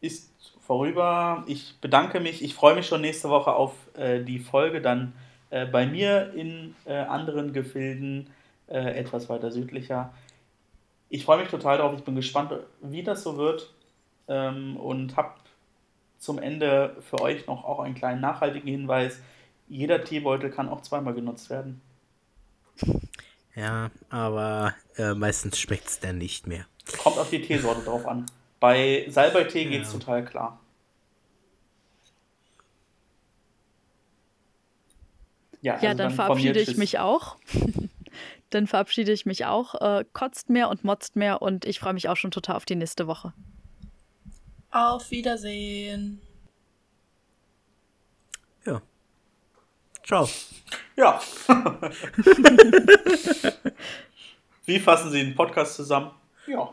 ist 0.00 0.30
vorüber. 0.66 1.44
Ich 1.46 1.76
bedanke 1.80 2.20
mich. 2.20 2.42
Ich 2.42 2.54
freue 2.54 2.74
mich 2.74 2.86
schon 2.86 3.00
nächste 3.00 3.28
Woche 3.28 3.52
auf 3.52 3.72
äh, 3.94 4.22
die 4.22 4.38
Folge 4.38 4.80
dann 4.80 5.12
äh, 5.50 5.66
bei 5.66 5.86
mir 5.86 6.32
in 6.34 6.74
äh, 6.84 6.94
anderen 6.94 7.52
Gefilden, 7.52 8.30
äh, 8.68 8.98
etwas 8.98 9.28
weiter 9.28 9.50
südlicher. 9.50 10.12
Ich 11.08 11.24
freue 11.24 11.38
mich 11.38 11.48
total 11.48 11.78
darauf. 11.78 11.96
Ich 11.96 12.04
bin 12.04 12.16
gespannt, 12.16 12.52
wie 12.82 13.02
das 13.02 13.22
so 13.22 13.36
wird 13.36 13.72
ähm, 14.28 14.76
und 14.76 15.16
habe 15.16 15.34
zum 16.18 16.38
Ende 16.38 16.96
für 17.00 17.20
euch 17.20 17.46
noch 17.46 17.64
auch 17.64 17.78
einen 17.78 17.94
kleinen 17.94 18.20
nachhaltigen 18.20 18.68
Hinweis. 18.68 19.20
jeder 19.68 20.02
Teebeutel 20.02 20.50
kann 20.50 20.68
auch 20.68 20.80
zweimal 20.80 21.14
genutzt 21.14 21.50
werden. 21.50 21.80
Ja, 23.54 23.90
aber 24.10 24.74
äh, 24.96 25.14
meistens 25.14 25.58
schmeckt 25.58 25.86
es 25.88 26.00
dann 26.00 26.18
nicht 26.18 26.46
mehr. 26.46 26.66
Kommt 27.02 27.18
auf 27.18 27.30
die 27.30 27.42
Teesorte 27.42 27.82
drauf 27.82 28.06
an. 28.06 28.26
Bei 28.60 29.06
Salbeitee 29.08 29.64
Ja. 29.64 29.70
geht 29.70 29.82
es 29.82 29.92
total 29.92 30.24
klar. 30.24 30.60
Ja, 35.60 35.78
Ja, 35.80 35.88
also 35.90 35.98
dann 35.98 36.08
mir 36.10 36.14
verabschiede 36.14 36.60
ich 36.60 36.76
mich 36.76 36.98
auch. 36.98 37.36
dann 38.50 38.66
verabschiede 38.66 39.12
ich 39.12 39.26
mich 39.26 39.44
auch. 39.46 39.74
Äh, 39.80 40.04
kotzt 40.12 40.48
mehr 40.50 40.68
und 40.68 40.84
motzt 40.84 41.16
mehr 41.16 41.42
und 41.42 41.64
ich 41.64 41.80
freue 41.80 41.92
mich 41.94 42.08
auch 42.08 42.16
schon 42.16 42.30
total 42.30 42.56
auf 42.56 42.64
die 42.64 42.76
nächste 42.76 43.06
Woche. 43.06 43.32
Auf 44.70 45.10
Wiedersehen. 45.10 46.20
Ja. 48.64 48.80
Ciao. 50.04 50.28
Ja. 50.96 51.20
Wie 54.66 54.78
fassen 54.80 55.10
Sie 55.10 55.24
den 55.24 55.34
Podcast 55.34 55.74
zusammen? 55.74 56.10
Ja. 56.46 56.72